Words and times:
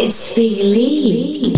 It's 0.00 0.32
Philly. 0.32 1.52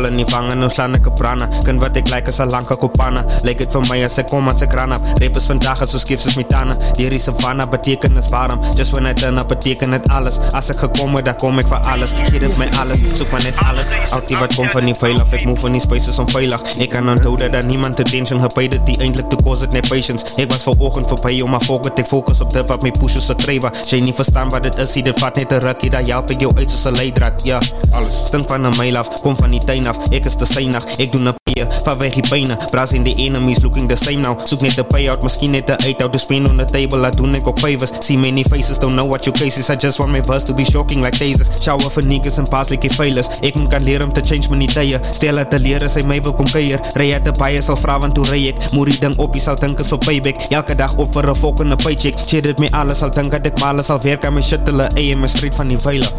willen 0.00 0.16
niet 0.16 0.30
vangen, 0.30 0.58
nu 0.58 0.68
slaan 0.68 0.94
ik 0.94 1.06
een 1.06 1.14
prana. 1.14 1.48
Kan 1.62 1.78
wat 1.78 1.96
ik 1.96 2.08
lijken, 2.08 2.32
Salanka 2.32 2.74
Kopana. 2.74 3.24
Lijkt 3.42 3.60
het 3.60 3.72
van 3.72 3.84
mij 3.88 4.02
als 4.02 4.18
ik 4.18 4.26
kom 4.26 4.48
als 4.48 4.60
ik 4.60 4.72
raan 4.72 4.90
heb. 4.90 5.36
is 5.36 5.44
vandaag 5.44 5.80
is 5.80 5.90
zo 5.90 5.98
skips 5.98 6.24
als 6.24 6.34
mitana. 6.34 6.74
Die 6.92 7.20
vana, 7.36 7.66
betekent 7.66 8.28
warm. 8.28 8.60
Just 8.76 8.90
when 8.90 9.06
I 9.06 9.12
turn 9.12 9.38
up 9.38 9.48
betekent 9.48 9.92
het 9.92 10.08
alles. 10.08 10.38
Als 10.50 10.68
ik 10.68 10.78
gekomen, 10.78 11.24
dan 11.24 11.36
kom 11.36 11.58
ik 11.58 11.66
voor 11.66 11.76
alles. 11.76 12.10
Geef 12.24 12.40
het 12.40 12.56
mij 12.56 12.70
alles, 12.78 12.98
zoek 13.12 13.30
maar 13.30 13.42
net 13.42 13.54
alles. 13.56 13.88
Altijd 14.10 14.38
wat 14.38 14.54
komt 14.54 14.70
van 14.70 14.84
die 14.84 14.94
veilig. 14.94 15.32
Ik 15.32 15.44
move 15.44 15.60
van 15.60 15.72
die 15.72 15.80
spaces 15.80 16.18
onveilig. 16.18 16.62
Ik 16.78 16.88
kan 16.88 17.08
onthouden 17.08 17.52
dat 17.52 17.66
niemand 17.66 18.00
attention 18.00 18.40
gepijden 18.40 18.84
die 18.84 18.98
eindelijk 18.98 19.28
te 19.28 19.36
koos 19.44 19.60
het 19.60 19.72
net 19.72 19.88
patience. 19.88 20.24
Ik 20.36 20.50
was 20.50 20.62
voor 20.62 20.74
ogen 20.78 21.08
voorbij, 21.08 21.40
om 21.40 21.50
maar 21.50 21.60
focus. 21.60 21.90
Ik 21.94 22.06
focus 22.06 22.40
op 22.40 22.50
de 22.50 22.64
wat 22.64 22.82
mijn 22.82 22.94
pushen 22.98 23.22
ze 23.22 23.34
treven. 23.34 23.72
Jij 23.88 24.00
niet 24.00 24.14
verstaan 24.14 24.48
wat 24.48 24.64
het 24.64 24.76
is, 24.76 24.92
die 24.92 25.12
vat 25.14 25.36
net 25.36 25.52
een 25.52 25.60
rukje. 25.60 25.90
Dat 25.90 26.06
jouw 26.06 26.22
ik 26.26 26.40
jou 26.40 26.56
uit 26.56 26.70
zoals 26.70 26.84
een 26.84 26.92
leidraad, 26.92 27.44
ja. 27.44 27.58
Alles. 27.90 28.18
Stink 28.26 28.48
van 28.48 28.64
een 28.64 28.76
mail 28.76 28.96
af, 28.96 29.20
kom 29.20 29.36
van 29.36 29.50
die 29.50 29.64
tuin 29.64 29.86
af 29.90 29.98
Ek 30.14 30.26
is 30.28 30.36
te 30.38 30.46
synig, 30.48 30.86
ek 30.98 31.12
doen 31.12 31.28
'n 31.28 31.34
pie 31.44 31.66
Van 31.84 31.98
weg 31.98 32.14
die 32.16 32.24
pyne, 32.28 32.56
bras 32.70 32.92
in 32.96 33.04
the 33.04 33.14
enemies 33.26 33.62
looking 33.62 33.88
the 33.88 33.96
same 33.96 34.22
now. 34.22 34.36
Soek 34.44 34.62
net 34.62 34.78
'n 34.78 34.86
payout, 34.86 35.22
miskien 35.22 35.50
net 35.52 35.70
'n 35.70 35.78
uit-out 35.86 36.12
To 36.12 36.18
spend 36.18 36.48
on 36.48 36.56
the 36.56 36.64
table, 36.64 36.98
laat 36.98 37.16
doen 37.16 37.34
ek 37.34 37.46
ook 37.46 37.58
favors 37.58 37.92
See 38.00 38.16
many 38.16 38.44
faces, 38.44 38.78
don't 38.78 38.94
know 38.94 39.06
what 39.06 39.24
your 39.24 39.36
case 39.36 39.58
is. 39.58 39.70
I 39.70 39.76
just 39.76 39.98
want 39.98 40.12
my 40.12 40.22
verse 40.22 40.44
to 40.46 40.54
be 40.54 40.64
shocking 40.64 41.02
like 41.02 41.16
tasers 41.18 41.62
Shower 41.62 41.90
vir 41.90 42.04
niggas 42.04 42.38
en 42.38 42.48
pass 42.48 42.70
like 42.70 42.90
failures 42.90 43.28
Ek 43.42 43.54
moet 43.58 43.70
kan 43.70 43.82
leer 43.82 44.04
om 44.04 44.12
te 44.12 44.20
change 44.20 44.50
my 44.50 44.66
tye. 44.66 45.00
Stel 45.10 45.36
het 45.36 45.50
te 45.50 45.58
leer 45.58 45.84
as 45.84 45.94
hy 45.94 46.02
my 46.02 46.20
wil 46.20 46.32
kom 46.32 46.46
keier 46.46 46.80
Ry 46.94 47.12
uit 47.12 47.26
'n 47.26 47.36
baie 47.38 47.62
sal 47.62 47.76
vra 47.76 47.98
want 47.98 48.16
hoe 48.16 48.26
ry 48.26 48.48
ek? 48.48 48.72
Moet 48.72 48.90
die 48.90 48.98
ding 49.00 49.16
op, 49.18 49.34
jy 49.34 49.40
sal 49.40 49.56
dink 49.56 49.80
is 49.80 49.88
vir 49.88 49.98
payback. 49.98 50.36
Elke 50.50 50.74
dag 50.74 50.96
op 50.96 51.12
vir 51.12 51.30
'n 51.30 51.34
volgende 51.34 51.76
paycheck. 51.76 52.14
Shit 52.26 52.44
dit 52.44 52.58
my 52.58 52.68
alles, 52.72 52.98
sal 52.98 53.10
dink 53.10 53.30
dat 53.30 53.46
ek 53.46 53.60
mal 53.60 53.78
sal 53.82 54.00
werk 54.02 54.26
aan 54.26 54.34
my 54.34 54.42
shit. 54.42 54.60
Hulle 54.66 54.88
eie 54.96 55.16
my 55.16 55.28
street 55.28 55.54
van 55.54 55.68
die 55.68 55.78
veil 55.78 56.02
af 56.02 56.12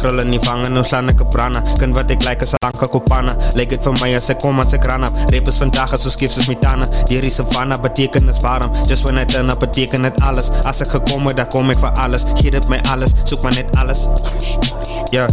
Grille 0.00 0.24
nie 0.24 0.40
vangen, 0.40 0.72
nou 0.72 0.84
slaan 0.84 1.08
ek 1.08 1.20
'n 1.20 1.30
brana 1.30 1.62
Kind 1.78 1.94
wat 1.94 2.10
ek 2.10 2.24
lyk 2.24 2.42
is 2.42 2.52
'n 2.52 2.60
lanke 2.64 2.88
Havana 3.10 3.36
Lijkt 3.54 3.70
het 3.70 3.82
voor 3.82 3.96
mij 4.00 4.14
als 4.14 4.28
ik 4.28 4.38
kom 4.38 4.58
als 4.58 4.72
ik 4.72 4.84
ran 4.84 5.02
heb 5.02 5.12
Rappers 5.26 5.56
vandaag 5.56 5.90
als 5.90 6.10
skiffs 6.10 6.36
als 6.36 6.46
metana. 6.46 6.86
Die 7.04 7.30
Savannah 7.30 7.80
betekent 7.80 8.26
het 8.26 8.40
warm. 8.40 8.70
Just 8.86 9.02
when 9.02 9.16
I 9.16 9.24
turn 9.24 9.50
up 9.50 9.58
betekent 9.58 10.04
het 10.04 10.20
alles. 10.20 10.50
Als 10.62 10.80
ik 10.80 10.88
gekomen 10.88 11.36
dan 11.36 11.48
kom 11.48 11.70
ik 11.70 11.76
voor 11.76 11.88
alles. 11.88 12.22
Geef 12.34 12.52
het 12.52 12.68
mij 12.68 12.82
alles, 12.82 13.10
zoek 13.24 13.42
maar 13.42 13.54
net 13.54 13.76
alles. 13.76 14.06
Ja, 15.10 15.26
yeah. 15.26 15.28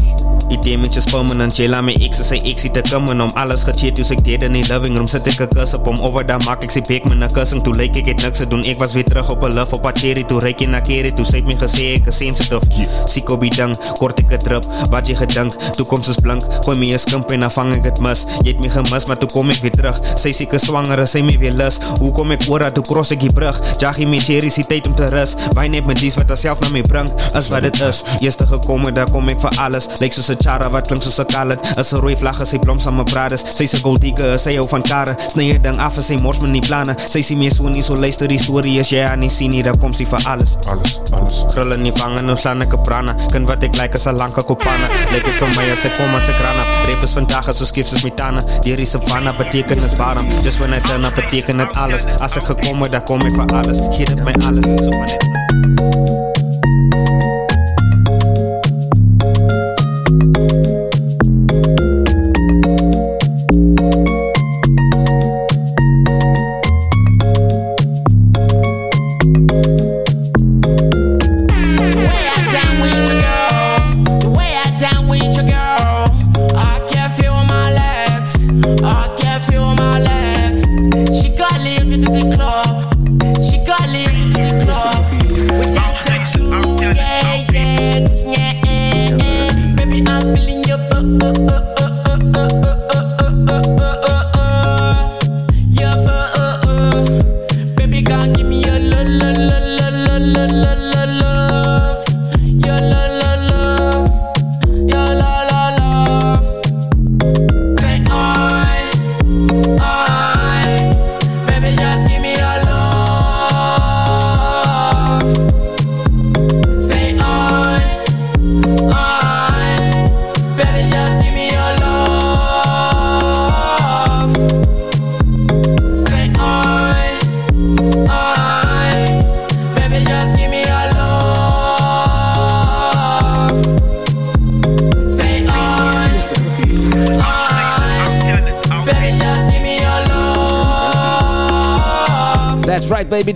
die 0.48 0.60
damage 0.60 0.98
is 0.98 1.04
permanent 1.04 1.56
Jela 1.56 1.82
mijn 1.82 2.10
X 2.10 2.32
ik 2.32 2.60
zie 2.60 2.72
te 2.72 2.82
komen 2.92 3.22
om 3.22 3.30
alles 3.34 3.64
gecheat 3.64 3.96
Dus 3.96 4.10
ik 4.10 4.24
deed 4.24 4.44
in 4.44 4.52
die 4.52 4.74
living 4.74 4.96
room 4.96 5.08
Zet 5.08 5.26
ik 5.26 5.40
een 5.40 5.48
kus 5.48 5.74
op 5.74 5.88
om 5.88 6.00
over 6.00 6.26
daar 6.26 6.44
maak 6.44 6.64
ik 6.64 6.72
ze 6.72 6.82
pik 6.82 7.08
met 7.08 7.22
een 7.22 7.32
kussen 7.32 7.62
Toen 7.62 7.76
leek 7.76 7.96
ik 7.96 8.06
het 8.06 8.22
niks 8.22 8.38
te 8.38 8.48
doen. 8.48 8.64
Ik 8.64 8.78
was 8.78 8.94
weer 8.94 9.06
terug 9.06 9.30
op 9.30 9.42
een 9.42 9.54
love 9.54 9.76
op 9.76 9.86
Acheri 9.86 10.26
Toen 10.26 10.40
reik 10.40 10.60
je 10.60 10.68
naar 10.68 10.82
kerry, 10.82 11.12
Toen 11.12 11.26
zei 11.26 11.42
ik 11.42 11.48
me 11.48 11.58
gezegd 11.58 11.98
ik 11.98 12.06
is 12.06 12.18
sensitive 12.18 12.62
Zico 13.06 13.38
bidang, 13.38 13.78
kort 13.94 14.20
ik 14.20 14.30
het 14.30 14.48
rap 14.48 14.66
Wat 14.90 15.08
je 15.08 15.16
gedankt, 15.16 15.74
toekomst 15.74 16.10
is 16.10 16.16
blank. 16.16 16.42
Gooi 16.60 16.78
me 16.78 16.92
een 16.92 17.00
skump 17.00 17.32
en 17.32 17.44
afvang 17.44 17.67
lang 17.68 17.86
ik 17.86 17.92
het 17.92 18.00
mis. 18.00 18.26
Je 18.42 18.56
me 18.60 18.70
gemist, 18.70 19.08
maar 19.08 19.18
toen 19.18 19.30
kom 19.30 19.50
ik 19.50 19.62
weer 19.62 19.72
terug. 19.72 20.00
Zij 20.16 20.34
zieke 20.34 20.58
zwanger, 20.58 21.08
zij 21.08 21.22
me 21.22 21.38
weer 21.38 21.52
lust. 21.52 21.84
Hoe 22.00 22.12
kom 22.12 22.32
ik 22.32 22.42
oor, 22.50 22.72
toen 22.72 22.84
cross 22.84 23.12
ik 23.12 23.20
die 23.20 23.34
brug. 23.34 23.60
Jagi 23.78 24.06
mijn 24.06 24.20
cherry, 24.20 24.52
die 24.56 24.66
tijd 24.66 24.88
om 24.88 24.96
te 24.96 25.06
rust. 25.06 25.36
Wij 25.50 25.68
neemt 25.68 25.86
me 25.86 25.94
dies 25.94 26.16
wat 26.16 26.28
dat 26.28 26.40
zelf 26.40 26.60
naar 26.60 26.72
me 26.72 26.82
brengt. 26.82 27.14
Is 27.36 27.48
wat 27.48 27.64
het 27.64 27.80
is. 27.80 28.04
Eerste 28.20 28.48
gekomen, 28.48 28.94
daar 28.94 29.12
kom 29.12 29.28
ik 29.28 29.40
voor 29.40 29.50
alles. 29.50 29.88
Lijkt 30.00 30.14
zoals 30.14 30.28
een 30.28 30.36
chara, 30.40 30.70
wat 30.70 30.86
klinkt 30.86 31.04
zoals 31.04 31.18
een 31.18 31.26
kalet. 31.26 31.78
Is 31.78 31.92
een 31.92 32.00
rode 32.00 32.18
vlag, 32.18 32.48
zij 32.48 32.60
bloms 32.60 32.88
aan 32.88 32.94
mijn 32.94 33.06
braders. 33.06 33.44
Zij 33.56 33.66
is 33.66 33.72
een 33.72 33.82
goldige, 33.82 34.38
zij 34.38 34.64
van 34.68 34.82
karen. 34.82 35.16
Snij 35.28 35.46
je 35.46 35.62
ding 35.62 35.78
af, 35.78 35.98
zij 36.00 36.18
mors 36.22 36.40
me 36.40 36.48
niet 36.48 36.68
plannen. 36.68 36.96
Zij 37.06 37.22
zie 37.22 37.38
meer 37.38 37.52
zo 37.52 37.68
niet, 37.68 37.86
zo 37.86 37.96
luister 37.96 38.28
die 38.28 38.40
story. 38.40 38.78
Als 38.78 38.90
jij 38.90 39.06
haar 39.06 39.18
niet 39.18 39.32
ziet, 39.32 39.64
daar 39.64 39.78
komt 39.78 39.98
ze 39.98 40.06
voor 40.06 40.24
alles. 40.24 40.56
Alles, 40.68 41.00
alles. 41.14 41.44
Grillen 41.48 41.82
niet 41.82 42.00
vangen, 42.00 42.16
dan 42.16 42.26
nou 42.26 42.38
slaan 42.38 42.62
ik 42.62 42.72
een 42.72 42.82
prana. 42.82 43.16
Kan 43.28 43.46
wat 43.46 43.64
ik 43.64 43.76
lijken 43.76 44.00
zal 44.00 44.12
een 44.12 44.18
lange 44.18 44.44
kopana. 44.44 44.88
Lijkt 45.10 45.28
ik 45.28 45.34
voor 45.34 45.48
mij 45.56 45.70
als 45.70 45.84
ik 45.84 45.94
kom 45.94 46.14
als 46.14 46.28
ik 46.28 46.38
rana. 46.40 46.62
Rap 46.86 47.02
is 47.02 47.12
vandaag, 47.12 47.48
so 47.58 47.66
skief 47.66 47.90
soos 47.90 48.06
metana. 48.08 48.44
Deur 48.66 48.78
die 48.78 48.86
savannah 48.86 49.36
beteken 49.38 49.84
is 49.84 49.98
warm. 50.02 50.30
Just 50.46 50.62
when 50.62 50.74
I 50.74 50.82
turn 50.90 51.06
up 51.06 51.16
beteken 51.18 51.58
dit 51.64 51.82
alles. 51.84 52.06
As 52.22 52.38
ek 52.38 52.52
gekom 52.54 52.86
het, 52.86 52.94
dan 52.96 53.04
kom 53.10 53.26
ek 53.26 53.36
vir 53.36 53.58
alles. 53.58 53.82
Gee 53.98 54.06
dit 54.06 54.24
my 54.24 54.38
alles, 54.46 54.66
soek 54.86 54.96
maar 54.96 55.12
net 55.12 56.27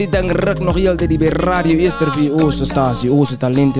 Ding 0.10 0.32
ruk 0.32 0.60
nog 0.60 0.76
heeltyd 0.76 1.10
hier 1.10 1.20
by 1.20 1.28
Radio 1.28 1.78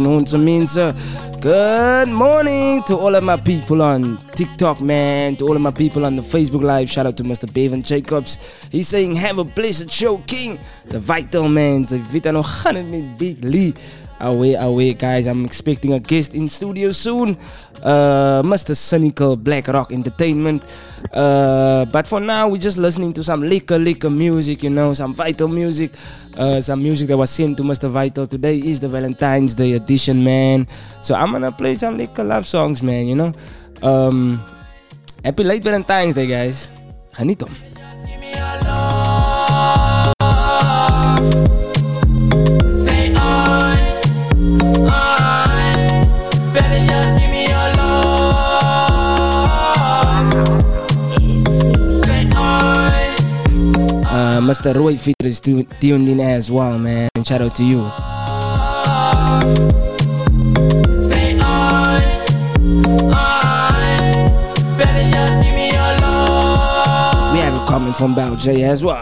onze 0.06 0.38
mense. 0.38 0.94
Good 1.40 2.12
morning 2.14 2.84
to 2.84 2.98
all 2.98 3.16
of 3.16 3.24
my 3.24 3.38
people 3.38 3.82
on 3.82 4.20
TikTok, 4.34 4.80
man. 4.80 5.36
To 5.36 5.48
all 5.48 5.56
of 5.56 5.62
my 5.62 5.72
people 5.72 6.06
on 6.06 6.16
the 6.16 6.24
Facebook 6.24 6.62
Live. 6.62 6.92
Shout 6.92 7.06
out 7.06 7.16
to 7.16 7.24
Mr. 7.24 7.52
Bevan 7.52 7.82
Jacobs. 7.82 8.38
He's 8.70 8.88
saying, 8.88 9.16
have 9.16 9.40
a 9.40 9.44
blessed 9.44 9.90
show, 9.90 10.22
King. 10.26 10.60
The 10.88 11.00
Vital 11.00 11.50
Man. 11.50 11.86
De 11.86 12.00
Vita 12.10 12.32
nog 12.32 12.62
gaan 12.62 12.76
het 12.76 12.90
met 12.90 13.18
Big 13.18 13.36
Lee. 13.40 13.74
Away, 14.22 14.54
away, 14.54 14.94
guys. 14.94 15.26
I'm 15.26 15.44
expecting 15.46 15.94
a 15.94 16.00
guest 16.00 16.36
in 16.36 16.48
studio 16.48 16.92
soon. 16.92 17.38
Uh, 17.82 18.44
Mr. 18.46 18.78
Cynical 18.78 19.36
Black 19.36 19.68
Rock 19.68 19.92
Entertainment. 19.92 20.62
Uh, 21.12 21.86
but 21.86 22.06
for 22.06 22.20
now, 22.20 22.48
we're 22.48 22.62
just 22.62 22.78
listening 22.78 23.14
to 23.14 23.24
some 23.24 23.42
liquor, 23.42 23.80
liquor 23.80 24.12
music, 24.12 24.62
you 24.62 24.70
know, 24.70 24.94
some 24.94 25.16
vital 25.16 25.48
music. 25.48 25.94
Uh, 26.38 26.62
some 26.62 26.84
music 26.84 27.08
that 27.08 27.18
was 27.18 27.30
sent 27.30 27.58
to 27.58 27.64
Mr. 27.64 27.90
Vital. 27.90 28.28
Today 28.28 28.60
is 28.60 28.80
the 28.80 28.88
Valentine's 28.88 29.56
Day 29.56 29.74
edition, 29.74 30.24
man. 30.24 30.68
So 31.02 31.16
I'm 31.16 31.32
gonna 31.32 31.52
play 31.52 31.74
some 31.76 31.98
liquor 31.98 32.24
love 32.24 32.46
songs, 32.46 32.84
man, 32.84 33.08
you 33.08 33.16
know. 33.16 33.34
Um, 33.82 34.40
happy 35.26 35.44
late 35.44 35.64
Valentine's 35.64 36.14
Day, 36.14 36.28
guys. 36.28 36.70
Geniet. 37.18 37.71
Mr. 54.52 54.76
Roy 54.76 54.98
Feeder 54.98 55.28
is 55.28 55.40
tuned 55.40 56.10
in 56.10 56.20
as 56.20 56.52
well, 56.52 56.78
man. 56.78 57.08
Shout 57.24 57.42
out 57.42 57.56
to 57.56 57.64
you. 57.64 57.84
We 67.32 67.40
have 67.40 67.56
a 67.56 67.66
comment 67.66 67.96
from 67.96 68.14
Bao 68.14 68.38
J 68.38 68.64
as 68.64 68.84
well. 68.84 68.98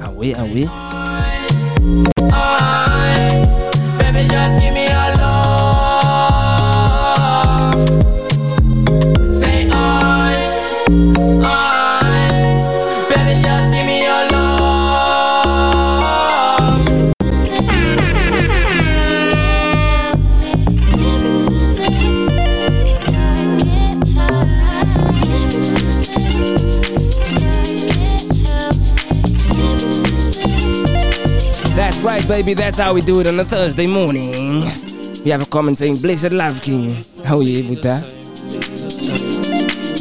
Are 0.00 0.12
we? 0.12 0.34
Are 0.34 0.44
we? 0.44 0.68
Baby. 32.28 32.52
That's 32.52 32.78
how 32.78 32.92
we 32.92 33.00
do 33.00 33.20
it 33.20 33.26
on 33.26 33.40
a 33.40 33.44
Thursday 33.44 33.86
morning. 33.86 34.60
We 35.24 35.30
have 35.30 35.42
a 35.42 35.46
comment 35.46 35.78
saying, 35.78 35.96
Blessed 36.02 36.32
Love 36.32 36.60
King. 36.62 36.94
How 37.24 37.38
are 37.38 37.42
you 37.42 37.68
with 37.68 37.82
that? 37.82 38.04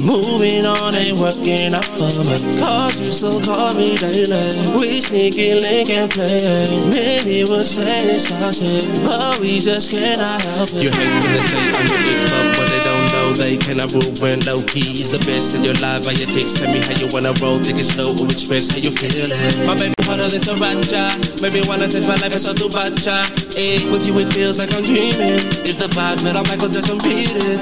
Moving 0.04 0.62
on 0.64 0.94
ain't 0.94 1.18
working 1.18 1.74
out 1.74 1.84
for 1.84 2.06
me 2.22 2.38
Cause 2.62 2.96
you 3.02 3.10
still 3.10 3.42
call 3.42 3.74
me 3.74 3.98
daily 3.98 4.54
We 4.78 5.02
sneaky 5.02 5.58
link 5.58 5.90
and 5.90 6.06
play 6.12 6.70
Many 6.94 7.44
will 7.50 7.66
say 7.66 8.06
it's 8.06 8.30
toxic 8.30 8.86
But 9.04 9.42
we 9.42 9.58
just 9.58 9.90
cannot 9.90 10.38
help 10.54 10.70
it 10.78 10.86
You 10.86 10.92
hate 10.94 11.12
when 11.18 11.34
they 11.34 11.42
say 11.42 11.60
I'm 11.74 11.90
your 11.90 12.02
big 12.06 12.18
club, 12.30 12.46
but 12.62 12.68
they 12.70 12.80
don't 12.86 12.97
they 13.38 13.56
cannot 13.56 13.94
rule 13.94 14.10
when 14.18 14.42
low 14.50 14.58
key 14.66 14.98
is 14.98 15.14
the 15.14 15.22
best 15.30 15.54
in 15.54 15.62
your 15.62 15.78
life. 15.78 16.10
How 16.10 16.14
you 16.18 16.26
text, 16.26 16.58
tell 16.58 16.74
me 16.74 16.82
how 16.82 16.98
you 16.98 17.06
wanna 17.14 17.38
roll, 17.38 17.62
take 17.62 17.78
it 17.78 17.86
slow 17.86 18.18
or 18.18 18.26
express 18.26 18.66
how 18.74 18.82
you 18.82 18.90
feeling. 18.90 19.30
My 19.70 19.78
baby 19.78 19.94
harder 20.10 20.26
than 20.26 20.42
Sriracha, 20.42 21.38
maybe 21.46 21.62
wanna 21.70 21.86
touch 21.86 22.10
my 22.10 22.18
life 22.18 22.34
and 22.34 22.42
so 22.42 22.58
do 22.58 22.66
bacha. 22.74 23.30
Eh, 23.54 23.78
with 23.94 24.10
you 24.10 24.18
it 24.18 24.34
feels 24.34 24.58
like 24.58 24.74
I'm 24.74 24.82
dreaming. 24.82 25.38
If 25.70 25.78
the 25.78 25.86
vibes 25.94 26.26
met, 26.26 26.34
I'm 26.34 26.50
Michael 26.50 26.70
Jackson 26.74 26.98
beat 27.06 27.30
it. 27.38 27.62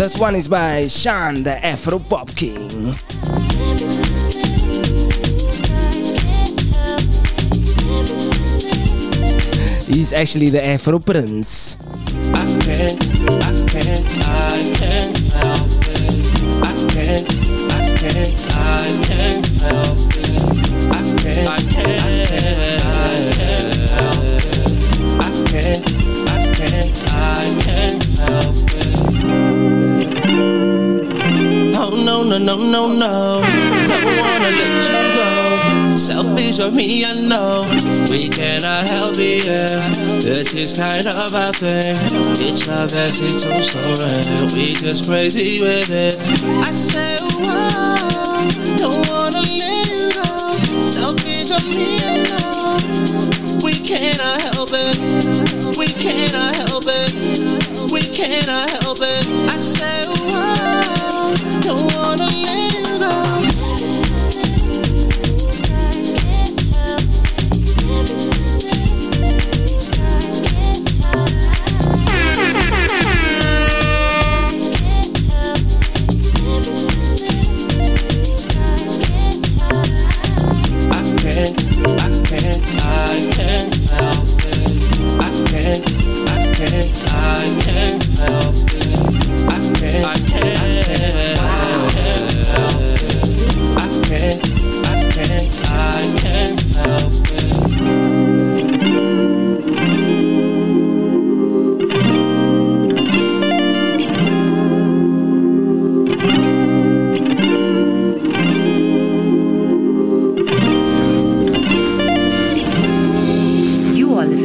This 0.00 0.18
one 0.18 0.34
is 0.34 0.48
by 0.48 0.88
Sean, 0.88 1.44
the 1.44 1.64
Afro 1.64 1.98
Pop 1.98 2.34
King. 2.34 2.96
Can't, 9.88 10.48
the 10.50 10.64
Afro 10.64 10.98
Prince. 10.98 11.76
Oh 31.76 31.90
no, 32.04 32.22
no, 32.22 32.38
no, 32.38 32.56
no, 32.56 32.86
no 32.88 33.42
Don't 33.86 34.04
wanna 34.04 34.50
let 34.50 34.88
you 34.88 35.13
Selfish 35.96 36.58
of 36.58 36.74
me, 36.74 37.04
I 37.04 37.14
know. 37.14 37.70
We 38.10 38.28
cannot 38.28 38.82
help 38.90 39.14
it, 39.16 39.46
yeah. 39.46 39.78
This 40.18 40.52
is 40.52 40.76
kind 40.76 41.06
of 41.06 41.34
our 41.34 41.52
thing. 41.52 41.94
It's 42.42 42.66
love 42.66 42.92
as 42.92 43.20
it's 43.22 43.44
so 43.46 43.54
sorry 43.62 44.10
We 44.54 44.74
just 44.74 45.06
crazy 45.08 45.62
with 45.62 45.90
it. 45.90 46.18
I 46.66 46.70
say, 46.72 47.18
whoa 47.38 48.42
Don't 48.76 49.06
wanna 49.08 49.38
let 49.38 49.86
you 49.86 50.10
go 50.18 50.50
Selfish 50.82 51.54
of 51.54 51.62
me, 51.70 52.02
I 52.02 52.26
know. 52.26 52.76
We 53.62 53.74
cannot 53.78 54.42
help 54.50 54.70
it. 54.74 54.98
We 55.78 55.86
cannot 55.94 56.56
help 56.68 56.84
it. 56.90 57.92
We 57.92 58.02
cannot 58.02 58.68
help 58.82 58.98
it. 59.00 59.24
I 59.48 59.56
say, 59.56 60.03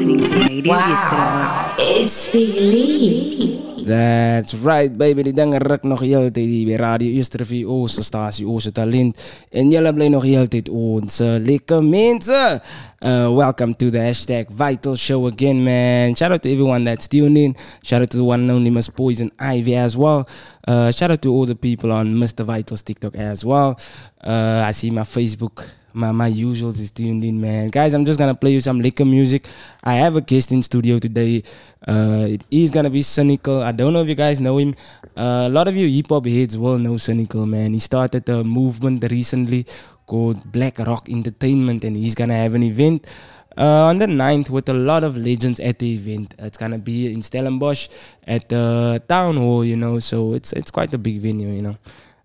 listening 0.09 0.25
to 0.25 0.47
Radio 0.47 0.73
Yesterday. 0.73 1.17
Wow, 1.17 1.75
it's 1.77 2.31
Big 2.31 2.56
Lee. 2.56 3.85
That's 3.85 4.53
right, 4.56 4.97
baby. 4.97 5.23
Die 5.23 5.33
dingen 5.33 5.61
ruk 5.61 5.83
nog 5.83 6.00
heel 6.00 6.21
de 6.21 6.31
tijd 6.31 6.45
hier 6.45 6.65
bij 6.65 6.75
Radio 6.75 7.19
Oostervie, 7.19 7.67
Ooster 7.67 8.03
Statie, 8.03 8.47
Ooster 8.47 8.71
Talent. 8.71 9.17
En 9.50 9.69
jullie 9.69 9.94
blijven 9.94 10.11
nog 10.11 10.23
heel 10.23 10.41
de 10.41 10.47
tijd 10.47 10.69
onze 10.69 11.41
lekker 11.45 11.83
mensen. 11.83 12.61
Uh, 13.00 13.35
welcome 13.35 13.75
to 13.75 13.89
the 13.89 14.00
hashtag 14.00 14.45
Vital 14.53 14.95
Show 14.95 15.25
again, 15.25 15.63
man. 15.63 16.15
Shout 16.15 16.31
out 16.31 16.41
to 16.41 16.50
everyone 16.50 16.83
that's 16.83 17.07
tuned 17.07 17.38
in. 17.38 17.56
Shout 17.81 18.01
out 18.01 18.09
to 18.09 18.17
the 18.17 18.23
one 18.23 18.41
and 18.41 18.51
only 18.51 18.69
Miss 18.69 18.89
Poison 18.89 19.31
Ivy 19.37 19.75
as 19.75 19.95
well. 19.95 20.25
Uh, 20.68 20.92
shout 20.92 21.09
out 21.09 21.21
to 21.21 21.30
all 21.30 21.45
the 21.45 21.56
people 21.56 21.92
on 21.92 22.07
Mr. 22.16 22.44
Vital's 22.45 22.81
TikTok 22.81 23.16
as 23.16 23.44
well. 23.44 23.75
Uh, 24.23 24.69
I 24.69 24.73
see 24.73 24.92
my 24.92 25.04
Facebook 25.04 25.79
my 25.93 26.11
my 26.11 26.29
usuals 26.29 26.79
is 26.79 26.91
tuned 26.91 27.23
in, 27.23 27.39
man. 27.41 27.69
Guys, 27.69 27.93
I'm 27.93 28.05
just 28.05 28.19
gonna 28.19 28.35
play 28.35 28.51
you 28.51 28.61
some 28.61 28.79
liquor 28.81 29.05
music. 29.05 29.47
I 29.83 29.95
have 29.95 30.15
a 30.15 30.21
guest 30.21 30.51
in 30.51 30.61
studio 30.63 30.99
today. 30.99 31.43
Uh, 31.87 32.25
it 32.29 32.43
is 32.51 32.71
gonna 32.71 32.89
be 32.89 33.01
Cynical. 33.01 33.61
I 33.63 33.71
don't 33.71 33.93
know 33.93 34.01
if 34.01 34.07
you 34.07 34.15
guys 34.15 34.39
know 34.39 34.57
him. 34.57 34.75
Uh, 35.17 35.47
a 35.47 35.49
lot 35.49 35.67
of 35.67 35.75
you 35.75 35.87
hip 35.87 36.09
hop 36.09 36.25
heads 36.25 36.57
will 36.57 36.77
know 36.77 36.97
Cynical, 36.97 37.45
man. 37.45 37.73
He 37.73 37.79
started 37.79 38.27
a 38.29 38.43
movement 38.43 39.03
recently 39.09 39.65
called 40.05 40.51
Black 40.51 40.79
Rock 40.79 41.09
Entertainment, 41.09 41.83
and 41.83 41.95
he's 41.95 42.15
gonna 42.15 42.35
have 42.35 42.53
an 42.53 42.63
event. 42.63 43.07
Uh, 43.57 43.89
on 43.91 43.97
the 43.97 44.05
9th 44.05 44.49
with 44.49 44.69
a 44.69 44.73
lot 44.73 45.03
of 45.03 45.17
legends 45.17 45.59
at 45.59 45.79
the 45.79 45.95
event. 45.95 46.33
It's 46.39 46.57
gonna 46.57 46.77
be 46.77 47.11
in 47.11 47.21
Stellenbosch 47.21 47.89
at 48.25 48.47
the 48.47 49.03
town 49.09 49.35
hall, 49.35 49.65
you 49.65 49.75
know. 49.75 49.99
So 49.99 50.33
it's 50.33 50.53
it's 50.53 50.71
quite 50.71 50.93
a 50.93 50.97
big 50.97 51.19
venue, 51.19 51.49
you 51.49 51.61
know. 51.61 51.77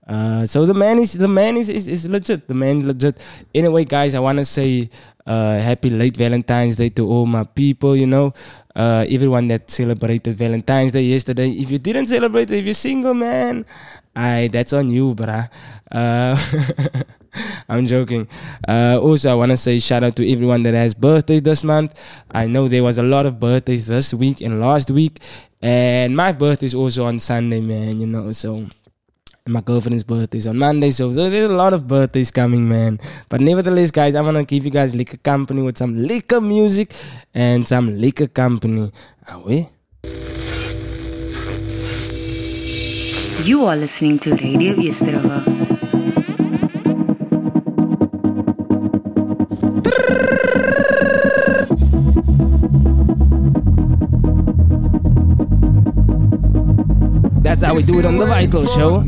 Uh, 0.07 0.45
so 0.45 0.67
the 0.67 0.75
man 0.75 0.99
is 0.99 1.15
the 1.15 1.29
man 1.29 1.57
is, 1.57 1.69
is, 1.69 1.89
is 1.89 2.09
legit. 2.09 2.47
The 2.47 2.55
man 2.55 2.79
is 2.79 2.85
legit. 2.85 3.25
Anyway, 3.55 3.85
guys, 3.85 4.15
I 4.15 4.21
wanna 4.21 4.45
say 4.45 4.91
uh, 5.27 5.59
happy 5.59 5.89
late 5.91 6.17
Valentine's 6.17 6.77
Day 6.77 6.91
to 6.91 7.09
all 7.09 7.27
my 7.27 7.45
people. 7.45 7.97
You 7.97 8.07
know, 8.07 8.33
uh, 8.77 9.07
everyone 9.09 9.49
that 9.49 9.71
celebrated 9.71 10.37
Valentine's 10.37 10.93
Day 10.93 11.03
yesterday. 11.03 11.51
If 11.51 11.71
you 11.71 11.79
didn't 11.79 12.09
celebrate, 12.09 12.51
if 12.51 12.65
you're 12.65 12.75
single, 12.75 13.15
man, 13.15 13.65
I 14.15 14.49
that's 14.53 14.73
on 14.73 14.91
you, 14.91 15.15
bruh. 15.15 15.49
Uh, 15.91 16.37
I'm 17.69 17.87
joking. 17.87 18.29
Uh, 18.69 18.99
also, 19.01 19.31
I 19.31 19.35
want 19.35 19.51
to 19.53 19.57
say 19.57 19.79
shout 19.79 20.05
out 20.05 20.17
to 20.17 20.31
everyone 20.31 20.63
that 20.65 20.75
has 20.75 20.95
birthday 20.95 21.41
this 21.41 21.65
month. 21.65 21.99
I 22.31 22.47
know 22.47 22.69
there 22.69 22.85
was 22.85 22.99
a 22.99 23.03
lot 23.03 23.27
of 23.27 23.41
birthdays 23.41 23.87
this 23.87 24.13
week 24.13 24.41
and 24.41 24.61
last 24.61 24.91
week, 24.91 25.21
and 25.63 26.15
my 26.15 26.33
birthday 26.33 26.67
is 26.67 26.75
also 26.75 27.05
on 27.07 27.19
Sunday, 27.21 27.61
man. 27.61 28.01
You 28.01 28.07
know, 28.07 28.33
so 28.33 28.67
my 29.47 29.61
girlfriend's 29.61 30.05
birthday's 30.05 30.47
on 30.47 30.57
Monday, 30.57 30.91
so, 30.91 31.13
so 31.13 31.29
there's 31.29 31.51
a 31.51 31.53
lot 31.53 31.75
of 31.75 31.87
birthdays 31.87 32.31
coming, 32.31 32.67
man. 32.67 32.99
But 33.29 33.43
nevertheless, 33.43 33.91
guys, 33.91 34.15
I'm 34.15 34.25
gonna 34.25 34.43
give 34.43 34.65
you 34.65 34.71
guys 34.71 34.95
liquor 34.95 35.19
company 35.19 35.61
with 35.61 35.77
some 35.77 36.03
liquor 36.03 36.41
music 36.41 36.95
and 37.35 37.69
some 37.69 38.01
liquor 38.01 38.27
company. 38.27 38.91
Are 39.29 39.43
we? 39.43 39.69
You 43.43 43.67
are 43.67 43.77
listening 43.77 44.19
to 44.21 44.35
Radio 44.35 44.73
Yesterday. 44.77 45.74
That's 57.55 57.63
how 57.63 57.77
we 57.77 57.85
do 57.85 58.01
it 58.01 58.05
on 58.05 58.17
the 58.17 58.27
Vital 58.27 58.67
Show. 58.67 59.05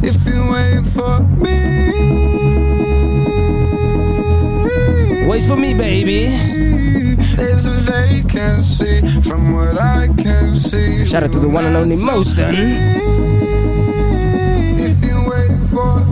If 0.00 0.24
you 0.24 0.40
wait 0.50 0.88
for 0.88 1.20
me, 1.44 1.58
Wait 5.28 5.44
for 5.44 5.56
me, 5.56 5.74
baby. 5.74 6.28
there's 7.36 7.66
a 7.66 7.72
vacancy 7.72 9.06
from 9.20 9.52
what 9.52 9.78
I 9.78 10.08
can 10.16 10.54
see. 10.54 11.04
Shout 11.04 11.24
out 11.24 11.32
to 11.32 11.40
the 11.40 11.50
one 11.50 11.66
and 11.66 11.76
only 11.76 11.96
Moston. 11.96 12.54
If 14.78 15.04
you 15.04 15.20
wait 15.28 15.68
for 15.68 16.07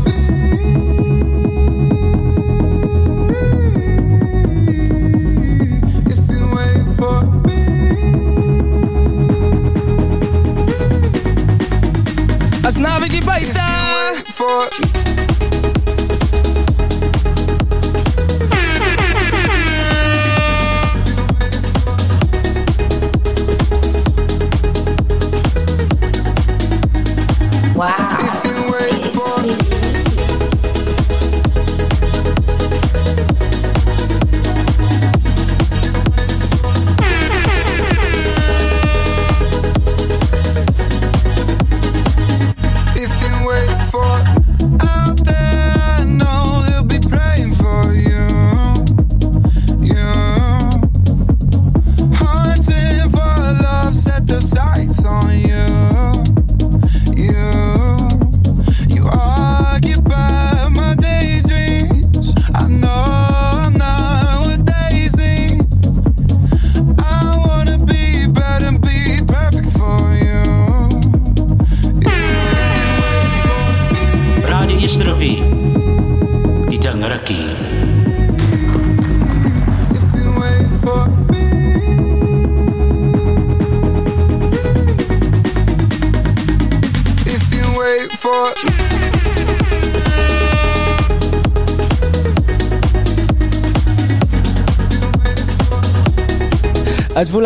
As 12.77 12.83
navigi 12.83 13.19
if 13.19 13.25
baita. 13.25 13.67
you 13.79 14.17
wait 14.17 14.29
for 14.29 15.36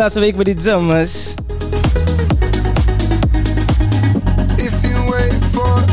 laatste 0.01 0.19
week 0.19 0.35
bij 0.35 0.43
die 0.43 0.55
Jummers. 0.55 1.35
if 4.57 4.83
you 4.83 5.09
wait 5.09 5.43
for 5.43 5.83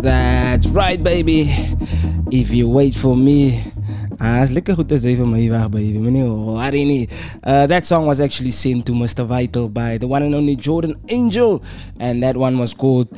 That's 0.00 0.66
right, 0.68 1.02
baby. 1.02 1.50
If 2.28 2.52
you 2.52 2.68
wait 2.68 2.96
for 2.96 3.18
me. 3.18 3.70
Ah, 4.22 4.42
is 4.42 4.50
lekker 4.50 4.74
goed 4.74 4.88
te 4.88 4.98
zeven 4.98 5.30
maar 5.30 5.38
hier 5.38 5.68
baby. 5.68 5.98
Meneer, 5.98 6.28
worry 6.28 6.82
niet. 6.82 7.12
Uh, 7.42 7.66
that 7.66 7.84
song 7.86 8.06
was 8.06 8.20
actually 8.20 8.50
sent 8.50 8.86
to 8.86 8.92
Mr. 8.92 9.26
Vital 9.26 9.68
by 9.68 9.98
the 9.98 10.06
one 10.06 10.22
and 10.22 10.34
only 10.34 10.56
Jordan 10.56 10.94
Angel. 11.08 11.62
And 11.98 12.22
that 12.22 12.36
one 12.36 12.58
was 12.58 12.74
called 12.74 13.08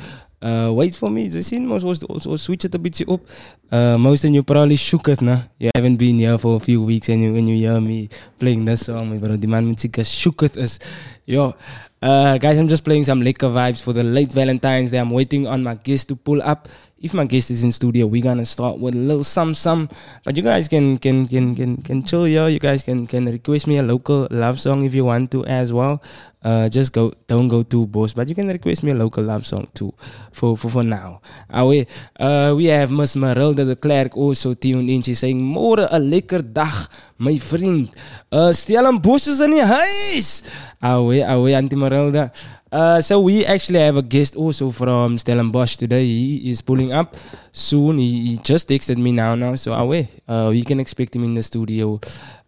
uh, 0.45 0.71
Wait 0.73 0.95
For 0.97 1.11
Me. 1.11 1.31
Zien, 1.31 1.67
maar 1.67 1.81
zo, 1.81 1.95
zo 2.19 2.37
switch 2.37 2.65
it 2.65 2.75
een 2.75 2.83
beetje 2.83 3.07
op. 3.07 3.31
Uh, 3.71 3.97
most 3.97 4.25
of 4.25 4.31
you 4.31 4.43
probably 4.43 4.77
shook 4.77 5.09
it, 5.09 5.21
nah. 5.21 5.39
You 5.57 5.69
haven't 5.73 5.97
been 5.97 6.19
here 6.19 6.39
for 6.39 6.57
a 6.57 6.61
few 6.61 6.85
weeks 6.85 7.09
and 7.09 7.23
you, 7.23 7.33
when 7.33 7.47
you 7.47 7.57
hear 7.57 7.81
me 7.81 8.09
playing 8.37 8.65
this 8.67 8.85
song, 8.85 9.09
my 9.09 9.37
die 9.37 9.49
man 9.49 9.67
met 9.67 9.81
zieke 9.81 10.05
shook 10.05 10.43
it 10.43 10.57
is. 10.57 10.79
Yo, 11.25 11.55
uh, 12.03 12.39
guys, 12.39 12.59
I'm 12.59 12.69
just 12.69 12.85
playing 12.85 13.05
some 13.05 13.23
liquor 13.23 13.49
vibes 13.49 13.83
for 13.83 13.95
the 13.95 14.03
late 14.03 14.33
Valentine's 14.33 14.91
Day. 14.91 14.99
I'm 14.99 15.11
waiting 15.11 15.47
on 15.47 15.63
my 15.63 15.75
guest 15.75 16.09
to 16.09 16.17
pull 16.17 16.43
up. 16.43 16.69
If 17.05 17.13
my 17.13 17.27
guest 17.29 17.51
is 17.51 17.63
in 17.63 17.71
studio, 17.71 18.07
we're 18.07 18.25
gonna 18.25 18.47
start 18.49 18.79
with 18.81 18.95
a 18.95 18.97
little 18.97 19.25
some 19.29 19.53
some. 19.53 19.91
But 20.25 20.39
you 20.39 20.43
guys 20.43 20.69
can 20.73 20.97
can 20.97 21.29
can 21.29 21.53
can 21.55 21.77
can 21.85 22.03
chill 22.03 22.25
here. 22.25 22.49
You 22.49 22.59
guys 22.59 22.83
can 22.83 23.07
can 23.07 23.27
request 23.29 23.67
me 23.69 23.77
a 23.77 23.85
local 23.85 24.27
love 24.31 24.57
song 24.57 24.89
if 24.89 24.95
you 24.97 25.05
want 25.05 25.29
to 25.37 25.45
as 25.45 25.69
well. 25.69 26.01
Uh, 26.41 26.69
just 26.69 26.97
go 26.97 27.13
don't 27.27 27.49
go 27.49 27.63
too 27.63 27.87
boss, 27.87 28.15
but 28.17 28.29
you 28.29 28.35
can 28.35 28.49
request 28.49 28.83
me 28.83 28.93
a 28.93 28.95
local 28.95 29.23
love 29.23 29.45
song 29.45 29.69
too. 29.75 29.93
For 30.33 30.57
for 30.57 30.71
for 30.71 30.83
now. 30.85 31.21
Alweer, 31.53 31.85
uh, 32.17 32.57
we 32.57 32.73
have 32.73 32.91
Miss 32.91 33.17
Marilda 33.17 33.69
de 33.69 33.77
Klerk 33.77 34.17
also 34.17 34.55
tuned 34.55 34.89
in. 34.89 35.03
She's 35.03 35.19
saying, 35.19 35.37
"More 35.37 35.85
a 35.85 36.01
lekker 36.01 36.41
dag, 36.41 36.89
my 37.19 37.37
vriend." 37.37 37.93
Uh, 38.33 38.53
Stellenbosch 38.53 39.29
is 39.29 39.45
in 39.45 39.53
die 39.53 39.65
huis. 39.65 40.43
Alweer, 40.81 41.29
alweer, 41.29 41.57
Auntie 41.61 41.77
Marilda. 41.77 42.33
Uh, 42.75 43.01
so 43.01 43.21
we 43.21 43.47
actually 43.47 43.79
have 43.79 43.97
a 43.97 44.03
guest 44.03 44.35
also 44.35 44.73
from 44.73 45.17
Stellenbosch 45.17 45.77
today. 45.77 46.05
He 46.05 46.51
is 46.51 46.61
pulling 46.61 46.93
up 46.93 47.15
soon. 47.53 47.99
He, 47.99 48.31
he 48.31 48.39
just 48.39 48.69
texted 48.69 48.97
me 48.97 49.13
now 49.13 49.37
now. 49.37 49.55
So 49.55 49.75
away. 49.75 50.09
Uh, 50.27 50.49
we 50.51 50.65
can 50.65 50.81
expect 50.81 51.15
him 51.15 51.23
in 51.23 51.35
the 51.35 51.43
studio 51.45 52.01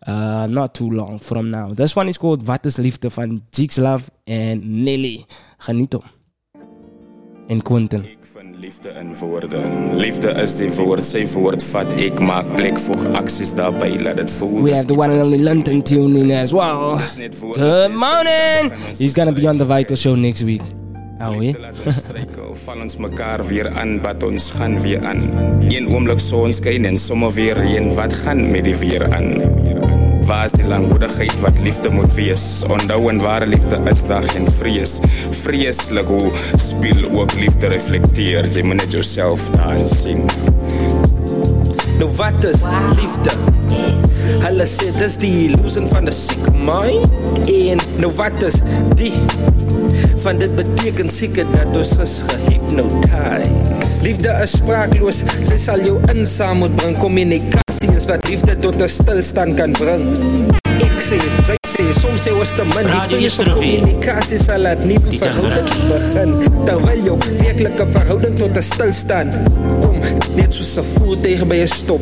uh, 0.05 0.49
not 0.51 0.75
too 0.75 0.91
long 0.91 1.21
from 1.21 1.53
now. 1.53 1.69
This 1.69 1.95
one 1.95 2.09
is 2.09 2.19
called 2.19 2.45
Wat 2.45 2.67
is 2.67 2.77
Liefde 2.77 3.09
van 3.09 3.41
Jigs 3.53 3.79
Love 3.79 4.11
and 4.27 4.85
Nelly. 4.85 5.25
Geniet. 5.59 5.95
En 7.49 7.63
Quentin. 7.63 8.26
Liefde 8.61 8.89
in 9.01 9.17
woorden. 9.17 9.97
Liefde 9.97 10.31
is 10.41 10.55
die 10.57 10.71
woord, 10.73 11.05
sy 11.05 11.27
woord 11.35 11.61
vat. 11.73 11.91
Ik 12.01 12.17
maak 12.25 12.47
plek, 12.57 12.79
voeg 12.81 13.03
acties 13.13 13.53
daarbij, 13.55 13.99
laat 14.01 14.17
het 14.23 14.31
voel. 14.31 14.63
We 14.63 14.73
have 14.73 14.87
the 14.87 14.95
one 14.97 15.13
and 15.13 15.23
only 15.23 15.43
London 15.43 15.83
tune 15.83 16.17
in 16.19 16.31
as 16.31 16.53
well. 16.57 16.97
Good 16.97 17.93
morning. 17.93 18.73
He's 18.97 19.13
gonna 19.13 19.33
be 19.33 19.45
on 19.49 19.59
the 19.59 19.67
Vital 19.67 19.97
Show 19.97 20.17
next 20.17 20.43
week. 20.49 20.63
Ons 21.21 22.05
val 22.65 22.81
ons 22.81 22.97
mekaar 22.97 23.45
weer 23.47 23.69
aan, 23.77 24.01
wat 24.01 24.23
ons 24.25 24.51
gaan 24.57 24.81
weer 24.81 25.05
aan. 25.05 25.21
Een 25.69 25.89
oomblik 25.89 26.21
en 26.65 26.97
sommer 26.97 27.33
weer 27.33 27.57
reën, 27.61 27.95
wat 27.95 28.13
gaan 28.13 28.51
met 28.51 28.65
die 28.65 28.77
weer 28.77 29.05
aan? 29.13 29.86
Waar 30.27 30.45
is 30.45 30.53
die 30.59 30.65
langmoedigheid 30.67 31.41
wat 31.41 31.59
liefde 31.63 31.91
moet 31.91 32.15
wees? 32.15 32.65
Onthou 32.67 33.11
en 33.11 33.21
ware 33.23 33.47
liefde 33.47 33.79
is 33.91 34.01
daar 34.07 34.23
geen 34.23 34.49
vrees. 34.59 34.99
Vreeslik 35.31 36.07
hoe 36.07 36.33
speel 36.59 37.11
ook 37.13 37.35
liefde 37.39 37.67
reflekteer. 37.67 38.49
Jy 38.51 38.63
moet 38.67 38.81
net 38.81 38.93
jouself 38.93 39.45
aansien. 39.63 40.25
Nou 42.01 42.11
wat 42.19 42.45
is 42.45 42.65
liefde? 42.99 43.37
Hulle 44.43 44.67
sê 44.67 44.89
dis 44.99 45.15
die 45.23 45.31
illusion 45.45 45.87
van 45.93 46.11
'n 46.11 46.13
sick 46.13 46.51
mind. 46.53 47.07
En 47.47 47.79
nou 48.03 48.11
wat 48.19 48.43
is 48.43 48.59
die? 48.99 49.13
Van 50.27 50.39
dit 50.39 50.57
beteken 50.57 51.09
seker 51.09 51.47
dat 51.55 51.77
ons 51.77 51.95
is 52.03 52.23
gehypnotise. 52.27 54.03
Liefde 54.03 54.35
is 54.43 54.51
spraakloos, 54.59 55.23
sy 55.47 55.57
sal 55.57 55.79
jou 55.81 56.01
insaam 56.11 56.59
moet 56.59 56.77
bring. 56.77 56.99
Kommunikasie 56.99 57.66
is 57.97 58.07
wat 58.07 58.29
liefde 58.29 58.57
tot 58.61 58.81
'n 58.83 58.89
stilstand 58.89 59.57
kan 59.57 59.73
bring. 59.73 60.05
Ek 60.81 61.01
sê, 61.03 61.19
sy 61.47 61.57
sê, 61.67 61.83
soms 62.01 62.21
sê 62.25 62.31
ons 62.33 62.51
te 62.57 62.65
min 62.65 62.87
die 62.87 62.93
Radio 62.93 63.17
vrees 63.19 63.39
om 63.39 63.45
Yesterday. 63.47 63.81
kommunikasie 63.81 64.39
sal 64.39 64.61
laat 64.61 64.85
nie 64.85 64.99
Die 65.11 65.19
verhouding 65.19 65.67
Tangerang. 65.67 65.93
begin. 65.93 66.31
Terwyl 66.67 67.01
jou 67.05 67.17
werklike 67.41 67.87
verhouding 67.93 68.35
tot 68.37 68.57
'n 68.57 68.63
stilstand 68.63 69.33
kom, 69.81 69.97
net 70.37 70.53
soos 70.55 70.77
'n 70.79 70.85
voertuig 70.95 71.47
by 71.49 71.57
'n 71.61 71.67
stop. 71.69 72.01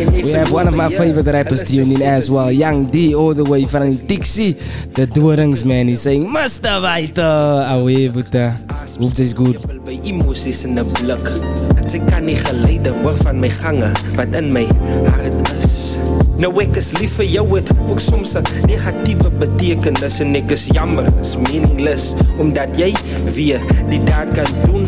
En 0.00 0.08
jy 0.14 0.22
We 0.24 0.32
have 0.32 0.52
one 0.52 0.68
of 0.68 0.74
my 0.74 0.88
favorite 0.90 1.30
rappers 1.30 1.62
tuned 1.64 1.92
in 1.92 2.02
as 2.02 2.28
well. 2.30 2.50
Young 2.52 2.90
D 2.90 3.14
all 3.14 3.34
the 3.34 3.44
way 3.44 3.66
from 3.66 3.96
Dixie. 4.06 4.56
The 4.94 5.06
Dorings 5.06 5.64
man. 5.64 5.88
He's 5.88 6.02
saying, 6.02 6.28
Mr. 6.28 6.80
Vital. 6.80 7.64
Away, 7.80 8.08
but 8.08 8.34
uh, 8.34 8.52
hoops 8.98 9.18
is 9.18 9.32
good. 9.34 9.56
by 9.84 9.98
emosies 10.04 10.64
in 10.64 10.78
'n 10.78 10.84
blik. 10.92 11.59
Sy 11.90 11.98
kan 12.06 12.22
nie 12.22 12.36
geleide 12.38 12.92
word 13.02 13.18
van 13.26 13.40
my 13.42 13.48
gange 13.50 13.88
wat 14.14 14.36
in 14.38 14.52
my 14.54 14.62
hart 15.08 15.48
is. 15.56 15.96
Nou 16.38 16.52
ek 16.62 16.78
is 16.78 16.92
lief 17.00 17.16
vir 17.18 17.26
jou 17.32 17.42
het 17.56 17.72
ook 17.88 17.98
soms 17.98 18.36
'n 18.38 18.46
negatiewe 18.70 19.26
betekenis 19.40 20.20
en 20.22 20.36
ek 20.38 20.54
is 20.54 20.70
jammer, 20.70 21.10
is 21.20 21.34
meaningless 21.34 22.14
omdat 22.38 22.78
jy 22.78 22.94
weer 23.34 23.58
die 23.90 24.02
daad 24.06 24.30
kan 24.38 24.46
doen. 24.70 24.86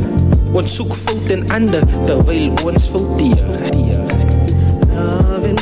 Ons 0.55 0.75
soek 0.79 0.95
fout 0.95 1.31
in 1.31 1.43
ander 1.51 1.83
terwyl 2.07 2.55
ons 2.63 2.87
fouteer. 2.87 3.82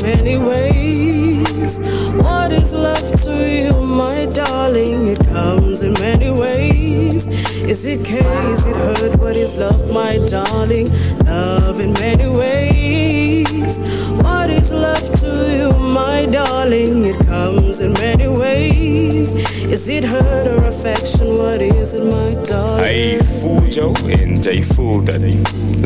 Many 0.03 0.39
ways. 0.39 1.79
What 2.17 2.53
is 2.53 2.73
love 2.73 3.21
to 3.23 3.35
you, 3.47 3.73
my 3.83 4.27
darling? 4.27 5.09
It 5.09 5.21
comes 5.29 5.83
in 5.83 5.93
many 5.95 6.31
ways. 6.31 7.27
Is 7.71 7.85
it 7.85 8.05
care? 8.05 8.51
Is 8.51 8.67
it 8.67 8.77
hurt? 8.77 9.21
What 9.21 9.37
is 9.37 9.57
love, 9.59 9.93
my 9.93 10.19
darling? 10.27 10.89
Love 11.27 11.81
in 11.81 11.93
many 11.93 12.29
ways. 12.29 13.79
What 14.23 14.51
is 14.51 14.73
love 14.73 15.21
to 15.21 15.33
you, 15.57 15.70
my 15.93 16.27
darling? 16.27 17.05
It 17.05 17.19
comes 17.27 17.81
in 17.81 17.93
many 17.95 18.29
ways. 18.29 19.33
Is 19.71 19.89
it 19.89 20.05
hurt 20.05 20.47
or 20.47 20.65
affection? 20.67 21.35
What 21.35 21.61
is 21.61 21.95
it, 21.95 22.05
my 22.05 22.35
darling? 22.45 22.85
Hy 22.85 23.19
voel 23.41 23.69
jou 23.71 23.91
en 24.17 24.37
jy 24.43 24.57
voel 24.73 25.03
dit. 25.09 25.37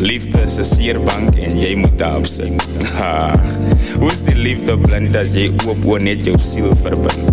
Liefde 0.02 0.40
is 0.44 0.58
'n 0.58 0.64
seerbank 0.64 1.37
en 1.37 1.58
jy 1.58 1.75
moet 1.76 1.99
daarop 1.99 2.26
sit. 2.26 2.52
Ag, 3.00 3.56
hoe's 4.00 4.20
die 4.25 4.37
liefde 4.37 4.76
blind 4.78 5.16
as 5.16 5.34
jy 5.34 5.50
oop 5.66 5.87
oor 5.87 6.00
net 6.00 6.25
jou 6.25 6.38
siel 6.38 6.75
verbind? 6.82 7.30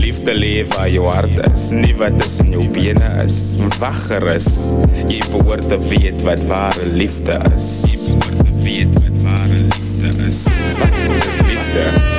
Liefde 0.00 0.34
lê 0.34 0.64
waar 0.74 0.90
jou 0.90 1.06
hart 1.10 1.38
is, 1.52 1.70
nie 1.70 1.94
wat 1.98 2.18
tussen 2.20 2.50
jou 2.50 2.64
bene 2.72 3.24
is. 3.26 3.56
Wag 3.78 4.06
gerus, 4.08 4.72
jy 5.08 5.20
behoort 5.32 5.68
te 5.68 5.78
weet 5.88 6.22
wat 6.22 6.42
ware 6.46 6.86
liefde 6.92 7.40
is. 7.54 7.84
Jy 7.90 7.96
behoort 8.14 8.44
te 8.44 8.52
weet 8.62 8.92
wat 9.00 9.22
ware 9.22 9.60
liefde 9.60 10.28
is. 10.28 10.44
Wat 10.78 11.26
is 11.26 11.38
liefde? 11.40 11.55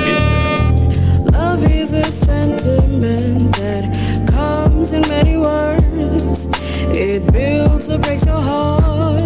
Liefde. 0.04 1.32
Love 1.32 1.64
is 1.64 1.92
a 1.92 2.04
sentiment 2.10 3.56
that 3.56 3.84
comes 4.30 4.92
in 4.92 5.02
many 5.02 5.36
words. 5.36 6.46
It 6.94 7.32
builds 7.32 7.90
or 7.90 7.98
breaks 7.98 8.24
your 8.24 8.40
heart. 8.40 9.20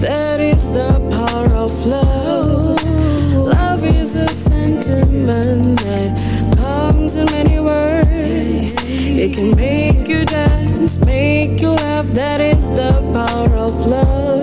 That 0.00 0.40
is 0.40 0.64
the 0.72 0.90
power 1.10 1.48
of 1.64 1.72
love. 1.86 2.82
Love 3.34 3.84
is 3.84 4.16
a 4.16 4.28
sentiment 4.28 5.80
that 5.80 6.56
comes 6.56 7.16
in 7.16 7.26
many 7.26 7.60
words. 7.60 8.76
It 9.24 9.34
can 9.34 9.56
make 9.56 10.08
you 10.08 10.24
dance, 10.24 10.98
make 10.98 11.60
you 11.60 11.70
laugh. 11.70 12.06
That 12.06 12.40
is 12.40 12.64
the 12.70 12.92
power 13.12 13.56
of. 13.56 13.72
Love 13.86 14.41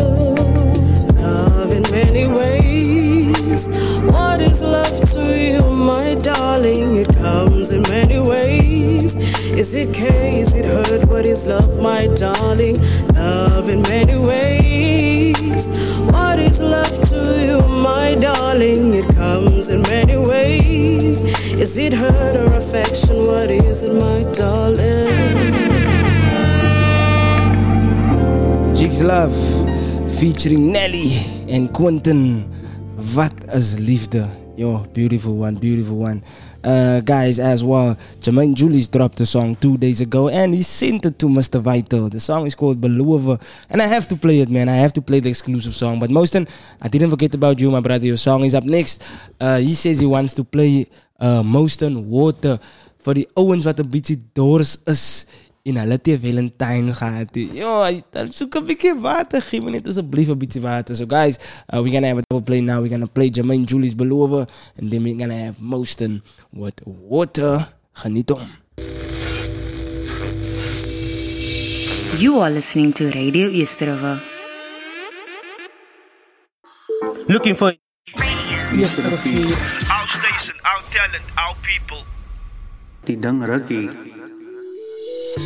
Is 9.69 9.75
it 9.75 9.93
care? 9.93 10.41
Is 10.41 10.55
it 10.55 10.65
hurt? 10.65 11.07
What 11.09 11.27
is 11.27 11.45
love, 11.45 11.79
my 11.79 12.07
darling? 12.15 12.81
Love 13.13 13.69
in 13.69 13.83
many 13.83 14.17
ways. 14.17 15.67
What 16.09 16.39
is 16.39 16.59
love 16.59 17.07
to 17.09 17.37
you, 17.37 17.61
my 17.83 18.15
darling? 18.15 18.95
It 18.95 19.05
comes 19.13 19.69
in 19.69 19.83
many 19.83 20.17
ways. 20.17 21.21
Is 21.53 21.77
it 21.77 21.93
hurt 21.93 22.35
or 22.35 22.51
affection? 22.55 23.17
What 23.27 23.51
is 23.51 23.83
it, 23.83 23.93
my 23.93 24.23
darling? 24.33 25.53
Jigs 28.73 29.03
Love 29.03 29.37
featuring 30.19 30.71
Nelly 30.71 31.11
and 31.47 31.71
Quentin. 31.71 32.49
Wat 33.13 33.35
is 33.53 33.79
liefde? 33.79 34.27
Yo, 34.57 34.79
beautiful 34.93 35.35
one, 35.35 35.55
beautiful 35.55 35.95
one. 35.95 36.23
Uh, 36.63 36.99
guys, 37.01 37.39
as 37.39 37.63
well, 37.63 37.95
Jermaine 38.19 38.53
Julius 38.53 38.87
dropped 38.87 39.19
a 39.21 39.25
song 39.25 39.55
two 39.55 39.77
days 39.77 40.01
ago 40.01 40.29
and 40.29 40.53
he 40.53 40.63
sent 40.63 41.05
it 41.05 41.17
to 41.19 41.27
Mr. 41.27 41.61
Vital. 41.61 42.09
The 42.09 42.19
song 42.19 42.45
is 42.45 42.55
called 42.55 42.81
Belova, 42.81 43.41
and 43.69 43.81
I 43.81 43.87
have 43.87 44.07
to 44.09 44.15
play 44.15 44.41
it, 44.41 44.49
man. 44.49 44.67
I 44.67 44.75
have 44.75 44.93
to 44.93 45.01
play 45.01 45.19
the 45.19 45.29
exclusive 45.29 45.73
song. 45.73 45.99
But 45.99 46.09
Moston, 46.09 46.49
I 46.81 46.87
didn't 46.87 47.09
forget 47.09 47.33
about 47.35 47.59
you, 47.59 47.71
my 47.71 47.79
brother. 47.79 48.05
Your 48.05 48.17
song 48.17 48.43
is 48.43 48.53
up 48.53 48.65
next. 48.65 49.03
Uh, 49.39 49.57
he 49.59 49.73
says 49.73 49.99
he 49.99 50.05
wants 50.05 50.33
to 50.35 50.43
play 50.43 50.87
uh, 51.19 51.43
Water 51.45 52.59
for 52.99 53.13
the 53.13 53.27
Owens 53.35 53.65
wat 53.65 53.79
'n 53.79 53.87
bietjie 53.87 54.19
doors 54.33 54.77
is 54.85 55.25
en 55.69 55.77
hulle 55.81 55.97
het 55.97 56.07
'n 56.07 56.19
Valentine 56.19 56.93
gehad. 56.93 57.29
Yo, 57.33 58.01
dan 58.11 58.31
soek 58.31 58.55
'n 58.55 58.65
bietjie 58.65 58.95
water. 58.99 59.41
Gee 59.41 59.61
my 59.61 59.71
net 59.71 59.87
asseblief 59.87 60.29
'n 60.29 60.37
bietjie 60.37 60.61
water. 60.61 60.95
So 60.95 61.05
guys, 61.05 61.37
uh, 61.73 61.79
we're 61.81 61.93
gonna 61.93 62.07
have 62.07 62.19
a 62.19 62.23
double 62.27 62.43
play 62.43 62.61
now. 62.61 62.81
We're 62.81 62.89
gonna 62.89 63.07
play 63.07 63.29
Jermaine 63.29 63.65
Julius 63.65 63.95
Belova 63.95 64.47
and 64.77 64.91
then 64.91 65.03
we're 65.03 65.17
gonna 65.17 65.33
have 65.45 65.57
Moston 65.61 66.21
with 66.51 66.81
water. 66.85 67.67
Geniet 67.93 68.29
hom. 68.29 68.47
You 72.19 72.39
are 72.41 72.49
listening 72.51 72.93
to 72.93 73.09
Radio 73.09 73.47
River. 73.47 74.19
Looking 77.27 77.55
for 77.55 77.73
Yes, 78.75 78.99
Rafiq. 78.99 79.49
Our 79.89 80.07
station, 80.07 80.55
our 80.63 80.81
talent, 80.93 81.25
our 81.37 81.55
people. 81.61 82.03
Die 83.05 83.15
ding 83.15 83.41
rukkie. 83.41 83.89
I 85.37 85.41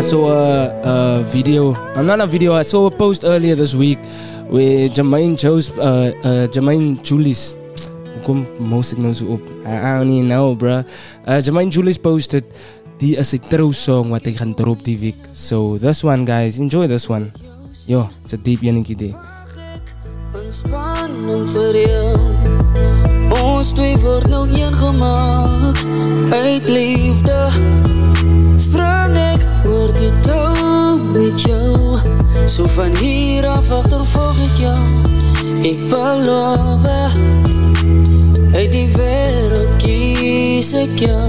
saw 0.00 0.32
a, 0.32 0.72
a 0.80 1.20
video, 1.24 1.74
uh, 1.74 2.00
not 2.00 2.20
a 2.20 2.26
video, 2.26 2.54
I 2.54 2.62
saw 2.62 2.86
a 2.86 2.90
post 2.90 3.22
earlier 3.24 3.54
this 3.54 3.74
week 3.74 3.98
where 4.48 4.88
Jermaine 4.88 5.38
chose, 5.38 5.70
uh, 5.76 6.14
uh, 6.24 6.46
Jermaine 6.48 7.02
Julius. 7.02 7.52
I, 9.66 9.98
don't 9.98 10.08
even 10.08 10.28
know, 10.28 10.56
bruh. 10.56 10.86
Uh, 11.26 11.42
Jermaine 11.44 11.70
Julius 11.70 11.98
posted, 11.98 12.44
die 12.98 13.18
is 13.20 13.28
sy 13.28 13.36
trou 13.36 13.76
song 13.76 14.08
wat 14.08 14.24
hy 14.24 14.32
gaan 14.32 14.56
drop 14.56 14.80
die 14.80 14.96
week. 14.96 15.20
So 15.36 15.76
this 15.76 16.00
one 16.00 16.24
guys, 16.24 16.56
enjoy 16.58 16.88
this 16.88 17.12
one. 17.12 17.28
Yo, 17.84 18.08
it's 18.24 18.32
a 18.32 18.40
deep 18.40 18.64
enetjie 18.64 18.96
jou 18.96 19.12
Ons 23.28 23.72
twee 23.72 23.96
word 23.98 24.28
nou 24.28 24.48
een 24.48 24.74
gemaak 24.74 25.78
Uit 26.32 26.68
liefde. 26.68 27.48
Sprang 28.56 29.16
ek 29.16 29.44
oor 29.66 29.92
die 29.98 30.12
touw 30.20 30.98
met 31.12 31.40
jou. 31.40 31.98
So 32.46 32.66
van 32.66 32.96
hier 32.96 33.46
af 33.46 33.70
achtervolg 33.70 34.40
ek 34.46 34.60
jou. 34.62 34.78
Ek 35.68 35.84
beloof 35.88 36.88
Uit 38.58 38.72
die 38.72 38.88
wereld 38.96 39.76
kies 39.82 40.72
ek 40.72 40.98
jou. 40.98 41.28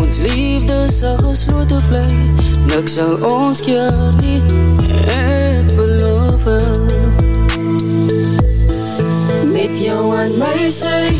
Ons 0.00 0.22
liefde 0.24 0.86
sal 0.92 1.18
gesloten 1.24 1.82
bly. 1.90 2.06
Niks 2.70 2.96
sal 3.00 3.18
ons 3.28 3.60
keer 3.66 4.14
nie. 4.22 4.40
Ek 5.12 5.74
beloof 5.76 6.46
Met 6.46 6.81
aan 10.16 10.36
my 10.38 10.70
sy 10.70 11.12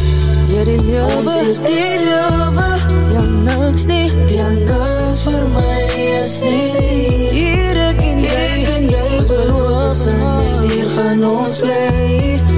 Dier 0.49 0.67
die 0.69 0.79
lewe 0.85 1.09
Ons 1.19 1.31
dier 1.33 1.59
die 1.65 1.99
lewe 2.05 2.69
Tel 3.09 3.29
niks 3.47 3.87
nie 3.91 4.09
Tel 4.31 4.57
niks 4.69 5.25
vir 5.27 5.45
my 5.55 5.77
is 6.21 6.39
nie 6.45 7.33
Hier 7.33 7.83
ek 7.89 8.03
en 8.07 8.25
jy. 8.27 8.47
Ek 8.53 8.73
en 8.77 8.89
jy 8.93 9.23
beloof 9.31 10.07
En 10.13 10.67
hier 10.69 10.91
gaan 10.97 11.25
ons 11.31 11.63
bly 11.65 12.52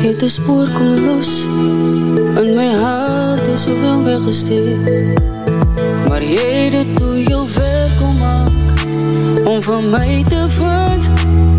het 0.00 0.22
een 0.22 0.30
spoor 0.30 0.68
kom 0.70 1.04
los. 1.04 1.44
In 2.40 2.54
my 2.54 2.70
hart 2.80 3.46
is 3.46 3.68
ook 3.68 3.80
wel 3.80 4.02
weggesteek 4.02 5.18
Maar 6.08 6.22
jy 6.22 6.70
dit 6.70 6.96
toe 6.96 7.22
jou 7.22 7.46
werk 7.54 7.96
kom 7.98 8.18
maak. 8.18 8.84
Om 9.44 9.62
van 9.62 9.90
my 9.90 10.24
te 10.28 10.46
vind 10.48 11.04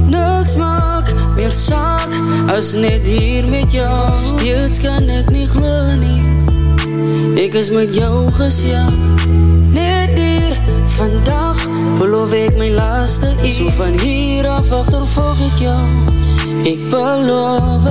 Niks 0.10 0.56
maak. 0.56 1.14
Meer 1.36 1.52
saak 1.52 2.10
As 2.56 2.74
net 2.74 3.08
hier 3.08 3.48
met 3.48 3.72
jou. 3.72 4.10
Steeds 4.36 4.80
kan 4.80 5.10
ek 5.10 5.30
nie 5.30 5.48
glo 5.48 5.96
nie 6.00 6.22
Ek 7.46 7.54
is 7.54 7.70
met 7.70 7.96
jou 7.96 8.32
gesjaag 8.32 9.26
Net 9.72 10.18
hier 10.18 10.58
vandag 10.98 11.68
Beloof 12.00 12.34
ek 12.34 12.58
my 12.58 12.72
laaste 12.74 13.34
uur 13.44 13.52
So 13.52 13.70
van 13.78 14.00
hier 14.00 14.48
af 14.48 14.72
achtervolg 14.72 15.46
ek 15.52 15.62
jou 15.68 16.11
Ek 16.62 16.82
beloof 16.90 17.88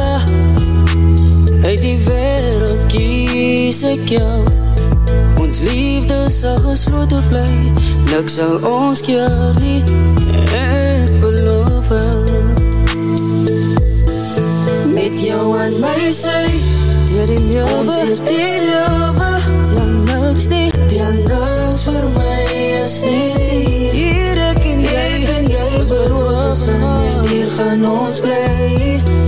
Uit 1.65 1.81
die 1.83 1.99
wereld 2.07 2.87
kies 2.89 3.83
ek 3.83 4.07
jou. 4.15 4.45
Ons 5.41 5.61
liefde 5.67 6.31
sal 6.31 6.59
gesloten 6.63 7.25
bly 7.31 7.49
Niks 8.13 8.37
sal 8.39 8.61
ons 8.63 9.03
keer 9.03 9.51
nie 9.59 9.81
Ek 10.55 11.11
beloof 11.19 11.91
Met 14.95 15.19
jou 15.19 15.43
aan 15.59 15.75
my 15.83 16.13
sy 16.15 16.47
Dier 17.11 17.27
die 17.33 17.43
lewe 17.51 17.81
Ons 17.81 17.91
dier 17.91 18.15
die 18.31 18.71
lewe 18.71 19.33
Tel 19.73 19.93
niks 20.07 20.47
nie 20.55 20.71
Tel 20.87 21.19
niks 21.27 21.85
vir 21.91 22.09
my 22.15 22.41
is 22.79 23.01
nie 23.09 23.91
Hier. 23.99 24.39
Ek 24.53 24.65
en 24.71 24.87
jy 24.87 25.05
Ek 25.19 25.37
en 25.41 25.55
jy 25.57 25.87
beloof 25.91 26.67
En 26.71 27.00
hier 27.61 27.69
gaan 27.69 29.20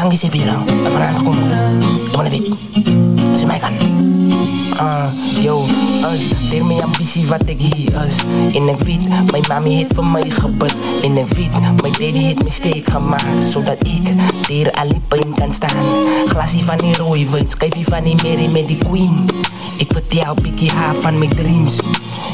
En 0.00 0.92
vanavond 0.92 1.22
komen. 1.22 1.78
Ik 2.04 2.10
wil 2.10 2.24
een 2.24 2.30
week. 2.30 2.48
Als 3.30 3.40
je 3.40 3.46
mij 3.46 3.58
kan. 3.58 3.72
Ah, 4.76 5.06
yo, 5.42 5.64
as, 6.02 6.50
deel 6.50 6.64
mijn 6.64 6.82
ambitie 6.82 7.26
wat 7.26 7.42
ik 7.46 7.62
is. 7.62 8.16
En 8.52 8.68
ik 8.68 8.78
weet, 8.78 9.08
mijn 9.30 9.44
mami 9.48 9.74
heeft 9.74 9.94
voor 9.94 10.06
mij 10.06 10.30
gebed. 10.30 10.76
En 11.02 11.16
ik 11.16 11.26
weet, 11.26 11.60
mijn 11.60 11.76
daddy 11.76 12.18
heeft 12.18 12.42
mistake 12.42 12.82
gemaakt. 12.90 13.44
Zodat 13.50 13.76
ik 13.86 14.14
hier 14.48 14.72
alle 14.72 15.00
pijn 15.08 15.34
kan 15.34 15.52
staan. 15.52 15.86
Glasie 16.26 16.64
van 16.64 16.78
die 16.78 16.96
rode 16.96 17.30
wijn, 17.30 17.50
schijfje 17.50 17.84
van 17.84 18.04
die 18.04 18.14
Mary 18.22 18.46
met 18.46 18.78
queen. 18.78 19.26
Ik 19.90 19.96
vertel 19.96 20.34
pikkie 20.34 20.70
haar 20.70 20.94
van 20.94 21.18
mijn 21.18 21.30
dreams. 21.30 21.78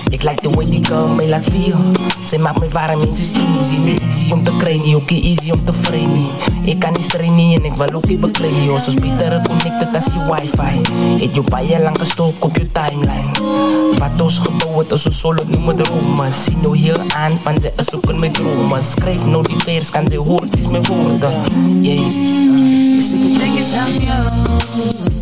Ik 0.09 0.23
like 0.23 0.41
the 0.41 0.51
way 0.51 0.71
die 0.71 0.85
girl 0.85 1.09
me 1.09 1.29
laat 1.29 1.45
feel. 1.45 1.77
Zij 2.23 2.39
maakt 2.39 2.61
me 2.61 2.69
warm, 2.69 3.01
het 3.01 3.19
is 3.19 3.33
easy. 3.33 3.77
Niet 3.77 4.01
easy 4.01 4.33
om 4.33 4.45
te 4.45 4.57
krijgen, 4.57 4.95
ook 4.95 5.11
easy 5.11 5.51
om 5.51 5.65
te 5.65 5.73
vreden. 5.73 6.27
Ik 6.65 6.79
kan 6.79 6.93
niet 6.93 7.09
trainen 7.09 7.55
en 7.55 7.65
ik 7.65 7.73
wil 7.73 7.93
ook 7.93 8.07
niet 8.07 8.21
bekleden. 8.21 8.65
Yo, 8.65 8.79
zoals 8.79 8.95
beter 8.95 9.43
connected 9.49 9.95
als 9.95 10.05
je 10.05 10.33
wifi. 10.33 10.81
Het 11.25 11.35
je 11.35 11.43
bij 11.43 11.67
je 11.67 11.81
lang 11.81 11.99
gestoken 11.99 12.43
op 12.43 12.57
je 12.57 12.73
timeline. 12.73 13.31
Wat 13.99 14.23
ons 14.23 14.39
gebouwd 14.39 14.93
is, 14.93 15.03
zo 15.03 15.11
solo 15.11 15.43
noem 15.47 15.69
het 15.69 15.85
dromen. 15.85 16.33
Zie 16.35 16.57
nou 16.63 16.79
heel 16.79 16.99
aan, 17.17 17.39
want 17.45 17.63
ze 17.63 17.73
is 17.77 18.15
met 18.19 18.35
dromen. 18.35 18.83
Schrijf 18.83 19.25
nou 19.25 19.49
die 19.49 19.59
vers, 19.59 19.91
kan 19.91 20.11
ze 20.11 20.39
het 20.41 20.59
is 20.59 20.69
mijn 20.69 20.85
woorden. 20.85 21.33
Yeah. 21.83 22.35
Ik 22.97 23.13
het 23.13 23.39
denk 23.39 23.57
eens 23.57 23.73
aan 23.73 23.93
jou. 23.93 25.16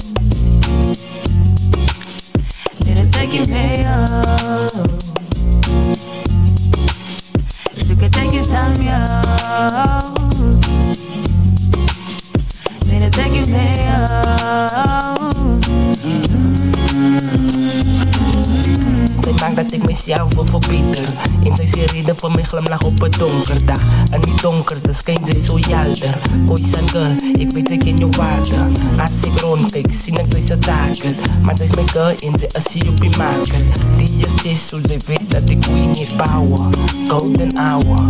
Dit 3.34 3.46
het 3.46 3.48
denk 3.48 3.48
ik 3.48 3.48
mee 3.48 3.84
jou. 3.84 4.02
Dus 7.74 7.90
ik 7.90 8.00
het 13.00 13.12
denk 13.12 13.32
eens 13.32 13.48
maakt 19.44 19.56
dat 19.56 19.72
ik 19.72 19.86
mezelf 19.86 20.34
wil 20.34 20.46
verbeteren. 20.46 21.14
En 21.44 21.56
zij 21.56 21.64
is 21.64 21.92
reden 21.92 22.18
voor 22.18 22.30
mijn 22.30 22.46
glimlach 22.46 22.82
op 22.82 23.02
een 23.02 23.10
donker 23.10 23.64
dag. 23.64 23.80
En 24.10 24.20
die 24.20 24.34
donkerte 24.34 24.92
schijnt 24.92 25.28
zij 25.28 25.40
zo 25.40 25.58
helder. 25.68 26.18
Boys 26.46 26.72
en 26.72 26.88
girl, 26.88 27.16
ik 27.38 27.50
weet 27.50 27.70
ik 27.70 27.84
in 27.84 27.96
je 27.96 28.08
waarde. 28.08 28.56
Als 29.00 29.22
ik 29.22 29.40
rondkijk, 29.40 29.92
zie 29.92 30.18
ik 30.18 30.30
deze 30.30 30.58
taken. 30.58 31.16
Maar 31.42 31.56
zij 31.56 31.66
is 31.66 31.74
mijn 31.74 31.88
girl 31.88 32.08
en 32.08 32.38
zij 32.38 32.48
is 32.52 32.72
hier 32.72 32.88
op 32.88 33.02
je 33.02 33.10
maken. 33.18 33.66
Die 33.96 34.26
is 34.26 34.42
Jezus, 34.42 34.68
zij 34.68 35.00
weet 35.06 35.30
dat 35.30 35.50
ik 35.50 35.60
queen 35.60 35.90
niet 35.90 36.16
bouwen. 36.16 36.70
Golden 37.08 37.56
hour. 37.56 38.08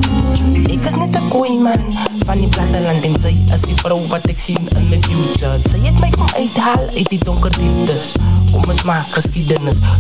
Ik 0.63 0.85
is 0.85 0.95
net 0.95 1.15
een 1.15 1.29
kooi 1.29 1.59
man. 1.59 1.95
Van 2.27 2.39
die 2.39 2.49
platteland 2.49 3.05
en 3.05 3.21
zij 3.21 3.37
is 3.53 3.61
die 3.61 3.77
vrouw 3.77 4.07
wat 4.07 4.29
ik 4.29 4.39
zie 4.39 4.59
in 4.77 4.89
mijn 4.89 5.05
future. 5.05 5.61
Zij 5.71 5.79
heeft 5.79 5.99
mij 6.01 6.11
kom 6.11 6.27
uithalen 6.37 6.91
uit 6.97 7.09
die 7.09 7.25
donker 7.25 7.59
dieptes. 7.59 8.15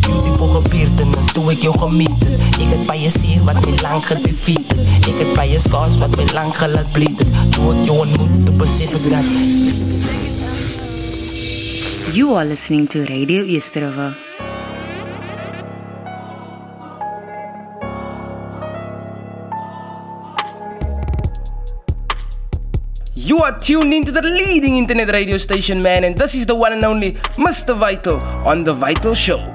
Beautiful 0.00 0.48
gebeurtenis. 0.48 1.32
Doe 1.32 1.50
ik 1.50 1.62
jou 1.62 1.78
gemieten. 1.78 2.32
Ik 2.32 2.68
heb 2.68 2.86
bij 2.86 3.00
je 3.00 3.08
wat 3.44 3.82
lang. 3.82 4.04
Ik 5.06 5.14
heb 5.18 5.34
bij 5.34 5.50
je 5.50 5.58
scars 5.58 5.98
wat 5.98 6.32
lang 6.32 6.56
bleeden. 6.92 7.32
Doe 7.48 7.84
jou 7.84 7.98
ontmoet, 7.98 8.56
besef 8.56 8.94
ik 8.94 9.10
dat. 9.10 9.24
You 12.14 12.36
are 12.36 12.44
listening 12.44 12.88
to 12.88 13.00
Radio 13.00 13.44
Yesterova. 13.44 14.12
You 23.24 23.38
are 23.38 23.58
tuned 23.58 23.94
into 23.94 24.12
the 24.12 24.20
leading 24.20 24.76
internet 24.76 25.08
radio 25.10 25.38
station, 25.38 25.80
man, 25.82 26.04
and 26.04 26.14
this 26.14 26.34
is 26.34 26.44
the 26.44 26.54
one 26.54 26.74
and 26.74 26.84
only 26.84 27.12
Mr. 27.40 27.74
Vital 27.74 28.22
on 28.46 28.64
The 28.64 28.74
Vital 28.74 29.14
Show. 29.14 29.38
Call 29.38 29.54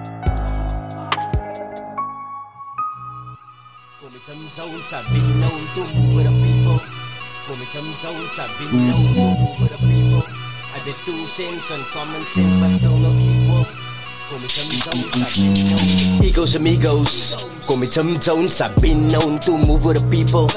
Egos 16.22 16.54
amigos, 16.56 17.48
call 17.66 17.78
me 17.78 17.88
Tom 17.88 18.20
Jones, 18.20 18.62
I've 18.62 18.80
been 18.80 19.08
known 19.08 19.40
to 19.40 19.58
move 19.58 19.84
with 19.84 19.98
the 19.98 20.06
people. 20.12 20.48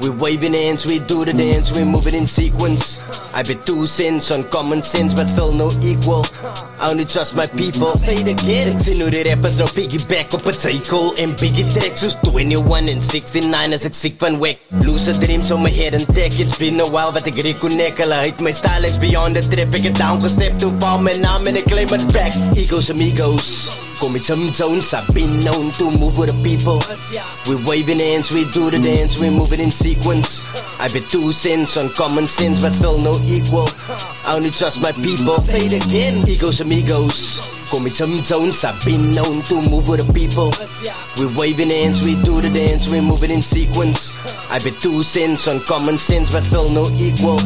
We 0.00 0.10
waving 0.10 0.54
hands, 0.54 0.86
we 0.86 1.00
do 1.00 1.24
the 1.24 1.32
dance, 1.32 1.74
we 1.74 1.82
move 1.82 2.06
it 2.06 2.14
in 2.14 2.28
sequence. 2.28 3.02
I 3.34 3.42
bet 3.42 3.66
two 3.66 3.86
cents 3.86 4.30
on 4.30 4.44
common 4.50 4.82
sense, 4.82 5.14
but 5.14 5.26
still 5.26 5.52
no 5.52 5.68
equal. 5.82 6.22
I 6.78 6.90
only 6.90 7.04
trust 7.04 7.34
my 7.34 7.46
people. 7.58 7.90
Say. 7.98 8.22
Ek 8.22 8.78
sien 8.78 9.00
hoe 9.02 9.10
die 9.10 9.24
rappers 9.26 9.56
nou 9.58 9.66
piggyback 9.72 10.30
het 10.30 10.54
cycle 10.54 11.10
En 11.18 11.32
biggie 11.40 11.64
tracks 11.72 12.04
soos 12.04 12.14
21 12.22 12.90
and 12.92 13.02
69 13.02 13.74
as 13.74 13.84
ek 13.88 13.96
siek 13.98 14.18
van 14.20 14.38
wek 14.38 14.60
Loose 14.84 15.18
dreams 15.18 15.50
on 15.50 15.62
my 15.62 15.72
head 15.74 15.94
and 15.98 16.06
tech 16.14 16.38
It's 16.38 16.58
been 16.58 16.78
a 16.80 16.86
while 16.86 17.10
wat 17.16 17.26
ek 17.26 17.40
reconnect 17.42 17.98
Hulle 18.02 18.20
uit 18.28 18.42
my 18.44 18.52
style 18.54 18.86
is 18.86 18.98
beyond 19.02 19.38
the 19.38 19.42
trip 19.50 19.74
Ek 19.74 19.88
het 19.90 19.98
down 19.98 20.22
gestep 20.22 20.58
toe 20.62 20.70
val 20.82 21.02
my 21.02 21.16
naam 21.22 21.46
en 21.50 21.58
ek 21.58 21.66
claim 21.70 21.90
it 21.96 22.06
back 22.14 22.36
Egos 22.54 22.92
amigos 22.94 23.07
Call 23.16 24.10
me 24.12 24.20
Tim 24.20 24.52
Jones, 24.52 24.92
I've 24.94 25.08
been 25.14 25.40
known 25.42 25.72
to 25.72 25.84
move 25.98 26.18
with 26.18 26.30
the 26.30 26.42
people. 26.44 26.78
We're 27.48 27.62
waving 27.66 27.98
hands, 27.98 28.30
we 28.32 28.44
do 28.52 28.70
the 28.70 28.78
dance, 28.78 29.18
we 29.18 29.30
move 29.30 29.52
it 29.52 29.60
in 29.60 29.70
sequence. 29.70 30.44
I 30.78 30.88
bet 30.92 31.08
two 31.08 31.32
cents 31.32 31.76
on 31.76 31.88
common 31.94 32.26
sense, 32.26 32.60
but 32.60 32.72
still 32.72 32.98
no 32.98 33.18
equal. 33.26 33.66
I 34.24 34.36
only 34.36 34.50
trust 34.50 34.80
my 34.82 34.92
people. 34.92 35.34
Say 35.36 35.66
it 35.66 35.84
again. 35.84 36.28
Egos 36.28 36.60
amigos. 36.60 37.48
Call 37.70 37.80
me 37.80 37.90
Tim 37.90 38.22
Jones, 38.22 38.64
I've 38.64 38.82
been 38.84 39.12
known 39.12 39.42
to 39.42 39.60
move 39.68 39.88
with 39.88 40.06
the 40.06 40.12
people. 40.12 40.52
We're 41.18 41.34
waving 41.36 41.68
hands, 41.70 42.04
we 42.04 42.14
do 42.22 42.40
the 42.40 42.48
dance, 42.48 42.88
we 42.88 43.00
move 43.00 43.24
it 43.24 43.30
in 43.30 43.42
sequence. 43.42 44.16
I 44.50 44.58
bet 44.60 44.80
two 44.80 45.02
cents 45.02 45.46
on 45.46 45.60
common 45.60 45.98
sense, 45.98 46.30
but 46.32 46.42
still 46.42 46.70
no 46.70 46.88
equal. 46.96 47.38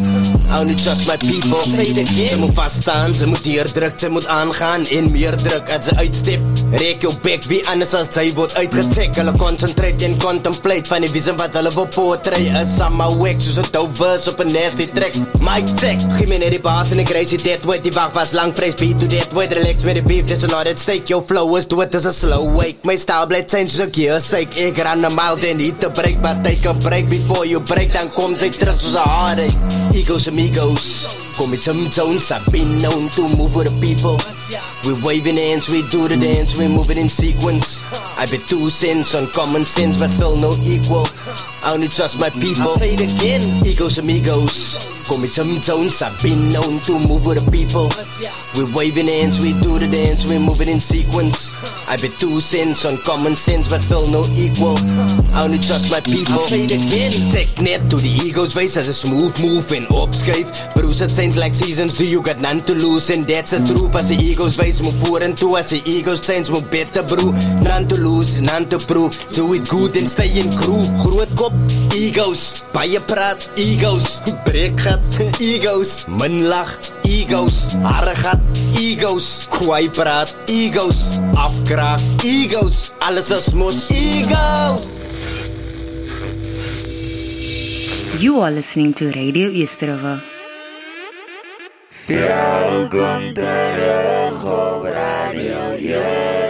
I 0.48 0.60
only 0.60 0.74
trust 0.74 1.06
my 1.08 1.16
people. 1.16 1.58
Say 1.58 1.90
it 1.90 1.98
again. 1.98 2.28
Ze 2.28 2.36
moet 2.36 2.54
vaststaan, 2.54 3.14
ze 3.14 3.26
moet 3.26 3.44
hier 3.44 3.72
druk, 3.72 3.92
ze 3.96 4.08
moet 4.08 4.26
aangaan 4.26 4.86
in 4.88 5.10
meer 5.10 5.36
druk 5.36 5.74
als 5.76 5.84
ze 5.84 5.96
uitstip. 5.96 6.40
Rek 6.70 7.00
jou 7.00 7.14
bek, 7.22 7.44
wie 7.44 7.68
anders 7.68 7.94
als 7.94 8.06
zij 8.10 8.32
wordt 8.34 8.54
uitgetrek. 8.54 9.14
Hulle 9.14 9.32
concentrate 9.36 10.04
en 10.04 10.18
contemplate 10.18 10.84
van 10.84 11.00
die 11.00 11.10
vision 11.10 11.36
wat 11.36 11.48
hulle 11.52 11.72
wil 11.74 11.86
portray. 11.86 12.60
Is 12.62 12.80
allemaal 12.80 13.16
wack, 13.16 13.40
soos 13.40 13.56
een 13.56 13.64
dope 13.70 13.94
verse 13.94 14.30
op 14.30 14.38
een 14.38 14.52
nasty 14.52 14.88
track. 14.94 15.14
Mic 15.40 15.68
check, 15.76 16.00
geef 16.10 16.28
me 16.28 16.36
net 16.38 16.50
die 16.50 16.60
baas 16.60 16.90
en 16.90 16.98
ik 16.98 17.06
crazy 17.06 17.36
dead 17.36 17.64
weight. 17.64 17.82
Die 17.82 17.92
wacht 17.92 18.14
was 18.14 18.32
lang, 18.32 18.52
prijs 18.52 18.74
beat 18.74 18.98
to 18.98 19.06
dead 19.06 19.28
weight. 19.32 19.52
Relax 19.52 19.82
met 19.82 19.94
die 19.94 20.04
beef, 20.04 20.24
there's 20.24 20.44
a 20.44 20.46
lot 20.46 20.66
at 20.66 20.78
stake. 20.78 21.06
Your 21.06 21.24
flow 21.26 21.56
is 21.56 21.66
do 21.66 21.80
it 21.80 21.94
as 21.94 22.06
a 22.06 22.12
slow 22.12 22.56
wake. 22.56 22.76
My 22.82 22.96
style 22.96 23.26
blijft 23.26 23.50
zijn 23.50 23.68
soos 23.68 23.84
een 23.84 23.90
keer 23.90 24.20
sake. 24.20 24.66
Ik 24.66 24.78
ran 24.78 25.04
een 25.04 25.14
mile, 25.14 25.54
niet 25.54 25.80
te 25.80 25.90
break, 25.90 26.20
but 26.20 26.44
take 26.44 26.68
a 26.68 26.72
break 26.72 26.91
before 27.00 27.46
you 27.46 27.62
break. 27.62 27.92
Dan 27.92 28.12
komt 28.12 28.38
zij 28.38 28.48
terug 28.48 28.80
soos 28.80 28.94
een 28.94 29.00
heartache. 29.00 29.56
Egos 29.92 30.28
amigos. 30.28 31.06
Call 31.36 31.48
me 31.48 31.58
Tim 31.58 31.88
Jones, 31.88 32.30
I've 32.30 32.50
been 32.50 32.78
known 32.78 33.08
to 33.08 33.28
move 33.28 33.54
with 33.54 33.66
the 33.66 33.74
people. 33.80 34.18
We 34.84 35.00
waving 35.02 35.38
hands, 35.38 35.68
we 35.68 35.82
do 35.88 36.06
the 36.06 36.18
dance, 36.18 36.56
we 36.56 36.68
moving 36.68 36.98
in 36.98 37.08
sequence. 37.08 37.80
I 38.18 38.26
bet 38.26 38.46
two 38.46 38.68
cents 38.68 39.14
on 39.14 39.30
common 39.30 39.64
sense, 39.64 39.96
but 39.98 40.10
still 40.10 40.36
no 40.36 40.52
equal. 40.62 41.06
I 41.64 41.72
only 41.74 41.88
trust 41.88 42.18
my 42.18 42.30
people. 42.30 42.74
I 42.74 42.76
Say 42.76 42.94
it 42.94 43.00
again, 43.00 43.42
egos 43.64 43.98
amigos. 43.98 44.90
Call 45.06 45.18
me 45.18 45.28
Tim 45.28 45.60
Jones, 45.60 46.00
I've 46.00 46.14
been 46.22 46.50
known 46.50 46.78
to 46.86 46.92
move 46.94 47.26
with 47.26 47.42
the 47.42 47.50
people. 47.50 47.90
We're 48.54 48.70
waving 48.70 49.08
hands, 49.10 49.42
we 49.42 49.52
do 49.60 49.78
the 49.78 49.90
dance, 49.90 50.24
we're 50.24 50.38
moving 50.38 50.68
in 50.68 50.78
sequence. 50.78 51.50
I 51.90 51.98
bet 51.98 52.14
two 52.18 52.38
cents 52.38 52.86
on 52.86 52.98
common 53.02 53.34
sense, 53.36 53.66
but 53.68 53.82
still 53.82 54.06
no 54.08 54.22
equal. 54.38 54.78
I 55.34 55.42
only 55.44 55.58
trust 55.58 55.90
my 55.90 55.98
people. 56.00 56.38
I 56.38 56.46
Say 56.46 56.64
it 56.64 56.74
again, 56.78 57.12
take 57.34 57.50
net 57.58 57.82
to 57.90 57.98
the 57.98 58.12
ego's 58.22 58.54
face 58.54 58.78
as 58.78 58.88
a 58.88 58.94
smooth 58.94 59.34
move 59.42 59.66
and 59.74 59.86
opskuif. 59.90 60.48
Bruce, 60.74 61.02
it 61.02 61.10
saints 61.10 61.36
like 61.36 61.54
seasons, 61.54 61.98
do 61.98 62.06
you 62.06 62.22
got 62.22 62.38
none 62.38 62.62
to 62.70 62.72
lose? 62.72 63.10
And 63.10 63.26
that's 63.26 63.50
the 63.50 63.60
truth. 63.66 63.94
As 63.98 64.08
the 64.08 64.16
ego's 64.16 64.56
face 64.56 64.80
move 64.80 64.96
forward 65.02 65.26
to 65.26 65.56
as 65.58 65.70
the 65.70 65.82
ego's 65.84 66.22
change 66.24 66.48
move 66.48 66.70
better, 66.70 67.02
bro. 67.02 67.34
None 67.60 67.90
to 67.90 67.96
lose, 67.98 68.40
none 68.40 68.70
to 68.70 68.78
prove. 68.78 69.12
Do 69.34 69.50
it 69.52 69.66
good 69.68 69.98
and 69.98 70.08
stay 70.08 70.30
in 70.30 70.48
crew. 70.54 70.86
Groot 71.02 71.28
kop, 71.34 71.51
egos. 71.94 72.64
Baie 72.72 73.00
praat, 73.00 73.50
egos. 73.56 74.22
Breek 74.44 74.76
gat, 74.82 75.20
egos. 75.40 76.04
Min 76.08 76.48
lach, 76.48 76.74
egos. 77.08 77.74
Harre 77.84 78.14
gat, 78.22 78.62
egos. 78.80 79.46
Kwaai 79.52 79.88
praat, 79.90 80.34
egos. 80.48 81.18
Afkraak, 81.36 82.00
egos. 82.24 82.92
Alles 83.00 83.30
is 83.30 83.52
mos, 83.54 83.88
egos. 83.90 85.00
You 88.22 88.40
are 88.40 88.50
listening 88.50 88.92
to 88.94 89.10
Radio 89.10 89.48
Yesterova. 89.48 90.20
Welkom 92.06 93.32
terug 93.34 94.44
op 94.44 94.84
Radio 94.84 95.72
Our 95.72 96.41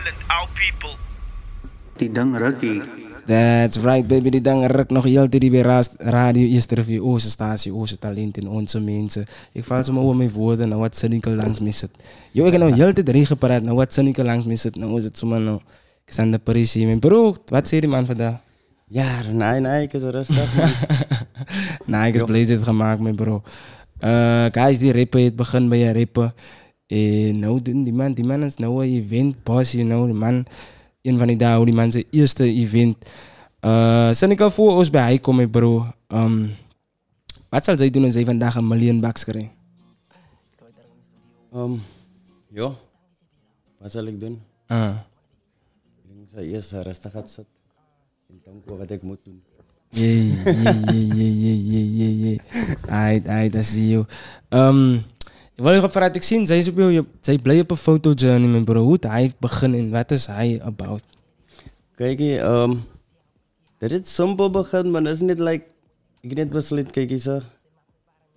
talent, 0.00 0.16
our 0.28 0.48
people. 0.54 0.96
Die 1.96 2.12
ding 2.12 2.36
rukkie. 2.36 2.82
That's 3.26 3.76
right, 3.76 4.06
baby. 4.06 4.30
Die 4.30 4.40
dang 4.40 4.66
ruk 4.66 4.90
nog 4.90 5.04
heel 5.04 5.28
die 5.30 5.50
bij 5.50 5.60
raast- 5.60 5.94
radio 5.98 6.46
eerste 6.46 6.74
review. 6.74 7.04
Onze 7.04 7.30
statie, 7.30 7.74
onze 7.74 7.98
talent 7.98 8.38
en 8.38 8.48
onze 8.48 8.80
mensen. 8.80 9.26
Ik 9.52 9.64
val 9.64 9.84
ze 9.84 9.92
maar 9.92 10.02
over 10.02 10.16
mijn 10.16 10.30
woorden. 10.30 10.68
Nou 10.68 10.80
wat 10.80 10.96
Seneca 10.96 11.30
langs 11.30 11.60
me 11.60 11.70
zit. 11.70 11.90
Yo, 12.30 12.44
ik 12.44 12.52
heb 12.52 12.60
nou 12.60 12.74
heel 12.74 12.94
de 12.94 13.02
drie 13.02 13.26
gepraat. 13.26 13.62
Nou 13.62 13.76
wat 13.76 13.92
Seneca 13.92 14.24
langs 14.24 14.44
me 14.44 14.56
zit. 14.56 14.76
Nou 14.76 14.96
is 14.96 15.04
het 15.04 15.18
zomaar 15.18 15.40
nou. 15.40 15.60
Ik 16.04 16.12
sta 16.12 16.22
aan 16.22 16.30
de 16.30 16.38
Paris 16.38 16.72
hier. 16.72 16.86
Mijn 16.86 16.98
bro, 16.98 17.34
wat 17.46 17.68
zei 17.68 17.80
die 17.80 17.90
man 17.90 18.06
vandaag? 18.06 18.38
Ja, 18.86 19.22
nee, 19.32 19.60
nee, 19.60 19.82
ik 19.82 19.92
is 19.92 20.02
rustig. 20.02 20.54
nou, 21.86 22.06
ik 22.06 22.14
is 22.14 22.22
blij 22.22 22.40
het 22.40 22.62
gemaakt, 22.62 23.00
mijn 23.00 23.14
bro. 23.14 23.42
Eh 23.98 24.44
guys, 24.50 24.78
die 24.78 24.92
rappen, 24.92 25.24
het 25.24 25.36
begint 25.36 25.68
bij 25.68 25.78
je 25.78 25.92
rappen. 25.92 26.34
En 26.90 27.38
nou, 27.38 27.62
die, 27.62 27.92
man, 27.92 28.12
die 28.12 28.24
man 28.24 28.42
is 28.42 28.56
nou 28.56 28.82
een 28.84 28.94
event 28.94 29.42
boss, 29.42 29.72
you 29.72 29.84
know. 29.84 30.04
Die 30.04 30.14
man, 30.14 30.46
een 31.02 31.18
van 31.18 31.26
die 31.26 31.36
dagen, 31.36 31.64
die 31.64 31.74
man 31.74 31.92
zijn 31.92 32.06
eerste 32.10 32.44
event. 32.44 32.96
Uh, 33.60 34.10
zijn 34.10 34.30
ik 34.30 34.40
al 34.40 34.50
voor 34.50 34.76
ons 34.76 34.90
bij 34.90 35.02
hij 35.02 35.18
komen, 35.18 35.50
bro. 35.50 35.86
Um, 36.08 36.50
wat 37.48 37.64
zal 37.64 37.78
zij 37.78 37.90
doen 37.90 38.04
als 38.04 38.12
zij 38.12 38.24
vandaag 38.24 38.54
een 38.54 38.68
miljoen 38.68 39.00
bucks 39.00 39.24
krijgen? 39.24 39.50
Um, 41.54 41.82
ja, 42.48 42.72
wat 43.78 43.92
zal 43.92 44.04
ik 44.04 44.20
doen? 44.20 44.40
Ah. 44.66 44.96
Ik 46.22 46.30
zou 46.30 46.42
eerst 46.42 46.72
eh, 46.72 46.80
rustig 46.80 47.12
gaan 47.12 47.28
zitten. 47.28 47.54
En 48.28 48.40
denken 48.44 48.78
wat 48.78 48.90
ik 48.90 49.02
moet 49.02 49.18
doen. 49.24 49.42
Jee, 49.88 50.26
jee, 50.44 51.06
jee, 51.06 51.36
jee, 51.36 51.66
jee, 51.66 51.96
jee, 51.96 52.18
jee. 52.18 52.40
Aight, 52.88 53.26
aight, 53.26 53.64
see 53.64 53.88
you. 53.88 54.04
Um, 54.48 55.02
wil 55.62 55.72
je 55.72 55.80
gevraagd, 55.80 56.16
ik 56.16 56.22
zie, 56.22 56.46
zij, 56.46 56.58
is 56.58 56.68
op 56.68 56.78
jou, 56.78 57.04
zij 57.20 57.38
blij 57.38 57.60
op 57.60 57.70
een 57.70 57.76
fotojourney, 57.76 58.48
mijn 58.48 58.64
bro. 58.64 58.82
Hoe 58.82 58.96
hij 59.00 59.32
begin 59.38 59.74
en 59.74 59.90
wat 59.90 60.10
is 60.10 60.26
hij 60.26 60.60
about? 60.62 61.02
Kijk, 61.94 62.20
um, 62.20 62.82
dit 63.78 63.90
is 63.90 64.14
simpel 64.14 64.50
begin, 64.50 64.90
maar 64.90 65.02
dat 65.02 65.14
is 65.14 65.20
niet 65.20 65.38
like, 65.38 65.64
ik 66.20 66.34
net 66.34 66.50
besluit, 66.50 66.90
kijk 66.90 67.10
eens, 67.10 67.28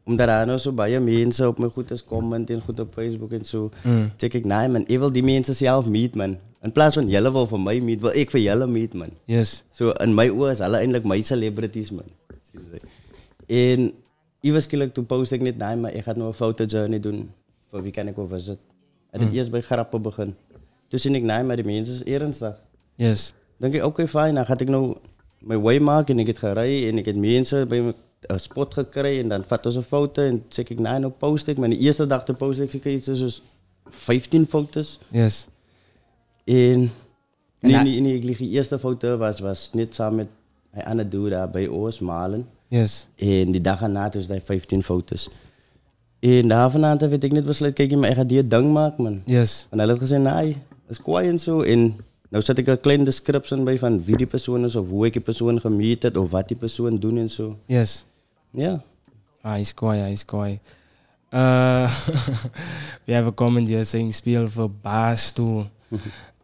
omdat 0.03 0.27
er 0.27 0.45
nou 0.45 0.57
zo 0.57 0.71
baie 0.71 0.99
mensen 0.99 1.47
op 1.47 1.57
mijn 1.57 1.71
goed 1.71 1.91
is 1.91 2.03
comment 2.03 2.49
en 2.49 2.61
goed 2.61 2.79
op 2.79 2.93
Facebook 2.93 3.31
en 3.31 3.45
zo, 3.45 3.69
Mm. 3.83 4.11
check 4.17 4.33
ik, 4.33 4.45
nee 4.45 4.67
man, 4.67 4.83
ik 4.87 4.97
wil 4.97 5.11
die 5.11 5.23
mensen 5.23 5.55
zelf 5.55 5.85
meet 5.85 6.15
man. 6.15 6.37
In 6.61 6.71
plaats 6.71 6.93
van 6.93 7.07
jullie 7.07 7.31
wil 7.31 7.47
voor 7.47 7.59
mij 7.59 7.79
meet, 7.81 8.01
wil 8.01 8.15
ik 8.15 8.29
voor 8.29 8.39
jullie 8.39 8.67
meet 8.67 8.93
man. 8.93 9.09
Yes. 9.25 9.63
So 9.71 9.89
in 9.89 10.13
my 10.13 10.29
oë 10.29 10.49
is 10.49 10.59
hulle 10.59 10.77
eintlik 10.77 11.03
my 11.03 11.21
celebrities 11.21 11.91
man. 11.91 12.05
En 13.47 13.91
iewers 14.43 14.65
skielik 14.67 14.93
toe 14.93 15.03
post 15.07 15.31
ek 15.35 15.41
net 15.45 15.57
daai 15.59 15.75
maar 15.79 15.91
ek 15.95 16.03
gaan 16.07 16.17
nou 16.19 16.29
'n 16.29 16.33
foto 16.37 16.65
journey 16.65 16.99
doen 16.99 17.29
vir 17.71 17.81
wie 17.83 17.91
kan 17.91 18.07
ek 18.07 18.17
op 18.17 18.29
visit. 18.29 18.59
En 19.11 19.19
dit 19.19 19.29
Mm. 19.29 19.35
eers 19.35 19.49
by 19.49 19.61
grappe 19.61 19.99
begin. 19.99 20.35
Toe 20.89 20.99
sien 20.99 21.15
ek 21.15 21.23
nee 21.23 21.43
maar 21.43 21.55
die 21.55 21.65
mense 21.65 21.91
is 21.91 22.03
ernstig. 22.03 22.55
Yes. 22.97 23.33
Dink 23.59 23.75
ek 23.75 23.83
okay 23.85 24.07
fine, 24.07 24.33
dan 24.33 24.45
gaan 24.45 24.57
ek 24.59 24.69
nou 24.69 24.97
my 25.41 25.57
way 25.57 25.79
maak 25.79 26.09
en 26.09 26.19
ek 26.19 26.27
het 26.27 26.37
gery 26.37 26.87
en 26.89 26.97
ek 26.97 27.05
het 27.05 27.15
mense 27.15 27.65
by 27.65 27.79
my 27.79 27.93
'n 28.29 28.39
spot 28.39 28.73
gekry 28.73 29.19
en 29.19 29.29
dan 29.29 29.43
vat 29.43 29.65
ons 29.65 29.77
'n 29.77 29.83
foto 29.83 30.21
en 30.21 30.43
sê 30.49 30.59
ek 30.61 30.79
nee 30.79 30.99
nou 30.99 31.09
post 31.11 31.49
ek 31.49 31.57
maar 31.57 31.69
die 31.69 31.79
eerste 31.79 32.05
dag 32.07 32.23
te 32.25 32.33
post 32.33 32.59
ek 32.59 32.71
seker 32.71 32.91
iets 32.93 33.05
soos 33.05 33.41
15 33.89 34.45
fotos. 34.47 34.99
Yes. 35.11 35.47
En 36.45 36.89
nee, 37.61 37.77
nee, 37.83 37.99
nee, 38.01 38.17
ek 38.17 38.23
lieg, 38.23 38.37
die 38.37 38.49
eerste 38.51 38.79
foto 38.79 39.17
was 39.17 39.39
was 39.39 39.69
net 39.73 39.95
saam 39.95 40.15
met 40.15 40.27
hy 40.73 40.81
ander 40.81 41.09
dude 41.09 41.29
daar 41.29 41.49
by 41.51 41.65
ons 41.67 41.99
Malen. 41.99 42.47
Yes. 42.73 43.03
En 43.21 43.53
die 43.53 43.61
dag 43.61 43.83
erna 43.85 44.07
ons 44.17 44.29
daai 44.29 44.41
15 44.41 44.81
fotos. 44.83 45.27
En 46.23 46.53
het 46.55 47.03
weet 47.11 47.27
ek 47.27 47.35
net 47.35 47.45
besluit 47.45 47.75
kyk 47.77 47.91
jy 47.93 47.99
maar 47.99 48.13
ek 48.13 48.21
gaan 48.21 48.31
die 48.31 48.41
ding 48.47 48.71
maak 48.73 48.97
man. 48.97 49.21
Yes. 49.29 49.67
En 49.71 49.83
hulle 49.83 49.93
het 49.93 50.01
gesê 50.01 50.17
nee, 50.21 50.55
is 50.89 51.01
kwaai 51.03 51.27
en 51.29 51.37
so 51.39 51.61
en 51.61 51.91
nou 52.33 52.41
sit 52.41 52.59
ek 52.59 52.69
'n 52.73 52.81
klein 52.81 53.03
description 53.05 53.65
by 53.65 53.77
van 53.77 53.99
wie 54.05 54.17
die 54.17 54.29
persoon 54.29 54.65
is 54.65 54.75
of 54.75 54.89
hoe 54.89 55.05
ek 55.07 55.19
die 55.19 55.25
persoon 55.29 55.59
gemeet 55.59 56.03
het 56.03 56.17
of 56.17 56.31
wat 56.31 56.47
die 56.47 56.57
persoon 56.57 56.97
doen 56.97 57.17
en 57.17 57.29
so. 57.29 57.57
Yes. 57.67 58.05
Ja. 58.51 58.81
Ah, 59.43 59.57
he's 59.57 59.73
coy, 59.73 59.97
he's 59.97 60.25
coy. 60.25 60.59
Uh, 61.31 61.89
we 63.05 63.13
have 63.13 63.27
a 63.27 63.31
comment 63.31 63.69
here 63.69 63.83
saying 63.83 64.13
speel 64.13 64.47
voor 64.47 64.71
baas 64.81 65.31
toe. 65.31 65.65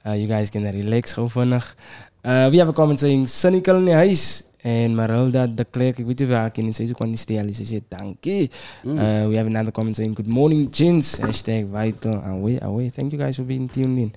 Uh, 0.07 0.15
you 0.15 0.27
guys 0.27 0.49
can 0.49 0.63
relax 0.63 1.13
gewoon 1.13 1.29
vinnig. 1.29 1.75
Uh, 2.23 2.47
we 2.49 2.57
have 2.57 2.69
a 2.69 2.73
comment 2.73 2.99
saying 2.99 3.27
cynical 3.27 3.75
in 3.75 3.85
die 3.85 3.93
huis. 3.93 4.43
En 4.61 4.95
Marilda 4.95 5.47
de 5.47 5.65
Klerk, 5.69 5.97
ik 5.97 6.05
weet 6.05 6.57
niet 6.57 6.75
zij 6.75 6.85
zoekt 6.85 7.01
aan 7.01 7.07
die 7.07 7.17
stijl. 7.17 7.53
Ze 7.53 7.65
zegt 7.65 7.81
dankie. 7.87 8.51
Mm. 8.83 8.97
Uh, 8.97 9.27
we 9.27 9.35
have 9.35 9.47
another 9.47 9.71
comment 9.71 9.95
saying 9.95 10.15
good 10.15 10.27
morning 10.27 10.67
gents. 10.71 11.17
Hashtag 11.17 11.63
vital. 11.73 12.21
Away, 12.21 12.57
away. 12.61 12.89
Thank 12.89 13.11
you 13.11 13.23
guys 13.23 13.35
for 13.35 13.45
being 13.45 13.71
tuned 13.71 13.97
in. 13.97 14.13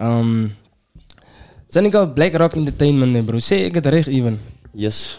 Um, 0.00 0.54
cynical 1.66 2.12
Black 2.12 2.34
Rock 2.34 2.54
Entertainment, 2.54 3.26
bro. 3.26 3.38
Zeg 3.38 3.64
ik 3.64 3.74
het 3.74 3.86
recht 3.86 4.06
even? 4.06 4.40
Yes. 4.72 5.18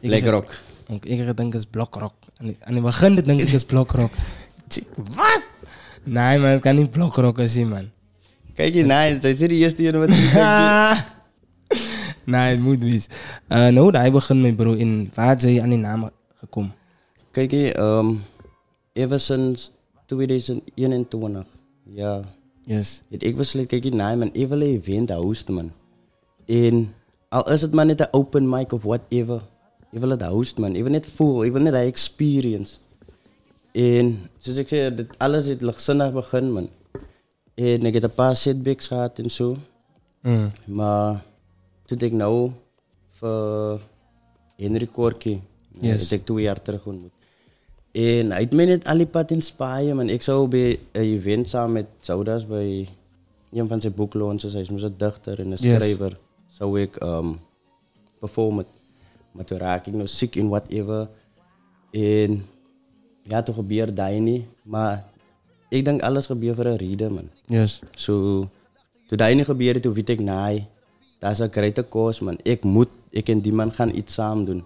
Ik 0.00 0.08
Black 0.08 0.24
Rock. 0.24 0.60
Ik, 0.88 1.04
ik 1.04 1.36
denk 1.36 1.52
het 1.52 1.62
is 1.62 1.68
Block 1.70 1.94
Rock. 1.94 2.12
En 2.36 2.56
aan 2.60 2.74
het 2.74 2.82
begin 2.82 3.14
denk 3.14 3.40
ik 3.40 3.46
het 3.46 3.54
is 3.54 3.64
Block 3.64 3.90
Rock. 3.90 4.12
Wat? 4.94 5.42
Nee 6.04 6.38
man, 6.38 6.50
het 6.50 6.60
kan 6.60 6.74
niet 6.74 6.90
Block 6.90 7.14
Rock 7.14 7.40
zijn 7.44 7.68
man. 7.68 7.90
Kijk 8.54 8.74
je, 8.74 8.84
nee, 8.84 9.20
zij 9.20 9.34
zit 9.34 9.48
die 9.48 9.58
eerste 9.58 9.82
hier 9.82 9.98
wat 9.98 10.08
Nee, 12.28 12.50
het 12.50 12.60
moet 12.60 12.82
wees. 12.82 13.06
Uh, 13.48 13.68
nou, 13.68 13.96
hij 13.96 14.12
begint 14.12 14.42
met 14.42 14.56
bro 14.56 14.72
in 14.72 15.10
waar 15.14 15.40
zijn 15.40 15.54
je 15.54 15.62
aan 15.62 15.68
die 15.68 15.78
naam 15.78 16.10
gekomen? 16.34 16.74
Kijk 17.30 17.52
um, 17.52 18.22
ever 18.92 19.20
sinds 19.20 19.72
2021. 20.06 21.46
Ja. 21.84 22.20
Yes. 22.64 23.02
Het 23.10 23.24
ik 23.24 23.36
besluit, 23.36 23.66
kijk 23.66 23.84
nee 23.84 24.16
man, 24.16 24.30
ik 24.32 24.48
wil 24.48 24.60
een 24.60 24.82
event 24.82 25.10
hosten 25.10 25.54
man. 25.54 25.72
En 26.46 26.94
al 27.28 27.52
is 27.52 27.62
het 27.62 27.72
maar 27.72 27.86
net 27.86 28.00
een 28.00 28.12
open 28.12 28.48
mic 28.48 28.72
of 28.72 28.82
whatever. 28.82 29.42
Ik 29.90 30.00
wil 30.00 30.10
het 30.10 30.22
hosten 30.22 30.62
man. 30.62 30.74
Ik 30.74 30.82
wil 30.82 30.92
net 30.92 31.06
voel, 31.06 31.44
ik 31.44 31.52
wil 31.52 31.62
net 31.62 31.72
die 31.72 31.82
experience. 31.82 32.76
En 33.72 34.18
soos 34.38 34.56
ek 34.56 34.68
sê, 34.68 34.94
dit 34.94 35.18
alles 35.18 35.46
het 35.46 35.62
ligsinnig 35.62 36.12
begin 36.12 36.52
man. 36.52 36.68
En 37.54 37.88
ek 37.88 37.94
het 37.94 38.04
'n 38.04 38.14
paar 38.14 38.36
setbacks 38.36 38.86
gehad 38.86 39.18
en 39.18 39.30
so. 39.30 39.56
Mm. 40.22 40.52
Maar 40.64 41.24
toe 41.88 41.98
ek 42.06 42.12
nou 42.16 42.52
vir 43.20 43.80
Henry 44.58 44.86
Korkie, 44.86 45.40
Yes. 45.80 46.08
het 46.10 46.18
ek 46.20 46.26
twee 46.26 46.44
jaar 46.48 46.58
terug 46.62 46.86
ontmoet. 46.90 47.12
En 47.94 48.32
het 48.34 48.52
my 48.52 48.64
net 48.66 48.86
al 48.90 48.98
die 48.98 49.06
pad 49.06 49.30
inspireer 49.34 49.94
man. 49.96 50.10
Ek 50.10 50.22
sou 50.22 50.46
by 50.50 50.76
'n 50.94 51.02
event 51.02 51.48
saam 51.48 51.72
met 51.72 51.86
Soudas 52.02 52.44
by 52.46 52.86
een 53.52 53.68
van 53.68 53.80
sy 53.80 53.90
boeklaunches, 53.90 54.54
hy's 54.54 54.70
mos 54.70 54.82
'n 54.84 54.94
digter 54.98 55.40
en 55.40 55.48
'n 55.54 55.56
Yes. 55.56 55.60
skrywer. 55.82 56.18
Sou 56.50 56.76
ek 56.78 57.00
um 57.02 57.38
perform 58.20 58.58
het. 58.58 58.66
Maar 59.32 59.44
toe 59.44 59.58
raak 59.58 59.86
ek 59.88 59.94
nou 59.94 60.06
siek 60.06 60.36
en 60.36 60.48
whatever. 60.48 61.08
En 61.92 62.44
ja, 63.24 63.42
toe 63.42 63.54
gebeur 63.54 63.94
daai 63.94 64.20
nie, 64.20 64.46
maar 64.64 65.04
ek 65.70 65.84
dink 65.84 66.02
alles 66.02 66.26
gebeur 66.26 66.54
vir 66.54 66.66
'n 66.68 66.76
rede 66.76 67.08
man. 67.10 67.30
Yes. 67.46 67.80
So 67.96 68.48
toe 69.08 69.16
daai 69.16 69.34
nie 69.34 69.44
gebeur 69.44 69.74
het, 69.74 69.82
toe 69.82 69.92
weet 69.92 70.10
ek 70.10 70.20
nee, 70.20 70.66
daar's 71.18 71.40
'n 71.40 71.50
groot 71.50 71.88
kos 71.88 72.20
man. 72.20 72.38
Ek 72.44 72.64
moet 72.64 72.88
ek 73.12 73.28
en 73.28 73.40
die 73.40 73.52
man 73.52 73.70
gaan 73.72 73.94
iets 73.94 74.14
saam 74.14 74.44
doen. 74.44 74.62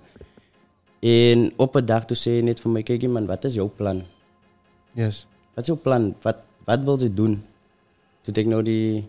En 1.00 1.52
op 1.56 1.76
'n 1.76 1.84
dag 1.84 2.04
toe 2.06 2.16
sê 2.16 2.30
hy 2.38 2.42
net 2.42 2.60
vir 2.60 2.72
my, 2.72 2.82
kykie 2.82 3.08
man, 3.08 3.26
wat 3.26 3.44
is 3.44 3.54
jou 3.54 3.68
plan? 3.68 4.02
Yes. 4.94 5.26
Wat 5.54 5.64
is 5.64 5.66
jou 5.66 5.78
plan? 5.78 6.14
Wat 6.22 6.36
wat 6.64 6.80
wil 6.84 6.98
jy 6.98 7.14
doen? 7.14 7.42
Toe 8.22 8.34
het 8.34 8.38
ek 8.38 8.46
nou 8.46 8.62
die 8.62 9.04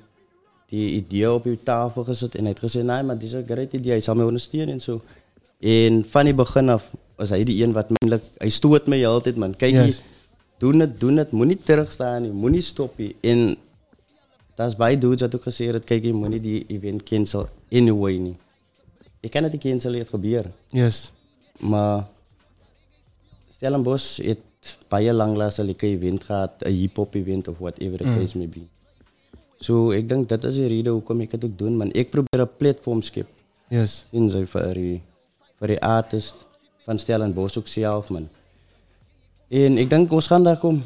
die 0.73 0.89
idee 0.97 1.31
op 1.31 1.43
die 1.43 1.59
tafel 1.63 2.03
gesit 2.03 2.35
en 2.35 2.45
hy 2.45 2.49
het 2.49 2.63
gesê, 2.63 2.81
"Nee, 2.81 3.03
maar 3.03 3.17
dis 3.17 3.33
'n 3.33 3.45
great 3.45 3.73
idee. 3.73 3.93
Hy 3.93 3.99
sal 3.99 4.15
my 4.15 4.23
ondersteun 4.23 4.69
en 4.69 4.79
so." 4.79 5.01
En 5.59 6.03
van 6.03 6.25
die 6.25 6.33
begin 6.33 6.69
af 6.69 6.83
was 7.15 7.29
hy 7.29 7.43
die 7.43 7.63
een 7.63 7.73
wat 7.73 7.89
minlik 7.89 8.23
hy 8.39 8.49
stoot 8.49 8.87
my 8.87 8.97
heeltyd 8.97 9.35
man. 9.35 9.55
Yes. 9.57 9.71
yes. 9.71 10.01
doen 10.57 10.79
dit, 10.79 10.99
doen 10.99 11.15
dit, 11.15 11.31
moenie 11.31 11.57
terugstaan 11.63 12.21
nie, 12.21 12.31
moenie 12.31 12.61
stop 12.61 12.97
nie. 12.97 13.15
En 13.21 13.55
daar's 14.55 14.75
baie 14.75 14.97
dudes 14.97 15.21
wat 15.21 15.35
ook 15.35 15.43
gesê 15.47 15.71
het, 15.73 15.85
kyk 15.85 16.03
jy 16.03 16.11
moenie 16.13 16.39
die 16.41 16.65
event 16.69 17.03
cancel 17.03 17.47
anyway. 17.71 18.35
Ek 19.23 19.31
kan 19.31 19.43
dit 19.43 19.51
nie 19.53 19.59
cancel 19.71 19.93
het 19.93 20.09
gebeur. 20.09 20.51
Yes. 20.71 21.11
Maar 21.59 22.07
Stellenbosch 23.53 24.17
het 24.23 24.41
baie 24.91 25.13
lank 25.13 25.37
laas 25.37 25.57
'n 25.59 25.65
lekker 25.65 25.89
event 25.89 26.23
gehad, 26.23 26.61
'n 26.65 26.71
hip-hop 26.71 27.15
event 27.15 27.47
of 27.47 27.57
whatever 27.59 27.97
the 27.97 28.05
Mm. 28.05 28.19
case 28.19 28.37
may 28.37 28.47
be. 28.47 28.61
So 29.59 29.91
ek 29.91 30.07
dink 30.09 30.29
dit 30.29 30.43
is 30.43 30.55
die 30.55 30.67
rede 30.67 30.89
hoekom 30.89 31.21
ek 31.21 31.31
dit 31.31 31.43
ook 31.45 31.57
doen, 31.57 31.77
man. 31.77 31.91
Ek 31.91 32.09
probeer 32.11 32.41
'n 32.41 32.49
platform 32.57 33.01
skep. 33.01 33.27
Yes. 33.69 34.05
In 34.11 34.29
sy 34.29 34.45
vir 34.45 34.73
die 34.73 35.01
vir 35.59 35.67
die 35.67 35.79
artist 35.81 36.35
van 36.85 36.99
Stellenbosch 36.99 37.57
ook 37.57 37.67
self, 37.67 38.09
man. 38.09 38.29
En 39.49 39.77
ek 39.77 39.89
dink 39.89 40.11
ons 40.11 40.27
gaan 40.27 40.43
daar 40.43 40.57
kom. 40.59 40.83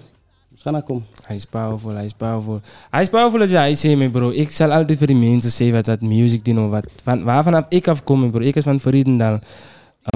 Ons 0.58 0.66
gaan 0.66 0.74
daar 0.74 0.82
kom. 0.82 1.04
Hy's 1.28 1.44
powerful, 1.46 1.94
hy's 2.02 2.16
powerful. 2.18 2.62
Hy's 2.90 3.12
powerful 3.14 3.44
as 3.46 3.52
hy 3.54 3.76
sê 3.78 3.92
my 3.94 4.08
bro. 4.10 4.32
Ek 4.34 4.50
sal 4.50 4.72
altyd 4.74 4.98
vir 5.04 5.12
die 5.12 5.18
mense 5.20 5.52
sê 5.54 5.68
wat 5.70 5.86
dat 5.86 6.02
music 6.02 6.42
doen 6.48 6.64
of 6.64 6.72
wat 6.72 6.88
van 7.06 7.22
waarvan 7.28 7.60
ek 7.62 7.90
afkom 7.94 8.24
my 8.26 8.30
bro. 8.34 8.42
Ek 8.42 8.58
is 8.58 8.66
van 8.66 8.82
Vredendal. 8.82 9.38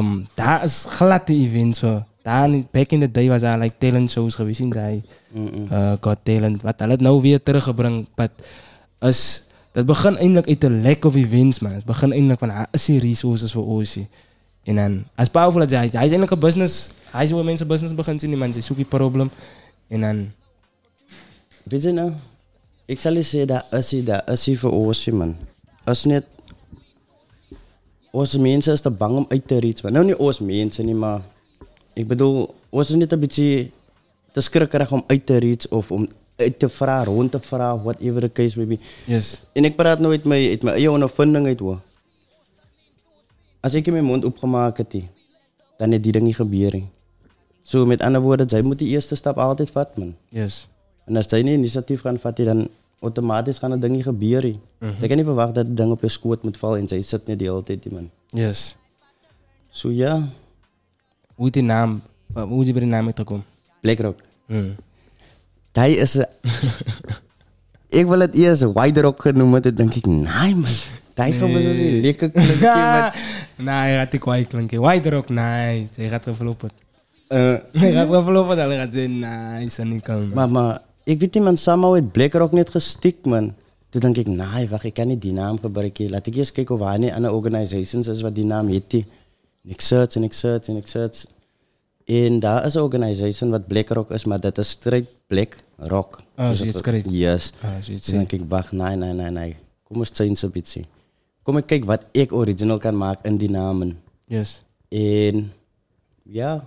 Um 0.02 0.24
daar 0.34 0.66
is 0.66 0.88
gladde 0.98 1.38
events 1.38 1.84
so. 1.86 1.92
Daar 2.26 2.50
in 2.50 2.66
back 2.74 2.90
in 2.98 3.06
the 3.06 3.12
day 3.12 3.30
was 3.30 3.46
daar 3.46 3.62
like 3.62 3.78
talent 3.78 4.10
shows 4.10 4.40
gewees 4.42 4.64
in 4.66 4.74
Mm-mm. 4.74 5.70
uh 5.70 5.94
got 6.02 6.26
talent 6.26 6.66
wat 6.66 6.82
het 6.90 7.06
nou 7.06 7.22
weer 7.22 7.38
teruggebring 7.38 8.08
but 8.18 8.34
is 9.06 9.46
dit 9.78 9.86
begin 9.86 10.18
eintlik 10.18 10.50
uit 10.50 10.64
'n 10.66 10.82
lack 10.82 11.06
of 11.06 11.16
events 11.16 11.62
man. 11.62 11.78
Dit 11.78 11.86
begin 11.86 12.18
eintlik 12.18 12.40
van 12.40 12.50
daar 12.50 12.68
is 12.74 12.86
die 12.86 13.00
resources 13.00 13.56
ons 13.56 13.94
hier. 13.94 14.10
En 14.66 14.76
dan 14.76 15.04
as 15.16 15.30
powerful 15.30 15.62
as 15.62 15.70
hy 15.70 15.86
hy 15.94 16.06
is 16.10 16.18
eintlik 16.18 16.34
'n 16.34 16.40
business. 16.40 16.90
Hy 17.14 17.30
is 17.30 17.32
hoe 17.32 17.44
mense 17.44 17.66
business 17.66 17.94
begin 17.94 18.20
sien, 18.20 18.30
die 18.32 18.40
man 18.40 18.54
sê 18.54 18.62
soek 18.62 18.78
die 18.78 18.90
probleem 18.90 19.30
en 19.92 20.02
dan 20.02 20.22
Weet 21.72 21.86
jy 21.86 21.92
nou? 21.96 22.10
Ek 22.90 23.00
sal 23.00 23.16
nie 23.16 23.26
sê 23.28 23.46
dat 23.48 23.70
is 23.78 23.92
hy 23.94 24.02
daar 24.04 24.26
is 24.34 24.42
hy 24.50 24.56
vir 24.60 24.74
ons 24.76 25.02
man. 25.16 25.36
As 25.88 26.02
net 26.10 26.26
ons 28.12 28.34
mense 28.42 28.74
is 28.74 28.84
te 28.84 28.92
bang 28.92 29.22
om 29.22 29.28
uit 29.30 29.46
te 29.48 29.60
man. 29.86 29.94
Nou 29.94 30.04
nie 30.10 30.18
ons 30.18 30.42
mense 30.42 30.84
nie, 30.84 30.98
maar 30.98 31.22
ek 31.96 32.10
bedoel 32.10 32.50
ons 32.72 32.90
is 32.90 32.98
net 32.98 33.14
'n 33.14 33.22
bietjie 33.22 33.72
te 34.34 34.42
skrikkerig 34.42 34.92
om 34.92 35.04
uit 35.08 35.26
te 35.26 35.38
reach 35.38 35.70
of 35.72 35.92
om 35.92 36.08
uit 36.38 36.60
te 36.60 36.70
vra, 36.70 37.04
rond 37.04 37.32
te 37.32 37.40
vra, 37.40 37.76
whatever 37.78 38.22
the 38.22 38.30
case 38.30 38.58
may 38.58 38.66
be. 38.66 38.80
Yes. 39.06 39.42
En 39.54 39.66
ek 39.66 39.76
praat 39.76 40.00
nou 40.00 40.12
uit 40.12 40.26
my 40.26 40.50
uit 40.50 40.64
my 40.64 40.72
eie 40.72 40.92
ondervinding 40.92 41.48
uit 41.48 41.60
hoor. 41.60 41.80
As 43.62 43.76
ek 43.76 43.88
my 43.88 44.02
mond 44.02 44.26
oopgemaak 44.26 44.78
het, 44.78 44.94
nie, 44.94 45.08
dan 45.78 45.92
het 45.92 46.04
die 46.04 46.12
ding 46.12 46.26
nie 46.26 46.34
gebeur 46.34 46.74
So 47.64 47.86
met 47.86 48.02
ander 48.02 48.22
woorde, 48.22 48.46
jy 48.50 48.62
moet 48.66 48.80
die 48.80 48.90
eerste 48.96 49.16
stap 49.16 49.38
altyd 49.38 49.70
vat, 49.70 49.98
man. 49.98 50.16
Yes. 50.30 50.68
En 51.08 51.18
as 51.18 51.30
jy 51.32 51.42
nie 51.46 51.54
inisiatief 51.60 52.02
gaan 52.02 52.20
vat 52.20 52.38
nie, 52.38 52.46
dan 52.46 52.68
outomaties 53.02 53.60
gaan 53.60 53.74
'n 53.74 53.80
ding 53.80 53.94
nie 53.94 54.04
gebeur 54.04 54.44
nie. 54.44 54.60
Mhm. 54.80 55.02
Jy 55.02 55.08
kan 55.08 55.18
nie 55.18 55.26
verwag 55.26 55.52
dat 55.54 55.68
'n 55.68 55.76
ding 55.76 55.92
op 55.92 56.02
jou 56.02 56.10
skoot 56.10 56.44
moet 56.44 56.58
val 56.58 56.78
en 56.78 56.86
jy 56.86 57.02
sit 57.02 57.28
net 57.28 57.40
die 57.40 57.48
hele 57.48 57.64
tyd, 57.64 57.86
nie, 57.86 57.94
man. 57.94 58.12
Yes. 58.34 58.76
So 59.72 59.90
ja, 59.90 60.28
Hoe 61.42 61.50
het 61.50 61.58
die 61.58 61.64
naam, 61.64 62.02
hoe 62.34 62.60
is 62.62 62.68
die 62.70 62.74
by 62.76 62.84
die 62.84 62.90
naam 62.92 63.08
uitgekom? 63.10 63.40
Blackrock. 63.82 64.20
Mm. 64.46 64.76
Hy 65.74 65.88
is 66.04 66.20
Ek 68.02 68.06
wil 68.08 68.28
dit 68.28 68.36
eers 68.44 68.62
Wider 68.76 69.08
Rock 69.08 69.24
genoem 69.26 69.58
het, 69.58 69.72
dink 69.76 69.98
ek, 69.98 70.06
nee 70.06 70.54
man. 70.56 70.76
Hy 71.18 71.32
gaan 71.34 71.50
mos 71.50 71.66
nie 71.66 72.02
lekker 72.06 72.30
klink 72.32 72.62
nie, 72.62 72.70
man. 72.70 73.18
nee, 73.68 73.80
hy 73.80 73.98
gaat 73.98 74.14
die 74.14 74.22
kwaai 74.22 74.46
klinken. 74.46 74.84
Wider 74.86 75.18
ook, 75.18 75.34
nee. 75.34 75.90
Hij 75.96 76.10
gaat 76.14 76.30
geflopen. 76.30 76.70
Uh, 76.70 76.91
Hij 77.82 77.92
gaat 77.92 78.14
geflopen, 78.14 78.58
dan 78.58 78.72
gaat 78.72 78.94
hij, 78.94 79.08
nee, 79.08 79.66
is 79.66 79.78
er 79.78 79.86
niet 79.86 80.04
kalm. 80.04 80.30
Maar 80.34 80.50
maar 80.50 80.82
ek 81.04 81.20
weet 81.20 81.34
nie 81.34 81.44
man, 81.44 81.58
somehow 81.58 81.96
het 81.96 82.12
Blackrock 82.12 82.52
net 82.52 82.70
gestik, 82.70 83.26
man. 83.26 83.54
Toe 83.90 84.02
dink 84.02 84.18
ek, 84.18 84.28
nee, 84.28 84.68
wag, 84.72 84.84
ek 84.88 84.94
kan 85.00 85.08
nie 85.08 85.18
die 85.20 85.34
naam 85.36 85.60
gebruik 85.60 86.00
nie. 86.00 86.10
Laat 86.12 86.28
ek 86.28 86.36
eers 86.40 86.52
kyk 86.56 86.70
of 86.76 86.80
waar 86.80 87.00
nie 87.00 87.12
ander 87.14 87.32
organisations 87.36 88.08
is 88.12 88.22
wat 88.24 88.36
die 88.36 88.46
naam. 88.48 88.70
En 88.72 89.04
ek 89.72 89.82
search 89.82 90.16
en 90.20 90.24
ek 90.28 90.34
search 90.36 90.68
en 90.72 90.78
ek 90.82 90.88
search. 90.88 91.26
En 92.12 92.40
daar 92.44 92.66
is 92.66 92.76
'n 92.76 92.84
organisation 92.84 93.50
wat 93.50 93.68
Blackrock 93.68 94.12
is, 94.12 94.26
maar 94.26 94.40
dit 94.40 94.58
is 94.58 94.70
straight 94.70 95.08
Black 95.28 95.58
Rock. 95.78 96.22
Ah, 96.36 96.52
jy 96.54 96.66
dit- 96.66 96.78
skryf. 96.78 97.06
Yes. 97.10 97.54
Ah, 97.62 97.80
so 97.82 97.92
jy 97.92 98.00
Toe 98.00 98.14
dink 98.18 98.34
ek, 98.34 98.42
wag, 98.50 98.72
nee, 98.72 98.96
nee, 98.96 99.14
nee, 99.14 99.30
nee. 99.32 99.56
Kom 99.84 99.98
ons 99.98 100.12
change 100.14 100.44
'n 100.46 100.52
bietjie. 100.52 100.86
Kom 101.44 101.58
ek 101.58 101.68
kyk 101.68 101.86
wat 101.86 102.06
ek 102.14 102.32
original 102.34 102.78
kan 102.78 102.98
maak 102.98 103.20
in 103.26 103.38
die 103.38 103.50
naam. 103.50 103.98
Yes. 104.28 104.62
En 104.90 105.52
ja, 106.24 106.64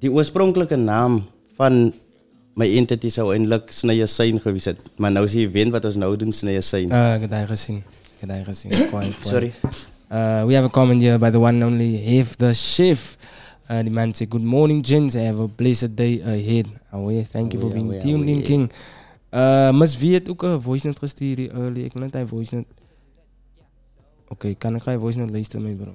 die 0.00 0.10
oorspronklike 0.12 0.76
naam 0.76 1.22
van 1.58 1.92
my 2.58 2.66
entity 2.76 3.10
sou 3.12 3.30
eintlik 3.34 3.70
Snye 3.72 4.06
Sein 4.10 4.40
gewees 4.40 4.68
het, 4.72 4.80
maar 4.96 5.12
nou 5.12 5.24
is 5.28 5.36
die 5.36 5.46
event 5.46 5.72
wat 5.76 5.84
ons 5.88 5.98
nou 6.00 6.14
doen 6.16 6.32
Snye 6.32 6.60
Sein. 6.64 6.90
Uh, 6.90 7.14
ik 7.14 7.20
heb 7.20 7.30
dat 7.30 7.46
gezien. 7.48 7.82
Ik 8.20 8.28
heb 8.28 8.44
gezien. 8.44 8.72
Sorry. 9.20 9.52
Uh, 10.12 10.44
we 10.44 10.54
have 10.54 10.66
a 10.66 10.68
comment 10.68 11.00
here 11.02 11.18
by 11.18 11.30
the 11.30 11.38
one 11.38 11.62
and 11.62 11.72
only 11.72 12.16
Have 12.16 12.36
the 12.36 12.52
Shift. 12.54 13.16
Uh, 13.70 13.84
the 13.84 13.90
man 13.90 14.12
said, 14.12 14.28
Good 14.28 14.42
morning, 14.42 14.82
gents. 14.82 15.14
Have 15.14 15.38
a 15.38 15.46
blessed 15.46 15.96
day 15.96 16.20
ahead. 16.20 16.66
Away. 16.90 17.22
Thank 17.22 17.52
you 17.52 17.60
for 17.60 17.70
being 17.70 17.86
away, 17.86 18.00
tuned 18.00 18.28
in. 18.28 18.42
King. 18.42 18.70
Uh, 19.32 19.70
ook 20.28 20.42
een 20.42 20.62
voice 20.62 20.86
note 20.86 20.98
gestuurd 20.98 21.52
early. 21.52 21.84
Ik 21.84 21.92
wil 21.92 22.02
net 22.02 22.14
een 22.14 22.28
voice 22.28 22.54
note. 22.54 22.66
Oké, 24.28 24.54
kan 24.54 24.74
ik 24.74 24.82
ga 24.82 24.90
je 24.90 24.98
voice 24.98 25.18
note 25.18 25.32
luisteren, 25.32 25.64
mee, 25.64 25.74
bro? 25.74 25.94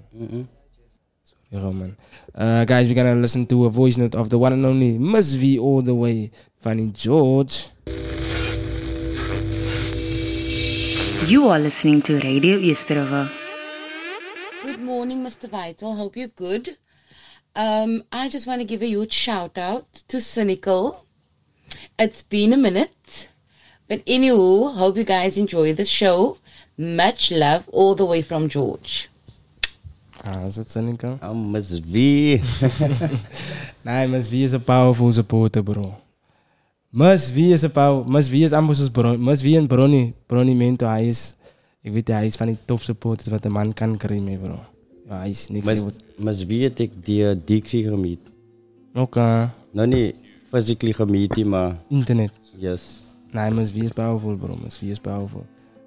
Mm-mm. 1.53 1.75
Man. 1.75 1.97
Uh, 2.33 2.65
guys, 2.65 2.87
we're 2.87 2.95
gonna 2.95 3.15
listen 3.15 3.45
to 3.47 3.65
a 3.65 3.69
voice 3.69 3.97
note 3.97 4.15
of 4.15 4.29
the 4.29 4.37
one 4.37 4.53
and 4.53 4.65
only 4.65 4.97
Miss 4.97 5.33
V 5.33 5.59
all 5.59 5.81
the 5.81 5.95
way. 5.95 6.31
Funny 6.59 6.87
George. 6.87 7.69
You 11.27 11.47
are 11.47 11.59
listening 11.59 12.01
to 12.03 12.19
Radio 12.19 12.57
Easterova. 12.57 13.31
Good 14.63 14.81
morning, 14.81 15.23
Mr. 15.23 15.49
Vital. 15.49 15.95
Hope 15.95 16.17
you're 16.17 16.27
good. 16.27 16.77
Um, 17.55 18.03
I 18.11 18.27
just 18.27 18.47
want 18.47 18.61
to 18.61 18.65
give 18.65 18.81
a 18.81 18.87
huge 18.87 19.13
shout 19.13 19.57
out 19.57 20.03
to 20.07 20.19
Cynical. 20.19 21.05
It's 21.97 22.21
been 22.21 22.53
a 22.53 22.57
minute. 22.57 23.29
But 23.87 24.03
anywho, 24.05 24.73
hope 24.75 24.97
you 24.97 25.03
guys 25.03 25.37
enjoy 25.37 25.73
the 25.73 25.85
show. 25.85 26.37
Much 26.77 27.31
love 27.31 27.69
all 27.69 27.95
the 27.95 28.05
way 28.05 28.21
from 28.21 28.49
George. 28.49 29.09
Ah, 30.25 30.45
is 30.47 30.55
het 30.55 30.71
Seneca? 30.71 31.17
Oh, 31.21 31.35
Miss 31.51 31.69
V. 31.69 31.93
nee, 33.85 34.07
Miss 34.07 34.27
V 34.27 34.31
is 34.31 34.51
een 34.51 34.63
powerful 34.63 35.11
supporter, 35.13 35.63
bro. 35.63 35.93
Miss 36.89 37.29
V 37.31 37.37
is 37.37 37.61
een 37.61 37.71
power. 37.71 38.09
Miss 38.09 38.29
V 38.29 38.33
is 38.33 38.51
amper 38.51 38.75
soos 38.75 38.89
Bron. 38.89 39.23
Miss 39.23 39.41
V 39.43 39.53
en 39.55 39.67
Bronny. 39.67 40.13
Bronny 40.25 40.53
Mento, 40.53 40.87
hij 40.87 41.07
is... 41.07 41.35
Ik 41.81 41.93
weet 41.93 42.07
hij 42.07 42.25
is 42.25 42.35
van 42.35 42.47
die 42.47 42.57
top 42.65 42.81
supporters 42.81 43.27
wat 43.27 43.45
een 43.45 43.51
man 43.51 43.73
kan 43.73 43.97
krijgen, 43.97 44.39
bro. 44.39 44.59
Ja, 45.07 45.17
hij 45.17 45.29
is 45.29 45.47
niks. 45.47 45.83
Miss, 46.17 46.43
V 46.43 46.61
het 46.61 46.79
ek 46.79 46.91
die 47.05 47.43
Dixie 47.45 47.83
gemeet. 47.83 48.19
Oké. 48.95 49.51
Nou 49.71 49.87
nie 49.87 50.15
physically 50.49 50.93
gemeet 50.93 51.35
nie, 51.35 51.45
maar 51.45 51.75
Internet. 51.89 52.31
yes. 52.57 53.01
Nee, 53.31 53.51
Miss 53.51 53.71
V 53.71 53.75
is 53.75 53.91
powerful, 53.91 54.35
bro. 54.37 54.57
Miss 54.63 54.77
V 54.77 54.81
is 54.81 54.99
powerful. 54.99 55.45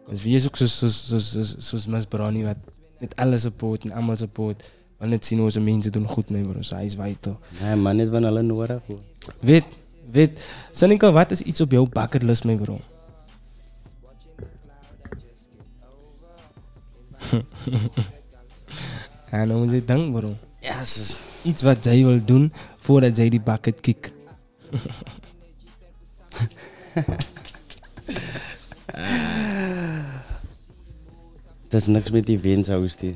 Miss 0.09 0.23
V 0.23 0.27
is 0.27 0.47
ook 0.47 0.57
soos 0.57 1.87
Miss 1.87 2.07
Bronny 2.07 2.45
wat 2.45 2.57
met 2.99 3.17
alles 3.17 3.43
support 3.43 3.85
en 3.85 3.93
allemaal 3.93 4.17
support. 4.17 4.71
zien 5.21 5.39
hoe 5.39 5.51
ze 5.51 5.61
mensen 5.61 5.93
doen 5.93 6.09
goed 6.09 6.31
mee 6.31 6.43
bro. 6.43 6.63
So 6.63 6.75
hij 6.75 6.85
is 6.85 6.95
vital. 6.95 7.39
Nee 7.63 7.77
man, 7.77 7.97
net 7.97 8.09
van 8.09 8.23
hulle 8.23 8.43
nodig 8.43 8.87
hoor. 8.87 9.01
Weet, 9.41 9.65
weet. 10.11 10.47
Seneca, 10.71 11.13
wat 11.13 11.31
is 11.31 11.43
iets 11.43 11.61
op 11.61 11.71
jouw 11.71 11.87
bucketlist 11.87 12.45
mee 12.45 12.57
bro? 12.57 12.81
ja, 19.31 19.45
nou 19.45 19.65
moet 19.65 19.71
je 19.71 19.85
dank 19.85 20.13
bro. 20.19 20.37
Yes. 20.61 21.21
Iets 21.43 21.63
wat 21.63 21.85
jij 21.85 22.05
wil 22.05 22.25
doen 22.25 22.53
voordat 22.81 23.17
jij 23.17 23.29
die 23.29 23.41
bucket 23.41 23.81
kick. 23.81 24.13
Dat 31.69 31.81
is 31.81 31.87
niks 31.87 32.11
met 32.11 32.27
die 32.27 32.39
windhouse 32.39 32.97
die. 33.01 33.15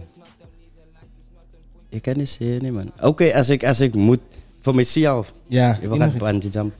Ik 1.88 2.02
kan 2.02 2.16
niet 2.16 2.36
nee, 2.40 2.72
man. 2.72 2.92
Oké, 3.00 3.34
als, 3.34 3.48
ik, 3.50 3.64
als 3.64 3.80
ik 3.80 3.94
moet, 3.94 4.20
voor 4.60 4.74
mezelf. 4.74 5.34
Ja, 5.46 5.74
Ik 5.74 5.88
wil 5.88 5.94
je 5.94 6.00
gaan 6.00 6.18
bungee 6.18 6.50
jump. 6.50 6.74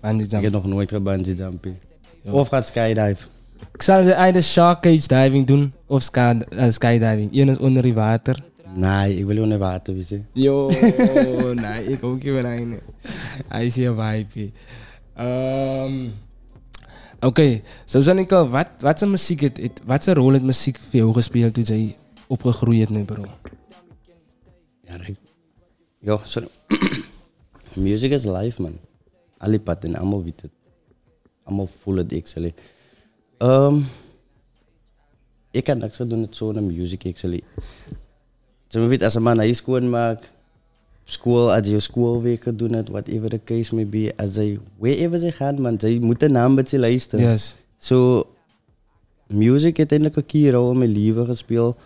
Bungee 0.00 0.26
jump. 0.26 0.32
Ik 0.32 0.42
heb 0.42 0.52
nog 0.52 0.66
nooit 0.66 0.88
gebungee 0.88 1.34
jumpen. 1.34 1.78
Of 2.24 2.48
gaat 2.48 2.66
skydive. 2.66 3.26
Ik 3.74 3.82
zal 3.82 4.02
ze 4.02 4.12
either 4.12 4.42
shark 4.42 4.80
cage 4.80 5.06
diving 5.06 5.46
doen 5.46 5.72
of 5.86 6.02
sky, 6.02 6.38
eh, 6.48 6.70
skydiving. 6.70 7.36
Eén 7.36 7.48
is 7.48 7.58
onder 7.58 7.82
die 7.82 7.94
water. 7.94 8.42
Nee, 8.74 9.18
ik 9.18 9.26
wil 9.26 9.42
onder 9.42 9.58
water 9.58 9.94
wezen. 9.94 10.26
Yo, 10.32 10.70
nee, 11.54 11.84
ik 11.84 12.04
ook 12.04 12.22
niet. 12.22 12.80
Hij 13.48 13.66
is 13.66 13.74
hier 13.74 13.94
vibe. 13.94 14.50
Ehm 15.14 16.08
Oké, 17.22 17.62
zo 17.84 18.00
Zanika, 18.00 18.48
wat, 18.48 18.68
wat 18.78 19.02
is 19.02 19.08
muziek, 19.08 19.40
het, 19.40 19.56
het, 19.56 19.80
wat 19.84 20.06
is 20.06 20.12
rol 20.14 20.32
het 20.32 20.42
muziek 20.42 20.78
voor 20.78 21.00
jou 21.00 21.12
gespeeld 21.12 21.54
toen 21.54 21.64
jij 21.64 21.96
opgegroeid 22.26 22.78
hebt, 22.78 22.90
nee, 22.90 23.04
bro? 23.04 23.24
Ja, 24.84 25.06
ik... 25.06 25.16
Ja, 25.98 26.20
sorry. 26.24 26.48
Music 27.74 28.10
is 28.10 28.24
life, 28.24 28.62
man. 28.62 28.78
Alle 29.38 29.60
patten, 29.60 29.94
allemaal 29.94 30.22
weten 30.22 30.40
het. 30.40 30.72
Allemaal 31.42 31.68
voelen 31.82 32.08
het, 32.08 32.18
actually. 32.18 32.54
Um, 33.38 33.86
ik 35.50 35.64
kan 35.64 35.78
niks 35.78 35.96
doen 35.96 36.20
met 36.20 36.36
zo'n 36.36 36.66
music, 36.66 37.06
actually. 37.06 37.42
Zo 38.68 38.88
weet, 38.88 39.02
als 39.02 39.14
een 39.14 39.22
man 39.22 39.36
naar 39.36 39.54
school 39.54 39.80
maakt, 39.80 40.32
school, 41.04 41.52
als 41.52 41.68
je 41.68 41.80
schoolweek 41.80 42.58
doen 42.58 42.72
het, 42.72 42.88
whatever 42.88 43.28
the 43.28 43.40
case 43.44 43.74
may 43.74 43.86
be, 43.86 44.12
als 44.16 44.32
zij, 44.32 44.58
wherever 44.78 45.18
ze 45.18 45.32
gaan, 45.32 45.60
man, 45.60 45.80
zij 45.80 45.98
moeten 45.98 46.32
naar 46.32 46.44
een 46.44 46.54
beetje 46.54 46.78
luisteren. 46.78 47.30
Yes. 47.30 47.56
So, 47.78 48.26
music 49.26 49.76
heeft 49.76 49.90
eindelijk 49.90 50.16
een 50.16 50.26
keer 50.26 50.52
rol 50.52 50.70
in 50.70 50.78
mijn 50.78 50.92
leven 50.92 51.26
gespeeld. 51.26 51.76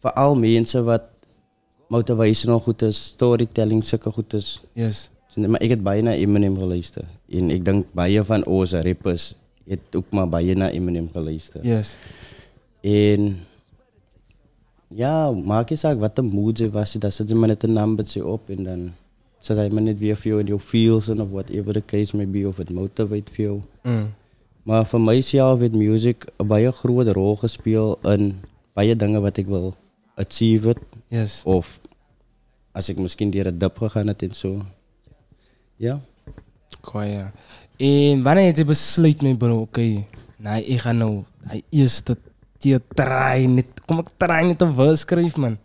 Vooral 0.00 0.36
mensen 0.36 0.84
wat 0.84 1.02
motivational 1.88 2.60
goed 2.60 2.82
is, 2.82 3.04
storytelling 3.04 3.84
zulke 3.84 4.10
goed 4.10 4.32
is. 4.32 4.62
Yes. 4.72 5.10
Maar 5.34 5.62
ik 5.62 5.68
heb 5.68 5.82
bijna 5.82 6.12
Eminem 6.12 6.58
geluisterd. 6.58 7.06
En 7.30 7.50
ik 7.50 7.64
denk 7.64 7.86
baie 7.92 8.24
van 8.24 8.44
onze 8.44 8.82
rappers 8.82 9.34
het 9.66 9.78
ook 9.96 10.04
maar 10.10 10.28
baie 10.28 10.54
naar 10.54 10.70
Eminem 10.70 11.10
geluisterd. 11.10 11.64
Yes. 11.64 11.96
En 12.80 13.38
ja, 14.94 15.30
maak 15.30 15.68
je 15.68 15.76
zaak 15.76 15.98
wat 15.98 16.16
de 16.16 16.52
ze 16.54 16.70
was, 16.70 16.92
dat 16.92 17.14
zet 17.14 17.28
je 17.28 17.34
maar 17.34 17.48
net 17.48 17.62
een 17.62 17.72
nummertje 17.72 18.26
op 18.26 18.48
en 18.48 18.64
dan 18.64 18.92
hij 19.46 19.70
maar 19.70 19.82
net 19.82 19.98
weer 19.98 20.20
jou 20.22 20.40
in 20.40 20.46
je 20.46 20.58
feels 20.58 21.08
en 21.08 21.20
of 21.20 21.30
whatever 21.30 21.72
the 21.72 21.82
case 21.86 22.16
may 22.16 22.28
be, 22.28 22.48
of 22.48 22.56
het 22.56 22.70
motivate 22.70 23.32
voor 23.32 23.44
jou. 23.44 23.60
Mm. 23.82 24.14
Maar 24.62 24.86
voor 24.86 25.00
mijzelf 25.00 25.58
heeft 25.58 25.72
music 25.72 26.24
een 26.36 26.46
baie 26.46 26.72
grote 26.72 27.12
rol 27.12 27.36
gespeeld 27.36 27.98
in 28.04 28.40
baie 28.72 28.96
dingen 28.96 29.22
wat 29.22 29.36
ik 29.36 29.46
wil 29.46 29.74
achieve. 30.14 30.68
het. 30.68 30.78
Yes. 31.08 31.42
Of 31.44 31.80
als 32.72 32.88
ik 32.88 32.98
misschien 32.98 33.30
die 33.30 33.42
het 33.42 33.60
dip 33.60 33.78
gegaan 33.78 34.06
het 34.06 34.22
en 34.22 34.34
zo. 34.34 34.62
Ja. 35.76 36.00
Goh, 36.80 37.06
ja. 37.06 37.32
En 37.76 38.22
wanneer 38.22 38.44
heb 38.44 38.56
je 38.56 38.64
besluit, 38.64 39.22
mee, 39.22 39.36
bro? 39.36 39.60
Oké, 39.60 40.04
nee, 40.36 40.64
ik 40.64 40.80
ga 40.80 40.92
nou 40.92 41.22
die 41.50 41.64
eerste 41.68 42.16
keer 42.58 42.80
try 42.94 43.44
net, 43.44 43.66
kom 43.84 43.98
ik 43.98 44.08
try 44.16 44.46
net 44.46 44.60
een 44.60 44.74
vers 44.74 45.00
schrijven, 45.00 45.40
man. 45.40 45.58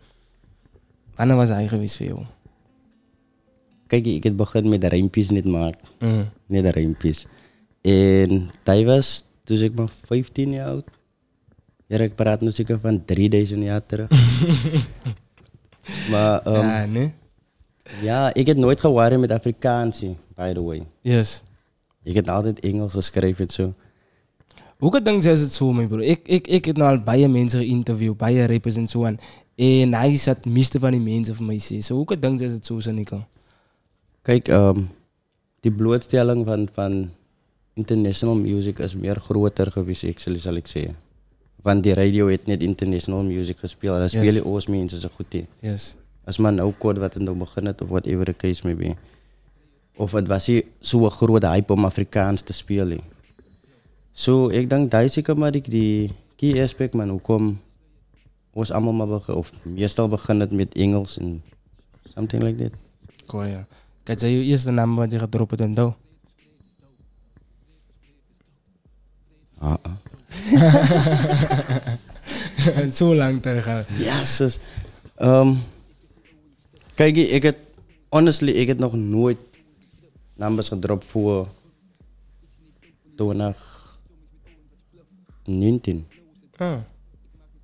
Wanneer 1.16 1.36
was 1.36 1.50
hij 1.50 1.68
geweest 1.68 1.98
voor 1.98 2.06
jou? 2.06 2.26
Kijk, 3.88 4.06
ik 4.06 4.24
heb 4.24 4.38
begin 4.38 4.70
met 4.70 4.82
de 4.82 4.88
rijmpjes 4.88 5.30
net 5.30 5.46
maken. 5.46 5.88
Mm. 6.00 6.30
Net 6.46 6.64
de 6.64 6.72
rijmpjes. 6.72 7.26
En 7.82 8.50
dat 8.64 8.84
was 8.84 9.24
toen 9.44 9.58
ik 9.58 9.76
maar 9.76 9.90
15 10.06 10.52
jaar 10.52 10.68
oud. 10.68 10.84
Ja, 11.88 11.98
ik 11.98 12.16
praat 12.16 12.42
nu 12.42 12.52
zeker 12.52 12.80
van 12.80 13.06
3000 13.06 13.64
jaar 13.64 13.86
terug. 13.86 14.10
maar 16.12 16.48
um, 16.48 16.54
Ja, 16.54 16.86
nee? 16.86 17.14
Ja, 18.02 18.34
ik 18.34 18.48
heb 18.48 18.58
nooit 18.58 18.80
gewaren 18.80 19.20
met 19.20 19.32
Afrikaans, 19.32 20.04
by 20.36 20.54
the 20.54 20.64
way. 20.64 20.88
Yes. 21.02 21.44
Ik 22.04 22.14
heb 22.14 22.28
altijd 22.28 22.60
Engels 22.60 22.94
geschreven 22.94 23.48
en 23.48 23.54
zo. 23.54 23.74
Kan 24.90 25.04
denk 25.04 25.24
is 25.24 25.42
het 25.42 25.54
zo, 25.54 25.74
mijn 25.74 25.88
bro? 25.88 25.98
Ik, 26.00 26.28
ik, 26.28 26.48
ik 26.48 26.66
heb 26.66 26.78
nou 26.78 26.98
al 26.98 27.04
baie 27.04 27.28
mensen 27.28 27.60
geïnterviewd, 27.60 28.22
rappers 28.22 28.76
en 28.76 28.88
zo. 28.88 29.04
En, 29.04 29.18
en 29.56 29.94
hij 29.94 30.18
zat 30.18 30.36
het 30.36 30.46
meeste 30.46 30.80
van 30.80 30.92
die 30.92 31.02
mensen 31.02 31.36
voor 31.36 31.46
mij 31.46 31.60
zeggen. 31.60 31.84
So, 31.84 31.96
hoe 31.96 32.06
kan 32.06 32.20
denk 32.20 32.40
is 32.40 32.52
het 32.52 32.66
zo, 32.66 32.80
Sanika? 32.80 33.28
Kijk, 34.22 34.48
ehm, 34.48 34.80
die 35.60 35.72
blootstelling 35.72 36.46
van, 36.46 36.70
van 36.74 37.10
international 37.74 38.36
music 38.36 38.80
is 38.80 38.96
meer 38.96 39.16
groter 39.16 39.72
geweest, 39.72 40.06
zal 40.36 40.54
ik 40.56 40.68
zeggen. 40.68 40.96
Want 41.62 41.84
die 41.84 41.94
radio 41.94 42.28
heeft 42.28 42.46
net 42.46 42.62
international 42.62 43.24
music 43.24 43.58
gespeeld. 43.58 43.96
En 43.96 44.02
Yes. 44.02 44.12
spelen 44.12 44.64
mensen 44.70 45.02
zo 45.02 45.08
goed 45.16 45.34
in. 45.34 45.46
Yes. 45.60 45.96
Als 46.24 46.38
maar 46.38 46.54
nou 46.54 46.74
kort 46.78 46.98
wat 46.98 47.16
nou 47.16 47.38
begin 47.38 47.66
het, 47.66 47.82
of 47.82 47.88
whatever 47.90 48.26
the 48.26 48.36
case 48.36 48.62
may 48.64 48.76
be. 48.76 48.96
Of 49.96 50.12
het 50.12 50.28
was 50.28 50.52
zo'n 50.80 51.10
grote 51.10 51.48
hype 51.48 51.74
om 51.74 51.86
Afrikaans 51.86 52.42
te 52.42 52.54
spelen. 52.54 53.00
So, 54.20 54.50
ik 54.50 54.70
denk 54.70 54.92
dat 54.92 55.04
is 55.04 55.14
zeker 55.14 55.38
maar 55.38 55.52
die, 55.52 55.62
die 55.62 56.12
key 56.36 56.64
aspect, 56.64 56.94
man. 56.94 57.10
Hoekom 57.10 57.62
ons 58.52 58.72
allemaal 58.72 58.94
maar 58.94 59.08
begin, 59.08 59.34
of 59.34 59.66
meestal 59.66 60.08
begin 60.08 60.40
het 60.40 60.52
met 60.52 60.74
Engels 60.76 61.18
en 61.18 61.44
something 62.04 62.44
like 62.44 62.64
that. 62.64 62.74
Goh, 63.26 63.48
ja. 63.48 63.68
Kijk, 64.04 64.20
zei 64.20 64.32
je 64.32 64.44
eerste 64.44 64.72
naam 64.72 64.96
wat 64.96 65.12
je 65.12 65.20
gaat 65.20 65.32
droppen 65.32 65.74
dan? 65.74 65.96
Ah, 69.58 69.76
ah. 69.82 69.96
zo 73.00 73.16
lang 73.16 73.42
terug. 73.42 73.88
Jezus. 73.98 74.60
Um, 75.18 75.64
kijk, 76.96 77.16
ik 77.16 77.44
heb, 77.44 77.58
honestly, 78.10 78.52
ik 78.52 78.68
heb 78.68 78.80
nog 78.80 78.94
nooit 78.94 79.38
numbers 80.36 80.68
gedropt 80.68 81.06
voor 81.06 81.48
2019. 85.50 86.08
Ah. 86.58 86.78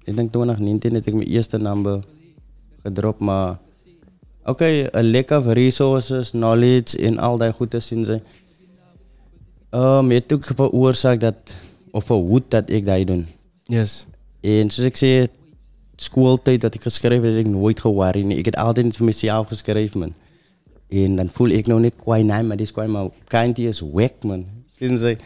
Ik 0.04 0.16
denk 0.16 0.32
2019 0.32 0.94
heb 0.94 1.06
ik 1.06 1.14
mijn 1.14 1.28
eerste 1.28 1.58
number 1.58 2.04
gedropt, 2.82 3.20
maar 3.20 3.58
oké, 4.44 4.88
een 4.92 5.04
lekker 5.04 5.38
of 5.38 5.46
resources, 5.54 6.30
knowledge 6.30 6.98
en 6.98 7.18
al 7.18 7.38
die 7.38 7.52
goede 7.52 7.80
zin 7.80 8.06
zijn. 8.06 8.24
Um, 9.72 10.12
het 10.12 10.34
ook 10.34 10.44
veroorzaakt 10.44 11.22
dat, 11.22 11.56
of 11.92 12.04
verhoed 12.04 12.52
dat 12.52 12.70
ik 12.70 12.86
dat 12.86 13.08
doe. 13.08 13.24
Yes. 13.64 14.06
En 14.42 14.72
zoals 14.72 14.90
ik 14.90 14.98
zei, 14.98 15.28
schooltijd 15.96 16.62
dat 16.62 16.74
ik 16.74 16.82
geschreven 16.82 17.28
heb, 17.28 17.46
ik 17.46 17.52
nooit 17.52 17.80
gewaard. 17.80 18.16
Ik 18.16 18.46
heb 18.46 18.56
altijd 18.56 18.86
iets 18.86 18.98
voor 18.98 19.06
mezelf 19.06 19.48
geschreven, 19.48 20.00
man. 20.00 20.14
En 20.90 21.16
dan 21.16 21.30
voel 21.30 21.48
ik 21.48 21.68
nou 21.68 21.80
niet 21.80 21.96
kwijt, 21.96 22.26
nee, 22.26 22.44
maar 22.44 22.58
dit 22.58 22.66
is 22.66 22.72
kwijt, 22.72 22.90
maar 22.90 23.10
kindje 23.28 23.68
is 23.68 23.84
weg, 23.94 24.12
man. 24.22 24.46
Zien 24.78 24.98
ze? 24.98 25.18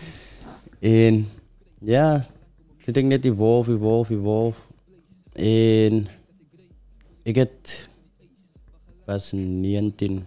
En 0.80 1.28
ja, 1.82 2.26
ik 2.98 3.06
net 3.06 3.26
evolve, 3.26 3.74
evolve, 3.74 4.14
evolve. 4.14 4.60
En 5.34 6.08
ik 7.24 7.48
was 9.06 9.32
19. 9.32 10.26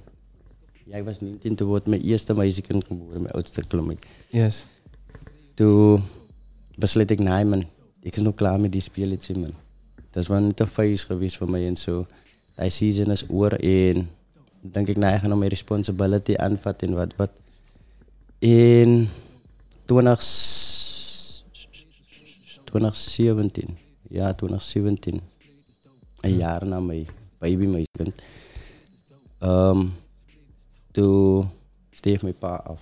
Ja, 0.84 0.96
ik 0.96 1.04
was 1.04 1.20
19 1.20 1.54
toen 1.54 1.68
wordt 1.68 1.86
mijn 1.86 2.00
eerste 2.00 2.34
meisjekind 2.34 2.84
geboren, 2.84 3.22
mijn 3.22 3.34
oudste 3.34 3.66
klomik. 3.66 4.06
Yes. 4.28 4.66
Toen 5.54 6.02
besloot 6.76 7.10
ik, 7.10 7.18
nee 7.18 7.44
man, 7.44 7.64
ik 8.00 8.16
is 8.16 8.22
nog 8.22 8.34
klaar 8.34 8.60
met 8.60 8.72
die 8.72 8.80
spelletje 8.80 9.38
man. 9.38 9.52
Dat 10.10 10.22
is 10.22 10.28
wel 10.28 10.40
niet 10.40 10.56
te 10.56 10.66
feest 10.66 11.04
geweest 11.04 11.36
voor 11.36 11.50
mij 11.50 11.66
en 11.66 11.76
zo. 11.76 12.06
Die 12.54 12.70
season 12.70 13.10
is 13.10 13.24
oor 13.28 13.52
en 13.52 14.10
denk 14.60 14.88
ik, 14.88 14.96
nee, 14.96 15.14
ik 15.14 15.20
ga 15.20 15.26
nog 15.26 15.38
mijn 15.38 15.50
responsibility 15.50 16.34
aanvatten 16.36 16.88
en 16.88 16.94
wat 16.94 17.12
wat. 17.16 17.30
En 18.38 19.08
20, 19.84 20.22
2017, 22.72 23.76
ja 24.08 24.34
2017, 24.34 25.20
een 26.20 26.36
jaar 26.36 26.66
na 26.66 26.80
mijn 26.80 27.06
baby 27.38 27.66
mijn 27.66 27.86
kind. 27.90 28.22
Um, 29.40 29.92
toen 30.90 31.48
steeg 31.90 32.22
mijn 32.22 32.38
pa 32.38 32.54
af. 32.54 32.80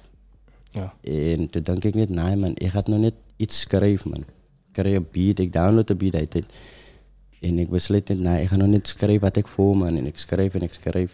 Ja. 0.70 0.94
En 1.02 1.50
toen 1.50 1.62
denk 1.62 1.84
ik 1.84 1.94
net, 1.94 2.08
nee 2.08 2.36
man, 2.36 2.52
ik 2.54 2.68
ga 2.68 2.82
nog 2.84 2.98
net 2.98 3.14
iets 3.36 3.60
schrijven 3.60 4.10
man. 4.10 4.20
Ik 4.66 4.72
krijg 4.72 4.96
een 4.96 5.06
beat, 5.12 5.38
ik 5.38 5.52
download 5.52 5.86
de 5.86 5.94
beat 5.94 6.14
uit. 6.14 6.46
En 7.40 7.58
ik 7.58 7.68
besluit 7.68 8.08
net, 8.08 8.20
nee, 8.20 8.42
ik 8.42 8.48
ga 8.48 8.56
nog 8.56 8.68
niet 8.68 8.88
schrijven 8.88 9.20
wat 9.20 9.36
ik 9.36 9.46
voel, 9.46 9.74
man. 9.74 9.96
En 9.96 10.06
ik 10.06 10.18
schrijf 10.18 10.54
en 10.54 10.62
ik 10.62 10.72
schrijf. 10.72 11.12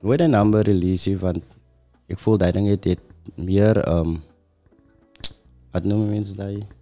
Nooit 0.00 0.20
een 0.20 0.30
nummer 0.30 0.62
release, 0.62 1.18
want 1.18 1.38
ik 2.06 2.18
voel 2.18 2.38
dat 2.38 2.52
ding 2.52 2.68
het 2.68 2.98
meer, 3.34 3.88
um, 3.88 4.22
wat 5.70 5.84
noemen 5.84 6.08
mensen 6.08 6.36
dat? 6.36 6.76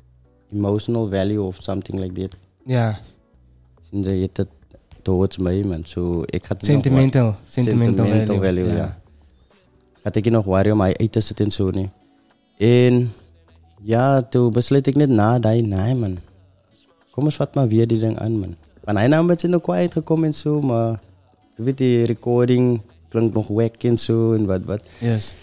Emotional 0.52 1.08
value 1.08 1.40
of 1.42 1.56
something 1.60 1.98
like 2.00 2.20
that. 2.20 2.36
Ja. 2.64 2.98
Zien 3.90 4.04
ze 4.04 4.10
het 4.10 4.36
het 4.36 4.48
towards 5.02 5.36
mij, 5.36 5.62
man. 5.64 5.82
So, 5.84 6.22
ik 6.26 6.42
het 6.44 6.50
nog 6.50 6.60
Sentimental. 6.70 7.24
wa- 7.24 7.36
Sentimental 7.44 8.06
value, 8.06 8.38
value, 8.40 8.66
ja. 8.66 8.74
ja. 8.74 8.98
Gaat 10.02 10.16
ik 10.16 10.30
nog 10.30 10.44
worry 10.44 10.70
om 10.70 10.76
mij 10.76 10.96
uit 10.96 11.12
te 11.12 11.20
zetten 11.20 11.44
en 11.44 11.50
zo. 11.52 11.70
En 12.58 13.12
ja, 13.82 14.22
toen 14.22 14.50
besluit 14.50 14.86
ik 14.86 14.94
net 14.94 15.08
na, 15.08 15.38
dat 15.38 15.52
nee, 15.60 15.94
man. 15.94 16.18
Kom 17.10 17.24
eens 17.24 17.36
wat 17.36 17.54
maar 17.54 17.68
weer 17.68 17.86
die 17.86 17.98
ding 17.98 18.18
aan, 18.18 18.38
man. 18.38 18.54
Want 18.84 18.98
hij 18.98 19.06
nou 19.06 19.20
een 19.20 19.26
beetje 19.26 19.46
in 19.46 19.52
de 19.52 19.60
quiet 19.60 19.92
gekomen 19.92 20.24
en 20.24 20.34
zo, 20.34 20.60
maar 20.60 21.00
je 21.56 21.62
weet, 21.62 21.78
die 21.78 22.04
recording 22.06 22.80
klinkt 23.08 23.34
nog 23.34 23.48
wack 23.48 23.82
en 23.82 23.98
zo 23.98 24.32
en 24.32 24.46
wat, 24.46 24.62
wat. 24.64 24.82
Yes. 25.00 25.34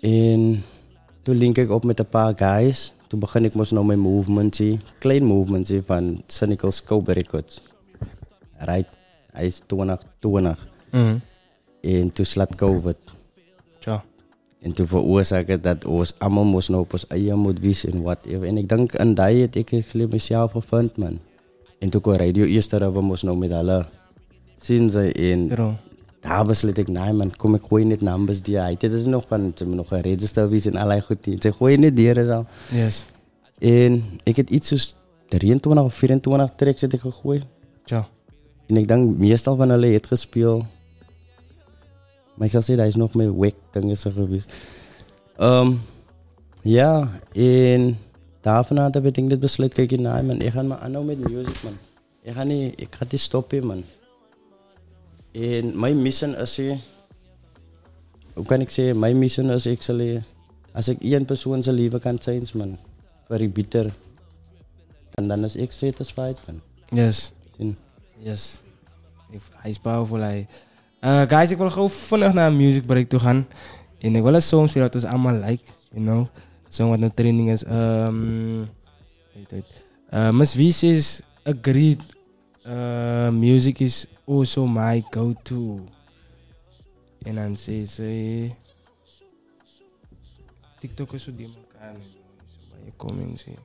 En 0.00 0.62
toen 1.22 1.36
link 1.36 1.58
ik 1.58 1.70
op 1.70 1.84
met 1.84 1.98
een 1.98 2.08
paar 2.08 2.32
guys. 2.36 2.92
Toe 3.14 3.22
begin 3.22 3.46
ek 3.46 3.54
mos 3.54 3.70
nou 3.70 3.84
my 3.86 3.94
movementjie, 3.94 4.80
klein 4.98 5.22
movementjie 5.22 5.84
van 5.86 6.16
Cynical 6.26 6.72
Scope 6.74 7.14
Records. 7.14 7.60
Right, 8.66 8.90
hy 9.38 9.44
is 9.46 9.60
2020. 9.70 10.64
Mm. 10.90 11.20
En 11.92 12.10
toe 12.10 12.26
slat 12.26 12.56
COVID. 12.58 13.12
Ja. 13.86 14.00
En 14.66 14.74
toe 14.74 14.88
veroorsaak 14.90 15.46
dit 15.46 15.62
dat 15.62 15.86
ons 15.86 16.10
almal 16.18 16.50
mos 16.56 16.72
nou 16.74 16.82
op 16.82 16.98
ons 16.98 17.06
eie 17.14 17.38
moet 17.38 17.62
wees 17.62 17.84
en 17.86 18.02
whatever. 18.02 18.48
En 18.50 18.58
ek 18.64 18.66
dink 18.74 18.98
in 18.98 19.14
daai 19.14 19.44
het 19.44 19.60
ek 19.62 19.70
geleer 19.92 20.10
myself 20.10 20.58
gevind 20.58 20.98
man. 20.98 21.22
En 21.78 21.94
toe 21.94 22.02
kon 22.02 22.18
radio 22.18 22.50
eers 22.50 22.66
daar 22.72 22.88
was 22.90 23.10
mos 23.12 23.22
nou 23.22 23.38
met 23.38 23.54
hulle 23.54 23.84
sien 24.58 24.90
sy 24.90 25.12
en 25.30 25.46
Bro. 25.54 25.70
Daar 26.24 26.44
besluit 26.44 26.78
ik, 26.78 26.88
nee 26.88 27.12
man, 27.12 27.36
kom 27.36 27.54
ik 27.54 27.62
gooi 27.68 27.84
net 27.84 28.00
numbers 28.00 28.42
die 28.42 28.60
uit. 28.60 28.80
Dit 28.80 28.92
is 28.92 29.04
nog 29.04 29.24
van, 29.28 29.52
ze 29.54 29.66
nog 29.66 29.90
een 29.90 30.00
register 30.00 30.48
wees 30.48 30.66
en 30.66 30.76
allerlei 30.76 31.00
goed. 31.00 31.18
Ze 31.38 31.52
gooi 31.52 31.76
net 31.76 31.96
die 31.96 32.14
er 32.14 32.32
al. 32.32 32.46
Yes. 32.70 33.04
En 33.58 34.04
ik 34.22 34.36
heb 34.36 34.48
iets 34.48 34.68
soos 34.68 34.94
23 35.28 35.84
of 35.84 35.94
24 35.94 36.52
tracks 36.56 36.80
het 36.80 36.92
ek 36.92 37.00
gegooi. 37.00 37.42
Ja. 37.84 38.08
En 38.66 38.76
ik 38.76 38.88
denk 38.88 39.16
meestal 39.16 39.56
van 39.56 39.68
hulle 39.68 39.86
het 39.86 40.06
gespeel. 40.06 40.66
Maar 42.34 42.46
ik 42.46 42.52
zal 42.52 42.62
zeggen, 42.62 42.84
dat 42.84 42.94
is 42.94 43.00
nog 43.00 43.14
meer 43.14 43.36
wack 43.36 43.54
dingen 43.70 43.98
zo 43.98 44.10
geweest. 44.10 44.52
Um, 45.40 45.80
ja, 46.62 47.08
en 47.32 47.98
daarvan 48.40 48.76
heb 48.76 49.06
ik 49.06 49.28
dit 49.28 49.40
besluit, 49.40 49.74
kijk, 49.74 49.90
nee 49.90 50.22
man, 50.22 50.40
ik 50.40 50.52
ga 50.52 50.62
maar 50.62 50.78
aanhouden 50.78 51.18
met 51.18 51.30
music 51.30 51.62
man. 51.62 51.76
Ik 52.22 52.32
ga 52.32 52.42
niet, 52.42 52.80
ik 52.80 52.94
ga 52.94 53.04
niet 53.10 53.20
stoppen 53.20 53.66
man. 53.66 53.84
En 55.34 55.78
mijn 55.78 56.02
mission 56.02 56.36
is, 56.36 56.60
hoe 58.34 58.44
kan 58.46 58.60
ik 58.60 58.70
zeggen, 58.70 58.98
mijn 58.98 59.18
mission 59.18 59.50
is, 59.50 59.66
ik 59.66 59.82
zal, 59.82 60.22
als 60.72 60.88
ik 60.88 61.02
één 61.02 61.24
persoon 61.24 61.62
zijn 61.62 61.76
leven 61.76 62.00
kan 62.00 62.16
zijn, 62.20 62.42
man, 62.54 62.78
voor 63.26 63.38
die 63.38 63.48
bitter. 63.48 63.94
En 65.14 65.28
dan 65.28 65.44
is 65.44 65.56
ik 65.56 65.72
satisfied 65.72 66.38
man. 66.46 66.60
Yes. 66.88 67.32
Sien. 67.56 67.76
Yes. 68.18 68.60
Ik- 69.30 69.40
Hij 69.52 69.70
is 69.70 69.78
powerful. 69.78 70.18
Hij. 70.18 70.46
Eh, 71.00 71.22
guys, 71.28 71.50
ik 71.50 71.56
wil 71.58 71.70
gewoon 71.70 71.90
vandaag 71.90 72.32
naar 72.32 72.46
een 72.50 72.56
music 72.56 72.86
break 72.86 73.08
toe 73.08 73.18
gaan. 73.20 73.46
En 73.98 74.16
ik 74.16 74.22
wil 74.22 74.34
een 74.34 74.42
song 74.42 74.66
spelen 74.66 74.90
dat 74.90 75.02
is 75.02 75.08
allemaal 75.08 75.34
like, 75.34 75.62
you 75.92 76.04
know. 76.04 76.26
Song 76.68 76.88
wat 76.90 77.00
een 77.02 77.14
trending 77.14 77.50
is. 77.50 77.66
Um, 77.66 78.58
weet 79.34 79.50
het. 79.50 79.64
Uh, 80.14 80.30
Miss 80.30 80.54
Wies 80.54 80.82
is 80.82 81.20
agreed. 81.44 82.00
Uh, 82.66 83.28
music 83.28 83.78
is 83.78 84.06
also 84.26 84.66
my 84.66 85.04
go-to. 85.10 85.78
En 87.22 87.34
dan 87.34 87.56
zei 87.56 87.86
ze... 87.86 88.50
TikTok 90.78 91.12
is 91.12 91.22
zo 91.22 91.32
die 91.32 91.48
elkaar. 91.48 91.96
Je 92.84 92.92
comments. 92.96 93.42
zien. 93.42 93.56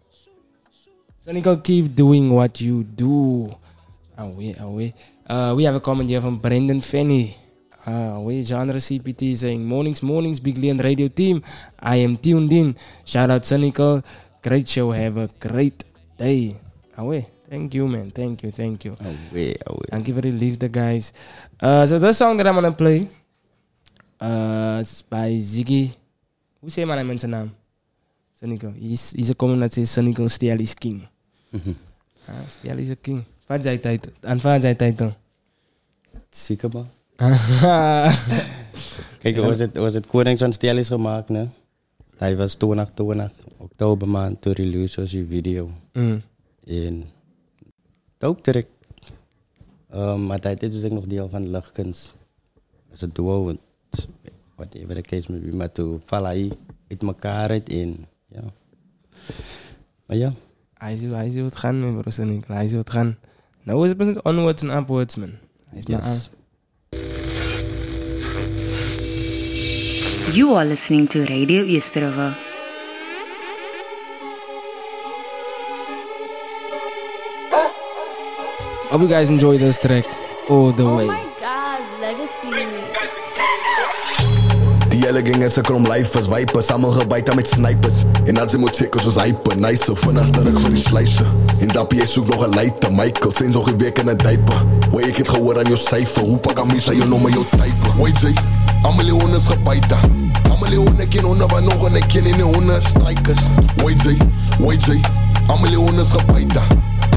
Cynical, 1.26 1.62
keep 1.62 1.96
doing 1.96 2.32
what 2.32 2.60
you 2.60 2.86
do. 2.96 3.50
Away, 4.16 4.56
away. 4.60 4.94
Uh, 5.30 5.54
we 5.56 5.64
have 5.64 5.76
a 5.76 5.80
comment 5.80 6.10
here 6.10 6.22
from 6.22 6.40
Brendan 6.40 6.82
Fanny. 6.82 7.36
Uh, 7.86 8.16
away, 8.16 8.42
genre 8.44 8.80
CPT 8.80 9.36
saying, 9.36 9.64
Mornings, 9.66 10.02
mornings, 10.02 10.40
Big 10.40 10.58
Leon 10.58 10.78
radio 10.78 11.08
team. 11.08 11.42
I 11.80 11.98
am 11.98 12.18
tuned 12.18 12.52
in. 12.52 12.76
Shout 13.06 13.30
out 13.30 13.46
Cynical. 13.46 14.02
Great 14.42 14.68
show. 14.68 14.92
Have 14.92 15.18
a 15.18 15.30
great 15.40 15.84
day. 16.18 16.56
Away. 16.96 17.28
Thank 17.50 17.74
you, 17.74 17.88
man. 17.88 18.12
Thank 18.12 18.44
you, 18.44 18.52
thank 18.52 18.86
you. 18.86 18.94
Away, 19.02 19.56
away. 19.66 19.90
Thank 19.90 20.08
you 20.08 20.14
for 20.14 20.22
the 20.22 20.32
liefde, 20.32 20.70
guys. 20.72 21.14
Uh, 21.60 21.86
so 21.86 21.98
this 21.98 22.18
song 22.18 22.38
that 22.38 22.46
I'm 22.46 22.54
gonna 22.54 22.72
play 22.72 23.10
uh, 24.22 24.78
is 24.82 25.02
by 25.02 25.40
Ziggy. 25.40 25.92
Hoe 26.60 26.70
zeg 26.70 26.86
maar 26.86 27.06
mensen 27.06 27.30
naam? 27.30 27.56
Cynical. 28.40 28.74
He's, 28.74 29.14
he's 29.16 29.30
a 29.30 29.34
comment 29.34 29.62
that 29.62 29.74
says 29.74 29.92
Stiel 30.34 30.62
is 30.62 30.74
king. 30.74 31.08
Ah, 32.28 32.46
Stiel 32.48 32.78
is 32.78 32.90
a 32.92 32.96
king. 32.96 33.26
Wat 33.48 33.64
zei 33.64 33.80
tijd? 33.80 34.10
En 34.22 34.42
wat 34.42 34.62
zei 34.62 34.76
tijd 34.76 34.98
dan? 34.98 35.14
Zeker 36.30 36.70
man. 36.70 36.90
Kijk, 39.20 39.38
was 39.38 39.60
het, 39.60 39.78
was 39.78 39.94
het 39.94 40.08
Konings 40.08 40.40
van 40.40 40.54
Stel 40.54 40.78
is 40.78 40.88
gemaakt, 40.88 41.30
ne? 41.30 41.48
Hij 42.18 42.38
was 42.38 42.56
20, 42.56 42.90
20, 42.94 43.32
oktober 43.58 44.08
maand, 44.08 44.42
toen 44.42 44.54
release 44.54 45.02
was 45.02 45.12
die 45.12 45.26
video. 45.26 45.72
Mm. 45.94 46.22
En 46.66 47.04
dope 48.20 48.42
track. 48.42 48.66
Um, 49.94 50.26
maar 50.26 50.40
tijd 50.40 50.64
is 50.64 50.84
ik 50.84 50.92
nog 50.92 51.08
deel 51.08 51.30
van 51.30 51.50
Luchtkens. 51.50 52.14
Dus 52.90 53.02
het 53.02 53.16
duo, 53.16 53.44
want 53.44 53.60
whatever 54.56 54.96
the 54.96 55.02
case 55.02 55.32
may 55.32 55.40
be, 55.40 55.56
maar 55.56 55.72
toen 55.72 56.02
vallen 56.06 56.30
hij 56.30 56.52
uit 56.88 57.04
elkaar 57.04 57.50
uit 57.50 57.70
en 57.70 58.06
ja. 58.28 58.42
Maar 60.06 60.18
ja. 60.18 60.34
Hij 60.74 60.94
is 60.94 61.02
hij 61.02 61.28
is 61.28 61.36
het 61.36 61.56
gaan, 61.56 61.80
man, 61.80 62.02
bro. 62.02 62.12
Cynical. 62.12 62.56
Hij 62.56 62.66
is 62.66 62.72
het 62.72 62.90
gaan. 62.90 63.18
Nou 63.64 63.84
is 63.84 63.90
het 63.90 63.98
pas 63.98 64.22
onwards 64.22 64.62
en 64.62 64.78
upwards, 64.78 65.16
man. 65.16 65.32
Hij 65.66 65.78
is 65.78 65.86
maar 65.86 66.02
aan. 66.02 66.14
Yes. 66.14 66.30
You 70.36 70.56
are 70.56 70.66
listening 70.68 71.10
to 71.10 71.20
Radio 71.24 71.64
East 71.64 71.96
Hope 78.90 79.02
you 79.02 79.08
guys 79.08 79.30
enjoy 79.30 79.60
this 79.60 79.78
track 79.78 80.04
all 80.50 80.72
the 80.72 80.84
way. 80.84 81.06
God, 81.06 82.02
legacy. 82.02 82.50
Die 84.90 84.98
hele 85.06 85.22
gang 85.22 85.44
is 85.44 85.58
'n 85.58 85.62
krom 85.62 85.84
life 85.84 86.18
is 86.20 86.28
wipers, 86.28 86.72
almal 86.72 86.92
gebyt 86.92 87.36
met 87.36 87.48
snipers. 87.48 88.04
En 88.26 88.38
als 88.38 88.52
jy 88.52 88.58
moet 88.58 88.76
check 88.76 88.96
soos 88.98 89.16
hyper, 89.16 89.58
nice 89.58 89.84
so 89.84 89.96
vinnig 89.96 90.30
terug 90.30 90.60
vir 90.62 90.74
die 90.74 90.82
sluise. 90.82 91.26
En 91.62 91.68
dap 91.68 91.94
jy 91.94 92.06
soek 92.06 92.28
nog 92.28 92.48
'n 92.48 92.50
lighter, 92.56 92.92
Michael 92.92 93.32
sien 93.36 93.52
so 93.52 93.62
geweek 93.62 94.00
in 94.00 94.10
'n 94.10 94.18
diaper. 94.18 94.66
Hoe 94.90 95.02
ek 95.02 95.18
het 95.18 95.30
gehoor 95.30 95.60
aan 95.60 95.66
jou 95.66 95.78
syfer, 95.78 96.24
hoe 96.24 96.38
pak 96.38 96.60
aan 96.60 96.68
my 96.68 96.80
sy 96.80 96.94
jou 96.94 97.08
nommer 97.08 97.32
jou 97.32 97.46
type. 97.52 97.94
Wait 98.02 98.20
jy, 98.20 98.34
almal 98.82 99.06
die 99.06 99.14
honde 99.14 99.38
is 99.38 99.46
gebyt. 99.46 99.94
Almal 100.50 100.70
die 100.70 100.80
honde 100.80 101.08
ken 101.08 101.24
honde 101.24 101.46
wat 101.46 101.64
nog 101.64 101.88
en 101.88 101.96
ek 101.96 102.08
ken 102.08 102.24
nie 102.24 102.34
die 102.34 102.44
honde 102.44 102.82
strikers. 102.82 103.50
Wait 103.84 104.02
jy, 104.02 104.18
wait 104.60 104.86
jy, 104.86 105.00
almal 105.48 105.70
die 105.70 105.78
honde 105.78 106.02
is 106.02 106.12
gebyt. 106.12 106.58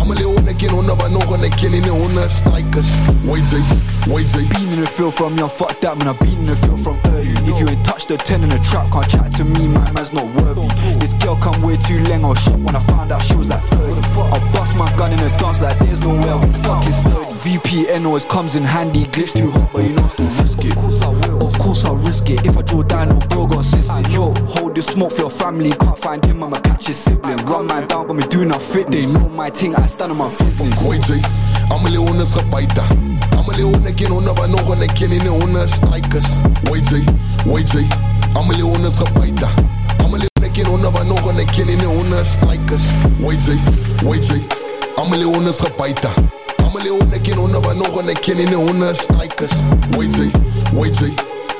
Honde 0.02 0.54
ken 0.56 0.70
honde 0.70 0.94
wat 0.96 1.10
nog 1.10 1.34
en 1.34 1.42
ek 1.42 1.54
ken 1.56 1.70
nie 1.70 1.80
die 1.80 1.90
honde 1.90 2.24
strikers. 2.28 2.88
Wait 3.22 3.46
jy, 3.50 3.60
wait 4.10 4.30
jy. 4.34 4.42
Been 4.50 4.72
in 4.74 4.80
the 4.82 4.86
field 4.86 5.14
from 5.14 5.36
young, 5.38 5.48
fuck 5.48 5.78
that 5.80 5.96
man. 5.98 6.08
I've 6.08 6.18
been 6.18 6.38
in 6.38 6.46
the 6.46 6.56
field 6.56 6.80
from 6.82 6.98
early. 7.14 7.30
If 7.46 7.60
you 7.60 7.68
ain't 7.68 7.84
touched 7.84 8.08
the 8.08 8.16
10 8.16 8.42
in 8.42 8.48
the 8.48 8.58
trap, 8.58 8.90
can't 8.90 9.08
chat 9.08 9.32
to 9.38 9.44
me, 9.44 9.68
my 9.68 9.90
man's 9.92 10.12
not 10.12 10.26
worthy. 10.34 10.66
This 10.98 11.14
girl 11.14 11.36
come 11.36 11.62
way 11.62 11.76
too 11.76 12.02
leng, 12.10 12.24
I 12.24 12.28
was 12.34 12.42
shocked 12.42 12.58
when 12.66 12.74
I 12.74 12.80
found 12.80 13.12
out 13.12 13.22
she 13.22 13.36
was 13.36 13.48
like 13.48 13.62
30. 13.78 14.02
I'll 14.18 14.52
bust 14.52 14.74
my 14.76 14.90
gun 14.96 15.12
in 15.12 15.18
the 15.18 15.30
dance 15.38 15.60
like 15.62 15.78
there's 15.78 16.00
no 16.00 16.14
way 16.18 16.30
I 16.30 16.38
can 16.40 16.52
fucking 16.52 16.92
sturdy. 16.92 17.58
VPN 17.58 18.06
always 18.06 18.24
comes 18.24 18.54
in 18.54 18.64
handy, 18.64 19.04
glitch 19.06 19.32
too 19.38 19.50
hot, 19.50 19.72
but 19.72 19.84
you 19.84 19.94
know 19.94 20.08
still 20.08 20.26
risk 20.42 20.58
it. 20.64 20.74
Of 21.52 21.58
course 21.58 21.84
I 21.84 21.90
will. 21.90 22.02
Of 22.02 22.02
course 22.02 22.02
I'll 22.02 22.08
risk 22.08 22.30
it. 22.30 22.46
If 22.46 22.56
I 22.56 22.62
draw 22.62 22.82
down, 22.82 23.08
no 23.08 23.18
bro 23.28 23.46
gon' 23.46 23.60
assist 23.60 23.90
it. 23.90 24.10
Yo, 24.12 24.32
hold 24.48 24.74
the 24.74 24.82
smoke 24.82 25.12
for 25.12 25.22
your 25.22 25.30
family, 25.30 25.70
can't 25.70 25.98
find 25.98 26.24
him, 26.24 26.42
I'ma 26.42 26.56
catch 26.56 26.86
his 26.86 26.96
sibling. 26.96 27.36
Run 27.46 27.66
man 27.66 27.86
down, 27.88 28.06
got 28.06 28.16
me 28.16 28.22
doing 28.24 28.50
a 28.50 28.58
fitness. 28.58 29.14
They 29.14 29.20
know 29.20 29.28
my 29.28 29.50
thing, 29.50 29.74
I 29.76 29.86
stand 29.86 30.12
on 30.12 30.18
my 30.18 30.28
business. 30.36 30.86
Wait 30.88 31.06
jy, 31.08 31.20
almal 31.70 31.90
die 31.92 31.98
honde 31.98 32.22
is 32.22 32.34
gebyt. 32.34 32.78
Almal 33.36 33.56
die 33.56 33.64
honde 33.64 33.94
ken 33.94 34.10
honde 34.10 34.32
wat 34.34 34.50
nog 34.50 34.72
en 34.72 34.82
ek 34.82 34.94
ken 34.96 35.10
nie 35.10 35.20
die 35.20 35.30
honde 35.32 35.66
strikers. 35.68 36.34
Wait 36.70 36.88
jy, 36.90 37.02
wait 37.46 37.68
jy, 37.72 37.86
almal 38.34 38.56
die 38.56 38.66
honde 38.66 38.88
is 38.88 38.98
gebyt. 39.00 39.44
Almal 40.02 40.20
die 40.20 40.28
honde 40.28 40.54
ken 40.56 40.66
honde 40.70 40.94
wat 40.96 41.06
nog 41.08 41.30
en 41.32 41.44
ek 41.44 41.54
ken 41.56 41.66
nie 41.70 41.78
die 41.78 41.88
honde 41.88 42.22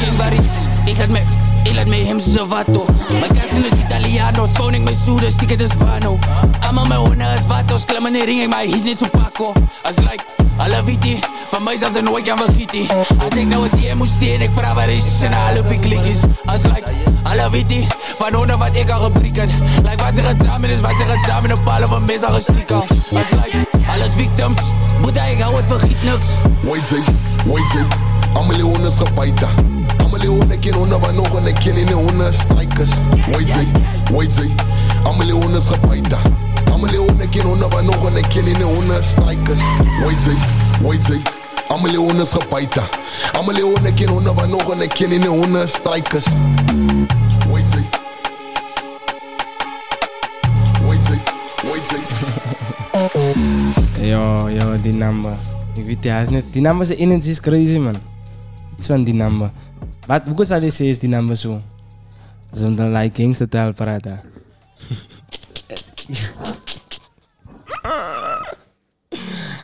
King 0.00 0.16
Barry's, 0.18 0.66
ek 0.88 0.98
laat 0.98 1.10
my, 1.14 1.22
ek 1.64 1.74
laat 1.76 1.88
my 1.88 2.00
hem 2.04 2.20
watto 2.48 2.84
My 3.20 3.28
cousin 3.28 3.64
is 3.64 3.76
Italiano, 3.80 4.46
phone 4.46 4.76
ek 4.76 4.84
my 4.84 4.92
soede, 4.92 5.30
stiek 5.30 5.50
het 5.50 5.60
is 5.60 5.72
vano 5.80 6.18
Allemaal 6.62 6.86
my 6.86 6.96
honde 6.96 7.28
is 7.34 7.46
watto's, 7.46 7.84
klim 7.84 8.06
in 8.06 8.14
ring, 8.26 8.42
ek 8.44 8.50
my 8.52 8.64
hies 8.66 8.84
net 8.84 8.98
so 8.98 9.08
pakko 9.08 9.54
As 9.84 9.98
like, 10.04 10.24
alle 10.58 10.82
wietie, 10.84 11.18
van 11.50 11.64
my 11.64 11.76
sal 11.76 11.92
sy 11.94 12.04
nooit 12.04 12.26
kan 12.28 12.38
vergietie 12.38 12.86
As 13.18 13.32
ek 13.32 13.48
nou 13.48 13.64
het 13.64 13.76
hier 13.80 13.96
moest 13.96 14.20
steen, 14.20 14.44
ek 14.44 14.54
vraag 14.56 14.76
waar 14.78 14.92
is 14.92 15.08
en 15.26 15.34
alle 15.34 15.64
op 15.64 15.70
die 15.72 15.80
klikjes 15.80 16.24
As 16.52 16.66
like, 16.70 16.92
alle 17.24 17.48
wietie, 17.54 17.84
van 18.20 18.36
honde 18.36 18.58
wat 18.60 18.76
ek 18.80 18.92
al 18.94 19.06
gebreek 19.08 19.42
het 19.44 19.54
Like 19.84 20.00
wat 20.02 20.16
sy 20.16 20.26
examen 20.30 20.70
is, 20.70 20.82
wat 20.84 20.96
sy 21.00 21.08
examen 21.18 21.56
op 21.56 21.68
alle 21.68 21.88
van 21.90 22.04
mes 22.08 22.24
al 22.24 22.36
gestiek 22.38 22.72
al. 22.72 22.86
As 23.20 23.30
like, 23.38 23.64
alles 23.92 24.16
victims, 24.18 24.60
moet 25.02 25.20
ek 25.26 25.44
hou 25.44 25.54
het 25.58 25.70
vergiet 25.72 26.08
niks. 26.08 26.34
White 26.64 26.86
Zay, 26.88 28.13
White 28.34 28.42
Zay. 28.42 28.42
Allemaal 28.42 28.54
die 28.56 28.62
honden 28.64 28.86
is 28.86 28.96
gebuiten. 28.96 29.48
Allemaal 29.98 30.18
die 30.18 30.28
honden 30.28 30.58
ken 30.58 30.74
honden 30.74 31.00
wat 31.00 31.14
nog 31.14 31.36
en 31.38 31.46
ik 31.46 31.54
ken 31.54 31.76
in 31.76 31.86
de 31.86 31.92
honden 31.92 32.28
is 32.28 32.38
strijkers. 32.38 32.90
White 33.30 33.52
Zay, 33.52 33.66
White 34.12 34.34
Zay. 34.34 34.50
Allemaal 35.02 35.26
die 35.26 35.32
honden 35.32 35.56
is 35.56 35.66
gebuiten. 35.66 36.18
Allemaal 36.70 36.88
die 36.88 36.98
honden 36.98 37.28
ken 37.28 37.42
honden 37.42 37.70
wat 37.70 37.82
nog 37.82 38.06
en 38.08 38.16
ik 38.16 38.28
ken 38.28 38.46
in 38.46 38.54
de 38.54 38.64
honden 38.64 38.98
is 38.98 39.10
strijkers. 39.10 39.60
White 40.04 40.20
Zay, 40.22 40.36
White 40.82 41.06
Zay. 41.06 41.20
Allemaal 41.68 41.90
die 41.90 41.98
honden 41.98 42.20
is 42.20 42.32
gebuiten. 42.32 42.82
Allemaal 43.32 43.54
die 43.54 43.64
honden 43.64 43.94
ken 43.94 44.08
honden 44.08 44.34
wat 44.34 44.48
nog 44.48 44.72
en 44.72 44.80
ik 44.80 44.88
ken 44.88 45.12
in 45.12 45.20
de 45.20 45.28
honden 45.28 45.62
is 45.62 45.72
strijkers. 45.72 46.26
White 47.50 47.68
Zay. 47.70 47.84
White 50.86 51.02
Zay, 51.06 51.20
White 51.70 51.88
Zay. 51.88 52.00
Yo, 54.08 54.48
yo, 54.50 54.80
die 54.80 54.92
number. 54.92 55.32
Ik 55.74 55.86
weet 55.86 56.04
ja, 56.04 56.18
is 56.18 56.28
net. 56.28 56.44
Die 56.50 56.62
number 56.62 56.86
zijn 56.86 56.98
energy 56.98 57.28
is 57.28 57.40
crazy, 57.40 57.78
man. 57.78 58.13
Die 58.76 59.14
number. 59.14 59.50
Wat, 60.06 60.22
hoe 60.26 60.44
zou 60.44 60.60
je 60.64 60.88
is 60.88 60.98
die 60.98 61.08
number 61.08 61.36
zo? 61.36 61.60
Zonder 62.52 62.90
like 62.90 63.22
gangster 63.22 63.48
taal 63.48 63.72
praten. 63.72 64.20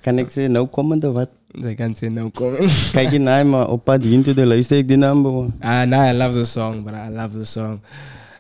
Kan 0.01 0.19
ik 0.19 0.31
zeggen 0.31 0.53
no 0.53 0.69
comment 0.69 1.05
of 1.05 1.15
wat? 1.15 1.29
Zij 1.61 1.75
kan 1.75 1.95
zeggen 1.95 2.13
no 2.13 2.31
comment. 2.31 2.73
Kijk 2.93 3.11
je 3.11 3.19
naar 3.19 3.47
maar 3.47 3.69
op 3.69 3.85
pad 3.85 4.05
heen 4.05 4.23
de 4.23 4.47
luister 4.47 4.77
ik 4.79 4.89
die 4.89 4.97
number. 4.97 5.33
man. 5.33 5.55
Ah, 5.61 5.87
nah, 5.87 6.15
I 6.15 6.17
love 6.17 6.39
the 6.39 6.45
song, 6.45 6.83
bro. 6.83 6.97
I 6.97 7.11
love 7.11 7.39
the 7.39 7.45
song. 7.45 7.81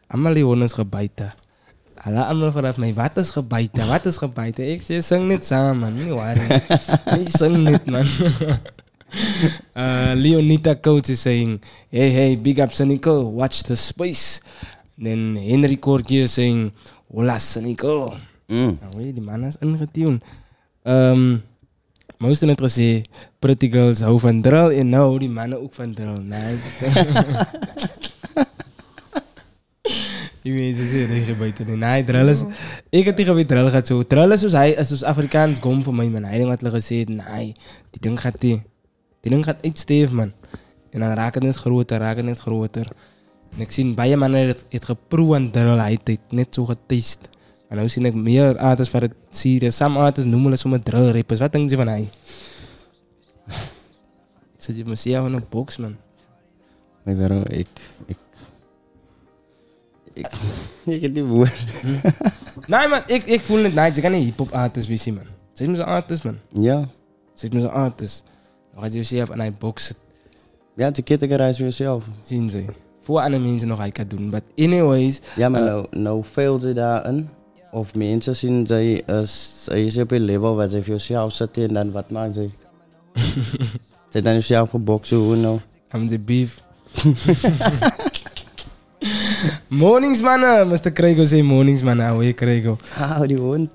Allemaal 0.06 0.34
die 0.34 0.44
honden 0.44 0.64
is 0.64 0.72
gebuiten. 0.72 1.34
Alla 1.94 2.22
allemaal 2.24 2.52
vanaf 2.52 2.76
mij, 2.76 2.94
wat 2.94 3.16
is 3.16 3.30
gebuiten? 3.30 3.88
Wat 3.88 4.04
is 4.04 4.16
gebuiten? 4.16 4.70
Ik 4.70 4.82
zeg, 4.82 5.04
zing 5.04 5.28
niet 5.28 5.46
samen, 5.46 5.78
man. 5.78 5.94
Niet 5.94 6.12
waar. 6.12 6.36
Nee, 7.04 7.24
zing 7.28 7.56
niet, 7.68 7.84
man. 7.84 8.06
uh, 9.76 10.12
Leonita 10.14 10.80
Coach 10.80 11.08
is 11.08 11.20
saying, 11.20 11.60
hey, 11.90 12.10
hey, 12.10 12.36
big 12.36 12.58
up 12.60 12.70
Sanico, 12.70 13.30
watch 13.30 13.62
the 13.62 13.76
space. 13.76 14.40
Then 14.98 15.36
Henry 15.36 15.78
is 16.08 16.32
saying, 16.32 16.72
hola 17.12 17.38
Sanico. 17.38 18.16
Mm. 18.48 18.78
Nou, 18.80 19.12
die 19.12 19.22
man 19.22 19.44
is 19.44 19.56
ingetuned. 19.60 20.22
Um, 20.84 21.42
Moesten 22.20 22.48
het 22.48 22.60
gezegd, 22.60 23.08
pretty 23.38 23.70
girls 23.70 24.00
hou 24.00 24.18
van 24.20 24.42
drill 24.42 24.78
en 24.78 24.88
nou 24.88 25.18
die 25.18 25.28
mannen 25.28 25.60
ook 25.62 25.74
van 25.74 25.94
drill. 25.94 26.18
Nee. 26.18 26.56
Die 30.42 30.52
mensen 30.52 30.86
zeggen 30.86 31.08
tegen 31.08 31.38
buiten. 31.38 31.66
Nee, 31.66 31.76
nee, 31.76 32.04
drill 32.04 32.28
is... 32.28 32.42
Ik 32.88 33.04
heb 33.04 33.16
tegen 33.16 33.34
wie 33.34 33.44
drill 33.44 33.70
gaat 33.70 33.86
zo. 33.86 34.02
Drill 34.02 34.32
is 34.32 34.38
zoals 34.38 34.54
hij, 34.54 34.70
is 34.70 34.86
zoals 34.86 35.02
Afrikaans 35.02 35.58
gom 35.58 35.82
voor 35.82 35.94
man. 35.94 36.24
Hij 36.24 36.40
had 36.40 36.60
hulle 36.60 36.72
gezegd, 36.72 37.08
nee, 37.08 37.52
die 37.90 38.00
ding 38.00 38.20
gaat 38.20 38.34
die... 38.38 38.62
Die 39.20 39.30
ding 39.30 39.44
gaat 39.44 39.64
uitsteef, 39.64 40.10
man. 40.10 40.32
En 40.90 41.00
dan 41.00 41.12
raakt 41.12 41.42
het 41.42 41.56
groter, 41.56 41.98
raakt 41.98 42.22
het 42.22 42.38
groter. 42.38 42.88
En 43.54 43.60
ik 43.60 43.70
zie 43.70 43.94
bij 43.94 44.16
mannen 44.16 44.46
het, 44.46 44.64
het 44.68 44.84
geproe 44.84 45.34
aan 45.34 45.50
drill, 45.50 45.78
hij 45.78 45.88
heeft 45.88 46.08
het 46.08 46.20
net 46.28 46.54
zo 46.54 46.64
getast. 46.64 47.28
En 47.68 47.78
nu 47.78 47.88
zie 47.88 48.04
ik 48.04 48.14
meer 48.14 48.58
artists 48.58 48.92
van 48.92 49.00
het 49.00 49.14
Syrië. 49.30 49.70
Some 49.70 49.98
artists 49.98 50.30
noemen 50.30 50.50
het 50.50 50.60
zomaar 50.60 50.82
drill 50.82 51.10
rappers. 51.10 51.40
Wat 51.40 51.52
denk 51.52 51.70
je 51.70 51.76
van 51.76 51.88
hij? 51.88 52.08
Zit 54.56 54.76
je 54.76 54.84
mezelf 54.84 55.26
in 55.26 55.32
een 55.32 55.44
box, 55.48 55.76
man. 55.76 55.96
Maar 57.02 57.16
waarom, 57.16 57.44
ik, 57.46 57.68
ik, 58.06 58.18
ik, 60.12 60.26
ik 60.84 61.00
heb 61.02 61.14
die 61.14 61.24
woord. 61.24 61.64
nee, 62.66 62.88
man, 62.88 63.02
ik, 63.06 63.24
ik 63.24 63.40
voel 63.40 63.62
het 63.62 63.74
niet. 63.74 63.94
Ze 63.94 64.00
kan 64.00 64.10
niet 64.10 64.24
hip-hop 64.24 64.50
artist 64.50 64.86
wezen, 64.86 65.14
man. 65.14 65.26
Ze 65.52 65.62
is 65.62 65.68
me 65.68 65.76
zo'n 65.76 65.86
artist, 65.86 66.24
man. 66.24 66.38
Ja. 66.48 66.88
Ze 67.34 67.46
is 67.46 67.52
me 67.52 67.60
zo'n 67.60 67.72
artist. 67.72 68.22
Je 68.84 68.90
jezelf 68.90 69.30
aan 69.30 69.38
hij 69.38 69.54
boxen. 69.54 69.96
Ja, 70.76 70.84
het 70.84 70.92
is 70.92 70.98
een 70.98 71.18
categorize 71.18 71.56
voor 71.56 71.66
jezelf. 71.66 72.04
Zien 72.22 72.50
ze. 72.50 72.64
Voor 73.00 73.20
andere 73.20 73.42
mensen 73.42 73.68
nog 73.68 73.78
hij 73.78 73.90
kan 73.90 74.08
doen. 74.08 74.30
But 74.30 74.42
anyways. 74.56 75.20
Ja, 75.36 75.48
maar 75.48 75.60
eh, 75.60 75.66
nou, 75.66 75.86
nou 75.90 76.24
veel 76.32 76.58
ze 76.58 76.72
daarin. 76.72 77.28
Of 77.70 77.94
mensen 77.94 78.36
zien 78.36 78.66
als 79.06 79.64
zij 79.64 79.84
is 79.84 79.98
op 79.98 80.10
een 80.10 80.20
level 80.20 80.54
waar 80.54 80.68
ze 80.68 80.84
voor 80.84 81.00
zichzelf 81.00 81.32
zitten 81.32 81.62
en 81.62 81.74
dan 81.74 81.92
wat 81.92 82.10
maken 82.10 82.34
ze? 82.34 82.48
Ze 84.12 84.22
dan 84.22 84.32
jezelf 84.32 84.70
gebokst 84.70 85.10
hoe 85.10 85.36
nou? 85.36 85.60
I'm 85.94 86.06
the 86.06 86.18
beef. 86.18 86.60
mornings, 89.68 90.20
mannen. 90.20 90.68
Mr. 90.68 90.90
Krego 90.92 91.24
zei 91.24 91.42
mornings, 91.42 91.82
mannen. 91.82 92.06
Hou 92.06 92.24
je 92.24 92.32
Krego. 92.32 92.76
Hou 92.94 93.26
die 93.26 93.36
hond. 93.36 93.70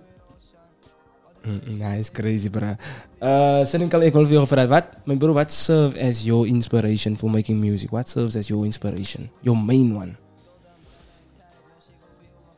Nah, 1.77 1.97
is 1.97 2.11
crazy, 2.11 2.49
bro. 2.49 2.75
Uh, 3.21 3.65
Senegal, 3.65 4.01
ik 4.01 4.13
wil 4.13 4.25
veel 4.25 4.47
vragen. 4.47 4.69
Wat, 4.69 4.85
mijn 5.05 5.17
bro, 5.17 5.33
what 5.33 5.51
serves 5.51 6.01
as 6.01 6.23
your 6.23 6.47
inspiration 6.47 7.17
for 7.17 7.29
making 7.29 7.59
music? 7.59 7.89
What 7.89 8.09
serves 8.09 8.35
as 8.35 8.47
your 8.47 8.65
inspiration? 8.65 9.29
Your 9.41 9.59
main 9.59 9.95
one? 9.95 10.15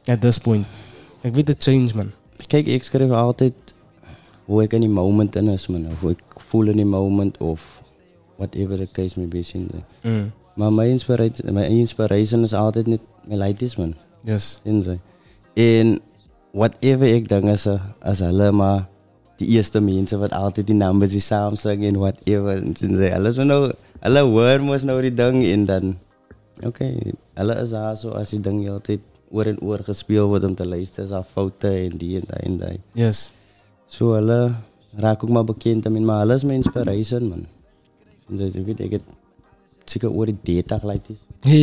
At 0.05 0.21
this 0.21 0.37
point. 0.37 0.65
Ik 1.21 1.33
weet 1.33 1.47
het 1.47 1.63
change, 1.63 1.89
man. 1.95 2.11
Kijk, 2.47 2.67
ik 2.67 2.83
schrijf 2.83 3.11
altijd 3.11 3.53
hoe 4.45 4.63
ik 4.63 4.73
in 4.73 4.81
die 4.81 4.89
moment 4.89 5.35
in 5.35 5.47
is, 5.47 5.67
man. 5.67 5.85
Of 5.87 5.99
hoe 5.99 6.11
ik 6.11 6.23
voel 6.47 6.67
in 6.67 6.75
die 6.75 6.85
moment, 6.85 7.37
of 7.37 7.81
whatever 8.35 8.77
the 8.77 8.87
case 8.91 9.19
may 9.19 9.27
be. 9.27 9.45
Mm. 10.01 10.31
Maar 10.55 10.73
mijn 10.73 10.89
inspiration, 10.89 11.53
mijn 11.53 11.71
inspiration 11.71 12.43
is 12.43 12.53
altijd 12.53 12.85
niet 12.85 13.01
mijn 13.25 13.37
leid 13.39 13.61
is, 13.61 13.75
man. 13.75 13.93
Yes. 14.21 14.59
Ze. 14.63 14.97
En 15.53 15.99
whatever 16.51 17.07
ik 17.07 17.27
denk 17.27 17.43
is, 17.43 17.67
als 18.01 18.19
hulle 18.19 18.51
maar 18.51 18.87
die 19.37 19.47
eerste 19.47 19.79
mensen 19.79 20.19
wat 20.19 20.31
altijd 20.31 20.67
die 20.67 20.75
numbers 20.75 21.11
die 21.11 21.21
samen 21.21 21.57
zingen 21.57 21.93
en 21.93 21.99
whatever. 21.99 22.63
Zien 22.73 22.95
ze. 22.95 23.15
Alles 23.15 23.35
maar 23.35 23.45
nou, 23.45 23.73
hulle 23.99 24.21
hoor 24.21 24.61
moest 24.61 24.83
nou 24.83 25.01
die 25.01 25.13
ding 25.13 25.45
en 25.45 25.65
dan, 25.65 25.97
oké, 26.65 26.95
hulle 27.33 27.55
is 27.55 27.69
daar 27.69 27.97
zo 27.97 28.09
als 28.09 28.29
die 28.29 28.39
ding 28.39 28.59
die 28.59 28.71
altijd 28.71 28.99
oor 29.29 29.45
en 29.45 29.61
oor 29.61 29.79
gespeeld 29.83 30.27
wordt 30.27 30.43
om 30.43 30.55
te 30.55 30.67
luisteren, 30.67 31.05
is 31.05 31.15
al 31.15 31.23
fouten 31.23 31.75
en 31.75 31.97
die 31.97 32.19
en 32.19 32.23
dat 32.27 32.39
en 32.39 32.57
dat. 32.57 32.77
Yes. 32.93 33.31
Zo, 33.85 34.13
hulle 34.13 34.51
raak 34.95 35.23
ook 35.23 35.29
maar 35.29 35.43
bekend 35.43 35.89
maar 35.89 36.19
hulle 36.19 36.33
is 36.33 36.43
mijn 36.43 36.63
inspiration, 36.63 37.27
man. 37.27 37.45
Dus 38.27 38.53
ik 38.53 38.65
weet, 38.65 38.79
ik 38.79 38.91
het 38.91 39.03
zeker 39.85 40.11
oor 40.11 40.25
die 40.25 40.37
data 40.41 40.79
gelijk 40.79 41.07
is. 41.07 41.26
Hey, 41.41 41.53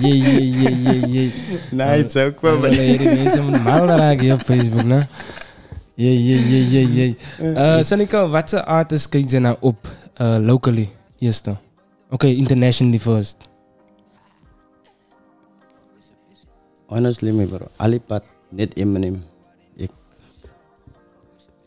jee, 0.00 0.18
jee, 0.18 0.50
jee, 0.50 0.82
jee, 0.82 1.08
jee. 1.08 1.32
Nee, 1.70 2.02
het 2.02 2.14
is 2.14 2.22
ook 2.22 2.40
wel, 2.40 2.58
maar... 2.58 2.70
Die 2.70 2.98
mensen 2.98 3.42
moeten 3.42 3.62
mal 3.62 3.86
raken 3.86 4.32
op 4.32 4.40
Facebook, 4.40 4.84
ne? 4.84 5.06
Jee, 5.94 6.24
jee, 6.24 6.48
jee, 6.48 6.68
jee, 6.70 6.92
jee. 6.92 7.16
Uh, 7.40 7.82
Senegal, 7.82 8.28
wat 8.28 8.50
voor 8.50 8.64
artists 8.64 9.08
kijk 9.08 9.30
je 9.30 9.38
nou 9.38 9.56
op 9.60 9.88
uh, 10.20 10.36
locally? 10.40 10.88
Eerste. 11.18 11.50
Oké, 11.50 12.14
okay, 12.14 12.34
internationally 12.34 12.98
first. 12.98 13.36
Honestly, 16.86 17.30
me 17.30 17.46
bro. 17.46 17.66
Alipad, 17.76 18.24
net 18.48 18.76
Eminem. 18.76 19.24
Ik, 19.76 19.90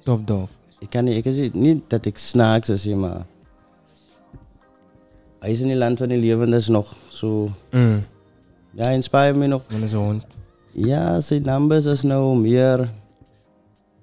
Top 0.04 0.28
dog. 0.28 0.50
ik 0.80 0.90
kan 0.90 1.04
niet, 1.04 1.16
ik 1.16 1.26
is 1.26 1.50
niet 1.54 1.90
dat 1.90 2.06
ik 2.06 2.18
snaaks 2.18 2.70
is, 2.70 2.86
maar... 2.86 3.26
Hij 5.40 5.52
is 5.52 5.60
in 5.60 5.68
die 5.68 5.76
land 5.76 5.98
van 5.98 6.08
die 6.08 6.18
levendes 6.18 6.68
nog 6.68 6.96
zo... 7.22 7.48
Mm. 7.72 8.04
Ja, 8.72 8.90
inspire 8.90 9.34
me 9.34 9.48
nog. 9.48 9.62
Hond. 9.94 10.26
Ja, 10.72 11.20
zijn 11.20 11.44
numbers 11.44 11.86
is 11.86 12.02
nou 12.02 12.38
meer... 12.38 12.92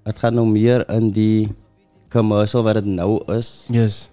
Het 0.02 0.18
gaat 0.18 0.32
nou 0.32 0.46
meer 0.46 0.90
in 0.90 1.10
die 1.10 1.54
commercial 2.08 2.62
wat 2.62 2.74
het 2.74 2.84
nou 2.84 3.32
is. 3.34 3.66
Yes. 3.70 4.10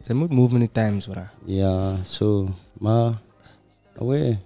Ze 0.00 0.14
moet 0.14 0.30
move 0.30 0.58
met 0.58 0.72
the 0.72 0.80
times, 0.80 1.06
bro. 1.06 1.22
Ja, 1.44 1.94
zo. 2.04 2.48
Maar... 2.72 3.20
Away. 3.98 4.40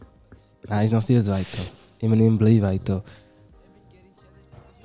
Hij 0.67 0.85
is 0.85 0.91
nog 0.91 1.03
steeds 1.03 1.29
vital. 1.29 1.65
Eminem 1.99 2.37
blijft 2.37 2.65
vital. 2.67 3.03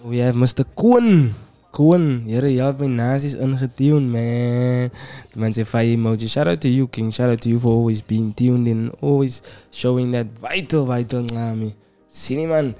We 0.04 0.22
have 0.22 0.38
Mr. 0.38 0.66
Koen. 0.74 1.34
Koen, 1.72 2.24
jere, 2.26 2.54
je 2.54 2.74
mijn 2.78 2.96
nazi's 2.96 3.34
ingetuned, 3.34 4.12
man. 4.12 4.90
Die 5.32 5.38
man 5.42 5.54
zegt 5.54 5.70
fire 5.70 5.92
emoji. 5.92 6.28
Shout 6.28 6.48
out 6.48 6.62
to 6.62 6.68
you, 6.68 6.88
King. 6.88 7.14
Shout 7.14 7.30
out 7.30 7.42
to 7.42 7.50
you 7.50 7.60
for 7.60 7.72
always 7.72 8.06
being 8.06 8.34
tuned 8.34 8.68
in. 8.68 8.92
Always 9.02 9.42
showing 9.72 10.12
that 10.12 10.26
vital, 10.42 10.86
vital 10.86 11.24
ngami. 11.24 11.76
Zie 12.08 12.48
man. 12.48 12.76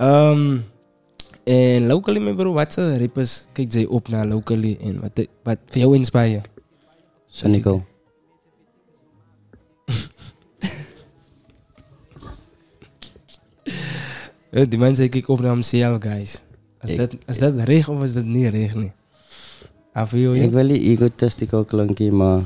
Um, 0.00 0.64
en 1.44 1.86
locally, 1.86 2.20
mijn 2.20 2.36
bro, 2.36 2.52
wat 2.52 2.72
zijn 2.72 2.98
rappers 2.98 3.46
kijk 3.52 3.72
jij 3.72 3.86
op 3.86 4.08
naar 4.08 4.26
locally 4.26 4.76
en 4.80 5.00
wat, 5.00 5.26
wat 5.42 5.58
voor 5.66 5.80
jou 5.80 5.94
inspire? 5.96 6.40
Cynical. 7.26 7.84
Eh, 14.50 14.64
Die 14.68 14.78
man 14.78 14.96
zei 14.96 15.08
kijk 15.08 15.28
op 15.28 15.40
naar 15.40 15.56
MCL, 15.56 15.96
guys. 15.98 16.40
Is, 16.82 16.90
Ik- 16.90 16.96
dat, 16.96 17.14
is 17.26 17.38
dat 17.38 17.54
reg 17.56 17.88
of 17.88 18.02
is 18.02 18.12
dat 18.12 18.24
niet 18.24 18.48
reg? 18.48 18.74
Nee? 18.74 18.92
You. 20.10 20.38
Ik 20.38 20.50
wil 20.50 20.64
niet 20.64 20.82
egotistical 20.82 21.64
klinken, 21.64 22.16
maar 22.16 22.42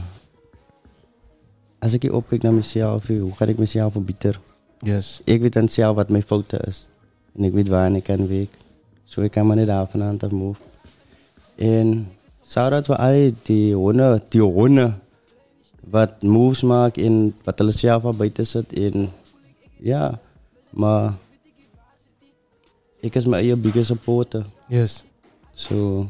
als 1.79 1.93
ik 1.93 2.03
hier 2.03 2.15
opkijk 2.15 2.43
naar 2.43 2.53
mezelf, 2.53 3.07
hoe 3.07 3.33
ga 3.37 3.45
ik 3.45 3.59
mezelf 3.59 3.93
verbeteren? 3.93 4.41
Yes. 4.79 5.21
Ik 5.25 5.41
weet 5.41 5.53
dan 5.53 5.69
zelf 5.69 5.97
wat 5.97 6.09
mijn 6.09 6.23
fouten 6.23 6.61
is. 6.61 6.87
En 7.37 7.45
ik 7.45 7.53
weet 7.53 7.69
waar 7.69 7.93
ik 7.93 8.03
kan 8.05 8.29
werken. 8.29 8.59
Zo 9.05 9.21
ik 9.21 9.31
kan 9.31 9.47
me 9.47 9.55
niet 9.55 9.69
af 9.69 9.95
en 9.95 10.03
aan 10.03 10.17
te 10.17 10.27
move. 10.29 10.61
En 11.55 12.09
shout-out 12.47 12.87
voor 12.87 12.97
al 12.97 13.31
die 13.43 13.75
honden, 13.75 14.23
die 14.29 14.43
honden. 14.43 15.01
Wat 15.81 16.23
moves 16.23 16.63
maken 16.63 17.05
en 17.05 17.35
wat 17.45 17.59
hulle 17.59 17.71
zelf 17.71 18.05
al 18.05 18.15
buiten 18.15 18.47
zit. 18.47 18.73
En 18.73 19.11
ja, 19.77 20.19
maar 20.71 21.15
ik 23.03 23.15
is 23.15 23.25
mijn 23.25 23.61
biggest 23.61 23.87
supporter. 23.87 24.45
Yes. 24.69 25.05
Zo, 25.53 26.09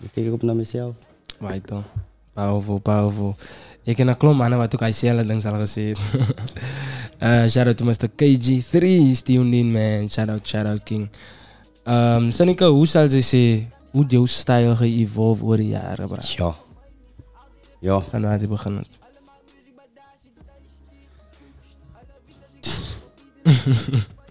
ik 0.00 0.08
kijk 0.12 0.32
op 0.32 0.42
naar 0.42 0.56
mezelf. 0.56 0.94
Right 1.38 1.68
dan. 1.68 1.84
Powerful, 2.32 2.78
powerful. 2.78 3.36
Ik 3.82 3.96
ken 3.96 4.06
wat 4.06 4.74
ook 4.74 4.80
hij 4.80 4.92
zelf 4.92 5.26
langs 5.26 5.44
al 5.44 5.54
gezien. 5.54 5.96
uh, 7.22 7.46
shout 7.46 7.66
out 7.66 7.76
to 7.76 7.84
Mr. 7.84 8.08
KG3, 8.08 8.82
is 8.82 9.22
tuned 9.22 9.54
in 9.54 9.72
man. 9.72 10.10
Shout 10.10 10.28
out, 10.28 10.46
shout 10.46 10.66
out 10.66 10.82
King. 10.82 11.08
Um, 11.84 12.30
Seneca, 12.30 12.68
hoe 12.68 12.86
zal 12.86 13.08
ze 13.08 13.20
zeggen, 13.20 13.72
hoe 13.90 14.06
jouw 14.06 14.26
stijl 14.26 14.76
geëvolved 14.76 15.42
over 15.42 15.56
de 15.56 15.66
jaren, 15.66 16.08
bro? 16.08 16.16
Ja. 16.20 16.54
Ja. 17.80 18.00
Van 18.00 18.22
waar 18.22 18.32
het 18.32 18.48
begonnen. 18.48 18.84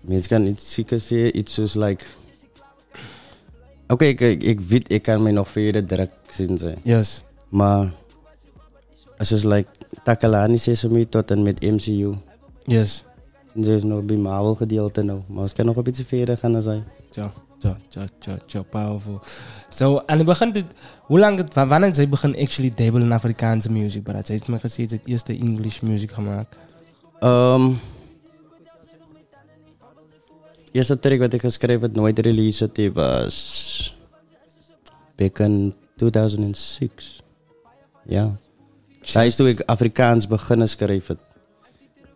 Mensen 0.06 0.30
kan 0.30 0.45
iets 0.45 0.74
zeker 0.74 0.99
zeggen, 0.99 1.38
iets 1.38 1.54
zoals 1.54 1.74
like... 1.74 2.06
Oké, 3.88 4.06
ik, 4.06 4.22
ik, 4.22 4.43
ik 4.43 4.62
weet, 4.62 4.91
ik 4.91 5.01
kan 5.01 5.24
me 5.24 5.32
nog 5.32 5.49
verder 5.49 5.86
druk 5.86 6.12
zien 6.30 6.58
zijn. 6.58 6.78
Yes. 6.84 7.24
Maar... 7.49 7.91
Het 9.18 9.32
is 9.32 9.43
like 9.43 9.70
Takalani 10.04 10.58
Sesame 10.58 11.10
tot 11.10 11.32
en 11.32 11.43
met 11.43 11.62
MCU. 11.62 12.14
Yes. 12.64 13.04
En 13.56 13.64
er 13.64 13.76
is 13.76 13.84
nog 13.84 14.04
bij 14.04 14.16
Marvel 14.16 14.56
gedeelte 14.56 15.01
nou. 15.04 15.22
Maar 15.28 15.43
het 15.43 15.54
kan 15.54 15.66
nog 15.66 15.76
een 15.76 15.84
beetje 15.84 16.06
verder 16.06 16.38
gaan 16.38 16.62
zijn. 16.62 16.84
Ja, 17.12 17.32
ja, 17.60 17.78
ja, 17.89 18.06
ja, 18.20 18.38
ja, 18.47 18.62
powerful. 18.62 19.20
So, 19.70 20.01
aan 20.06 20.18
het 20.18 20.26
begin, 20.26 20.51
dit, 20.51 20.66
hoe 21.01 21.20
lang, 21.20 21.38
het, 21.38 21.54
wa- 21.54 21.68
wanneer 21.68 21.93
zij 21.93 22.10
begin 22.10 22.36
actually 22.38 22.72
dabble 22.76 23.01
in 23.01 23.12
Afrikaanse 23.12 23.72
music, 23.72 24.04
bro? 24.04 24.14
Zij 24.24 24.36
heeft 24.36 24.47
me 24.47 24.60
gezegd, 24.60 24.89
ze 24.89 24.95
heeft 24.95 25.08
eerste 25.08 25.38
English 25.38 25.80
music 25.80 26.12
gemaakt. 26.12 26.56
Um, 27.22 27.80
eerste 30.74 30.99
track 30.99 31.19
wat 31.19 31.34
ik 31.34 31.41
geschreven 31.41 31.82
heb, 31.82 31.95
nooit 31.95 32.19
release 32.19 32.63
het, 32.63 32.76
die 32.76 32.91
was 32.91 33.95
back 35.15 35.39
in 35.39 35.74
2006. 35.97 37.21
Ja. 38.05 38.38
Is 39.01 39.36
toen 39.36 39.47
ik 39.47 39.61
Afrikaans 39.65 40.28
beginnen 40.28 40.69
schrijven. 40.69 41.19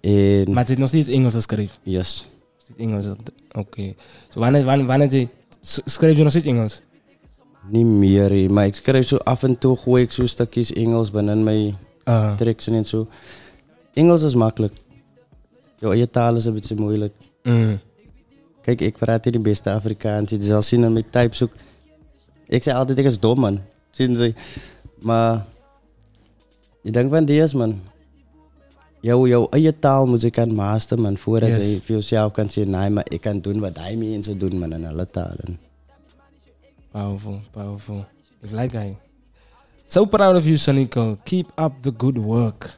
En 0.01 0.51
Maar 0.51 0.63
het 0.63 0.69
is 0.69 0.77
nog 0.77 0.87
steeds 0.87 1.07
Engels 1.07 1.33
geschreven? 1.33 1.77
Yes. 1.83 2.25
Steeds 2.57 2.79
Engels, 2.79 3.05
oké. 3.51 3.93
So, 4.29 4.39
wanneer, 4.39 4.63
wanneer, 4.63 4.85
wanneer 4.85 5.27
schreef 5.61 6.17
je 6.17 6.21
nog 6.23 6.31
steeds 6.31 6.47
Engels? 6.47 6.81
Niet 7.69 7.85
meer, 7.85 8.51
maar 8.51 8.65
ik 8.65 8.75
schrijf 8.75 9.07
zo 9.07 9.17
af 9.17 9.43
en 9.43 9.57
toe 9.59 9.77
gooi 9.77 10.03
ik 10.03 10.11
zo 10.11 10.25
stukjes 10.25 10.73
Engels 10.73 11.11
binnen 11.11 11.43
mijn 11.43 11.75
Ah. 12.03 12.37
tracks 12.37 12.67
en 12.67 12.85
zo. 12.85 13.07
Engels 13.93 14.21
is 14.21 14.33
makkelijk. 14.33 14.73
Jouw 15.79 15.89
eigen 15.91 16.09
taal 16.09 16.35
is 16.35 16.45
een 16.45 16.53
beetje 16.53 16.75
moeilijk. 16.75 17.13
Mm. 17.43 17.79
Kijk, 18.67 18.81
ik 18.81 18.97
praat 18.97 19.23
hier 19.23 19.33
de 19.33 19.39
beste 19.39 19.71
Afrikaans. 19.71 20.29
Je 20.29 20.41
zal 20.41 20.61
zien 20.61 20.81
dat 20.81 20.95
ik 20.95 21.11
type 21.11 21.35
zoek. 21.35 21.51
Ik 22.47 22.63
zei 22.63 22.77
altijd, 22.77 22.97
ik 22.97 23.05
is 23.05 23.19
dom 23.19 23.39
man. 23.39 23.59
Maar, 24.99 25.45
ik 26.83 26.93
denk 26.93 27.11
van 27.11 27.25
deze 27.25 27.57
man. 27.57 27.81
Jouw, 29.01 29.27
jouw 29.27 29.47
eigen 29.49 29.79
taal 29.79 30.05
moet 30.07 30.21
je 30.21 30.29
kan 30.29 30.55
masteren 30.55 31.03
man. 31.03 31.17
Voordat 31.17 31.49
Yes. 31.49 31.73
je 31.73 31.81
voor 31.85 31.95
jezelf 31.95 32.31
kan 32.31 32.49
zeggen, 32.49 32.71
nee 32.73 32.89
maar 32.89 33.05
ik 33.09 33.21
kan 33.21 33.39
doen 33.39 33.59
wat 33.59 33.77
hij 33.77 33.95
mensen 33.95 34.37
doen 34.37 34.59
man 34.59 34.73
in 34.73 34.85
alle 34.85 35.09
talen. 35.09 35.59
Powerful, 36.91 37.39
powerful. 37.51 38.05
Ik 38.41 38.51
like 38.51 38.77
hij. 38.77 38.97
So 39.85 40.05
proud 40.05 40.35
of 40.35 40.43
you, 40.43 40.57
Sonico. 40.57 41.17
Keep 41.23 41.51
up 41.59 41.71
the 41.81 41.93
good 41.97 42.17
work. 42.17 42.77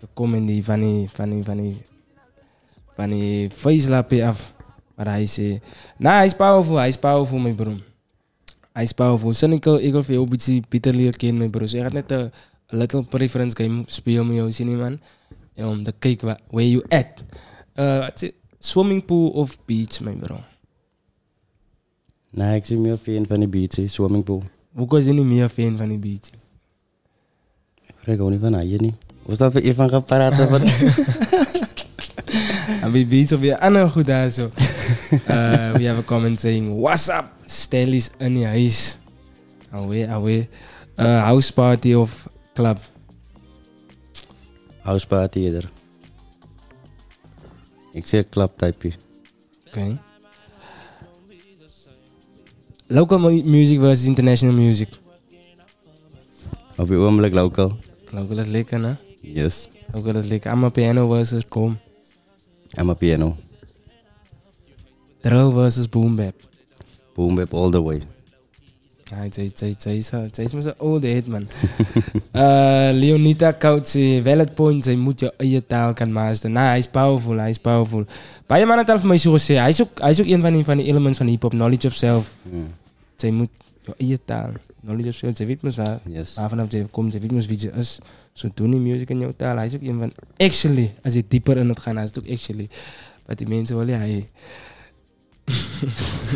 Zo 0.00 0.06
kom 0.12 0.34
in 0.34 0.46
die 0.46 0.64
van 0.64 0.80
die, 0.80 1.08
van 1.12 1.30
die, 1.30 1.44
van 1.44 1.56
die, 1.56 3.50
van 3.50 4.04
die 4.08 4.26
af. 4.26 4.52
Maar 5.00 5.08
hij 5.08 5.26
zei, 5.26 5.60
nah, 5.96 6.16
hij 6.16 6.26
is 6.26 6.34
powerful, 6.34 6.76
hij 6.76 6.88
is 6.88 6.96
powerful, 6.96 7.38
mijn 7.38 7.54
bro. 7.54 7.76
Hij 8.72 8.82
is 8.82 8.92
powerful. 8.92 9.32
Sonico, 9.32 9.74
ik 9.74 9.92
wil 9.92 10.04
een 10.20 10.28
beetje 10.28 10.62
beter 10.68 10.94
leren 10.94 11.16
kennen, 11.16 11.38
mijn 11.38 11.50
bro. 11.50 11.66
So, 11.66 11.76
ik 11.76 11.82
ga 11.82 11.92
net 11.92 12.10
een 12.10 12.30
little 12.66 13.02
preference 13.04 13.56
game 13.62 13.82
spelen 13.86 14.26
met 14.26 14.36
jou, 14.36 14.52
zie 14.52 14.68
je, 14.68 14.76
man. 14.76 15.00
Om 15.56 15.82
te 15.82 15.92
kijken 15.98 16.38
where 16.50 16.70
you 16.70 16.84
at. 16.88 17.06
Uh, 17.74 18.08
is 18.18 18.30
swimming 18.58 19.04
pool 19.04 19.28
of 19.28 19.58
beach, 19.64 20.00
mijn 20.00 20.18
bro? 20.18 20.40
Nee, 22.30 22.56
ik 22.56 22.64
zie 22.64 22.76
meer 22.76 22.96
fan 22.96 23.26
van 23.26 23.38
die 23.38 23.48
beach, 23.48 23.90
swimming 23.90 24.24
pool. 24.24 24.42
Hoe 24.72 24.86
was 24.86 25.04
je 25.04 25.12
niet 25.12 25.24
meer 25.24 25.48
fan 25.48 25.76
van 25.76 25.88
die 25.88 25.98
beach? 25.98 26.30
Ik 27.86 27.94
vraag 27.96 28.18
ook 28.18 28.30
niet 28.30 28.40
van 28.40 28.52
hij 28.52 28.64
niet. 28.64 28.94
Was 29.22 29.38
dat 29.38 29.52
voor 29.52 29.60
Ivan 29.60 29.88
gaan 29.88 30.04
praten? 30.04 30.48
Van? 30.48 30.62
En 32.80 32.92
wie 32.92 33.06
beats 33.06 33.32
op 33.32 33.42
je 33.42 33.60
andere 33.60 33.88
goed 33.88 34.06
daar 34.06 34.28
zo. 34.28 34.48
Uh, 35.28 35.74
we 35.78 35.84
have 35.84 35.98
a 35.98 36.02
comment 36.02 36.40
saying, 36.40 36.76
What's 36.76 37.08
up? 37.08 37.26
Stel 37.46 37.92
is 37.92 38.10
in 38.18 38.38
je 38.38 38.46
huis. 38.46 38.98
Away, 39.72 40.02
away. 40.06 40.48
Uh, 40.98 41.20
house 41.24 41.50
party 41.50 41.94
of 41.94 42.28
club? 42.54 42.78
House 44.82 45.06
party 45.06 45.38
eerder. 45.38 45.70
Ik 47.92 48.06
zeg 48.06 48.28
club 48.28 48.52
type. 48.56 48.92
Oké. 49.68 49.98
Local 52.86 53.18
music 53.44 53.78
versus 53.80 54.06
international 54.06 54.54
music. 54.54 54.88
Op 56.76 56.88
je 56.88 56.96
ogenblik 56.96 57.32
local. 57.32 57.76
Local 58.10 58.38
is 58.38 58.46
lekker, 58.46 58.82
hè? 58.84 58.94
Yes. 59.20 59.68
Local 59.92 60.16
is 60.16 60.26
lekker. 60.26 60.52
I'm 60.52 60.64
a 60.64 60.68
piano 60.68 61.08
versus 61.08 61.48
kom. 61.48 61.78
I'm 62.78 62.90
a 62.90 62.94
piano. 62.94 63.36
Drill 65.20 65.52
versus 65.52 65.88
boom 65.88 66.16
bap. 66.16 66.34
Boom 67.14 67.34
bap 67.34 67.54
all 67.54 67.70
the 67.70 67.82
way. 67.82 68.00
Hij 69.14 69.28
zei, 69.32 69.50
zei, 69.54 69.74
zei, 69.78 70.02
zei, 70.02 70.28
zei, 70.32 70.48
zei, 70.48 70.62
zei, 70.62 70.74
old 70.78 71.02
head, 71.02 71.26
man. 71.26 71.42
uh, 72.32 72.90
Leonita 72.92 73.52
Kout 73.52 73.88
zei, 73.88 74.22
valid 74.22 74.54
point, 74.54 74.84
zij 74.84 74.96
moet 74.96 75.20
je 75.20 75.32
eigen 75.36 75.66
taal 75.66 75.92
kan 75.92 76.12
masteren. 76.12 76.52
Nou, 76.52 76.66
hij 76.66 76.78
is 76.78 76.88
powerful, 76.88 77.36
hij 77.36 77.50
is 77.50 77.58
powerful. 77.58 78.04
Baie 78.46 78.66
man 78.66 78.78
het 78.78 78.90
al 78.90 78.98
voor 78.98 79.08
mij 79.08 79.18
zo 79.18 79.32
gezegd, 79.32 79.60
hij 79.60 79.68
is 79.68 79.82
ook, 79.82 79.98
hij 80.00 80.10
is 80.10 80.20
ook 80.20 80.26
een 80.26 80.40
van 80.40 80.52
die, 80.52 80.64
van 80.64 80.76
die 80.76 80.86
elements 80.86 81.18
van 81.18 81.26
hip-hop, 81.26 81.50
knowledge 81.50 81.86
of 81.86 81.94
self. 81.94 82.34
Hmm. 82.50 82.66
Zij 83.16 83.30
moet 83.30 83.48
je 83.84 83.94
eigen 83.98 84.18
taal, 84.24 84.50
knowledge 84.84 85.08
of 85.08 85.14
self, 85.14 85.36
zij 85.36 85.46
weet 85.46 85.62
mos 85.62 85.76
waar, 85.76 86.00
Yes. 86.04 86.34
waar 86.34 86.48
vanaf 86.48 86.66
zij 86.70 86.86
komt, 86.90 87.12
zij 87.12 87.20
weet 87.20 87.32
mos 87.32 87.46
wie 87.46 87.58
ze 87.58 87.70
is. 87.70 87.98
Zo 88.32 88.48
doen 88.54 88.70
die 88.70 88.80
music 88.80 89.10
in 89.10 89.18
jouw 89.18 89.32
taal, 89.36 89.56
hij 89.56 89.66
is 89.66 89.74
ook 89.74 89.82
een 89.82 89.98
van, 89.98 90.12
actually, 90.36 90.94
als 91.02 91.14
je 91.14 91.24
dieper 91.28 91.56
in 91.56 91.68
het 91.68 91.80
gaan, 91.80 91.94
hij 91.94 92.04
is 92.04 92.10
het 92.14 92.18
ook 92.18 92.30
actually. 92.32 92.68
Wat 93.26 93.38
die 93.38 93.48
mensen 93.48 93.76
willen, 93.76 93.98
hij... 93.98 94.28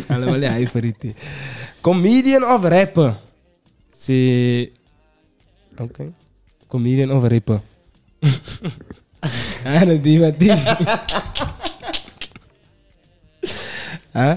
Alle 0.07 0.67
voor 0.67 0.81
die. 0.81 1.13
Comedian 1.81 2.43
of 2.43 2.63
rapper? 2.63 3.19
Si... 3.97 4.71
Oké. 5.77 6.13
Comedian 6.67 7.11
of 7.11 7.23
rapper? 7.23 7.61
ah, 9.65 9.81
dat 9.85 10.03
die 10.03 10.19
wat 10.19 10.39
die. 10.39 10.51
huh? 14.11 14.35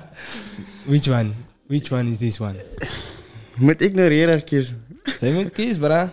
Which 0.85 1.09
one? 1.09 1.33
Which 1.67 1.93
one 1.93 2.11
is 2.11 2.19
this 2.19 2.41
one? 2.41 2.57
Moet 3.57 3.81
ik 3.81 3.95
naar 3.95 4.11
hier 4.11 4.43
kiezen? 4.43 4.85
Zij 5.19 5.33
moet 5.33 5.51
kiezen, 5.51 5.81
bra. 5.81 6.13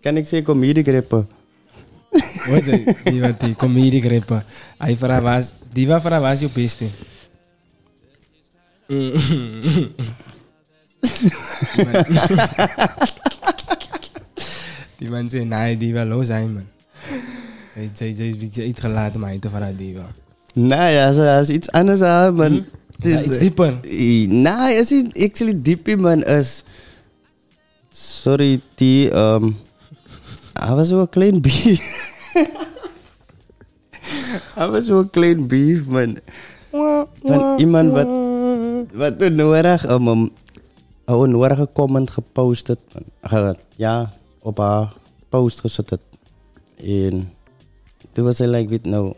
Kan 0.00 0.16
ik 0.16 0.28
zeggen 0.28 0.42
comedy 0.42 0.90
rappen? 0.90 1.28
Wat 2.46 2.66
is 2.66 2.94
die 3.04 3.20
wat 3.20 3.40
die 3.40 3.56
comedic 3.56 4.04
rapper? 4.04 4.44
Hij 4.78 4.96
vraagt 4.96 5.22
was, 5.22 5.54
die 5.72 5.86
wat 5.86 6.00
vraagt 6.00 6.22
was 6.22 6.40
je 6.40 6.48
beste. 6.52 6.84
Mm. 8.86 9.12
Die 14.98 15.10
man 15.10 15.30
zei, 15.30 15.44
nee, 15.44 15.76
die 15.76 15.92
wel 15.92 16.06
los 16.06 16.26
zijn, 16.26 16.52
man. 16.52 16.66
Zij, 17.74 17.90
zij, 17.94 18.14
zij 18.16 18.28
is 18.28 18.36
beetje 18.36 18.62
uitgelaten, 18.62 19.20
maar 19.20 19.28
hij 19.28 19.38
te 19.38 19.48
vragen 19.48 19.76
die 19.76 19.94
wel. 19.94 20.10
Nou 20.54 20.90
ja, 20.90 21.12
dat 21.12 21.48
is 21.48 21.54
iets 21.54 21.70
anders 21.70 22.00
aan, 22.00 22.34
man. 22.34 22.64
Ja, 22.96 23.22
iets 23.22 23.38
dieper. 23.38 23.80
Nou, 24.28 24.72
is 24.72 24.90
niet 24.90 25.22
actually 25.22 25.62
diep, 25.62 25.96
man. 25.96 26.24
Is... 26.24 26.64
Sorry, 27.92 28.60
die... 28.74 29.14
Um, 29.14 29.56
hij 30.64 30.74
was 30.74 30.88
zo'n 30.88 31.08
klein 31.08 31.40
beef. 31.40 31.80
hij 34.54 34.68
was 34.68 34.84
zo'n 34.84 35.10
klein 35.10 35.46
beef, 35.46 35.86
man. 35.86 36.18
Van 37.22 37.58
iemand 37.58 37.90
wat... 37.92 38.08
Wat 38.92 39.14
een 39.22 39.34
nodig... 39.34 39.90
Um, 39.90 40.08
um, 40.08 40.30
een 41.04 41.30
nodige 41.30 41.68
comment 41.72 42.10
gepost 42.10 42.68
man. 43.20 43.56
Ja, 43.76 44.12
op 44.42 44.58
haar 44.58 44.92
post 45.28 45.60
gezet. 45.60 45.98
En... 46.84 47.32
Toen 48.12 48.24
was 48.24 48.38
hij 48.38 48.48
like, 48.48 48.68
weet 48.68 48.84
nou... 48.84 49.12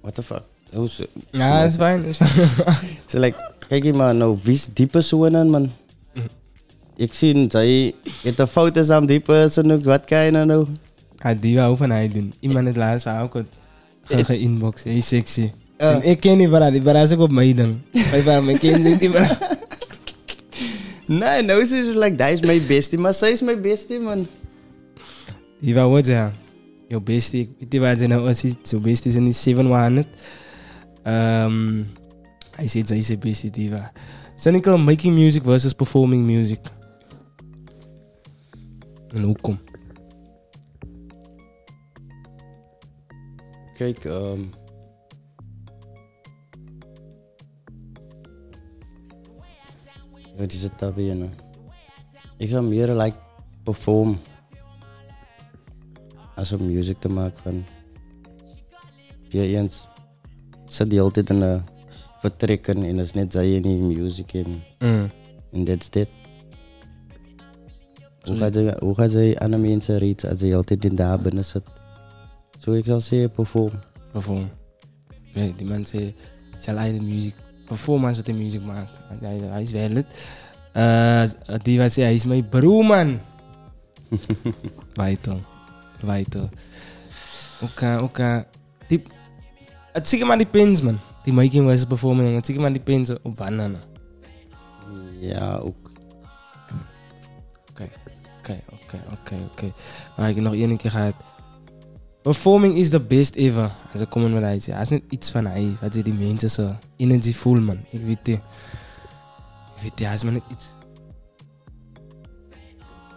What 0.00 0.14
the 0.14 0.22
fuck? 0.22 0.42
Hoe 0.72 0.88
ze- 0.88 1.08
Ja, 1.30 1.62
is 1.62 1.74
fijn. 1.74 2.04
is 2.04 2.16
fijn. 2.16 2.48
Ze 3.10 3.18
like, 3.18 3.50
kijk 3.68 3.82
hier 3.82 3.96
maar, 3.96 4.14
nou, 4.14 4.38
wie 4.42 4.54
is 4.54 4.68
die 4.72 4.86
persoon 4.86 5.50
man? 5.50 5.70
Ik 6.98 7.12
heeft 8.22 8.38
een 8.38 8.46
foto's 8.46 8.90
aan 8.90 9.06
die 9.06 9.20
persoon 9.20 9.72
ook, 9.72 9.84
wat 9.84 10.04
kan 10.04 10.24
je 10.24 10.30
nou 10.30 10.46
nou? 10.46 10.66
Ja, 11.16 11.34
die 11.34 11.56
wou 11.56 11.76
van 11.76 11.90
hij 11.90 12.08
doen. 12.08 12.32
Iemand 12.40 12.66
het 12.66 12.76
laatst 12.76 13.04
wou 13.04 13.22
ook 13.22 13.34
het 13.34 13.46
ge- 14.04 14.24
ge-inbox. 14.24 14.82
Hey, 14.82 15.00
sexy. 15.00 15.50
Ja. 15.78 16.02
Ik 16.02 16.20
ken 16.20 16.38
die 16.38 16.48
bara, 16.48 16.70
die 16.70 16.82
is 16.82 17.12
ook 17.12 17.20
op 17.20 17.30
mij 17.30 17.54
dan. 17.54 17.80
Bij 18.10 18.22
bara, 18.22 18.40
mijn 18.40 18.58
kind 18.58 18.84
zit 18.84 19.00
die 19.00 19.10
bara. 19.10 19.38
Nee, 21.06 21.42
nou 21.42 21.62
is 21.62 21.70
het 21.70 21.94
like, 21.94 22.14
dat 22.14 22.30
is 22.30 22.40
mijn 22.40 22.66
bestie, 22.66 22.98
maar 22.98 23.14
zij 23.14 23.30
is 23.30 23.40
mijn 23.42 23.60
bestie, 23.60 23.98
man. 24.00 24.26
Die 25.60 25.74
wou 25.74 25.90
wat 25.90 26.06
zeggen. 26.06 26.34
Yo, 26.88 27.00
bestie. 27.00 27.54
Je 27.68 27.80
wat 27.80 27.98
ze 27.98 28.06
nou? 28.06 28.34
Zo 28.62 28.78
bestie 28.80 29.10
is 29.10 29.16
niet 29.18 29.36
700. 29.36 30.06
Um, 31.04 31.86
hij 32.56 32.68
zegt, 32.68 32.88
zij 32.88 32.96
is 32.98 33.18
bestie, 33.18 33.50
die 33.50 33.70
wa. 33.70 33.92
Cynical 34.36 34.78
making 34.78 35.14
music 35.14 35.42
versus 35.44 35.72
performing 35.72 36.24
music. 36.26 36.58
En 39.08 39.22
hoekom? 39.22 39.58
Kijk, 43.74 44.04
ehm 44.04 44.40
Wat 50.38 50.52
is 50.52 50.62
het 50.62 50.78
daar 50.78 50.94
weer, 50.94 51.16
nou? 51.16 51.30
Ik 52.36 52.48
zou 52.48 52.64
meer 52.64 52.88
like 52.88 53.16
perform. 53.62 54.18
Als 56.34 56.52
om 56.52 56.66
music 56.66 56.98
te 56.98 57.08
maken 57.08 57.42
van. 57.42 57.64
Weer 59.30 59.56
eens. 59.56 59.86
Zit 60.64 60.90
die 60.90 61.00
altijd 61.00 61.30
in 61.30 61.40
een 61.40 61.62
vertrekken 62.20 62.82
en 62.82 62.96
dat 62.96 63.04
is 63.04 63.12
net 63.12 63.32
zij 63.32 63.54
in 63.54 63.62
die 63.62 63.78
music 63.78 64.32
en. 64.32 64.62
Mm. 64.78 65.10
En 65.52 65.64
that's 65.64 65.88
it. 65.90 66.08
Hoe 66.08 66.17
Ze, 68.36 68.76
hoe 68.80 68.94
gaat 68.94 69.10
zij 69.10 69.38
aan 69.38 69.50
de 69.50 69.56
mensen 69.56 70.16
als 70.30 70.40
ze 70.40 70.56
altijd 70.56 70.84
in 70.84 70.94
daar 70.94 71.18
binnen 71.18 71.44
zit? 71.44 71.62
Zo 72.58 72.72
ik 72.72 72.84
zal 72.84 73.00
zeggen 73.00 73.30
perform. 73.30 73.80
Perform. 74.12 74.50
Oké, 75.28 75.52
die 75.56 76.14
zal 76.58 76.76
hij 76.76 76.92
de 76.92 77.00
muziek, 77.00 77.34
performance 77.66 78.16
wat 78.16 78.26
de 78.26 78.32
muziek 78.32 78.64
maakt. 78.64 78.90
Hij, 79.20 79.36
hij, 79.36 79.62
is 79.62 79.70
wel 79.70 79.90
het. 79.90 80.06
Uh, 80.76 81.58
die 81.62 81.78
was 81.78 81.96
hij 81.96 82.14
is 82.14 82.24
mijn 82.24 82.48
broer 82.48 82.84
man. 82.84 83.20
Vital. 84.92 85.40
Vital. 86.04 86.48
Oké, 87.60 87.98
oké. 88.02 88.46
Die, 88.88 89.02
het 89.92 90.08
zie 90.08 90.18
je 90.18 90.24
maar 90.24 90.38
die 90.38 90.46
pins 90.46 90.82
man. 90.82 90.98
Die 91.22 91.32
making 91.32 91.66
was 91.66 91.84
performing, 91.84 92.34
het 92.34 92.46
zie 92.46 92.54
je 92.54 92.60
maar 92.60 92.72
die 92.72 92.82
pins 92.82 93.12
op 93.22 93.36
banana. 93.36 93.78
Ja, 95.20 95.56
ook. 95.56 95.87
Oké, 98.48 98.62
oké, 98.72 99.02
oké, 99.12 99.34
oké. 99.52 99.72
Maar 100.16 100.30
ik 100.30 100.36
nog 100.36 100.54
één 100.54 100.76
keer 100.76 100.90
gehad. 100.90 101.14
Performing 102.22 102.76
is 102.76 102.88
the 102.88 103.00
best 103.00 103.34
ever. 103.34 103.70
Als 103.92 104.00
ik 104.00 104.08
kom 104.08 104.32
met 104.32 104.42
hij 104.42 104.60
Hij 104.64 104.80
is 104.80 104.88
niet 104.88 105.04
iets 105.08 105.30
van 105.30 105.46
hij. 105.46 105.76
Wat 105.80 105.92
die 105.92 106.14
mensen 106.14 106.50
zo 106.50 106.70
energy 106.96 107.32
voel 107.32 107.60
man. 107.60 107.78
Ik 107.90 108.00
weet 108.04 108.18
het. 108.26 108.28
Ik 108.28 109.82
weet 109.82 109.90
het, 109.90 109.98
hij 109.98 110.14
is 110.14 110.22
maar 110.22 110.32
net 110.32 110.42
iets. 110.50 110.64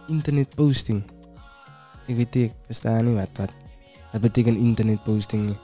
Internet 0.06 0.54
posting. 0.54 1.02
Ik 2.06 2.16
weet 2.16 2.34
het, 2.34 2.42
ik 2.42 2.52
versta 2.66 3.00
niet 3.00 3.14
wat, 3.14 3.28
wat. 3.34 3.50
Wat 4.12 4.20
betekent 4.20 4.56
internet 4.58 5.02
posting? 5.02 5.46
niet. 5.46 5.58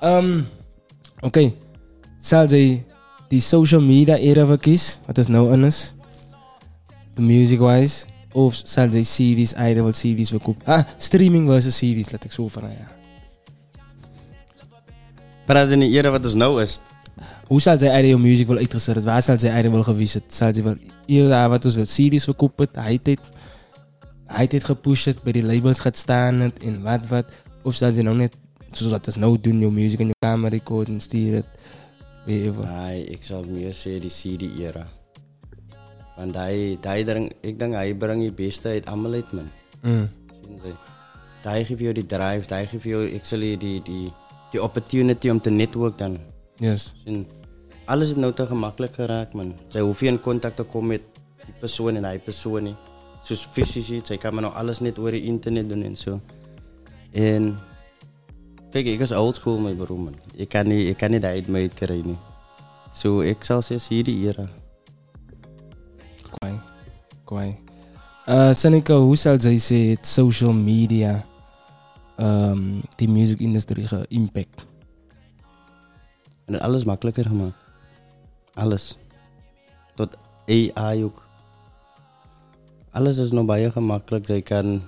Ehm, 0.00 0.40
Oké. 1.20 1.52
Zal 2.18 2.48
zij 2.48 2.84
die 3.28 3.40
social 3.40 3.80
media 3.80 4.16
era 4.16 4.46
verkies? 4.46 4.98
Wat 5.06 5.18
is 5.18 5.26
nou 5.26 5.52
anders? 5.52 5.94
The 7.14 7.22
music 7.22 7.58
wise. 7.58 8.04
Of 8.34 8.60
zal 8.64 8.90
zij 8.90 9.02
CD's, 9.02 9.52
idol 9.52 9.90
CD's 9.90 10.28
verkopen? 10.28 10.66
Ah, 10.66 10.82
streaming 10.96 11.48
versus 11.48 11.76
CD's, 11.76 12.10
laat 12.10 12.24
ik 12.24 12.32
zo 12.32 12.48
van 12.48 12.62
ja. 12.62 12.88
Maar 15.46 15.56
als 15.56 15.68
in 15.68 15.78
die 15.78 15.90
era 15.90 16.10
wat 16.10 16.24
is 16.24 16.34
nou 16.34 16.62
is. 16.62 16.80
Hoe 17.46 17.60
zal 17.60 17.78
zij 17.78 17.88
eigenlijk 17.88 18.20
jouw 18.20 18.30
muziek 18.30 18.48
wel 18.48 18.56
uitgezet? 18.56 19.04
Waar 19.04 19.22
zal 19.22 19.38
zij 19.38 19.50
eigenlijk 19.50 19.84
wel 19.84 19.94
geweest? 19.94 20.20
Zal 20.26 20.54
zij 20.54 20.62
wel 20.62 20.76
hier 21.06 21.28
daar 21.28 21.48
wat 21.48 21.62
dus 21.62 21.74
wel 21.74 21.84
CD's 21.84 22.24
verkopen? 22.24 22.68
Hij 22.72 22.98
dit, 23.02 23.20
hij 24.26 24.48
gepusht, 24.50 25.22
bij 25.22 25.32
die 25.32 25.44
labels 25.44 25.78
gaat 25.78 25.96
staan 25.96 26.40
en 26.40 26.82
wat 26.82 27.06
wat. 27.08 27.24
Of 27.62 27.74
zal 27.74 27.92
zij 27.92 28.02
nou 28.02 28.16
net, 28.16 28.36
zoals 28.70 28.92
dat 28.92 29.06
is 29.06 29.14
nou 29.14 29.40
doen, 29.40 29.58
jouw 29.58 29.70
muziek 29.70 29.98
in 29.98 30.06
je 30.06 30.14
kamer 30.18 30.50
recorden, 30.50 31.00
sturen 31.00 31.34
het. 31.34 31.46
Weet 32.24 32.44
je 32.44 32.54
wat. 32.54 32.66
Nee, 32.66 33.04
ik 33.04 33.24
zou 33.24 33.46
meer 33.46 33.72
zeggen 33.72 34.00
die 34.00 34.10
CD-era. 34.10 34.86
Want 36.16 36.34
hij, 36.34 36.78
hij 36.80 37.04
drang, 37.04 37.32
ik 37.40 37.58
denk 37.58 37.72
hij 37.72 37.94
brengt 37.94 38.24
je 38.24 38.32
beste 38.32 38.68
uit 38.68 38.86
allemaal 38.86 39.12
uit, 39.12 39.32
man. 39.32 39.50
Mm. 39.82 40.10
Hij 41.42 41.64
geeft 41.64 41.80
jou 41.80 41.92
die 41.92 42.06
drive, 42.06 42.54
hij 42.54 42.66
geeft 42.66 42.84
jou 42.84 43.14
actually 43.14 43.56
die, 43.56 43.82
die, 43.82 44.12
die 44.50 44.62
opportunity 44.62 45.28
om 45.28 45.40
te 45.40 45.50
netwerken 45.50 45.96
dan. 45.96 46.18
Yes. 46.56 46.94
Alles 47.84 48.08
is 48.08 48.14
nou 48.14 48.32
te 48.32 48.46
gemakkelijk 48.46 48.94
geraakt, 48.94 49.34
man. 49.34 49.54
Zij 49.68 49.80
hoeft 49.80 50.00
je 50.00 50.06
in 50.06 50.20
contact 50.20 50.56
te 50.56 50.62
komen 50.62 50.88
met 50.88 51.02
die 51.44 51.54
persoon 51.58 51.96
en 51.96 52.04
hij 52.04 52.18
persoon 52.18 52.62
niet. 52.62 52.76
Zoals 53.22 53.48
fysisch, 53.52 53.92
zij 54.02 54.18
kan 54.18 54.34
maar 54.34 54.42
nou 54.42 54.54
alles 54.54 54.80
net 54.80 54.98
over 54.98 55.14
internet 55.14 55.68
doen 55.68 55.82
en 55.82 55.96
zo. 55.96 56.20
En 57.12 57.58
kijk, 58.70 58.86
ik 58.86 59.00
is 59.00 59.12
oldschool, 59.12 59.58
mijn 59.58 59.76
broer, 59.76 60.00
man. 60.00 60.14
Ik 60.34 60.48
kan 60.48 60.68
niet, 60.68 60.88
ik 60.88 60.96
kan 60.96 61.10
niet 61.10 61.24
uit 61.24 61.46
mij 61.46 61.68
krijgen. 61.74 62.18
Zo, 62.92 63.20
ik 63.20 63.44
zal 63.44 63.62
zeggen, 63.62 63.94
hier 63.94 64.04
die 64.04 64.28
era. 64.28 64.48
Kwai. 67.24 67.56
Uh, 68.28 68.52
Seneca, 68.52 68.94
hoe 68.94 69.16
zal 69.16 69.40
zij 69.40 69.58
zeggen 69.58 69.90
het 69.90 70.06
social 70.06 70.52
media 70.52 71.24
um, 72.16 72.80
die 72.96 73.08
muziekindustrie 73.08 73.86
geïmpact? 73.86 74.66
En 76.44 76.60
alles 76.60 76.84
makkelijker 76.84 77.24
gemaakt. 77.24 77.56
Alles. 78.54 78.98
Tot 79.94 80.16
AI 80.46 81.04
ook. 81.04 81.22
Alles 82.90 83.18
is 83.18 83.30
nog 83.30 83.46
bij 83.46 83.60
je 83.60 83.70
gemakkelijk. 83.70 84.26
Zij 84.26 84.42
kan 84.42 84.82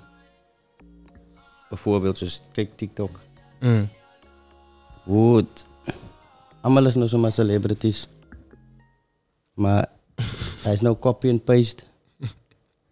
bijvoorbeeld, 1.68 2.18
dus 2.18 2.42
kijk 2.52 2.76
TikTok. 2.76 3.20
Mm. 3.60 3.88
Goed. 5.02 5.66
Allemaal 6.60 6.86
is 6.86 6.94
nou 6.94 7.08
zomaar 7.08 7.32
celebrities. 7.32 8.08
Maar 9.54 9.88
hij 10.64 10.72
is 10.72 10.80
nou 10.80 10.96
copy 10.98 11.28
and 11.28 11.44
paste. 11.44 11.82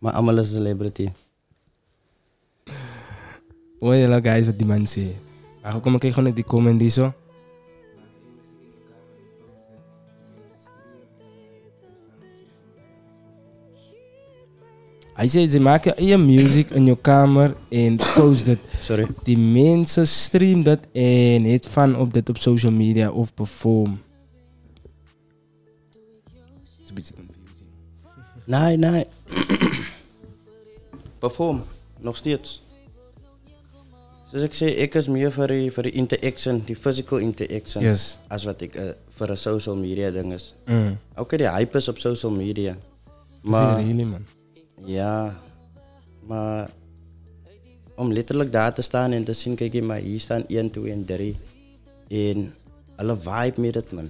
Maar 0.04 0.12
allemaal 0.12 0.38
is 0.38 0.50
celebrity. 0.50 1.08
Nou 3.80 4.22
guys 4.22 4.46
wat 4.46 4.58
die 4.58 4.66
man 4.66 4.86
zei? 4.86 5.16
Maar 5.62 5.80
kom 5.80 5.94
ik 5.94 6.12
gewoon 6.12 6.32
die 6.32 6.44
comment 6.44 6.92
zo. 6.92 7.12
Hij 15.14 15.28
zei, 15.28 15.50
ze 15.50 15.60
maken 15.60 16.04
je 16.04 16.16
music 16.16 16.70
in 16.70 16.86
je 16.86 16.96
kamer 17.00 17.56
en 17.68 17.96
post 18.14 18.46
het. 18.46 18.58
Sorry. 18.78 19.06
Die 19.22 19.38
mensen 19.38 20.08
stream 20.08 20.62
dat 20.62 20.78
en 20.92 21.44
het 21.44 21.66
van 21.66 21.96
op 21.96 22.12
dit 22.12 22.28
op 22.28 22.36
social 22.36 22.72
media 22.72 23.10
of 23.10 23.34
perform. 23.34 24.00
Het 25.90 26.80
is 26.82 26.88
een 26.88 26.94
beetje 26.94 27.14
confusing. 27.14 27.68
Nee, 28.44 28.76
nee. 28.76 29.04
Perform. 31.24 31.64
Nog 31.98 32.16
steeds. 32.16 32.62
Zoals 34.30 34.44
ik 34.44 34.54
zei, 34.54 34.70
ik 34.70 34.94
is 34.94 35.08
meer 35.08 35.32
voor 35.32 35.46
die, 35.46 35.72
voor 35.72 35.82
die 35.82 35.92
interaction, 35.92 36.62
die 36.64 36.76
physical 36.76 37.18
interaction. 37.18 37.84
Yes. 37.84 38.18
Als 38.28 38.44
wat 38.44 38.60
ik 38.60 38.74
eh, 38.74 38.84
voor 39.08 39.28
een 39.28 39.36
social 39.36 39.76
media 39.76 40.10
ding 40.10 40.32
is. 40.32 40.54
Mm. 40.66 40.98
Oké, 41.16 41.36
die 41.36 41.48
hype 41.48 41.76
is 41.76 41.88
op 41.88 41.98
social 41.98 42.32
media. 42.32 42.76
is 43.42 43.50
Maar, 43.50 43.82
really, 43.82 44.02
man. 44.02 44.26
Ja, 44.84 45.38
maar 46.26 46.70
om 47.96 48.12
letterlijk 48.12 48.52
daar 48.52 48.74
te 48.74 48.82
staan 48.82 49.12
en 49.12 49.24
te 49.24 49.32
zien, 49.32 49.54
kijk 49.54 49.72
je, 49.72 49.82
maar 49.82 49.98
hier 49.98 50.20
staan 50.20 50.46
1, 50.46 50.70
2 50.70 50.92
en 50.92 51.04
3. 51.04 51.36
En 52.08 52.54
hulle 52.96 53.16
vibe 53.20 53.60
met 53.60 53.72
dit 53.72 53.92
man. 53.92 54.08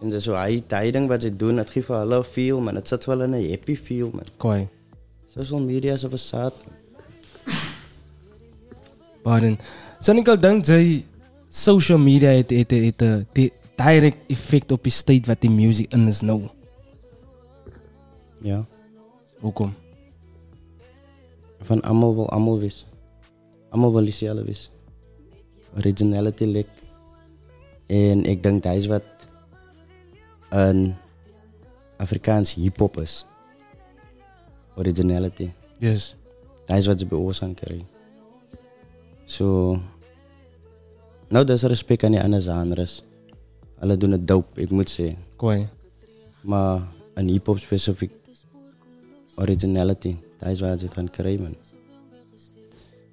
En 0.00 0.10
dis 0.10 0.22
so 0.22 0.34
hy 0.34 0.62
daai 0.66 0.90
ding 0.90 1.08
wat 1.08 1.22
sy 1.22 1.32
doen, 1.36 1.56
dit 1.56 1.70
gee 1.70 1.82
vir 1.82 1.96
hulle 1.96 2.18
'n 2.18 2.24
feel 2.24 2.60
man. 2.60 2.80
Sit 2.84 3.04
vir 3.04 3.16
hulle 3.16 3.24
in 3.24 3.34
'n 3.44 3.50
happy 3.50 3.76
feel 3.76 4.10
man. 4.12 4.28
Koi. 4.36 4.68
Social 5.30 5.60
media 5.60 5.94
is 5.94 6.04
'n 6.04 6.10
fasaad. 6.10 6.54
Pardon. 9.26 9.58
Sonical 9.98 10.36
jy 10.66 11.04
social 11.48 11.98
media 11.98 12.30
het 12.30 12.50
het 12.50 12.70
het 12.70 13.52
direct 13.76 14.26
effect 14.26 14.72
op 14.72 14.82
die 14.82 14.92
state 14.92 15.26
wat 15.26 15.40
die 15.40 15.50
music 15.50 15.92
in 15.92 16.08
is 16.08 16.20
nou. 16.20 16.48
Ja. 18.42 18.64
Hoekom? 19.40 19.74
Van 21.62 21.80
almal 21.82 22.14
wil 22.14 22.28
almal 22.30 22.58
wees. 22.58 22.86
Almal 23.70 23.92
wil 23.92 24.04
wees. 24.44 24.70
Originality 25.76 26.44
lek. 26.44 26.68
En 27.86 28.24
ek 28.24 28.42
dink 28.42 28.62
dit 28.62 28.76
is 28.76 28.86
wat 28.86 29.06
'n 30.50 30.94
Afrikaans 31.96 32.54
hip-hop 32.54 32.98
is. 32.98 33.24
Originality. 34.80 35.50
Yes. 35.78 36.16
Dit 36.66 36.76
is 36.76 36.86
wat 36.86 36.98
ze 36.98 37.06
bij 37.06 37.18
ons 37.18 37.42
aan 37.42 37.54
krijgen. 37.54 37.86
So, 39.24 39.78
nou, 41.28 41.44
dat 41.44 41.56
is 41.56 41.62
respect 41.62 42.04
aan 42.04 42.10
die 42.10 42.22
andere 42.22 42.42
genres. 42.42 43.02
Alle 43.78 43.96
doen 43.96 44.10
het 44.10 44.28
dope, 44.28 44.60
ik 44.60 44.70
moet 44.70 44.90
zeggen. 44.90 45.16
Koi. 45.36 45.68
Maar 46.40 46.82
een 47.14 47.28
hip-hop 47.28 47.58
specifiek 47.58 48.12
originality, 49.36 50.16
dat 50.38 50.48
is 50.48 50.60
waar 50.60 50.78
ze 50.78 50.84
het 50.84 50.94
gaan 50.94 51.10
krijgen, 51.10 51.42
man. 51.42 51.56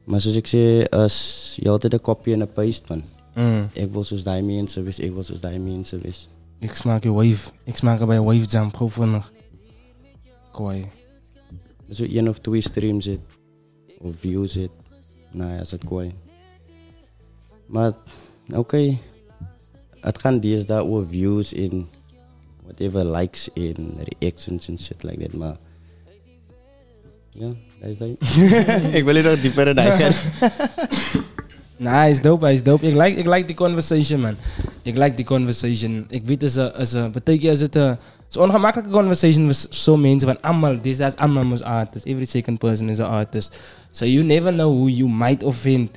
Maar 0.04 0.22
zoals 0.22 0.38
ik 0.38 0.48
zei, 0.48 0.86
als 0.86 1.58
je 1.62 1.70
altijd 1.70 1.94
een 1.94 2.02
kopje 2.02 2.34
en 2.34 2.40
een 2.40 2.52
paste, 2.52 2.84
man. 2.88 3.04
Mm. 3.36 3.68
Ik 3.74 3.92
wil 3.92 4.04
zoals 4.04 4.24
die 4.24 4.42
mensen 4.42 4.84
wees, 4.84 5.00
ik 5.00 5.14
wil 5.14 5.24
zoals 5.24 5.42
die 5.42 5.60
mensen 5.60 6.02
wees. 6.02 6.30
Ik 6.60 6.74
smaak 6.74 7.04
je 7.04 7.12
wave. 7.12 7.52
Ik 7.64 7.76
smaak 7.76 8.06
bij 8.06 8.22
wave 8.22 8.46
jump 8.46 8.76
gewoon 8.76 8.92
vinnig. 8.92 9.32
Koi. 10.52 10.86
Zo 11.90 12.04
één 12.04 12.28
of 12.28 12.40
twee 12.40 12.62
streams 12.62 13.04
zit, 13.04 13.20
of 14.00 14.16
views 14.20 14.52
zit, 14.52 14.72
nou 15.32 15.52
ja, 15.52 15.60
is 15.60 15.72
het 15.72 15.84
kooi. 15.84 16.14
Maar 17.66 17.94
oké, 18.54 18.98
het 20.00 20.20
gaan 20.20 20.40
deesdae 20.40 20.84
over 20.84 21.08
views 21.08 21.54
in 21.54 21.88
whatever 22.64 23.06
likes 23.06 23.50
in 23.54 23.94
reactions 24.04 24.68
en 24.68 24.80
shit 24.80 25.04
like 25.04 25.20
that, 25.20 25.34
maar 25.34 25.58
ja, 27.30 27.52
dat 27.80 27.90
is 27.90 27.98
dat. 27.98 28.10
ik 29.00 29.04
wil 29.04 29.14
hier 29.14 29.24
nog 29.24 29.42
dieper 29.42 29.68
in. 29.68 29.76
Nah, 31.78 31.94
hij 31.94 32.10
is 32.10 32.22
dope, 32.22 32.46
hij 32.46 32.54
is 32.54 32.64
dope. 32.64 32.88
Ik 32.88 32.96
like, 32.96 33.20
ik 33.20 33.26
like 33.26 33.46
die 33.46 33.56
conversation, 33.56 34.22
man. 34.22 34.36
Ik 34.82 34.98
like 34.98 35.16
die 35.16 35.26
conversation. 35.26 36.06
Ik 36.10 36.26
weet, 36.26 36.44
is 36.44 36.56
een, 36.56 36.74
is 36.76 36.94
een, 36.94 37.12
betekent, 37.12 37.52
is 37.52 37.62
het 37.62 37.76
een, 37.76 37.98
is 38.30 38.38
ongemakkelijke 38.38 38.92
conversation 38.92 39.46
met 39.46 39.68
zo'n 39.70 40.02
mensen. 40.02 40.28
Want 40.28 40.42
allemaal, 40.42 40.80
this 40.82 41.00
is 41.00 41.16
allemaal 41.16 41.54
is 41.54 41.62
artist. 41.62 42.06
Every 42.06 42.26
second 42.26 42.60
person 42.60 42.90
is 42.90 43.00
an 43.00 43.10
artist. 43.10 43.60
So 43.92 44.06
you 44.06 44.24
never 44.26 44.52
know 44.54 44.78
who 44.78 44.88
you 44.88 45.10
might 45.10 45.44
offend. 45.44 45.90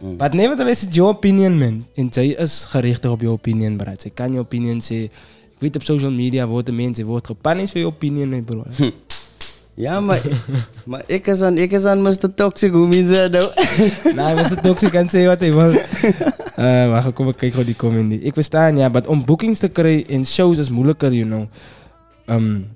But 0.00 0.32
nevertheless, 0.32 0.82
it's 0.82 0.94
your 0.94 1.10
opinion, 1.14 1.58
man. 1.58 1.86
En 1.94 2.12
zij 2.12 2.26
is 2.26 2.64
gericht 2.68 3.04
op 3.04 3.20
je 3.20 3.28
opinion, 3.28 3.76
bro. 3.76 3.92
Zij 3.98 4.10
kan 4.14 4.32
je 4.32 4.38
opinion 4.38 4.80
zeggen. 4.80 5.06
Ik 5.06 5.64
weet, 5.64 5.76
op 5.76 5.82
social 5.82 6.10
media 6.10 6.46
worden 6.46 6.74
mensen 6.74 7.06
wordt 7.06 7.26
gepanished 7.26 7.70
voor 7.70 7.80
je 7.80 7.86
opinion, 7.86 8.44
bro. 8.44 8.64
Ja, 9.78 10.00
maar, 10.00 10.22
maar 10.84 11.02
ik 11.06 11.26
is 11.26 11.40
aan, 11.40 11.56
ik 11.56 11.72
is 11.72 11.84
aan 11.84 12.02
Mr. 12.02 12.34
Toxic, 12.34 12.72
hoe 12.72 12.88
mensen 12.88 13.30
nou? 13.30 13.50
nou, 14.16 14.34
Mr. 14.36 14.60
Toxic 14.60 14.90
kan 14.90 15.10
zeggen 15.10 15.28
wat 15.28 15.40
hij 15.40 15.54
wil. 15.54 15.72
Uh, 15.72 16.90
maar 16.90 17.12
kom 17.12 17.34
kijken 17.34 17.56
hoe 17.56 17.64
die 17.64 17.76
comment 17.76 18.08
niet. 18.08 18.24
Ik 18.24 18.34
verstaan, 18.34 18.76
ja, 18.76 18.88
maar 18.88 19.06
om 19.06 19.24
bookings 19.24 19.58
te 19.58 19.68
krijgen 19.68 20.06
in 20.06 20.26
shows 20.26 20.58
is 20.58 20.70
moeilijker, 20.70 21.12
you 21.12 21.28
know. 21.28 21.44
Um, 22.26 22.68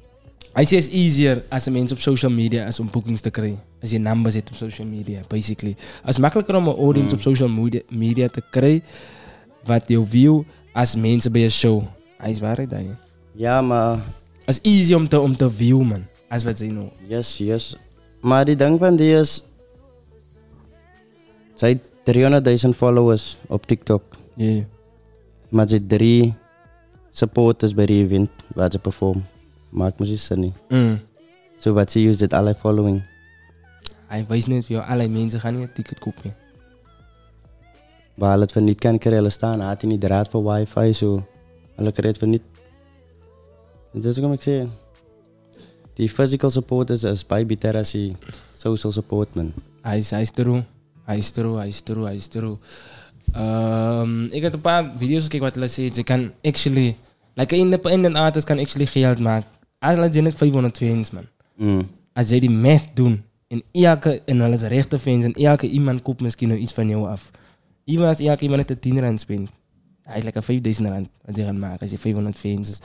I 0.61 0.65
say 0.65 0.79
it's 0.79 0.89
easier 0.89 1.43
als 1.49 1.67
een 1.67 1.73
mens 1.73 1.93
op 1.93 1.99
social 1.99 2.31
media 2.31 2.67
is 2.67 2.81
om 2.81 2.89
bookings 2.91 3.21
te 3.21 3.31
krijgen. 3.31 3.61
Als 3.81 3.91
je 3.91 3.99
number 3.99 4.33
zit 4.33 4.51
op 4.51 4.57
social 4.57 4.87
media, 4.87 5.21
basically. 5.29 5.77
Het 6.01 6.11
is 6.11 6.19
makkelijker 6.19 6.55
om 6.55 6.67
een 6.67 6.77
audience 6.77 7.09
Mm. 7.09 7.15
op 7.15 7.21
social 7.21 7.49
media, 7.49 7.81
media 7.89 8.29
te 8.29 8.43
krijgen. 8.51 8.83
Wat 9.65 9.83
je 9.87 10.05
view 10.09 10.43
als 10.73 10.97
mensen 10.97 11.33
bij 11.33 11.45
een 11.45 11.51
show. 11.51 11.83
Hij 12.17 12.31
is 12.31 12.41
waar, 12.41 12.57
hè, 12.57 12.63
je. 12.63 12.95
Ja, 13.33 13.63
maar... 13.63 13.99
Het 14.45 14.61
is 14.63 14.79
easy 14.79 14.95
om 14.95 15.09
te, 15.09 15.21
om 15.21 15.37
te 15.37 15.51
view, 15.51 15.83
man. 15.83 16.11
Als 16.33 16.43
ze 16.43 16.65
nou. 16.65 16.89
Yes, 17.07 17.39
yes. 17.39 17.77
Maar 18.21 18.45
die 18.45 18.57
ding 18.57 18.79
van 18.79 18.97
die 18.97 19.17
is... 19.17 19.43
Zij 21.55 21.81
300.000 22.65 22.69
followers 22.77 23.37
op 23.47 23.67
TikTok. 23.67 24.03
Yeah. 24.35 24.65
Maar 25.49 25.69
ze 25.69 25.87
drie 25.87 26.35
supporters 27.11 27.75
bij 27.75 27.87
die 27.87 28.05
event 28.05 28.31
waar 28.55 28.71
ze 28.71 28.79
performen. 28.79 29.29
Maakt 29.69 29.99
me 29.99 30.17
zin 30.17 30.41
niet. 30.41 30.57
Mm. 30.69 31.01
So 31.59 31.73
wat 31.73 31.91
ze 31.91 32.07
use 32.07 32.19
dit 32.19 32.33
alle 32.33 32.55
following. 32.55 33.03
Hij 34.07 34.25
wijst 34.29 34.47
net 34.47 34.67
voor 34.67 34.81
alle 34.81 35.09
mensen 35.09 35.41
gaan 35.41 35.53
niet 35.53 35.63
een 35.63 35.73
ticket 35.73 35.99
kopen. 35.99 36.37
Waar 38.15 38.41
het 38.41 38.53
van 38.53 38.65
niet 38.65 38.79
kan 38.79 38.99
krijgen 38.99 39.33
staan, 39.33 39.61
had 39.61 39.81
hij 39.81 39.91
niet 39.91 40.01
de 40.01 40.07
raad 40.07 40.29
voor 40.29 40.53
wifi, 40.53 40.93
zo. 40.93 41.27
Alle 41.77 41.93
krijgt 41.93 42.19
van 42.19 42.31
niet. 42.31 42.43
Dat 43.93 44.05
is 44.05 44.19
wat 44.19 44.33
ik 44.33 44.43
zeg. 44.43 44.67
Die 45.95 46.09
physical 46.09 46.51
support 46.51 46.91
is, 46.91 47.05
is 47.05 47.25
als 47.29 47.91
die 47.91 48.17
social 48.57 48.93
support, 48.93 49.35
man. 49.35 49.53
Hij 49.83 49.99
is, 49.99 50.11
hij 50.11 50.23
is 50.23 50.31
true. 50.31 50.63
Hij 51.05 51.17
is 51.17 51.31
true, 51.31 51.57
hij 51.57 51.67
is 51.67 51.81
true, 51.81 52.05
hij 52.05 52.15
is 52.15 52.27
true. 52.27 52.57
Um, 53.37 54.25
ik 54.25 54.43
heb 54.43 54.53
een 54.53 54.61
paar 54.61 54.93
video's 54.97 55.23
gekeken 55.23 55.47
wat 55.47 55.55
hulle 55.55 55.69
sê. 55.69 55.95
Je 55.95 56.03
kan 56.03 56.31
actually, 56.43 56.97
like 57.35 57.55
een 57.55 57.61
independent 57.61 58.15
artist 58.15 58.45
kan 58.45 58.59
actually 58.59 58.87
geld 58.87 59.19
maken. 59.19 59.49
Als 59.79 60.15
je 60.15 60.21
net 60.21 60.35
500 60.35 60.77
fans, 60.77 61.11
man. 61.11 61.27
Mm. 61.57 61.89
Als 62.13 62.29
jij 62.29 62.41
die 62.41 62.51
math 62.51 62.89
doen, 62.95 63.23
en 63.49 63.63
elke, 63.73 64.23
en 64.25 64.41
hulle 64.41 64.55
is 64.55 64.63
rechte 64.63 64.99
fans, 64.99 65.25
en 65.25 65.33
elke 65.33 65.69
iemand 65.69 66.03
koopt 66.03 66.21
misschien 66.21 66.49
nog 66.49 66.59
iets 66.59 66.73
van 66.73 66.89
jou 66.89 67.09
af. 67.09 67.31
Even 67.85 68.07
als 68.07 68.19
elke 68.19 68.43
iemand 68.43 68.61
net 68.61 68.71
een 68.71 68.79
10 68.79 69.01
rand 69.01 69.21
spent. 69.21 69.51
Eigenlijk 70.05 70.37
een 70.37 70.43
5000 70.43 70.89
rand 70.89 71.09
wat 71.25 71.37
je 71.37 71.45
gaat 71.45 71.57
maken 71.57 71.79
als 71.79 71.91
je 71.91 71.99
500 71.99 72.39
fans 72.39 72.71
is. 72.71 72.79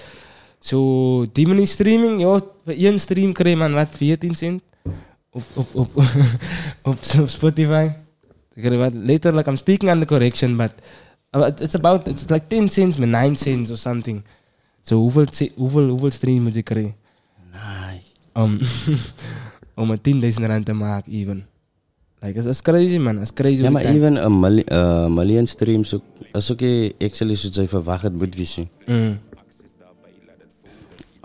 Zo, 0.59 1.25
die 1.31 1.47
manier 1.47 1.67
streaming, 1.67 2.21
voor 2.21 2.53
één 2.65 2.99
stream 2.99 3.33
je 3.37 3.55
man 3.55 3.73
wat, 3.73 3.87
14 3.91 4.35
cent? 4.35 4.61
Op, 5.31 5.43
op, 5.53 5.75
op, 5.75 5.95
op, 6.83 6.97
op 7.19 7.27
Spotify. 7.27 7.89
Wat, 8.55 8.93
letterlijk, 8.93 9.47
I'm 9.47 9.55
speaking 9.55 9.91
on 9.91 9.99
the 9.99 10.05
correction, 10.05 10.55
but 10.57 10.71
uh, 11.31 11.47
it's 11.59 11.75
about, 11.75 12.07
it's 12.07 12.29
like 12.29 12.47
10 12.47 12.69
cents 12.69 12.97
met 12.97 13.09
9 13.09 13.35
cents 13.35 13.69
or 13.69 13.77
something. 13.77 14.23
Zo, 14.81 14.97
hoeveel, 14.97 15.25
hoeveel, 15.55 15.87
hoeveel 15.89 16.11
stream 16.11 16.43
moet 16.43 16.55
je 16.55 16.61
krijgen? 16.61 16.95
Nice. 17.51 18.07
Om, 18.33 18.57
om 19.81 19.89
een 20.03 20.33
10.000 20.39 20.45
rand 20.45 20.65
te 20.65 20.73
maken, 20.73 21.11
even. 21.11 21.45
Like, 22.19 22.37
it's, 22.37 22.47
it's 22.47 22.61
crazy, 22.61 22.97
man. 22.97 23.19
It's 23.21 23.33
crazy. 23.33 23.61
Ja, 23.61 23.69
maar 23.69 23.81
tijd- 23.81 23.95
even 23.95 24.25
een 24.25 24.39
milli 24.39 24.63
uh, 24.71 25.07
miljoen 25.07 25.47
streams, 25.47 25.93
ook, 25.93 26.03
is 26.33 26.51
ook 26.51 26.61
actually 26.99 27.35
zoals 27.35 27.55
zij 27.55 27.67
verwacht 27.67 28.11
moet 28.11 28.35
wezen. 28.35 28.69
Mm. 28.85 29.19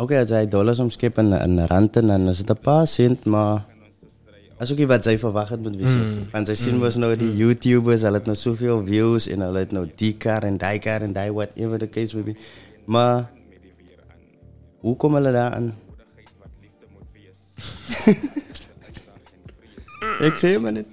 Oké, 0.02 0.18
als 0.18 0.28
hij 0.28 0.48
dollars 0.48 0.78
omskip 0.78 1.18
en, 1.18 1.40
en 1.40 1.90
dan 1.92 2.28
is 2.28 2.38
het 2.38 2.48
een 2.48 2.58
paar 2.58 2.86
cent, 2.86 3.24
maar... 3.24 3.64
Dat 4.58 4.70
is 4.70 4.80
ook 4.80 4.88
wat 4.88 5.02
zij 5.02 5.18
verwacht 5.18 5.50
het 5.50 5.62
moet 5.62 5.76
wezen. 5.76 6.12
Mm. 6.12 6.26
Want 6.32 6.46
zij 6.46 6.54
zien 6.54 6.74
Mm. 6.74 6.80
was 6.80 6.94
nou 6.96 7.16
die 7.16 7.36
YouTubers, 7.36 8.02
hulle 8.02 8.16
het 8.16 8.24
nou 8.24 8.36
zoveel 8.36 8.86
views 8.86 9.28
en 9.28 9.40
hulle 9.40 9.58
het 9.58 9.72
nou 9.72 9.90
die 9.94 10.16
kar 10.16 10.42
en 10.42 10.56
die 10.56 10.78
kar 10.78 11.00
en 11.00 11.12
die 11.12 11.32
whatever 11.32 11.78
the 11.78 11.88
case 11.88 12.16
may 12.16 12.24
be. 12.24 12.34
Maar, 12.84 13.30
hoe 14.78 14.96
komen 14.96 15.22
hulle 15.22 15.32
daar 15.32 15.52
aan? 15.52 15.74
Ik 20.28 20.34
zeg 20.34 20.60
maar 20.60 20.72
niet. 20.72 20.86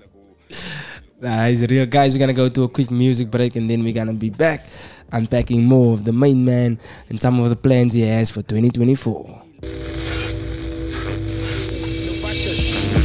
Nah, 1.19 1.39
he's 1.39 1.59
real. 1.59 1.85
Guys, 1.89 2.13
we're 2.13 2.25
gonna 2.25 2.33
go 2.33 2.51
to 2.51 2.63
a 2.63 2.69
quick 2.69 2.89
music 2.89 3.29
break 3.29 3.55
and 3.55 3.67
then 3.67 3.83
we're 3.83 3.99
gonna 3.99 4.13
be 4.13 4.31
back 4.37 4.61
unpacking 5.11 5.65
more 5.65 5.93
of 5.93 6.03
the 6.03 6.13
main 6.13 6.45
man 6.45 6.79
and 7.09 7.21
some 7.21 7.39
of 7.39 7.49
the 7.49 7.55
plans 7.55 7.93
he 7.93 8.01
has 8.01 8.29
for 8.29 8.41
2024. 8.41 9.48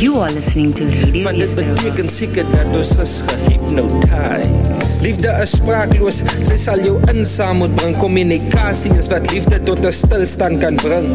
You 0.05 0.20
are 0.20 0.30
listening 0.30 0.74
to 0.74 0.84
Radio 0.84 1.22
Van 1.24 1.38
dit 1.38 1.55
beteken 1.57 2.09
seker 2.12 2.44
dat 2.52 2.74
ons 2.76 2.90
is 3.00 3.12
gehypnotize 3.24 4.50
Liefde 5.00 5.30
is 5.40 5.55
spraakloos, 5.57 6.18
sy 6.44 6.57
sal 6.61 6.82
jou 6.84 6.98
in 7.09 7.22
saam 7.28 7.62
moet 7.62 7.72
bring. 7.78 7.94
Communicasie 7.96 8.92
is 9.00 9.09
wat 9.09 9.30
liefde 9.32 9.62
tot 9.64 9.80
'n 9.80 9.92
stilstand 9.96 10.61
kan 10.61 10.76
bring. 10.76 11.09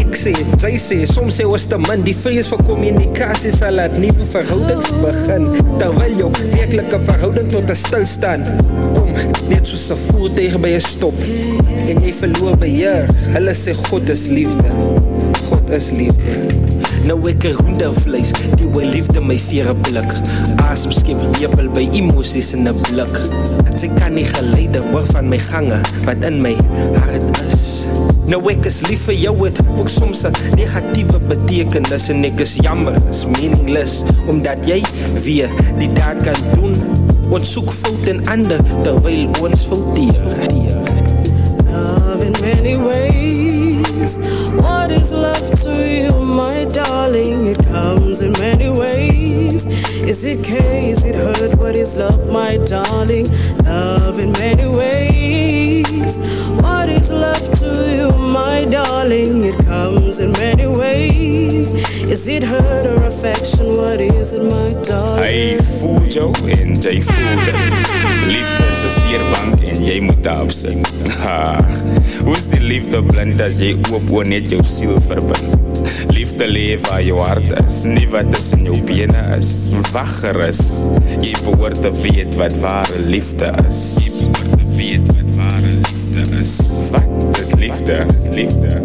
Ek 0.00 0.18
sê, 0.18 0.32
sy 0.58 0.72
sê, 0.86 0.98
soms 1.06 1.38
sê 1.38 1.46
ons 1.46 1.66
te 1.70 1.78
min. 1.78 2.02
Die 2.02 2.14
vrees 2.14 2.50
vir 2.50 2.64
kommunikasie 2.66 3.52
sal 3.54 3.78
laat 3.78 3.94
nuwe 3.98 4.26
verhoudings 4.26 4.90
begin 5.04 5.46
Terwyl 5.78 6.16
jou 6.18 6.30
werklike 6.54 6.98
verhouding 7.06 7.48
tot 7.54 7.70
'n 7.70 7.78
stilstand 7.78 8.50
Kom, 8.94 9.14
net 9.46 9.66
soos 9.66 9.90
'n 9.90 10.00
voertuig 10.08 10.58
by 10.58 10.74
'n 10.74 10.80
stop 10.80 11.14
En 11.86 12.02
jy 12.02 12.12
verloor 12.12 12.58
beheer. 12.58 13.06
Hulle 13.38 13.54
sê 13.54 13.72
God 13.86 14.08
is 14.10 14.26
liefde. 14.26 14.66
God 15.46 15.70
is 15.70 15.90
liefde 15.90 16.69
Nou 17.08 17.16
ek 17.28 17.44
'n 17.44 17.56
hoendervleis, 17.56 18.30
die 18.56 18.66
hoe 18.66 18.84
liefde 18.84 19.20
my 19.20 19.38
vere 19.38 19.74
blik. 19.74 20.10
Asem 20.68 20.92
skep 20.92 21.20
jebel 21.40 21.70
by 21.72 21.88
emosies 21.92 22.52
in 22.52 22.68
'n 22.68 22.76
blik. 22.82 23.14
Sy 23.76 23.88
kan 23.96 24.14
nie 24.14 24.26
geleide 24.26 24.82
word 24.92 25.06
van 25.12 25.28
my 25.28 25.38
gange 25.38 25.80
wat 26.04 26.24
in 26.24 26.40
my 26.42 26.54
hart 27.00 27.40
is. 27.54 27.86
Nou 28.26 28.40
ek 28.50 28.66
is 28.66 28.80
lief 28.86 29.06
vir 29.08 29.14
jou 29.14 29.44
het 29.44 29.58
ook 29.78 29.88
soms 29.88 30.24
'n 30.24 30.32
negatiewe 30.56 31.18
betekenis 31.28 32.08
en 32.08 32.24
ek 32.24 32.40
is 32.40 32.54
jammer, 32.60 32.94
is 33.10 33.24
meaningless 33.26 34.02
omdat 34.28 34.66
jy 34.66 34.82
weer 35.24 35.48
die 35.78 35.92
daad 35.92 36.22
kan 36.22 36.36
doen. 36.54 36.76
Ons 37.30 37.52
soek 37.52 37.72
fout 37.72 38.08
in 38.08 38.28
ander 38.28 38.60
terwyl 38.82 39.28
ons 39.40 39.64
fouteer. 39.64 40.20
Love 41.70 42.22
in 42.22 42.34
many 42.40 42.76
ways. 42.76 43.79
What 44.00 44.90
is 44.90 45.12
love 45.12 45.60
to 45.60 45.72
you, 45.86 46.10
my 46.24 46.64
darling? 46.64 47.44
It 47.44 47.58
comes 47.66 48.22
in 48.22 48.32
many 48.32 48.70
ways. 48.70 49.66
Is 50.00 50.24
it 50.24 50.42
care? 50.42 50.90
Is 50.90 51.04
it 51.04 51.14
hurt? 51.14 51.58
What 51.58 51.76
is 51.76 51.96
love, 51.96 52.32
my 52.32 52.56
darling? 52.64 53.26
Love 53.64 54.18
in 54.18 54.32
many 54.32 54.66
ways. 54.66 56.16
What 56.62 56.88
is 56.88 57.10
love 57.10 57.58
to 57.60 57.94
you, 57.94 58.10
my 58.32 58.64
darling? 58.64 59.44
It 59.44 59.58
comes 59.66 60.18
in 60.18 60.32
many 60.32 60.66
ways. 60.66 61.72
Is 62.10 62.26
it 62.26 62.42
hurt 62.42 62.86
or 62.86 63.04
affection? 63.04 63.76
What 63.76 64.00
is 64.00 64.32
it, 64.32 64.42
my 64.42 64.72
darling? 64.82 65.24
Hy 65.24 65.58
voel 65.76 66.08
jou 66.08 66.32
en 66.56 66.72
jy 66.80 67.02
voel 67.04 67.44
dit. 67.44 67.88
Liefde 68.30 68.64
is 68.70 68.82
'n 68.84 68.90
seerbank 68.96 69.60
en 69.60 69.84
jy 69.84 70.00
moet 70.00 70.22
daarop 70.24 70.48
ah, 70.54 70.56
sing. 70.56 70.86
Ha. 71.20 71.60
Hoe's 72.24 72.46
die 72.52 72.60
liefde 72.60 73.02
blind 73.02 73.40
as 73.40 73.58
jy 73.60 73.74
oop 73.90 74.10
oor 74.14 74.28
net 74.28 74.50
jou 74.50 74.60
siel 74.66 74.98
verbind? 75.06 75.56
Liefde 76.14 76.46
lê 76.46 76.78
waar 76.84 77.02
jou 77.02 77.18
hart 77.24 77.50
is, 77.64 77.82
nie 77.88 78.06
wat 78.12 78.30
tussen 78.34 78.64
jou 78.68 78.76
bene 78.88 79.22
is. 79.36 79.68
Wag 79.94 80.10
gerus. 80.20 80.62
Jy 81.20 81.34
behoort 81.44 81.80
te 81.82 81.92
weet 82.00 82.34
wat 82.38 82.54
ware 82.62 83.00
liefde 83.10 83.50
is. 83.66 83.80
Jy 84.00 84.30
behoort 84.30 84.56
te 84.60 84.70
weet 84.78 85.10
wat 85.10 85.34
ware 85.38 85.74
liefde 85.74 86.26
is. 86.40 86.54
Wat 86.94 87.40
is 87.42 87.52
liefde? 87.60 87.98
Liefde. 88.36 88.82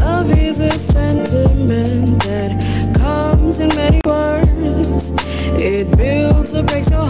Love 0.00 0.30
is 0.38 0.60
a 0.60 0.72
sentiment 0.78 2.18
that 2.26 2.52
comes 3.00 3.60
in 3.60 3.68
many 3.74 4.00
words. 4.06 5.12
It 5.60 5.90
builds 5.96 6.54
or 6.54 6.62
breaks 6.62 6.90
your 6.90 7.05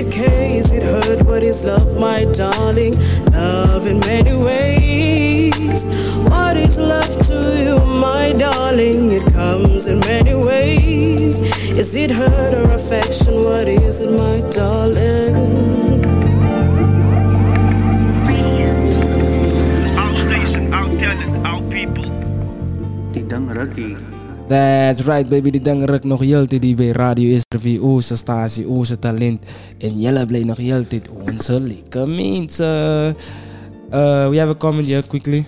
Is 0.00 0.06
it 0.06 0.12
care? 0.14 0.56
Is 0.56 0.72
it 0.72 0.82
hurt? 0.82 1.26
What 1.26 1.44
is 1.44 1.62
love, 1.62 2.00
my 2.00 2.24
darling? 2.32 2.94
Love 3.32 3.86
in 3.86 4.00
many 4.00 4.32
ways. 4.34 5.84
What 6.24 6.56
is 6.56 6.78
love 6.78 7.26
to 7.26 7.38
you, 7.62 7.76
my 8.00 8.32
darling? 8.32 9.12
It 9.12 9.30
comes 9.34 9.86
in 9.86 10.00
many 10.00 10.34
ways. 10.34 11.40
Is 11.76 11.94
it 11.94 12.10
hurt 12.10 12.54
or 12.54 12.72
affection? 12.72 13.44
What 13.44 13.68
is 13.68 14.00
it, 14.00 14.10
my 14.18 14.40
darling? 14.50 15.36
Our 19.98 20.14
station, 20.24 20.72
our 20.72 20.88
talent, 20.96 21.46
our 21.46 21.60
people. 21.70 22.08
That's 24.50 25.06
right, 25.06 25.22
baby. 25.22 25.54
Die 25.54 25.62
ding 25.62 25.86
ruk 25.86 26.02
nog 26.04 26.20
heel 26.20 26.46
tijd 26.46 26.62
hier 26.62 26.76
bij 26.76 26.90
Radio 26.90 27.38
SRV. 27.38 27.78
Onze 27.80 28.16
statie, 28.16 28.68
onze 28.68 28.98
talent. 28.98 29.44
En 29.78 30.00
jullie 30.00 30.26
blijven 30.26 30.48
nog 30.48 30.56
heel 30.56 30.86
tijd 30.86 31.08
onze 31.08 31.60
lekker 31.60 32.08
mensen. 32.08 33.16
Uh, 33.92 34.28
we 34.28 34.38
have 34.38 34.50
a 34.50 34.54
comment 34.54 34.86
here 34.86 35.02
quickly. 35.02 35.44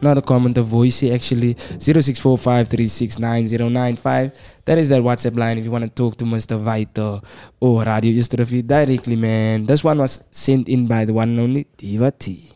Not 0.00 0.16
a 0.16 0.20
comment, 0.20 0.58
a 0.58 0.64
voice 0.64 1.12
actually. 1.12 1.56
0645369095. 1.78 4.32
That 4.64 4.78
is 4.78 4.88
that 4.88 5.02
WhatsApp 5.02 5.36
line 5.36 5.56
if 5.56 5.64
you 5.64 5.70
want 5.70 5.84
to 5.84 5.90
talk 6.02 6.14
to 6.16 6.26
Mr. 6.26 6.58
Vito 6.62 7.20
or 7.58 7.82
Radio 7.84 8.20
SRV 8.20 8.66
directly, 8.66 9.16
man. 9.16 9.66
This 9.66 9.82
one 9.82 9.98
was 9.98 10.20
sent 10.30 10.68
in 10.68 10.86
by 10.86 11.04
the 11.06 11.12
one 11.12 11.28
and 11.30 11.40
only 11.40 11.66
Diva 11.76 12.12
T. 12.18 12.50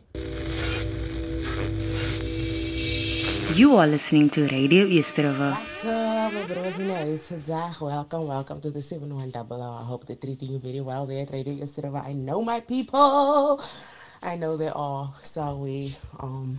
You 3.54 3.78
are 3.78 3.90
listening 3.90 4.28
to 4.30 4.46
Radio 4.46 4.84
Yesterova. 4.84 5.75
So, 5.86 5.92
my 6.34 6.42
brothers 6.42 6.78
and 6.80 7.16
sisters, 7.16 7.80
welcome, 7.80 8.26
welcome 8.26 8.60
to 8.60 8.72
the 8.72 8.82
7100. 8.82 9.54
I 9.54 9.84
hope 9.84 10.04
they're 10.04 10.16
treating 10.16 10.50
you 10.50 10.58
very 10.58 10.80
well 10.80 11.06
there 11.06 11.22
at 11.22 11.30
Radio 11.30 11.54
Yesterova. 11.54 12.04
I 12.04 12.12
know 12.12 12.42
my 12.42 12.58
people. 12.58 13.62
I 14.20 14.34
know 14.34 14.56
they 14.56 14.66
are. 14.66 15.14
So 15.22 15.58
we 15.58 15.94
um 16.18 16.58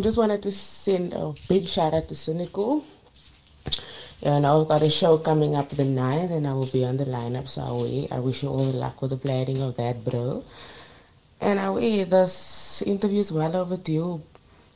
just 0.00 0.18
wanted 0.18 0.42
to 0.42 0.50
send 0.50 1.12
a 1.14 1.32
big 1.48 1.68
shout 1.68 1.94
out 1.94 2.08
to 2.08 2.16
Cynical. 2.16 2.84
Yeah, 4.20 4.40
now 4.40 4.58
we've 4.58 4.66
got 4.66 4.82
a 4.82 4.90
show 4.90 5.16
coming 5.18 5.54
up 5.54 5.68
the 5.68 5.84
9th 5.84 6.32
and 6.32 6.44
I 6.44 6.52
will 6.52 6.66
be 6.66 6.84
on 6.84 6.96
the 6.96 7.04
lineup. 7.04 7.46
So 7.46 7.86
we 7.86 8.08
I 8.10 8.18
wish 8.18 8.42
you 8.42 8.48
all 8.48 8.64
the 8.64 8.78
luck 8.78 9.00
with 9.00 9.12
the 9.12 9.16
planning 9.16 9.62
of 9.62 9.76
that, 9.76 10.02
bro. 10.02 10.42
And 11.40 11.60
I 11.60 11.70
we 11.70 12.02
this 12.02 12.82
interview 12.82 13.20
is 13.20 13.30
well 13.30 13.54
overdue. 13.54 14.22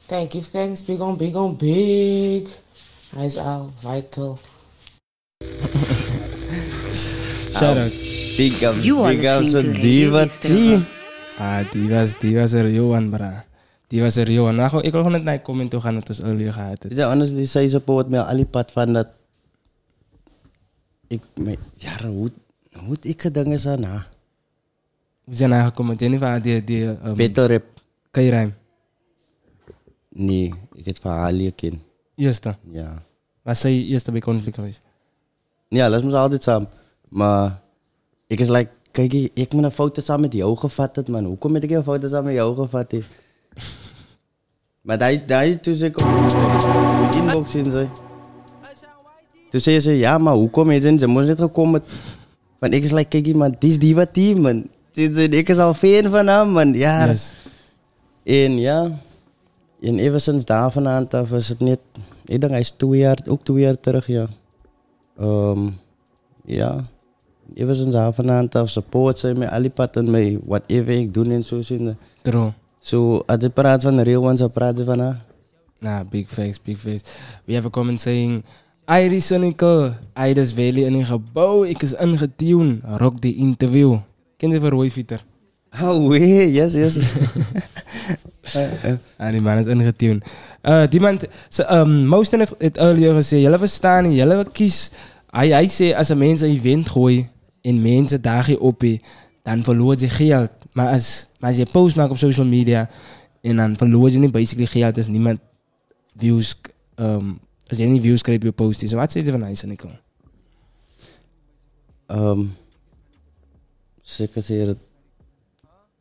Thank 0.06 0.36
you, 0.36 0.42
thanks, 0.42 0.80
big 0.80 1.00
on 1.00 1.16
big 1.16 1.34
on 1.34 1.56
big. 1.56 2.46
Eyes 3.16 3.36
all 3.36 3.70
vital. 3.82 4.38
Shout 7.50 7.76
out. 7.76 7.92
Big 8.38 8.62
up, 8.62 8.78
You 8.78 9.02
are 9.02 9.10
big 9.10 9.26
up 9.26 9.42
listening 9.42 9.74
to 9.74 9.78
Radio 9.78 9.82
Diva 9.82 10.22
Yesterova. 10.22 10.78
T. 10.80 11.40
Ah, 11.40 11.60
die 11.72 11.88
was, 11.90 12.14
die 12.22 12.34
was 12.36 12.52
er 12.54 12.68
Johan, 12.70 13.10
bra. 13.10 13.44
Die 13.90 14.00
was 14.00 14.16
er 14.16 14.30
Johan. 14.30 14.54
Nou, 14.54 14.80
ik 14.80 14.92
wil 14.92 15.02
gewoon 15.02 15.12
net 15.12 15.24
naar 15.24 15.34
je 15.34 15.42
comment 15.42 15.70
toe 15.70 15.80
gaan 15.80 15.94
wat 15.94 16.08
ons 16.08 16.22
earlier 16.22 16.52
gehad 16.52 16.82
het. 16.82 16.96
Ja, 16.96 17.08
honestly, 17.08 17.44
sy 17.50 17.66
support 17.68 18.08
my 18.08 18.22
al 18.22 18.44
die 18.44 18.46
pad 18.46 18.70
van 18.72 18.94
dat 18.94 19.10
ek 21.10 21.26
my 21.42 21.58
jare 21.82 22.06
hoe 22.06 22.30
hoe 22.78 22.94
het 22.94 23.10
ek 23.10 23.26
gedinge 23.26 23.58
is 23.58 23.66
daarna. 23.66 24.06
We 25.24 25.34
zijn 25.34 25.52
aangekomen 25.52 25.92
met 25.92 26.00
Jennifer, 26.00 26.42
die, 26.42 26.64
die 26.64 26.84
um, 26.86 27.16
Battle 27.16 27.46
rap. 27.46 27.64
Kan 28.10 28.22
je 28.22 28.30
rijmen? 28.30 28.56
Nee, 30.08 30.54
het 30.84 30.98
vir 30.98 31.10
haar 31.10 31.32
leer 31.32 31.52
ken. 31.52 31.82
Eerste? 32.20 32.54
Ja. 32.70 33.02
Was 33.42 33.60
zij 33.60 33.84
eerste 33.84 34.12
bij 34.12 34.20
conflict 34.20 34.54
geweest? 34.54 34.80
Ja, 35.68 35.88
dat 35.88 36.04
is 36.04 36.12
altyd 36.12 36.42
saam. 36.42 36.68
Maar 37.08 37.60
ek 38.26 38.40
is 38.40 38.48
like, 38.48 38.70
kyk 38.92 39.12
jy, 39.12 39.30
ek 39.34 39.52
moet 39.52 39.64
'n 39.64 39.70
foto 39.70 40.00
saam 40.00 40.20
met 40.20 40.32
jou 40.32 40.56
gevat 40.56 41.08
man. 41.08 41.24
Hoekom 41.24 41.54
het 41.54 41.64
ek 41.64 41.70
'n 41.70 41.82
foto 41.82 42.08
saam 42.08 42.24
met 42.24 42.34
jou 42.34 42.54
gevat 42.54 42.92
maar 44.80 44.98
daai 44.98 45.20
daai 45.26 45.60
toe 45.60 45.74
sê 45.76 45.90
kom 45.92 46.08
inbox 47.16 47.54
in 47.54 47.68
sy. 47.72 47.84
Toe 49.50 49.60
sê 49.60 49.76
sy 49.82 49.98
ja, 50.00 50.18
maar 50.18 50.34
hoekom 50.34 50.70
het 50.70 50.82
jy 50.82 50.94
jy 50.96 51.06
moes 51.10 51.28
net 51.28 51.38
gekom 51.42 51.74
het? 51.74 51.84
Want 52.60 52.74
ek 52.74 52.86
is 52.88 52.92
like, 52.92 53.18
jy 53.18 53.34
man, 53.34 53.56
dis 53.60 53.78
die 53.78 53.94
wat 53.94 54.12
team 54.14 54.42
man. 54.42 54.64
Ek 54.96 55.48
is 55.48 55.58
al 55.58 55.74
fan 55.74 56.10
van 56.10 56.28
hom 56.28 56.56
man. 56.58 56.74
Ja. 56.74 57.06
Yes. 57.06 57.34
En 58.24 58.58
ja, 58.58 58.78
en 59.80 59.98
ever 59.98 60.20
sinds 60.20 60.44
daarvan 60.44 60.88
aan 60.88 61.08
af 61.08 61.28
was 61.28 61.48
het 61.48 61.60
net, 61.60 61.80
ik 62.24 62.40
denk 62.40 62.52
hij 62.52 62.60
is 62.60 62.70
twee 62.70 63.00
jaar, 63.00 63.18
ook 63.28 63.44
twee 63.44 63.60
jaar 63.60 63.80
terug, 63.80 64.06
ja. 64.06 64.26
Um, 65.20 65.78
ja, 66.44 66.88
ever 67.54 67.76
sinds 67.76 67.90
daarvan 67.90 68.30
aan 68.30 68.48
af 68.48 68.68
support 68.68 69.18
zij 69.18 69.34
mij, 69.34 69.48
alipad 69.48 69.96
en 69.96 70.10
mij, 70.10 70.38
whatever 70.46 70.94
ik 70.94 71.14
doe 71.14 71.32
en 71.32 71.44
zo. 71.44 71.60
True. 72.22 72.50
So, 72.80 73.22
als 73.26 73.38
je 73.40 73.48
praat 73.48 73.82
van 73.82 73.96
de 73.96 74.02
real 74.02 74.24
ones, 74.24 74.38
dan 74.38 74.50
praat 74.50 74.78
je 74.78 74.84
van 74.84 74.98
haar. 74.98 75.24
Nah, 75.78 76.08
big 76.08 76.28
facts, 76.28 76.62
big 76.62 76.78
facts. 76.78 77.02
We 77.44 77.54
have 77.54 77.66
a 77.66 77.70
comment 77.70 78.00
saying... 78.00 78.44
Iris 78.86 79.26
Sonical, 79.26 79.94
Iris 80.14 80.52
Valley 80.52 80.82
in 80.82 80.94
een 80.94 81.06
gebouw. 81.06 81.64
Ik 81.64 81.82
is 81.82 81.94
ingetune. 81.94 82.78
Rock 82.82 83.20
die 83.20 83.36
interview. 83.36 83.98
Ken 84.36 84.50
je 84.50 84.60
van 84.60 84.68
Roy 84.68 84.90
Vieter? 84.90 85.24
Oh, 85.82 86.08
wee, 86.08 86.52
yes, 86.52 86.72
yes. 86.72 86.96
ah, 89.16 89.30
die 89.30 89.40
man 89.40 89.58
is 89.58 89.66
ingetune. 89.66 90.20
Uh, 90.62 90.86
die 90.88 91.00
man, 91.00 91.20
um, 91.70 92.06
Moosten 92.06 92.38
heeft 92.38 92.54
het 92.58 92.76
earlier 92.76 93.14
gezegd. 93.14 93.42
Jullie 93.42 93.58
verstaan 93.58 94.12
jullie 94.12 94.50
kies. 94.50 94.90
Hij, 95.30 95.48
hij 95.48 95.68
zei, 95.68 95.94
als 95.94 96.08
een 96.08 96.18
mens 96.18 96.40
een 96.40 96.50
event 96.50 96.88
gooit 96.88 97.30
en 97.62 97.82
mensen 97.82 98.22
dagen 98.22 98.60
op, 98.60 98.82
dan 99.42 99.64
verloor 99.64 99.98
je 99.98 100.08
geld. 100.08 100.50
Maar 100.72 100.92
als, 100.92 101.26
maar 101.38 101.50
als 101.50 101.58
je 101.58 101.66
post 101.72 101.96
maakt 101.96 102.10
op 102.10 102.16
social 102.16 102.46
media 102.46 102.90
en 103.40 103.56
dan 103.56 103.76
verloor 103.76 104.10
je 104.10 104.18
niet 104.18 104.32
basically 104.32 104.66
geld, 104.66 104.94
dus 104.94 105.06
niemand 105.06 105.38
views, 106.16 106.60
um, 106.96 107.38
als 107.66 107.78
je 107.78 107.84
niet 107.84 108.02
views 108.02 108.22
krijgt 108.22 108.40
op 108.40 108.46
je 108.46 108.64
post. 108.64 108.80
Dus 108.80 108.92
wat 108.92 109.12
zeg 109.12 109.24
je 109.24 109.30
van 109.30 109.44
Ice 109.44 109.66
Nicole? 109.66 110.00
Um, 112.06 112.56
ek 114.18 114.32
gesê 114.34 114.56
het, 114.66 114.78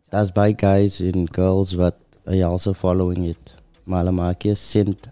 daar's 0.09 0.31
baie 0.33 0.55
guys 0.57 0.99
en 0.99 1.27
girls 1.31 1.75
wat 1.77 1.95
'n 2.29 2.43
also 2.43 2.73
following 2.73 3.25
het. 3.27 3.53
Maar 3.83 4.03
hulle 4.03 4.11
maak 4.11 4.43
nie 4.43 4.51
'n 4.51 4.55
sent 4.55 5.09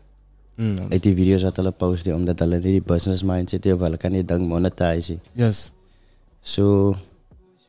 Mm. 0.57 0.89
uit 0.89 1.03
die 1.03 1.13
video's 1.13 1.43
wat 1.43 1.55
hulle 1.55 1.71
post 1.71 2.07
omdat 2.07 2.39
hulle 2.39 2.57
nie 2.57 2.79
die 2.79 2.81
business 2.81 3.21
mindset 3.23 3.63
het 3.63 3.73
of 3.73 3.79
hulle 3.79 3.97
kan 3.97 4.11
nie 4.11 4.23
ding 4.25 4.47
monetize. 4.47 5.19
Yes. 5.35 5.71
So 6.41 6.95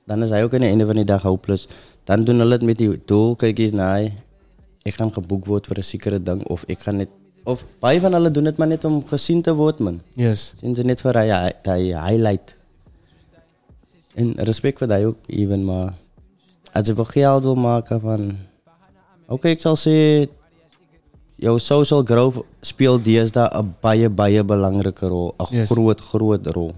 dan 0.06 0.22
is 0.22 0.30
hy 0.30 0.40
ook 0.42 0.54
aan 0.54 0.60
die 0.64 0.70
einde 0.70 0.86
van 0.86 0.96
die 0.96 1.04
dag 1.04 1.22
hopeless. 1.22 1.68
Dan 2.04 2.24
doen 2.24 2.38
hulle 2.38 2.58
dit 2.58 2.66
met 2.66 2.78
die 2.78 2.88
doel, 3.04 3.34
kyk 3.36 3.58
eens 3.58 3.72
na 3.76 3.92
hy. 3.98 4.12
Ek 4.88 4.94
gaan 4.94 5.12
geboek 5.12 5.44
word 5.46 5.66
vir 5.66 5.78
'n 5.78 5.82
sekere 5.82 6.22
ding 6.22 6.42
of 6.48 6.64
ek 6.68 6.78
gaan 6.80 6.96
net 6.96 7.08
of 7.44 7.64
baie 7.80 8.00
van 8.00 8.12
hulle 8.12 8.30
doen 8.30 8.44
dit 8.44 8.56
maar 8.58 8.68
net 8.68 8.84
om 8.84 9.02
gesien 9.06 9.42
te 9.42 9.52
word 9.54 9.78
man. 9.80 10.00
Yes. 10.16 10.54
Sien 10.60 10.74
ze 10.74 10.82
net 10.82 11.00
vir 11.00 11.12
hy 11.14 11.28
hy 11.64 11.92
highlight. 11.92 12.54
En 14.16 14.32
respect 14.48 14.78
vir 14.78 14.88
hy 14.88 15.04
ook 15.04 15.18
even 15.28 15.64
maar 15.64 15.92
as 16.72 16.88
jy 16.88 16.94
wil 16.94 17.04
geld 17.04 17.42
wil 17.44 17.54
maak 17.56 17.88
van 17.88 18.38
Okay, 19.28 19.52
ek 19.52 19.60
sal 19.60 19.76
sê 19.76 20.26
jou 21.38 21.54
social 21.60 22.02
growth 22.02 22.40
speel 22.64 22.98
deesdae 22.98 23.48
'n 23.52 23.74
baie 23.82 24.08
baie 24.08 24.42
belangrike 24.42 25.04
rol, 25.06 25.34
'n 25.38 25.46
Yes. 25.52 25.68
groot 25.68 26.00
groot 26.00 26.46
rol. 26.56 26.72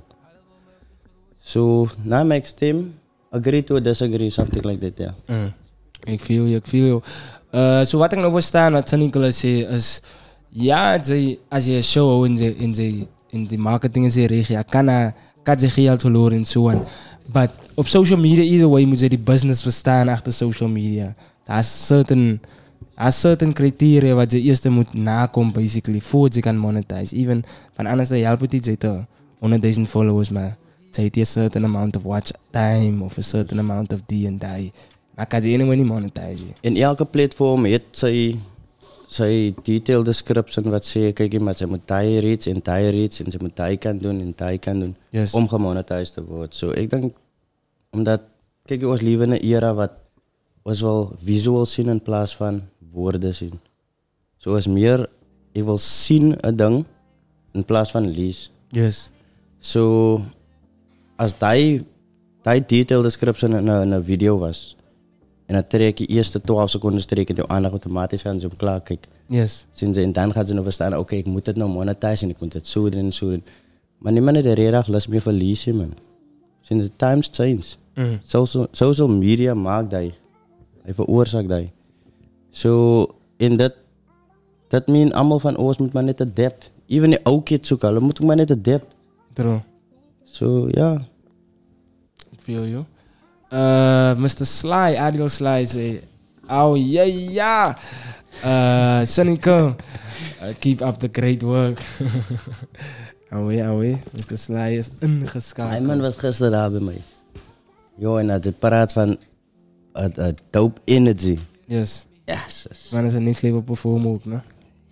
So, 1.40 1.88
na 2.04 2.24
my 2.24 2.40
stem, 2.44 2.92
agree 3.32 3.62
to 3.62 3.80
disagree 3.80 4.30
something 4.30 4.62
like 4.62 4.80
that, 4.80 4.98
ja. 4.98 5.12
Mm. 5.28 5.52
Ek 6.06 6.20
feel 6.20 6.46
je, 6.46 6.56
ek 6.56 6.66
feel 6.66 6.86
je. 6.86 7.00
Uh, 7.52 7.84
so 7.84 7.98
wat 7.98 8.12
ik 8.12 8.18
nou 8.18 8.32
verstaan 8.32 8.72
wat 8.72 8.90
Nicolas 8.92 9.38
sê 9.44 9.66
is 9.70 10.00
ja, 10.52 10.98
jy, 10.98 11.38
as 11.50 11.66
jy 11.66 11.78
'n 11.78 11.82
show 11.82 12.24
in 12.24 12.34
die 12.34 12.54
in 12.58 12.72
die 12.72 13.08
in 13.30 13.46
die 13.46 13.58
marketing 13.58 14.04
in 14.04 14.10
die 14.10 14.26
regio, 14.26 14.62
kan 14.68 14.86
jy 14.88 15.68
geld 15.68 16.00
verloor 16.02 16.32
en 16.32 16.44
so 16.44 16.68
aan. 16.68 16.84
But 17.32 17.50
op 17.76 17.86
social 17.86 18.18
media 18.18 18.42
either 18.44 18.68
way 18.68 18.84
moet 18.84 19.00
jy 19.00 19.08
die 19.08 19.18
business 19.18 19.62
verstaan 19.62 20.08
agter 20.08 20.32
social 20.32 20.68
media. 20.68 21.14
Daar's 21.50 21.70
certain 21.86 22.38
daar's 22.94 23.18
certain 23.20 23.52
criteria 23.56 24.14
wat 24.14 24.32
jy 24.36 24.44
eers 24.46 24.62
moet 24.70 24.92
nakom 24.94 25.50
basically 25.52 26.00
voor 26.00 26.28
jy 26.30 26.42
kan 26.46 26.56
monetize. 26.60 27.14
Even 27.16 27.42
van 27.74 27.86
anders 27.90 28.08
dan 28.12 28.22
help 28.22 28.44
dit 28.50 28.66
jy 28.70 28.76
te 28.76 28.92
100,000 29.40 29.88
followers 29.88 30.30
maar 30.30 30.56
jy 30.94 31.04
het 31.08 31.16
'n 31.16 31.24
certain 31.26 31.64
amount 31.64 31.96
of 31.96 32.02
watch 32.02 32.30
time 32.52 33.02
of 33.04 33.18
a 33.18 33.22
certain 33.22 33.58
amount 33.58 33.92
of 33.92 34.00
D 34.06 34.26
and 34.30 34.40
die. 34.40 34.72
Maar 35.16 35.26
kan 35.26 35.42
jy 35.42 35.54
anyway 35.54 35.76
nie 35.76 35.84
monetize 35.84 36.44
nie. 36.44 36.54
En 36.62 36.76
elke 36.76 37.04
platform 37.04 37.64
het 37.66 37.82
sy 37.92 38.36
sy 39.10 39.54
detailed 39.66 40.06
description 40.06 40.70
wat 40.70 40.84
sê 40.86 41.12
kyk 41.12 41.32
jy 41.34 41.40
maar 41.42 41.56
jy 41.58 41.66
moet 41.66 41.82
daai 41.88 42.20
reach 42.20 42.46
en 42.46 42.60
daai 42.62 42.90
reach 42.94 43.20
en 43.20 43.26
jy 43.32 43.38
moet 43.42 43.56
daai 43.56 43.76
kan 43.76 43.98
doen 43.98 44.20
en 44.20 44.32
daai 44.36 44.58
kan 44.58 44.78
doen 44.80 44.94
Yes. 45.10 45.34
om 45.34 45.48
gemonetiseerd 45.48 46.14
te 46.14 46.22
word. 46.22 46.54
So 46.54 46.70
ek 46.70 46.90
dink 46.90 47.14
omdat 47.90 48.22
kyk 48.68 48.80
jy 48.82 48.86
ons 48.86 49.00
lewe 49.02 49.24
in 49.24 49.32
'n 49.34 49.42
era 49.42 49.74
wat 49.74 49.90
ons 50.62 50.82
wil 50.84 51.16
visual 51.24 51.66
sien 51.66 51.88
in 51.88 52.00
plaas 52.00 52.34
van 52.36 52.62
woorde 52.92 53.32
sien. 53.32 53.56
So 54.38 54.56
is 54.56 54.68
meer 54.68 55.06
ek 55.54 55.64
wil 55.64 55.78
sien 55.78 56.36
'n 56.42 56.56
ding 56.56 56.84
in 57.54 57.64
plaas 57.64 57.90
van 57.90 58.08
lees. 58.08 58.50
Yes. 58.72 59.10
So 59.60 60.22
as 61.18 61.34
daai 61.38 61.84
daai 62.44 62.60
detailed 62.60 63.04
description 63.04 63.52
in 63.54 63.68
'n 63.68 63.82
in 63.82 63.94
'n 63.94 64.04
video 64.04 64.38
was 64.38 64.76
en 65.46 65.54
dan 65.54 65.66
trek 65.66 65.98
jy 65.98 66.06
eerste 66.06 66.40
12 66.40 66.70
sekondes 66.70 67.06
trek 67.06 67.30
en 67.30 67.36
jou 67.36 67.48
aandag 67.48 67.72
outomaties 67.72 68.22
gaan 68.22 68.38
om 68.44 68.56
klaar 68.56 68.80
kyk. 68.80 69.08
Yes. 69.28 69.66
Sien 69.72 69.92
jy 69.92 70.02
en 70.02 70.12
dan 70.12 70.32
gaan 70.32 70.46
jy 70.46 70.54
nou 70.54 70.64
verstaan, 70.64 70.94
okay, 70.94 71.18
ek 71.18 71.26
moet 71.26 71.44
dit 71.44 71.56
nou 71.56 71.68
monetize 71.68 72.24
en 72.24 72.30
ek 72.30 72.40
moet 72.40 72.52
dit 72.52 72.66
so 72.66 72.88
doen 72.88 73.04
en 73.04 73.12
so 73.12 73.30
doen. 73.30 73.42
Maar 73.98 74.12
niemand 74.12 74.36
het 74.36 74.46
regtig 74.46 74.88
lus 74.88 75.06
meer 75.06 75.20
vir 75.20 75.32
lees 75.32 75.66
nie, 75.66 75.74
man. 75.74 75.94
Sien 76.62 76.78
the 76.78 76.90
times 76.96 77.28
change. 77.32 77.76
Mm. 77.96 78.20
Social 78.22 78.68
social 78.72 79.08
media 79.08 79.54
maak 79.54 79.90
daai 79.90 80.14
hy 80.90 80.96
veroorsaak 80.98 81.46
daai. 81.50 81.70
So 82.50 83.14
in 83.38 83.56
dit 83.60 83.76
dit 84.70 84.86
meen 84.90 85.14
almal 85.18 85.40
van 85.42 85.56
ons 85.58 85.78
moet 85.78 85.94
maar 85.94 86.06
net 86.06 86.20
adapt. 86.22 86.70
Even 86.90 87.14
die 87.14 87.22
ou 87.30 87.38
kids 87.46 87.70
soek, 87.70 87.86
hulle 87.86 88.02
moet 88.02 88.20
maar 88.26 88.38
net 88.42 88.50
adapt. 88.54 88.90
True. 89.38 89.60
So 90.26 90.68
ja. 90.74 90.96
Ik 92.30 92.42
feel 92.42 92.66
you. 92.66 92.84
Uh, 93.50 94.14
Mr. 94.14 94.46
Sly, 94.46 94.94
Adil 94.94 95.30
Sly 95.30 95.64
say, 95.66 96.02
oh 96.46 96.78
yeah, 96.78 97.06
yeah. 97.06 97.74
Uh, 98.44 99.02
Cynical, 99.04 99.74
uh, 100.38 100.52
keep 100.62 100.82
up 100.82 100.98
the 101.02 101.10
great 101.10 101.42
work. 101.42 101.82
Alweer, 103.30 103.66
alweer. 103.70 103.98
Mr. 104.14 104.38
Sly 104.38 104.78
is 104.78 104.90
ingeschakeld. 105.02 105.70
Hy 105.70 105.82
man 105.86 106.02
was 106.02 106.18
gister 106.18 106.50
daar 106.50 106.70
by 106.70 106.82
my. 106.82 106.96
Jo, 108.02 108.16
en 108.18 108.30
as 108.34 108.46
jy 108.46 108.54
praat 108.58 108.94
van 108.96 109.18
dope 110.50 110.80
energy. 110.84 111.38
Yes. 111.66 112.06
Yes. 112.26 112.66
Man 112.92 113.04
is 113.04 113.14
een 113.14 113.22
niet 113.22 113.42
leven 113.42 113.64
perform 113.64 114.06
ook, 114.06 114.24
no? 114.24 114.40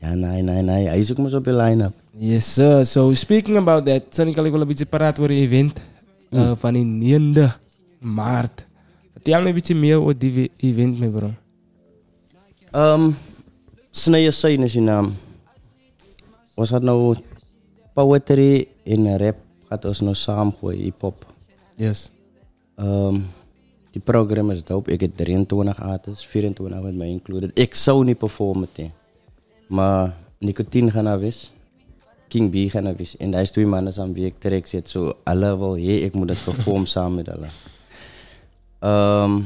Ja, 0.00 0.14
nee, 0.14 0.42
nee, 0.42 0.62
nee. 0.62 0.88
Hy 0.88 0.98
is 0.98 1.10
ook 1.10 1.18
mos 1.18 1.34
op 1.34 1.44
die 1.44 1.52
line-up. 1.54 1.94
Yes, 2.14 2.52
sir. 2.54 2.86
So, 2.86 3.12
speaking 3.12 3.56
about 3.56 3.86
that, 3.86 4.02
Cynical, 4.10 4.44
ik 4.44 4.50
wil 4.52 4.60
een 4.60 4.66
beetje 4.66 4.86
praten 4.86 5.22
over 5.22 5.34
die 5.34 5.42
event 5.46 5.80
uh, 6.30 6.48
Mm. 6.50 6.56
van 6.56 6.72
die 6.74 6.84
9 6.84 7.52
maart. 8.00 8.66
Vertel 9.12 9.42
me 9.42 9.48
een 9.48 9.54
beetje 9.54 9.74
meer 9.74 10.00
over 10.00 10.18
die 10.18 10.50
event, 10.56 10.98
mijn 10.98 11.10
bro. 11.10 11.30
Um 12.72 13.16
Snye 13.90 14.30
Sein 14.30 14.62
is 14.62 14.72
die 14.72 14.80
naam. 14.82 15.14
Ons 16.54 16.68
gaan 16.70 16.84
nou 16.84 17.16
poetry 17.94 18.68
en 18.84 19.16
rap 19.18 19.36
gaat 19.68 19.84
ons 19.84 20.00
nou 20.00 20.14
saam 20.14 20.52
gooi, 20.60 20.76
hip-hop. 20.82 21.24
Yes. 21.76 22.10
Um 22.76 23.24
die 23.98 24.04
program 24.04 24.52
is 24.54 24.62
dope. 24.66 24.92
Ek 24.94 25.02
het 25.06 25.16
23 25.18 25.80
artists, 25.82 26.26
24 26.30 26.82
met 26.86 26.96
my 26.98 27.10
included. 27.10 27.54
Ek 27.58 27.74
sou 27.78 28.00
nie 28.06 28.16
perform 28.18 28.66
het 28.66 28.82
nie. 28.84 28.90
Maar 29.74 30.14
Nicotine 30.44 30.92
gaan 30.94 31.08
nou 31.10 31.18
wees. 31.22 31.48
King 32.28 32.50
B 32.52 32.68
gaan 32.72 32.86
nou 32.86 32.94
wees. 32.98 33.16
En 33.18 33.32
daar 33.34 33.46
is 33.46 33.54
twee 33.54 33.66
mannen 33.66 33.92
saam 33.92 34.14
wie 34.16 34.28
ek 34.28 34.38
trek 34.42 34.68
zit. 34.70 34.90
So 34.90 35.14
hulle 35.26 35.52
wil 35.60 35.78
hê 35.80 36.02
ek 36.06 36.16
moet 36.18 36.34
dit 36.34 36.44
perform 36.46 36.86
saam 36.94 37.18
met 37.20 37.30
hulle. 37.32 37.50
Um 38.84 39.40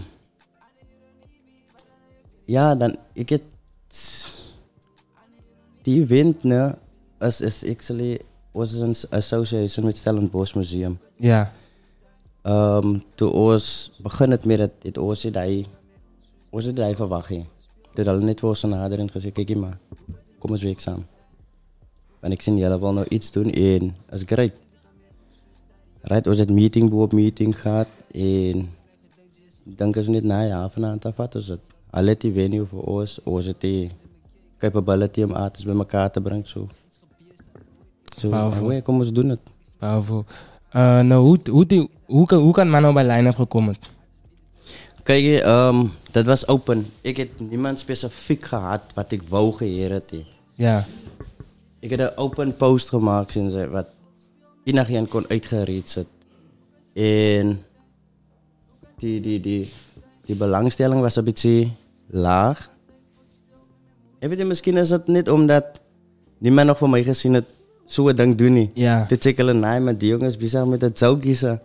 ja, 2.51 2.73
dan 2.77 2.99
ek 3.17 3.39
het 3.39 3.49
die 5.87 5.97
event 6.03 6.45
ne 6.45 6.75
is 7.23 7.41
is 7.41 7.63
actually 7.71 8.19
was 8.53 8.75
in 8.75 8.95
association 9.17 9.87
met 9.87 9.97
Stellenbosch 9.97 10.55
Museum. 10.59 10.99
Ja. 11.17 11.47
Um, 12.43 12.97
toe 13.15 13.31
ons 13.31 13.91
begin 14.03 14.31
het 14.35 14.45
met 14.45 14.59
het 14.59 14.73
het 14.83 14.99
ons 14.99 15.21
het 15.23 15.37
hy 16.83 16.95
verwag 16.99 17.29
hê. 17.31 17.45
Dit 17.95 18.09
hulle 18.09 18.25
net 18.27 18.43
vir 18.43 18.49
ons 18.51 18.65
nader 18.67 18.99
en 18.99 19.11
gesê 19.13 19.31
kykie 19.31 19.57
maar 19.57 19.79
kom 20.43 20.57
ons 20.57 20.65
werk 20.67 20.83
saam. 20.83 21.05
En 22.23 22.35
ek 22.35 22.43
sien 22.43 22.59
julle 22.59 22.79
wil 22.83 22.99
nou 22.99 23.07
iets 23.15 23.31
doen 23.35 23.51
en 23.51 23.93
is 24.19 24.27
great. 24.27 24.59
Right, 26.03 26.27
ons 26.27 26.43
het 26.43 26.51
meeting 26.51 26.91
bo 26.91 27.07
op 27.07 27.15
meeting 27.15 27.55
gehad 27.55 27.91
en 28.11 28.67
dink 29.79 30.03
is 30.03 30.11
net 30.11 30.27
na 30.27 30.43
ja 30.43 30.63
vanaand 30.75 31.07
af 31.07 31.23
wat 31.23 31.39
ons 31.39 31.55
het. 31.55 31.63
Het 31.95 32.21
die 32.27 32.33
venue 32.35 32.67
vir 32.67 32.87
ons, 32.91 33.19
ons 33.23 33.47
het 33.47 33.61
die 33.63 33.93
capability 34.59 35.23
om 35.23 35.35
artists 35.39 35.69
by 35.69 35.77
mekaar 35.79 36.11
te 36.11 36.21
bring 36.21 36.43
so. 36.47 36.67
So, 38.17 38.31
Powerful. 38.31 38.65
away, 38.67 38.83
kom 38.83 38.99
ons 38.99 39.13
doen 39.15 39.37
dit. 39.37 39.53
Powerful. 39.79 40.27
Uh, 40.77 41.01
nou, 41.01 41.25
hoe, 41.25 41.39
hoe, 41.51 41.67
die, 41.67 41.91
hoe, 42.05 42.27
kan, 42.27 42.41
hoe 42.41 42.53
kan 42.53 42.71
man 42.71 42.83
nou 42.83 42.95
bij 42.95 43.07
line-up 43.07 43.35
gekomen? 43.35 43.77
Kijk, 45.03 45.23
je, 45.23 45.43
ehm, 45.43 45.87
dat 46.11 46.25
was 46.25 46.47
open. 46.47 46.87
Ik 47.01 47.17
heb 47.17 47.29
niemand 47.39 47.79
specifiek 47.79 48.45
gehad 48.45 48.81
wat 48.95 49.13
ik 49.13 49.23
wou 49.29 49.55
he. 49.59 50.01
Ja. 50.55 50.87
Ik 51.79 51.91
heb 51.91 52.01
een 52.01 52.17
open 52.17 52.57
post 52.57 52.89
gemaakt 52.89 53.31
sinds 53.31 53.55
hij 53.55 53.69
wat 53.69 53.87
iedereen 54.65 55.09
kon 55.09 55.25
uitgereed. 55.29 56.07
En 56.93 57.65
die, 58.97 59.21
die, 59.21 59.41
die, 59.41 59.73
die 60.25 60.37
belangstelling 60.37 61.01
was 61.01 61.17
een 61.17 61.25
beetje 61.25 61.69
laag. 62.07 62.71
Weet 64.19 64.39
niet, 64.39 64.47
misschien 64.47 64.77
is 64.77 64.91
het 64.91 65.07
niet 65.07 65.31
omdat 65.31 65.65
niemand 66.39 66.67
nog 66.67 66.79
van 66.79 66.91
mij 66.91 67.05
gezien 67.05 67.35
het 67.35 67.47
zo'n 67.93 68.15
ding 68.15 68.35
doen 68.37 68.53
niet. 68.53 68.71
Ja. 68.75 69.07
Toen 69.07 69.19
check 69.21 69.37
hulle, 69.37 69.53
nee, 69.53 69.81
maar 69.81 69.99
die 69.99 70.09
jongens 70.09 70.37
bezig 70.37 70.65
met 70.65 70.81
het 70.81 70.99
zou 70.99 71.19
kiezen. 71.19 71.61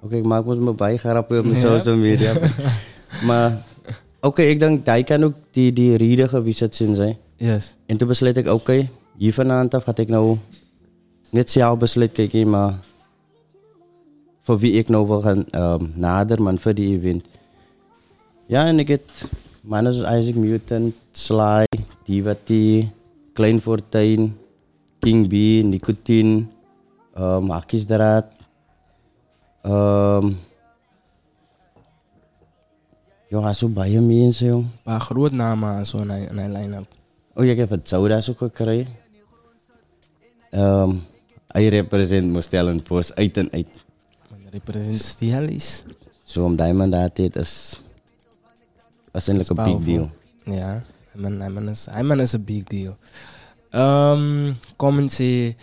Oké, 0.00 0.16
ik 0.16 0.24
maak 0.24 0.46
ons 0.46 0.58
maar 0.58 0.74
bijgrappen 0.74 1.38
op 1.38 1.44
mijn 1.44 1.60
Ja. 1.60 1.60
social 1.60 1.96
media. 1.96 2.32
maar 3.28 3.64
oké, 4.20 4.42
ik 4.42 4.58
denk 4.58 4.86
dat 4.86 5.04
kan 5.04 5.24
ook 5.24 5.34
die, 5.50 5.72
die 5.72 5.96
reden 5.96 6.28
geweest 6.28 6.60
het 6.60 6.74
zijn. 6.74 6.94
Zij. 6.94 7.18
Yes. 7.36 7.74
En 7.86 7.96
toen 7.96 8.08
besluit 8.08 8.36
ik, 8.36 8.46
oké, 8.46 8.88
hier 9.16 9.32
vanavond 9.32 9.74
af 9.74 9.84
gaat 9.84 9.98
ik 9.98 10.08
nou 10.08 10.36
net 11.30 11.50
zelf 11.50 11.78
besluit 11.78 12.44
maar 12.46 12.78
voor 14.42 14.58
wie 14.58 14.72
ik 14.72 14.88
nou 14.88 15.06
wil 15.06 15.20
gaan 15.20 15.44
ehm 15.50 15.84
nader, 15.94 16.42
man, 16.42 16.58
voor 16.58 16.74
die 16.74 16.98
event. 16.98 17.24
Ja, 18.46 18.66
en 18.66 18.78
ik 18.78 18.88
heb 18.88 19.02
mannen 19.60 19.92
zoals 19.92 20.18
Isaac 20.18 20.34
Mutant, 20.34 20.94
Sly, 21.12 21.64
Divati, 22.04 22.90
Klein 23.32 23.60
Fortuin, 23.60 24.36
King 24.98 25.28
B, 25.28 25.64
Nicotine, 25.64 26.46
um, 27.18 27.50
Akis 27.50 27.84
Draad, 27.86 28.26
um, 29.62 30.36
hij 33.28 33.50
is 33.50 33.58
zo 33.58 33.68
baie 33.68 34.00
mense, 34.00 34.44
jong. 34.44 34.64
Een 34.64 34.82
paar 34.82 35.00
groot 35.00 35.32
namen 35.32 35.86
zo 35.86 35.98
in 35.98 36.10
hij, 36.10 36.22
in 36.22 36.38
hij 36.38 36.48
line-up. 36.48 36.86
Oh, 37.34 37.44
ja, 37.44 37.50
ik 37.50 37.58
heb 37.58 37.70
het 37.70 37.88
Sauda's 37.88 38.30
ook 38.30 38.38
gekregen. 38.38 38.94
Ehm, 40.50 40.94
hij 41.46 41.68
represent 41.68 42.32
Mostel 42.32 42.82
Post 42.82 43.14
uit 43.14 43.36
en 43.36 43.50
uit. 43.52 43.84
Represent 44.50 45.00
Stialis. 45.00 45.84
Zo 46.24 46.54
die 46.54 46.72
mandaat 46.72 47.16
dit 47.16 47.36
is, 47.36 47.82
eigenlijk 49.12 49.48
een 49.48 49.64
big 49.64 49.84
deal. 49.84 50.10
Ja, 50.44 50.82
hij 51.38 51.50
man, 51.50 51.68
is, 51.68 51.86
man 52.02 52.20
is 52.20 52.32
een 52.32 52.44
big 52.44 52.64
deal. 52.64 52.96
Um, 53.72 54.56
comment 54.76 55.12
sê, 55.12 55.54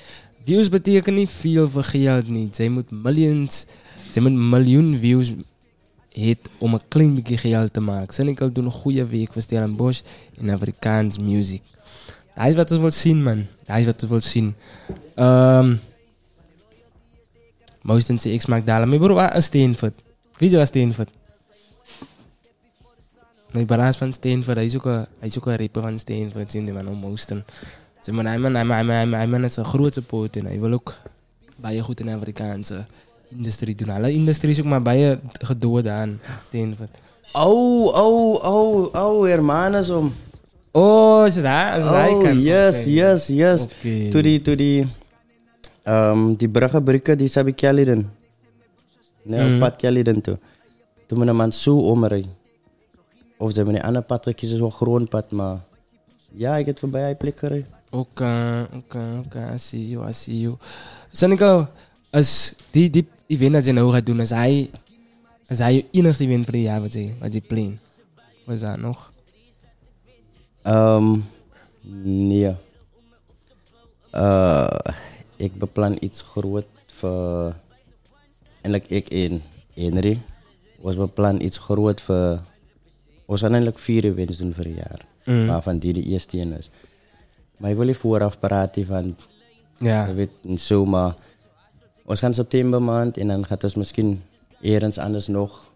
views 0.44 0.70
beteken 0.70 1.14
niet 1.14 1.30
veel 1.30 1.70
voor 1.70 1.84
geld 1.84 2.28
niet. 2.28 2.56
Zij 2.56 2.70
moet 2.70 2.92
millions, 2.92 3.66
zij 4.12 4.22
moet 4.22 4.32
miljoen 4.32 4.98
views 4.98 5.34
het 6.12 6.40
om 6.58 6.74
een 6.74 6.82
klein 6.88 7.16
beetje 7.16 7.38
geld 7.38 7.74
te 7.74 7.80
maken. 7.80 8.14
Senegal 8.14 8.52
doen 8.52 8.66
een 8.66 8.72
goede 8.72 9.06
week 9.06 9.34
voor 9.34 9.42
Stellenbosch 9.42 10.02
in 10.34 10.50
Afrikaans 10.50 11.18
music. 11.18 11.62
Dat 12.36 12.48
is 12.48 12.54
wat 12.54 12.70
we 12.70 12.76
willen 12.76 12.94
zien, 12.94 13.24
man. 13.24 13.46
Dat 13.66 13.78
is 13.78 13.86
wat 13.86 14.02
we 14.02 14.08
willen 14.08 14.24
zien. 14.24 14.56
Um, 15.16 15.80
Moesten 17.86 18.20
ze 18.20 18.34
ik 18.34 18.48
maak 18.48 18.66
dalen. 18.66 18.90
Maar 18.90 18.98
bro, 18.98 19.14
wat 19.14 19.36
is 19.36 19.46
Steenford? 19.46 19.94
Weet 20.38 20.52
je 20.52 20.58
wat 20.58 20.68
Steenford? 20.68 21.10
Mijn 23.52 23.66
baraas 23.66 23.98
van 23.98 24.14
Steenford, 24.14 24.56
hij 24.56 24.66
is 24.66 24.76
ook 24.76 24.86
een, 24.86 25.06
hij 25.20 25.28
is 25.28 25.38
ook 25.38 25.46
een 25.46 25.58
rapper 25.58 25.82
van 25.82 26.00
Steenford, 26.00 26.52
zien 26.52 26.66
die 26.66 26.74
man 26.74 26.88
om 26.88 26.98
Moosten. 26.98 27.46
Zeg 28.06 28.16
maar, 28.16 28.26
hij 28.26 29.28
man, 29.28 29.44
is 29.44 29.56
een 29.56 29.66
grote 29.66 30.02
poot 30.02 30.36
en 30.36 30.46
hij 30.46 30.60
wil 30.60 30.72
ook 30.72 30.98
baie 31.58 31.82
goed 31.82 32.00
in 32.00 32.06
de 32.06 32.14
Afrikaanse 32.14 32.86
industrie 33.30 33.76
doen. 33.76 33.90
Alle 33.90 34.12
industrie 34.12 34.52
is 34.52 34.60
ook 34.60 34.66
maar 34.66 34.82
baie 34.82 35.20
gedood 35.32 35.88
aan 35.88 36.20
Steenford. 36.44 36.90
Oh, 37.34 37.86
oh, 37.86 38.44
oh, 38.44 38.94
oh, 38.94 39.26
hermanos 39.26 39.90
om. 39.90 40.14
Oh, 40.72 41.28
is 41.28 41.34
dat? 41.34 41.78
Is 41.78 41.84
dat 41.84 42.10
Oh, 42.10 42.42
yes, 42.42 42.84
yes, 42.84 43.28
yes. 43.28 43.62
Oké. 43.62 44.10
Toen 44.10 44.22
die, 44.22 44.42
toen 44.42 44.56
die, 44.56 44.88
um, 45.84 46.36
die 46.36 46.50
bruggenbrikken, 46.50 47.18
die 47.18 47.30
heb 47.34 47.48
ik. 47.48 47.62
Nee, 47.62 49.54
op 49.54 49.60
pad 49.60 50.24
toe. 50.24 50.38
Toen 51.08 51.20
mijn 51.20 51.36
man 51.36 51.54
zo 51.54 51.78
omrijden. 51.78 52.34
Of 53.38 53.50
ze 53.50 53.56
hebben 53.56 53.76
een 53.76 53.84
ander 53.84 54.02
pad 54.02 54.24
gekiezen, 54.24 54.58
zo'n 54.58 54.72
groen 54.72 55.08
pad, 55.08 55.32
maar... 55.32 55.64
Ja, 56.34 56.56
ik 56.56 56.66
heb 56.66 56.80
voorbij 56.80 57.16
plek 57.16 57.38
gereden. 57.38 57.75
Oké, 57.96 58.68
oké, 58.74 59.24
oké. 59.26 59.52
I 59.54 59.58
see 59.58 59.90
you, 59.90 60.10
I 60.10 60.14
see 60.14 60.40
you. 60.40 60.58
Senegal, 61.12 61.68
als 62.10 62.54
die, 62.72 62.90
die 62.90 63.08
event 63.28 63.54
dat 63.54 63.66
je 63.66 63.72
nou 63.72 63.92
gaat 63.94 64.06
doen, 64.06 64.20
als 64.20 64.30
hij, 64.30 64.70
als 65.48 65.58
hij 65.58 65.74
je 65.74 65.86
enigste 65.92 66.24
event 66.24 66.46
voor 66.46 66.54
het 66.54 66.64
jaar 66.64 66.82
wat 66.82 66.94
je, 66.94 67.14
wat 67.20 67.34
je 67.34 67.42
plan. 67.42 67.80
Wat 68.46 68.56
is 68.56 68.62
dat 68.62 68.78
nog? 68.78 69.12
Um, 70.68 71.26
nee. 72.04 72.56
Uh, 74.14 74.68
ik 75.36 75.58
beplan 75.58 75.98
iets 76.00 76.22
groot 76.22 76.66
voor... 76.96 77.56
Eigenlijk 78.62 78.88
ik 78.88 79.10
en 79.10 79.42
Henry. 79.74 80.22
Was 80.80 80.96
beplan 80.96 81.42
iets 81.42 81.58
groot 81.58 82.02
voor... 82.02 82.42
Eigenlijk 83.28 83.80
vier 83.80 84.06
events 84.06 84.38
doen 84.38 84.54
voor 84.54 84.66
een 84.66 84.74
jaar. 84.74 85.06
Mm. 85.26 85.48
Waarvan 85.48 85.78
die 85.78 85.94
de 85.94 86.04
eerste 86.04 86.38
een 86.38 86.58
is. 86.58 86.70
Maar 87.58 87.70
ik 87.70 87.78
wil 87.78 87.88
je 87.88 87.96
vooraf 87.96 88.40
praten 88.40 88.86
van... 88.86 89.16
Ja. 89.80 90.06
Je 90.06 90.14
weet, 90.14 90.60
zo, 90.62 90.86
maar... 90.86 91.16
We 92.06 92.16
gaan 92.16 92.34
september 92.34 92.82
maand 92.82 93.18
en 93.18 93.28
dan 93.28 93.46
gaat 93.46 93.62
het 93.62 93.76
misschien 93.76 94.24
ergens 94.62 94.98
anders 94.98 95.28
nog... 95.28 95.72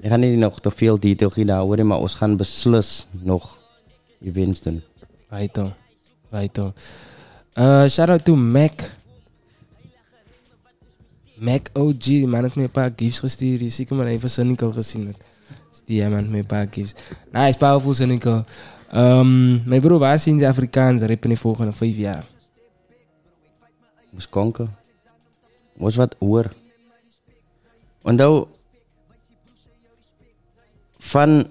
Ik 0.00 0.08
ga 0.08 0.16
niet 0.16 0.38
nog 0.38 0.60
te 0.60 0.70
veel 0.70 0.98
detail 0.98 1.30
geven 1.30 1.46
daarover, 1.46 1.86
maar 1.86 2.02
we 2.02 2.08
gaan 2.08 2.36
beslis 2.36 3.06
nog 3.10 3.58
events 4.20 4.60
doen. 4.60 4.82
Right 5.28 5.58
Right 6.30 6.58
Uh, 7.58 7.86
shout 7.88 8.08
out 8.08 8.24
to 8.24 8.36
Mac. 8.36 8.96
Mac 11.34 11.68
OG, 11.72 11.98
die 11.98 12.26
man 12.26 12.42
heeft 12.42 12.54
me 12.54 12.62
een 12.62 12.70
paar 12.70 12.92
gifts 12.96 13.18
gestuurd. 13.18 13.58
Die 13.58 13.70
zie 13.70 13.84
ik 13.84 13.90
maar 13.90 14.06
even 14.06 14.30
gezien. 14.72 15.06
Het. 15.06 15.16
Dus 15.16 15.16
die 15.16 15.27
man 15.88 16.12
heeft 16.18 16.28
me 16.28 16.44
paar 16.44 16.66
gifts. 16.70 17.02
Nice, 17.32 17.58
powerful 17.58 17.94
Senegal. 17.94 18.44
Um, 18.94 19.62
mijn 19.68 19.80
broer, 19.80 19.98
waar 19.98 20.18
zien 20.18 20.38
ze 20.38 20.48
Afrikaans? 20.48 21.02
Rippen 21.02 21.28
in 21.28 21.34
de 21.34 21.40
volgende 21.40 21.72
vijf 21.72 21.96
jaar. 21.96 22.24
Moes 24.10 24.28
konken. 24.28 24.76
Was 25.76 25.96
wat 25.96 26.16
oor. 26.18 26.52
Onthou 28.02 28.46
van 30.98 31.46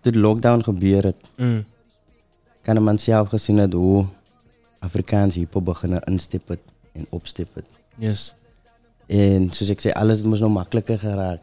die 0.00 0.18
lockdown 0.18 0.62
gebeur 0.62 1.04
het, 1.04 1.16
Mm. 1.36 1.64
kan 2.62 2.82
man 2.82 2.98
self 2.98 3.28
gesien 3.28 3.56
het 3.56 3.72
hoe 3.72 4.06
Afrikaans 4.78 5.34
hip-hop 5.34 5.64
begin 5.64 6.00
instep 6.00 6.48
het 6.48 6.60
en 6.92 7.06
opstep 7.08 7.54
het. 7.54 7.68
Yes. 7.96 8.34
En 9.06 9.50
soos 9.52 9.68
ek 9.68 9.80
sê, 9.80 9.92
alles 9.92 10.18
het 10.18 10.26
mos 10.26 10.38
nou 10.40 10.50
makliker 10.50 10.98
geraak. 10.98 11.40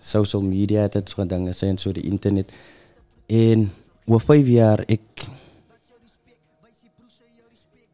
Social 0.00 0.42
media 0.42 0.82
het 0.86 0.92
dit 0.92 1.10
so 1.10 1.26
dinge 1.26 1.52
sê 1.56 1.68
en 1.68 1.78
so 1.78 1.92
die 1.92 2.04
internet. 2.08 2.52
En 3.26 3.68
oor 4.06 4.20
5 4.20 4.48
jaar 4.48 4.84
ek 4.88 5.28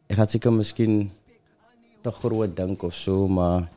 ek 0.07 0.17
het 0.17 0.31
seker 0.31 0.53
miskien 0.55 1.09
te 2.01 2.11
groot 2.11 2.55
dink 2.55 2.83
of 2.87 2.95
so, 2.95 3.27
maar 3.27 3.67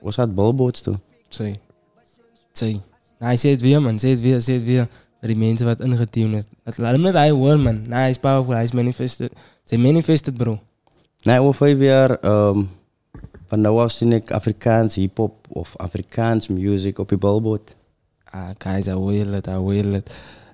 ons 0.00 0.16
het 0.16 0.34
billboards 0.34 0.84
toe. 0.86 0.96
Sê. 1.28 1.52
Sê. 2.54 2.72
Nou, 3.20 3.30
hy 3.32 3.36
sê 3.36 3.54
het 3.54 3.62
weer, 3.62 3.82
man. 3.82 3.98
Sê 4.00 4.14
het 4.14 4.22
weer, 4.24 4.40
sê 4.40 4.56
het 4.60 4.66
weer. 4.66 4.86
Dat 5.20 5.28
die 5.28 5.36
mensen 5.36 5.66
wat 5.68 5.82
ingetuned 5.84 6.38
is. 6.38 6.46
Dat 6.64 6.78
laat 6.78 6.96
hem 6.96 7.02
net 7.04 7.14
hij 7.18 7.30
hoor, 7.30 7.58
man. 7.58 7.82
Nou, 7.82 8.00
hij 8.00 8.10
is 8.10 8.18
powerful. 8.18 8.54
Hij 8.54 8.64
is 8.64 8.72
manifested. 8.72 9.32
Hij 9.66 9.78
manifested, 9.78 10.36
bro. 10.36 10.58
Nee, 11.22 11.42
oor 11.42 11.54
5 11.54 11.78
jaar 11.78 12.10
ehm 12.20 12.64
van 13.50 13.60
nou 13.60 13.80
af 13.82 13.90
sien 13.90 14.14
ek 14.14 14.30
Afrikaans 14.30 14.94
hip-hop 15.00 15.48
of 15.48 15.72
Afrikaans 15.82 16.48
music 16.48 16.98
op 17.02 17.08
die 17.10 17.18
billboard. 17.18 17.74
Ah, 18.30 18.54
guys, 18.62 18.86
I 18.86 18.94
will 18.94 19.34
it, 19.34 19.48
I 19.50 19.58
will 19.58 19.94
it. 19.98 20.10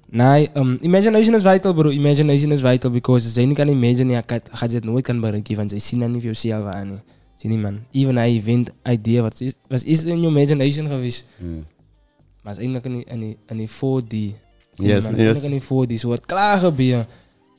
Nee, 0.08 0.48
um, 0.54 0.78
imagination 0.80 1.34
is 1.34 1.42
vital, 1.44 1.74
bro. 1.74 1.90
Imagination 1.90 2.52
is 2.52 2.60
vital 2.60 2.90
because 2.90 3.28
zij 3.28 3.46
niet 3.46 3.56
kan 3.56 3.68
imagine, 3.68 4.12
ja, 4.12 4.22
gaat 4.50 4.70
je 4.70 4.76
het 4.76 4.84
nooit 4.84 5.04
kan 5.04 5.20
bereiken, 5.20 5.56
want 5.56 5.70
zij 5.70 5.78
zien 5.78 6.00
dat 6.00 6.08
niet 6.08 6.22
voor 6.22 6.30
jezelf 6.30 6.64
aan. 6.64 7.02
Zie 7.34 7.50
niet, 7.50 7.60
man. 7.60 7.78
Even 7.92 8.16
hij 8.16 8.40
vindt 8.42 8.70
idee, 8.82 9.20
wat 9.22 9.40
is, 9.40 9.52
wat 9.68 9.82
is 9.82 10.04
in 10.04 10.20
je 10.20 10.28
imagination 10.28 10.86
geweest? 10.86 11.24
Hmm. 11.38 11.64
Maar 12.42 12.54
het 12.54 12.62
is 12.62 12.68
eigenlijk 12.68 13.10
een, 13.10 13.36
een 13.46 13.68
4D. 13.68 14.08
Zie 14.08 14.34
je, 14.74 14.92
Yes, 14.92 15.02
man, 15.02 15.12
het 15.12 15.20
is 15.20 15.28
yes. 15.28 15.42
eigenlijk 15.42 15.70
een 15.70 15.88
4D. 15.88 16.00
Zo 16.00 16.08
wat 16.08 16.26
klaar 16.26 16.58
gebeuren. 16.58 17.06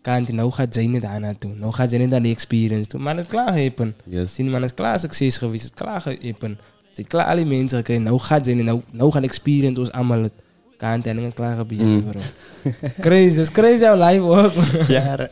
Kant, 0.08 0.32
nou 0.32 0.52
gaat 0.52 0.74
zij 0.74 0.88
niet 0.88 1.02
daar 1.02 1.20
naartoe. 1.20 1.52
Nou 1.56 1.74
gaat 1.74 1.90
zij 1.90 2.00
niet 2.00 2.10
naar 2.10 2.22
die 2.22 2.34
experience 2.34 2.88
toe. 2.88 3.00
Maar 3.00 3.16
het 3.16 3.26
is 3.26 3.32
klaar 3.32 3.48
gehepen. 3.52 3.96
Yes. 4.06 4.36
Zie 4.36 4.44
je, 4.44 4.50
man, 4.50 4.62
het 4.62 4.70
is 4.70 4.76
klaar 4.76 5.00
succes 5.00 5.38
geweest. 5.38 5.64
Het 5.64 5.72
is 5.74 5.82
klaar 5.84 6.02
gehepen. 6.02 6.60
Ze 6.92 7.04
klaar 7.04 7.26
alle 7.26 7.46
mensen 7.46 7.78
gekregen. 7.78 8.04
Nou 8.04 8.20
gaat 8.20 8.46
zij 8.46 8.54
niet. 8.54 8.66
Nou, 8.66 8.82
nou 8.92 9.12
gaat 9.12 9.24
experience 9.24 9.80
ons 9.80 9.92
allemaal 9.92 10.22
het. 10.24 10.32
Kant 10.78 11.08
en 11.08 11.18
het 11.18 11.34
klaar 11.34 11.58
gebeuren, 11.58 11.88
Mm. 11.88 12.04
bro. 12.04 12.20
crazy, 13.06 13.40
is 13.40 13.52
crazy 13.52 13.82
jouw 13.84 14.08
live 14.08 14.22
ook. 14.24 14.54
Jaren. 14.98 15.30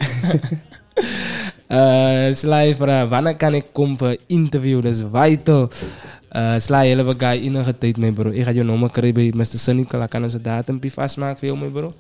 Uh, 1.68 2.36
Sly 2.42 2.76
vraagt, 2.76 3.10
wanneer 3.10 3.36
kan 3.36 3.54
ik 3.54 3.66
komen 3.72 3.98
voor 3.98 4.18
interview? 4.28 4.82
Dat 4.82 4.96
is 4.96 5.04
vital. 5.12 5.70
Uh, 6.32 6.60
Sly, 6.60 6.86
hele 6.86 7.16
guy 7.18 7.28
enige 7.42 7.78
tijd, 7.78 7.98
mijn 7.98 8.14
bro. 8.14 8.30
Ik 8.30 8.44
ga 8.44 8.50
je 8.50 8.64
nummer 8.64 8.90
krijgen 8.92 9.14
bij 9.14 9.32
Mr. 9.36 9.46
Sunny. 9.58 9.82
Ik 9.82 10.10
kan 10.10 10.24
onze 10.24 10.42
datum 10.42 10.80
vastmaken 10.92 11.38
voor 11.38 11.48
jou, 11.48 11.60
mijn 11.60 11.72
bro. 11.72 11.94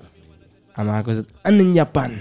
Dan 0.76 0.86
maken 0.86 1.12
we 1.12 1.18
het 1.18 1.28
aan 1.42 1.54
in 1.54 1.74
Japan. 1.74 2.12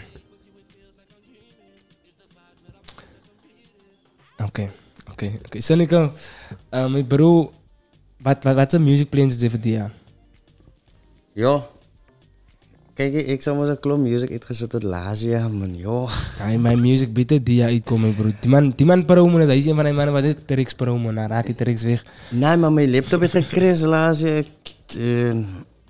Oké, 4.38 4.70
oké, 5.10 5.30
oké. 5.44 5.60
Sunny, 5.60 5.86
uh, 5.90 6.08
mijn 6.70 7.06
bro, 7.06 7.52
wat, 8.22 8.42
wat, 8.42 8.54
wat 8.54 8.70
zijn 8.70 8.82
music 8.82 9.14
is 9.14 9.50
voor 9.50 9.60
die 9.60 9.72
jaar? 9.72 9.92
Ja. 11.32 11.66
Kijk, 12.94 13.12
ik 13.14 13.42
zou 13.42 13.56
maar 13.56 13.66
zo'n 13.66 13.80
klomp 13.80 14.02
music 14.02 14.30
uitgezet 14.30 14.72
het 14.72 14.82
laatste 14.82 15.28
jaar, 15.28 15.50
man. 15.50 15.76
Ja. 15.76 16.04
Hij 16.38 16.58
mijn 16.58 16.80
music 16.80 17.12
bitte 17.12 17.42
die 17.42 17.54
jaar 17.54 17.68
uitkomen, 17.68 18.14
bro. 18.14 18.30
Die 18.40 18.50
man, 18.50 18.72
die 18.76 18.86
man 18.86 19.04
promo, 19.04 19.38
dat 19.38 19.48
is 19.48 19.66
een 19.66 19.74
van 19.74 19.84
die 19.84 19.92
mannen 19.92 20.12
wat 20.14 20.22
dit 20.22 20.46
tricks 20.46 20.74
promo. 20.74 21.12
Dan 21.12 21.26
raak 21.26 21.46
je 21.46 21.54
tricks 21.54 21.82
weg. 21.82 22.04
Nee, 22.30 22.56
maar 22.56 22.72
mijn 22.72 22.90
laptop 22.90 23.22
laatst. 23.86 24.22
jaar. 24.22 24.44
Eh, 24.98 25.36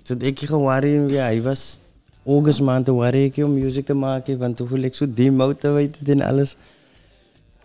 Toen 0.03 0.21
ik 0.21 0.39
gewoon 0.39 1.09
ja, 1.09 1.23
hij 1.23 1.41
was 1.41 1.79
august 2.25 2.61
maand 2.61 2.85
toen 2.85 2.97
waren 2.97 3.23
ik 3.23 3.37
om 3.37 3.53
muziek 3.53 3.85
te 3.85 3.93
maken. 3.93 4.37
Want 4.37 4.57
toen 4.57 4.67
voel 4.67 4.79
ik 4.79 4.95
zo 4.95 5.13
demotivated 5.13 6.09
en 6.09 6.21
alles. 6.21 6.55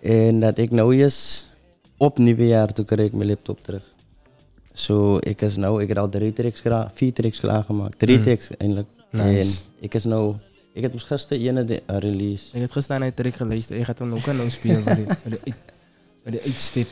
En 0.03 0.41
dat 0.41 0.59
ik 0.59 0.71
nou 0.71 0.97
eens 1.03 1.47
op 1.97 2.19
nieuwjaar, 2.19 2.73
toen 2.73 2.85
kreeg 2.85 3.07
ik 3.07 3.13
mijn 3.13 3.29
laptop 3.29 3.63
terug. 3.65 3.83
Zo, 4.73 5.17
ik 5.21 5.41
is 5.41 5.57
nou, 5.57 5.83
ik 5.83 5.89
heb 5.89 5.97
al 5.97 6.09
drie 6.09 6.33
tracks 6.33 6.61
klaar, 6.61 6.91
vier 6.95 7.13
tracks 7.13 7.41
klaargemaakt. 7.41 7.99
Drie 7.99 8.19
Mm. 8.19 8.25
Nice. 9.11 9.63
En 9.65 9.65
ik 9.81 9.95
is 9.95 10.05
nou, 10.05 10.35
ik 10.73 10.83
heb 10.83 10.99
gisteren 10.99 11.47
ene 11.49 11.65
de- 11.65 11.83
een 11.87 11.99
release. 11.99 12.47
Ik 12.53 12.61
heb 12.61 12.71
gisteren 12.71 13.03
een 13.03 13.15
track 13.15 13.35
geluisterd. 13.35 13.79
Je 13.79 13.85
gaat 13.85 13.99
hem 13.99 14.13
ook 14.13 14.29
aan 14.29 14.37
nou 14.37 14.51
spelen. 14.51 14.85
Met 14.85 14.97
de, 14.97 15.07
met 16.25 16.33
de, 16.33 16.43
uitstip. 16.45 16.89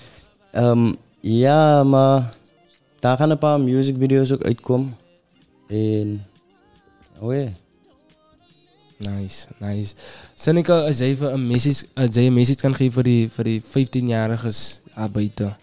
Ehm, 0.52 0.92
ja, 1.20 1.84
maar 1.84 2.34
daar 2.98 3.16
gaan 3.16 3.30
een 3.30 3.38
paar 3.38 3.60
music 3.60 3.96
video's 3.98 4.32
ook 4.32 4.42
uitkomen. 4.42 4.96
En, 5.68 6.24
oh. 7.20 7.46
Nice, 8.98 9.46
nice. 9.58 9.94
Seneca, 10.34 10.84
als 10.84 10.98
je 10.98 11.04
even 11.04 11.32
een 11.32 11.46
message, 11.46 11.86
als 11.94 12.14
een 12.14 12.34
message 12.34 12.58
kan 12.58 12.74
geven 12.74 12.92
voor 12.92 13.02
die, 13.02 13.30
voor 13.30 13.44
die 13.44 13.62
15-jarigen 13.62 14.80
daar 14.94 15.10
buiten. 15.10 15.56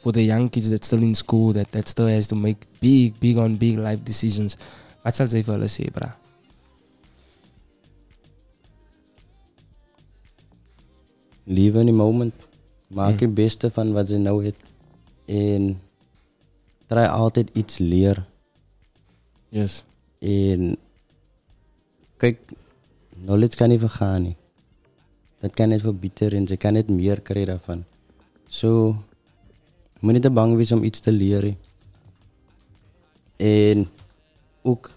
For 0.00 0.12
the 0.12 0.24
young 0.24 0.50
kids 0.50 0.68
that 0.68 0.84
still 0.84 1.02
in 1.02 1.14
school, 1.14 1.52
that, 1.52 1.70
that 1.70 1.88
still 1.88 2.14
has 2.14 2.26
to 2.26 2.36
make 2.36 2.66
big, 2.78 3.18
big 3.18 3.36
on 3.36 3.56
big 3.56 3.76
life 3.76 4.02
decisions. 4.02 4.56
Wat 5.02 5.16
zal 5.16 5.28
ze 5.28 5.44
voor 5.44 5.54
hulle 5.54 5.68
sê, 5.68 5.90
bra? 5.92 6.18
Live 11.44 11.78
in 11.78 11.84
die 11.84 11.94
moment. 11.94 12.34
Maak 12.86 13.20
je 13.20 13.28
beste 13.28 13.70
van 13.70 13.92
wat 13.92 14.08
je 14.08 14.18
nou 14.18 14.44
hebt. 14.44 14.60
En 15.24 15.80
try 16.86 17.04
altijd 17.04 17.48
iets 17.52 17.78
leer. 17.78 18.26
Yes. 19.48 19.84
En 20.18 20.76
kijk, 22.16 22.38
knowledge 23.24 23.56
kan 23.56 23.68
niet 23.68 23.80
vergaan. 23.80 24.22
Nie. 24.22 24.36
Dat 25.38 25.54
kan 25.54 25.68
net 25.68 25.80
verbeteren 25.80 26.38
en 26.38 26.44
je 26.46 26.56
kan 26.56 26.72
net 26.72 26.88
meer 26.88 27.20
krijgen 27.20 27.46
daarvan. 27.46 27.84
So, 28.46 28.96
je 29.92 29.98
moet 30.00 30.12
niet 30.12 30.22
te 30.22 30.30
bang 30.30 30.56
wees 30.56 30.72
om 30.72 30.82
iets 30.82 31.00
te 31.00 31.12
leren. 31.12 31.58
En 33.36 33.88
ook, 34.62 34.90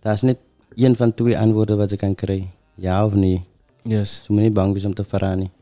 daar 0.00 0.14
is 0.14 0.20
net 0.20 0.38
één 0.74 0.96
van 0.96 1.14
twee 1.14 1.38
antwoorden 1.38 1.76
wat 1.76 1.90
je 1.90 1.96
kan 1.96 2.14
krijgen. 2.14 2.50
Ja 2.74 3.04
of 3.04 3.14
nee. 3.14 3.42
Yes. 3.82 4.16
So, 4.16 4.24
je 4.26 4.32
moet 4.32 4.42
niet 4.42 4.52
bang 4.52 4.72
wees 4.72 4.84
om 4.84 4.94
te 4.94 5.04
veranderen. 5.04 5.52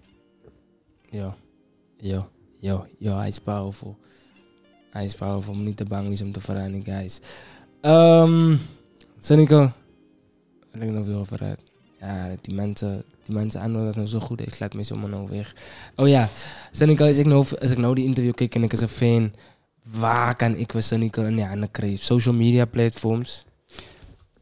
Yo, 1.11 1.35
yo, 1.97 2.29
yo, 2.61 2.87
yo, 2.99 3.17
hij 3.17 3.29
is 3.29 3.39
powerful. 3.39 3.97
Hij 4.91 5.05
is 5.05 5.15
powerful, 5.15 5.55
niet 5.55 5.77
te 5.77 5.85
bang 5.85 6.09
is 6.09 6.23
om 6.23 6.33
te 6.33 6.41
veranderen, 6.41 6.85
guys. 6.85 7.21
Um, 7.81 8.59
Seneca, 9.19 9.75
ik 10.83 10.91
nog 10.91 11.05
veel 11.05 11.19
over 11.19 11.43
uit? 11.43 11.61
Ja, 12.01 12.31
die 12.41 12.55
mensen, 12.55 13.05
die 13.25 13.35
mensen 13.35 13.61
antwoorden 13.61 13.93
dat 13.95 14.05
is 14.05 14.11
nou 14.11 14.21
zo 14.21 14.27
goed. 14.27 14.41
Ik 14.41 14.55
slaat 14.55 14.75
me 14.75 14.83
zomaar 14.83 15.09
nou 15.09 15.29
weg. 15.31 15.55
Oh 15.97 16.09
ja, 16.09 16.29
Seneca, 16.73 17.07
als 17.07 17.17
ik 17.17 17.27
nou, 17.27 17.47
als 17.61 17.71
ik 17.71 17.79
nou 17.79 17.95
die 17.95 18.05
interview 18.05 18.35
kijk 18.35 18.55
en 18.55 18.63
ik 18.63 18.73
is 18.73 18.81
een 18.81 18.89
fan, 18.89 19.33
waar 19.83 20.37
kan 20.37 20.57
ik 20.57 20.73
weer 20.73 20.83
Seneca 20.83 21.23
in 21.23 21.37
de 21.37 21.45
handen 21.45 21.71
krijgen? 21.71 21.99
Social 21.99 22.35
media 22.35 22.65
platforms? 22.65 23.45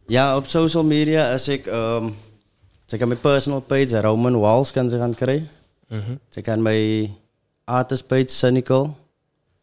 Ja, 0.06 0.36
op 0.36 0.46
social 0.46 0.84
media 0.84 1.32
als 1.32 1.48
ik, 1.48 1.66
um, 1.66 2.14
ze 2.86 2.96
kan 2.96 3.08
mijn 3.08 3.20
personal 3.20 3.60
page, 3.60 4.00
Roman 4.00 4.38
Walls 4.38 4.70
kan 4.70 4.90
ze 4.90 4.98
gaan 4.98 5.14
krijgen. 5.14 5.48
Ze 6.28 6.40
kan 6.40 6.62
mijn 6.62 7.14
artist 7.64 8.06
page 8.06 8.28
Cynical, 8.28 8.96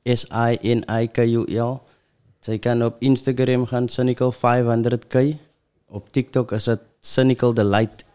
S-I-N-I-K-U-L. 0.04 1.82
Ze 2.40 2.58
kan 2.58 2.86
op 2.86 2.96
Instagram 3.00 3.66
gaan 3.66 3.90
Cynical 3.90 4.34
500k. 4.34 5.18
Op 5.92 6.12
TikTok 6.12 6.52
is 6.52 6.66
het 6.66 6.80
Cynical 7.00 7.54
The 7.54 7.66
Light. 7.66 8.06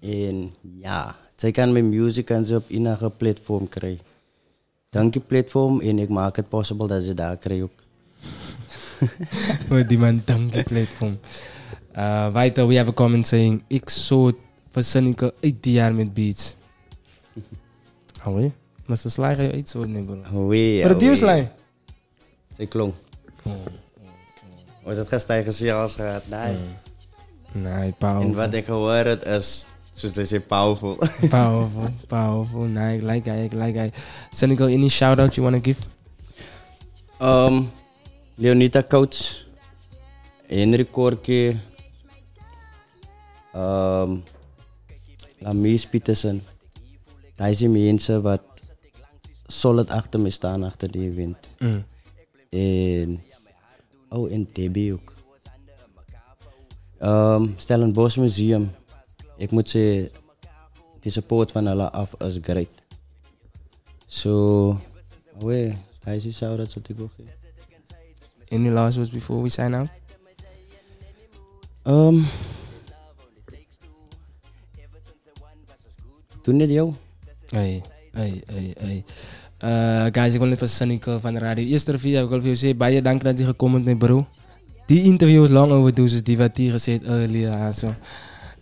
En 0.00 0.52
ja, 0.60 1.16
ze 1.36 1.50
kan 1.50 1.72
mijn 1.72 1.88
music 1.88 2.24
kan 2.24 2.44
ze 2.44 2.56
op 2.56 2.64
enige 2.68 3.10
platform 3.10 3.68
krijgen. 3.68 4.04
Dank 4.90 5.14
je 5.14 5.20
platform 5.20 5.80
en 5.80 5.98
ik 5.98 6.08
maak 6.08 6.36
het 6.36 6.48
possible 6.48 6.86
dat 6.86 7.02
ze 7.02 7.14
daar 7.14 7.36
krijgen 7.36 7.64
ook. 7.64 7.80
Die 9.88 9.98
man 9.98 10.22
dank 10.24 10.64
platform. 10.64 11.18
Uh, 11.96 12.32
weiter, 12.32 12.66
we 12.66 12.76
have 12.76 12.90
a 12.90 12.92
comment 12.92 13.26
saying, 13.26 13.62
ik 13.66 13.90
zo 13.90 14.32
voor 14.70 14.82
Seneca 14.82 15.30
18 15.40 15.72
jaar 15.72 15.94
met 15.94 16.14
beats. 16.14 16.54
Oh 18.26 18.34
wee, 18.34 18.52
maar 18.86 18.96
ze 18.96 19.10
sla 19.10 19.30
je 19.30 19.56
iets 19.56 19.72
hoor, 19.72 19.88
nee 19.88 20.02
bro. 20.02 20.20
Oh 20.32 20.48
wee, 20.48 20.78
Maar 20.80 20.88
de 20.88 20.94
oh 20.94 21.00
dier 21.00 21.10
wee. 21.10 21.18
sla 21.18 21.52
Ze 22.56 22.66
klonk. 22.66 22.94
Was 24.84 24.96
het 24.96 25.08
gestegen 25.08 25.52
zelfs 25.52 25.94
gehad? 25.94 26.28
Nee. 26.28 26.56
Nee, 27.52 27.92
powerful. 27.98 28.30
En 28.30 28.34
wat 28.34 28.54
ik 28.54 28.64
gehoord 28.64 29.24
is, 29.26 29.66
zoals 29.92 30.14
ze 30.14 30.24
zeggen, 30.24 30.46
powerful. 30.46 30.94
Powerful, 31.28 31.88
powerful. 32.06 32.60
Nee, 32.60 32.96
ik 32.96 33.02
like 33.02 33.28
hij, 33.28 33.44
ik 33.44 33.52
like 33.52 33.78
hij. 33.78 33.92
Seneca, 34.30 34.64
any 34.64 34.88
shout 34.88 35.18
out 35.18 35.34
you 35.34 35.50
want 35.50 35.64
to 35.64 35.72
give? 35.72 35.82
Um, 37.22 37.70
Leonita 38.34 38.82
Coach, 38.82 39.44
Henry 40.46 40.84
Korke, 40.84 41.56
um, 43.54 44.22
Lamies 45.38 45.86
Peterson. 45.86 46.42
Dat 47.36 47.56
zijn 47.56 47.72
mensen 47.72 48.22
wat 48.22 48.42
solid 49.46 49.90
achter 49.90 50.20
me 50.20 50.30
staan, 50.30 50.62
achter 50.62 50.90
die 50.90 51.10
event. 51.10 51.36
Mm. 51.58 51.84
En, 52.50 53.22
oh, 54.08 54.32
en 54.32 54.48
Debbie 54.52 54.92
ook. 54.92 55.11
Um, 57.02 57.54
Stellenbosch 57.56 58.16
Museum. 58.16 58.70
Ik 59.36 59.50
moet 59.50 59.68
zeggen, 59.68 60.10
de 61.00 61.10
support 61.10 61.52
van 61.52 61.66
hulle 61.66 61.90
af 61.90 62.14
is 62.18 62.38
great. 62.42 62.68
So, 64.06 64.78
is 66.04 66.22
die 66.22 66.32
shout-outs 66.32 66.74
wat 66.74 66.88
ik 66.88 66.96
wil 66.96 67.10
geven. 67.16 67.32
Any 68.50 68.68
last 68.68 68.96
words 68.96 69.10
before 69.10 69.42
we 69.42 69.48
sign 69.48 69.74
out? 69.74 69.88
Um, 71.84 72.26
Doe 76.42 76.54
net 76.54 76.70
jou. 76.70 76.94
Hey, 77.48 77.82
hey, 78.12 78.42
hey, 78.46 78.74
hey. 78.78 79.04
Uh, 79.64 80.06
guys, 80.12 80.34
ik 80.34 80.40
wil 80.40 80.56
van 80.56 80.68
Seneca 80.68 81.20
van 81.20 81.34
de 81.34 81.38
radio 81.38 81.64
Eerste 81.64 81.90
Review. 81.90 82.22
Ik 82.22 82.28
wil 82.28 82.40
voor 82.40 82.48
je 82.48 82.54
zeggen, 82.54 82.78
baie 82.78 83.02
dank 83.02 83.22
dat 83.22 83.38
je 83.38 83.44
gekomen 83.44 83.84
bent, 83.84 83.98
bro. 83.98 84.26
Die 84.86 85.02
interview 85.02 85.44
is 85.44 85.50
lang 85.50 85.72
overdue, 85.72 86.08
dus 86.08 86.22
die 86.22 86.36
wat 86.36 86.56
hier 86.56 86.72
gezegd 86.72 87.02
earlier. 87.04 87.72
So. 87.72 87.94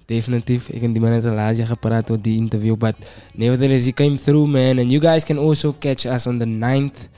Definitief, 0.07 0.69
ik 0.69 0.83
heb 0.83 0.93
die 0.93 1.01
man 1.01 1.11
net 1.11 1.25
een 1.25 1.35
laatste 1.35 1.67
gepraat 1.67 2.11
over 2.11 2.23
die 2.23 2.37
interview. 2.37 2.77
But 2.77 2.95
nevertheless, 3.35 3.85
he 3.85 3.93
came 3.93 4.17
through, 4.17 4.51
man. 4.51 4.79
And 4.79 4.91
you 4.91 5.01
guys 5.01 5.25
can 5.25 5.39
also 5.39 5.75
catch 5.79 6.05
us 6.05 6.27
on 6.27 6.39
the 6.39 6.47
9th 6.47 7.09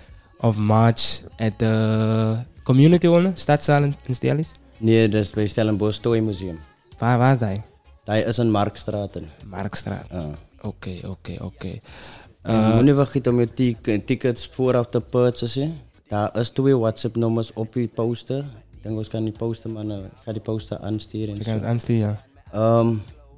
of 0.40 0.56
March 0.56 1.22
at 1.38 1.58
the 1.58 2.36
Community 2.62 3.06
Hall, 3.06 3.24
in 3.24 3.94
in 4.06 4.14
Stelis. 4.14 4.52
Nee, 4.76 5.08
dat 5.08 5.20
is 5.20 5.30
bij 5.30 5.46
Stellenbosch 5.46 6.00
Toy 6.00 6.18
Museum. 6.18 6.58
Waar, 6.98 7.32
is 7.32 7.40
hij? 7.40 7.62
Dat 8.04 8.26
is 8.26 8.38
in 8.38 8.50
Markstraat. 8.50 9.16
in. 9.16 9.28
Markstraat. 9.44 10.06
Oké, 10.60 11.00
oké, 11.06 11.36
oké. 11.40 11.78
En 12.42 12.54
Uh, 12.54 12.68
je 12.68 12.74
moet 12.74 12.84
niet 12.84 12.94
vergeten 12.94 13.32
om 13.32 13.40
je 13.40 14.02
tickets 14.04 14.48
vooraf 14.52 14.86
te 14.86 15.00
purchasen. 15.00 15.78
Daar 16.08 16.36
is 16.36 16.48
twee 16.48 16.76
WhatsApp-nummers 16.76 17.52
op 17.52 17.74
je 17.74 17.88
poster. 17.94 18.44
Ik 18.82 18.88
denk, 18.88 19.04
we 19.04 19.10
gaan 19.10 19.24
die 19.24 19.32
poster, 19.32 19.70
maar 19.70 19.84
nou, 19.84 20.04
ik 20.04 20.10
ga 20.16 20.32
die 20.32 20.40
poster 20.40 20.78
aansturen. 20.78 21.34
kan 21.34 21.44
zo. 21.44 21.50
het 21.50 21.62
aansturen, 21.62 22.00
ja. 22.00 22.24
Ehm, 22.52 22.94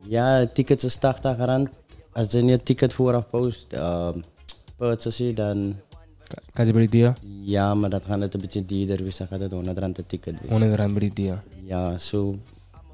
ja, 0.07 0.47
tickets 0.47 0.85
is 0.85 0.97
80 0.97 1.37
rand. 1.37 1.69
Als 2.13 2.33
je 2.33 2.43
niet 2.43 2.65
ticket 2.65 2.95
vooraf 2.95 3.31
post, 3.31 3.73
ehm 3.73 4.19
purchasen, 4.77 5.35
dan... 5.35 5.77
Kan 6.53 6.67
je 6.67 6.89
deal? 6.89 7.15
Ja, 7.43 7.75
maar 7.75 7.91
dat 7.91 8.05
gaat 8.05 8.21
het 8.21 8.35
een 8.35 8.41
beetje 8.41 8.65
duurder, 8.65 8.97
dus 8.97 9.17
dan 9.17 9.27
gaat 9.27 9.41
het 9.41 9.53
100 9.53 9.79
rand 9.79 9.99
een 9.99 10.07
ticket. 10.07 10.35
wezen. 10.41 10.51
100 10.51 10.75
rand. 10.77 11.19
Ja, 11.65 11.99
zo. 11.99 12.39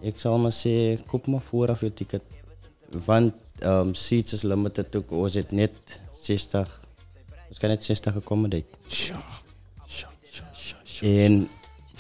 ik 0.01 0.18
zal 0.18 0.39
maar 0.39 0.52
zeggen, 0.52 1.06
koop 1.06 1.27
maar 1.27 1.40
vooraf 1.40 1.81
je 1.81 1.94
ticket. 1.94 2.22
Want 3.05 3.35
um, 3.62 3.94
seats 3.94 4.32
is 4.32 4.43
limited 4.43 4.97
ook, 4.97 5.10
was 5.10 5.35
het 5.35 5.51
net 5.51 5.72
60. 6.12 6.81
Het 7.48 7.59
kan 7.59 7.68
net 7.68 7.85
60 7.85 8.16
accommodate. 8.16 8.64
En 11.01 11.48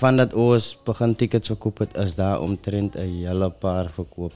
van 0.00 0.16
dat 0.16 0.34
oors 0.34 0.78
begin 0.84 1.16
tickets 1.16 1.46
verkoop 1.46 1.78
het, 1.78 1.96
is 1.96 2.14
daar 2.14 2.40
omtrent 2.40 2.94
een 2.94 3.26
hele 3.26 3.50
paar 3.50 3.90
verkoop. 3.90 4.32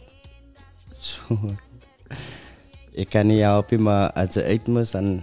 Ik 2.92 3.08
kan 3.08 3.26
niet 3.26 3.40
helpen, 3.40 3.82
maar 3.82 4.12
als 4.12 4.34
je 4.34 4.42
uit 4.42 4.66
moet, 4.66 4.92
dan 4.92 5.22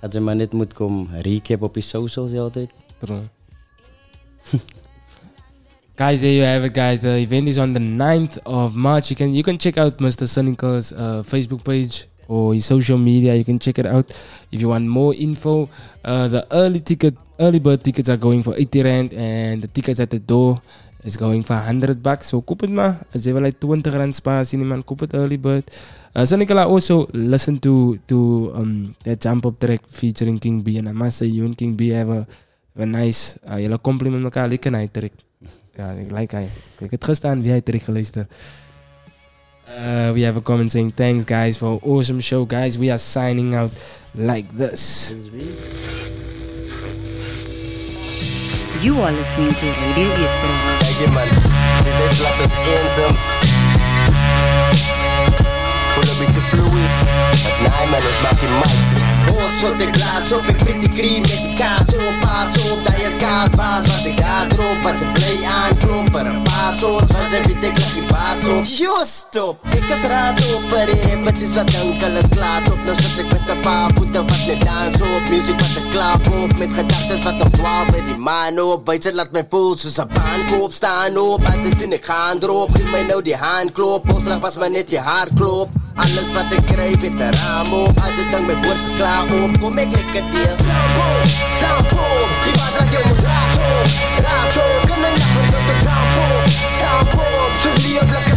gaat 0.00 0.12
je 0.12 0.20
maar 0.20 0.36
net 0.36 0.52
moet 0.52 0.72
komen 0.72 1.22
recap 1.22 1.62
op 1.62 1.74
je 1.74 1.80
socials 1.80 2.32
altijd. 2.32 2.70
Guys, 5.98 6.20
there 6.20 6.34
you 6.34 6.44
have 6.46 6.66
it, 6.66 6.74
guys. 6.74 7.00
The 7.00 7.08
event 7.08 7.48
is 7.48 7.58
on 7.58 7.72
the 7.72 7.80
9th 7.80 8.42
of 8.42 8.74
March. 8.74 9.08
You 9.08 9.16
can 9.16 9.32
you 9.32 9.42
can 9.42 9.58
check 9.58 9.76
out 9.76 9.98
Mr. 9.98 10.28
Sonical's 10.28 10.92
uh, 10.92 11.22
Facebook 11.22 11.62
page 11.62 12.06
or 12.28 12.54
his 12.54 12.64
social 12.64 12.98
media. 12.98 13.34
You 13.34 13.44
can 13.44 13.58
check 13.58 13.78
it 13.78 13.86
out 13.86 14.12
if 14.52 14.60
you 14.60 14.68
want 14.68 14.86
more 14.86 15.14
info. 15.14 15.68
Uh, 16.04 16.28
the 16.28 16.46
early 16.52 16.80
ticket, 16.80 17.16
early 17.40 17.58
bird 17.58 17.82
tickets 17.82 18.08
are 18.08 18.16
going 18.16 18.42
for 18.42 18.54
80 18.54 18.82
rand, 18.82 19.12
and 19.14 19.62
the 19.62 19.68
tickets 19.68 19.98
at 19.98 20.10
the 20.10 20.20
door 20.20 20.60
is 21.02 21.16
going 21.16 21.42
for 21.42 21.56
100 21.56 22.02
bucks. 22.02 22.28
So 22.28 22.40
koop 22.40 22.60
het 22.60 22.70
maar. 22.70 23.06
Als 23.12 23.24
je 23.24 23.32
wel 23.32 23.42
like 23.42 23.58
20 23.58 23.94
rand 23.94 24.14
spaar, 24.14 24.46
in 24.50 24.66
man, 24.66 24.84
koop 24.84 25.00
het 25.00 25.12
early 25.12 25.40
bird. 25.40 25.76
Uh, 26.14 26.24
Sonicala 26.24 26.64
also 26.64 27.06
listen 27.12 27.58
to 27.58 27.96
to 28.06 28.50
um 28.56 28.94
that 29.02 29.22
jump 29.22 29.44
up 29.44 29.58
track 29.58 29.80
featuring 29.88 30.38
King 30.38 30.62
B, 30.62 30.76
and 30.78 30.88
I 30.88 30.92
must 30.92 31.16
say 31.16 31.26
you 31.26 31.46
and 31.46 31.56
King 31.56 31.76
B 31.76 31.92
have 31.92 32.26
a, 32.78 32.84
nice. 32.84 33.38
Uh, 33.48 33.58
jullie 33.58 33.80
compliment 33.80 34.24
elkaar 34.24 34.48
lekker 34.48 34.70
naar 34.70 34.90
track. 34.90 35.12
Ja, 35.74 35.90
ik 35.90 36.10
like 36.10 36.34
hij. 36.34 36.44
Ik 36.74 36.90
heb 36.90 36.90
het 36.90 37.04
gestaan 37.04 37.42
wie 37.42 37.50
hij 37.50 37.60
terug 37.60 37.84
geluisterd. 37.84 38.32
Uh, 39.68 40.12
we 40.14 40.22
have 40.22 40.36
a 40.36 40.40
comment 40.40 40.72
saying 40.72 40.92
thanks 40.92 41.24
guys 41.26 41.58
for 41.58 41.74
an 41.74 41.80
awesome 41.82 42.20
show 42.20 42.44
guys. 42.46 42.78
We 42.78 42.90
are 42.90 42.98
signing 42.98 43.54
out 43.54 43.70
like 44.14 44.48
this. 44.50 45.10
You 48.82 49.00
are 49.00 49.12
listening 49.12 49.54
to 49.54 49.66
Radio 49.66 50.08
Yesterday. 50.16 50.78
Kijk 55.98 56.10
je 56.10 56.16
man, 56.18 56.26
dit 56.26 56.36
is 56.36 56.48
letters 56.48 56.58
intims. 56.58 56.58
Voel 56.58 56.58
een 56.58 56.58
beetje 56.58 56.70
fluis. 56.70 56.94
Het 57.42 57.68
nijmellers 57.68 58.20
maakt 58.22 58.40
die 58.40 58.48
mics. 58.48 58.88
Tot 59.60 59.78
de 59.78 59.88
glaas 59.92 60.32
op, 60.32 60.44
ik 60.46 60.58
vind 60.64 60.80
die 60.80 60.88
cream 60.88 61.20
met 61.20 61.40
die 61.42 61.54
kaas 61.54 61.88
op. 61.96 62.20
Paas 62.20 62.70
op, 62.70 62.86
dat 62.86 62.96
je 62.96 63.16
skaas 63.18 63.50
baas. 63.56 63.86
Wat 63.86 64.04
ik 64.04 64.18
je 64.98 65.10
play 65.12 65.38
aanklop. 65.62 66.14
Er 66.14 66.26
een 66.26 66.42
paas 66.42 66.82
op, 66.82 66.98
want 66.98 67.30
ze 67.30 67.40
weet 67.42 67.64
ik 67.64 67.78
leg 67.78 67.94
je 67.94 69.04
stop. 69.06 69.64
Ik 69.68 69.88
is 69.88 70.02
raad 70.08 70.54
op, 70.54 70.72
in. 71.10 71.26
Het 71.26 71.40
is 71.40 71.54
wat 71.54 71.70
enkel 71.74 72.16
is 72.16 72.28
klaar 72.30 72.62
op. 72.72 72.84
Nou 72.84 72.96
zit 73.02 73.18
ik 73.18 73.32
met 73.32 73.48
een 73.48 73.60
paar 73.60 73.90
voeten 73.94 74.26
wat 74.26 74.46
net 74.46 74.60
dans 74.60 75.00
op. 75.00 75.28
Music 75.30 75.60
wat 75.60 75.76
ik. 75.76 76.58
Met 76.58 76.70
ik 78.00 78.16
maar 78.16 78.52
je. 78.52 78.86
Alles 85.98 86.32
wat 86.32 86.44
ik 86.50 86.60
schrijf 86.68 87.02
in 87.02 87.16
de 87.16 87.30
raam 87.30 87.72
op 87.72 88.00
Als 88.00 88.16
het 88.16 88.30
dan 88.30 88.46
mijn 88.46 88.62
woord 88.62 88.84
is 88.86 88.94
klaar 88.94 89.22
op 89.22 89.60
Kom 89.60 89.78
ik 89.78 89.90
lekker 89.90 90.30
deel 90.30 90.54
Tempo, 90.56 91.06
tempo. 91.58 92.04
Die 92.42 92.52
dat 92.52 92.90
moet 93.00 93.20
de 95.50 95.76
tempo 95.80 96.26
Tempo, 96.78 98.27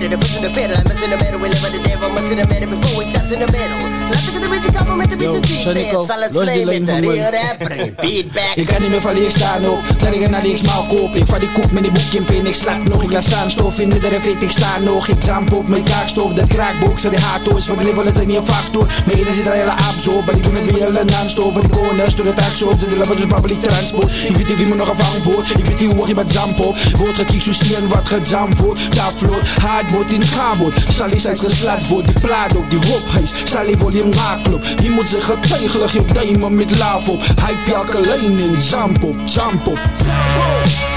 get 0.00 0.12
it, 0.12 0.20
push 0.20 0.38
the 0.38 0.50
pedal. 0.50 0.78
In 0.78 1.10
the 1.10 1.18
middle, 1.24 1.40
we 1.40 1.48
live 1.48 1.64
in 1.66 1.72
the 1.74 1.82
devil. 1.82 2.08
Must 2.10 2.30
in 2.30 2.38
the 2.38 2.46
middle 2.46 2.70
before 2.70 2.94
we 2.98 3.04
touch 3.12 3.30
in 3.32 3.40
the 3.42 3.48
middle. 3.50 3.78
Laat 4.10 4.26
ik 4.28 4.34
de 4.42 4.48
beetje 4.48 4.72
kappen 4.72 4.96
met 4.96 5.10
de 5.10 5.16
beetje 5.16 5.58
Sonico, 5.58 6.04
Zal 6.04 6.20
het 6.20 6.34
los 6.34 6.44
die 6.44 6.52
slijmen 6.52 6.84
lijn 6.84 6.84
met 6.84 6.86
de 6.86 6.92
van 6.92 7.00
me. 7.00 7.12
real 7.14 7.32
rapper 7.32 7.70
en 7.70 7.94
beat 8.02 8.28
back 8.32 8.54
Ik 8.54 8.66
kan 8.66 8.80
niet 8.82 8.90
meer 8.90 9.00
van 9.00 9.14
leeg 9.14 9.30
staan 9.30 9.64
op. 9.68 9.80
Dat 9.98 10.14
ik 10.14 10.30
naar 10.30 10.42
die 10.42 10.56
smaal 10.56 10.84
koop 10.92 11.14
Ik 11.14 11.26
die 11.42 11.52
koek 11.56 11.70
met 11.70 11.82
die 11.82 11.92
boekje 11.92 12.18
in 12.18 12.24
pin 12.24 12.46
Ik 12.46 12.54
slaap 12.54 12.82
nog, 12.88 13.02
ik 13.02 13.12
laat 13.12 13.24
staan 13.24 13.50
stof 13.50 13.78
In 13.78 13.88
de 13.88 14.08
refit, 14.14 14.42
ik 14.42 14.50
sta 14.50 14.78
nog. 14.78 15.08
Ik 15.08 15.20
zamp 15.24 15.52
op 15.52 15.68
mijn 15.68 15.82
kaakstof. 15.82 16.32
Dat 16.32 16.48
kraakbox 16.48 17.00
van 17.02 17.10
die 17.10 17.20
haartoos 17.20 17.64
Van 17.66 17.76
die 17.78 17.86
level 17.86 18.02
is 18.02 18.26
niet 18.26 18.36
een 18.36 18.46
factor 18.46 18.86
Mijn 19.06 19.18
ene 19.18 19.32
zit 19.32 19.46
er 19.46 19.52
hele 19.52 19.76
aap 19.86 19.98
zo 20.00 20.22
Maar 20.24 20.34
die 20.34 20.42
doen 20.42 20.56
het 20.56 20.64
weer 20.64 20.84
hele 20.84 21.04
non-stop 21.04 21.52
Van 21.52 21.60
die 21.60 21.70
door 22.16 22.26
de 22.26 22.34
taak 22.34 22.54
zo. 22.56 22.68
Die 22.78 22.96
levels 22.98 23.16
dus 23.16 23.26
babbel 23.26 23.60
transport. 23.60 24.10
Ik 24.28 24.36
weet 24.36 24.48
niet 24.48 24.56
wie 24.56 24.68
me 24.68 24.74
nog 24.74 24.90
afhangen 24.90 25.22
voor. 25.22 25.44
Ik 25.56 25.64
weet 25.64 25.80
niet 25.80 25.92
hoe 25.92 26.08
je 26.08 26.14
met 26.14 26.32
zampo 26.32 26.74
Wordt 26.96 27.16
gekiek 27.16 27.42
zo 27.42 27.52
steen 27.52 27.88
wat 27.88 28.08
gezamp 28.08 28.58
wordt. 28.58 28.96
Daar 28.96 29.12
vloot, 29.16 29.48
hardboot 29.88 30.10
in 30.10 30.22
kabot 30.30 30.72
Sally 30.92 31.18
zijn 31.18 31.38
geslat 31.38 31.88
wordt 31.88 32.06
Die 32.06 32.20
plaat 32.20 32.56
ook, 32.56 32.70
die 32.70 32.78
hophuis 32.86 33.32
Sally 33.44 33.74
volume 33.78 34.16
haakklop 34.16 34.64
Die 34.76 34.90
moet 34.90 35.08
zich 35.08 35.24
getegelig 35.24 35.92
Je 35.92 36.04
diamond 36.04 36.54
met 36.54 36.70
op 37.08 37.22
Hype 37.22 37.74
elke 37.74 38.00
lijn 38.00 38.38
in 38.38 38.62
Zampo, 38.62 39.14
Die 39.26 39.46
wat 39.66 39.78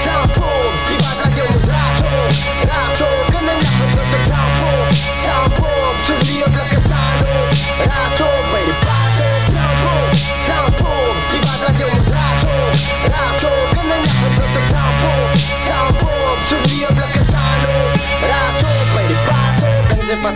dat 0.04 0.81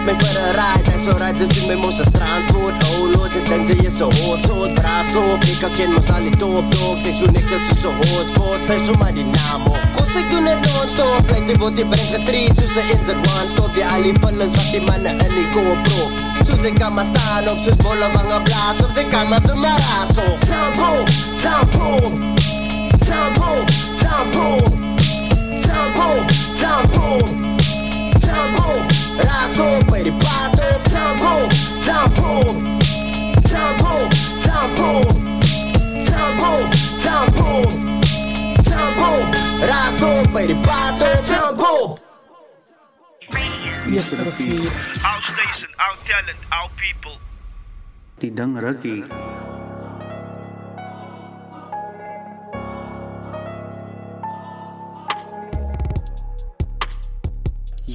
me 0.07 0.15
voor 0.19 0.37
een 0.43 0.53
ride 0.61 0.91
En 0.93 1.01
zo 1.05 1.13
rijdt 1.17 1.39
ze 1.39 1.47
zien 1.55 1.67
me 1.67 1.75
moest 1.75 1.99
als 1.99 2.09
transport 2.13 2.75
Oh 2.89 3.15
lord, 3.15 3.33
ze 3.33 3.43
denkt 3.43 3.67
ze 3.71 3.77
is 3.87 3.97
zo 3.97 4.09
hoort 4.19 4.45
Zo 4.45 4.63
het 4.63 4.75
braas 4.75 5.15
op 5.33 5.45
Ik 5.45 5.59
kan 5.61 5.71
kind 5.71 5.93
maar 5.95 6.07
zal 6.07 6.23
niet 6.23 6.39
top 6.39 6.71
top? 6.71 6.97
Zeg 7.05 7.15
zo 7.15 7.27
niks 7.31 7.49
dat 7.53 7.63
ze 7.69 7.75
zo 7.81 7.91
hoort 7.93 8.29
Voort, 8.33 8.65
zeg 8.65 8.85
zo 8.85 8.93
maar 9.01 9.15
die 9.15 9.25
naam 9.25 9.63
op 9.67 9.83
Kost 9.97 10.15
ik 10.21 10.31
doe 10.31 10.49
het 10.49 10.61
non-stop 10.67 11.31
Lijkt 11.31 11.47
die 11.49 11.57
wordt 11.57 11.77
die 11.77 11.87
brengt 11.87 12.13
getreed 12.15 12.57
Zo 12.59 12.65
ze 12.75 12.83
in 12.95 13.05
zijn 13.05 13.17
one 13.17 13.49
stop. 13.49 13.75
Die 13.75 13.85
al 13.85 14.03
die 14.03 14.17
vullen 14.21 14.51
wat 14.57 14.69
die 14.71 14.83
mannen 14.89 15.19
en 15.25 15.33
die 15.39 15.49
GoPro 15.53 16.03
Zo 16.49 16.55
ze 16.63 16.71
kan 16.79 16.95
maar 16.95 17.09
staan 17.13 17.45
op 17.53 17.59
Zoals 17.65 17.77
bolle 17.85 18.09
wangen 18.15 18.43
blaas 18.43 18.79
op 18.85 18.91
Ze 18.95 19.05
kan 19.11 19.29
maar 19.29 19.43
ze 19.47 19.55
maar 19.55 19.79
raas 19.87 20.17
op 20.29 20.39
Tempo, 20.41 20.91
tempo 21.43 22.37
Yes, 43.97 44.13
the. 44.13 44.69
Our 45.05 45.23
station, 45.23 45.69
our 45.79 45.97
talent, 46.05 46.39
our 46.53 46.69
people. 46.77 47.17
Die 48.21 48.31
dang. 48.31 49.56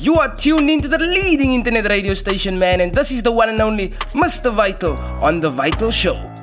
You 0.01 0.15
are 0.15 0.33
tuned 0.33 0.67
into 0.67 0.87
the 0.87 0.97
leading 0.97 1.53
internet 1.53 1.87
radio 1.87 2.15
station, 2.15 2.57
man, 2.57 2.81
and 2.81 2.91
this 2.91 3.11
is 3.11 3.21
the 3.21 3.31
one 3.31 3.49
and 3.49 3.61
only 3.61 3.89
Mr. 4.17 4.51
Vital 4.51 4.99
on 5.23 5.39
The 5.39 5.51
Vital 5.51 5.91
Show. 5.91 6.40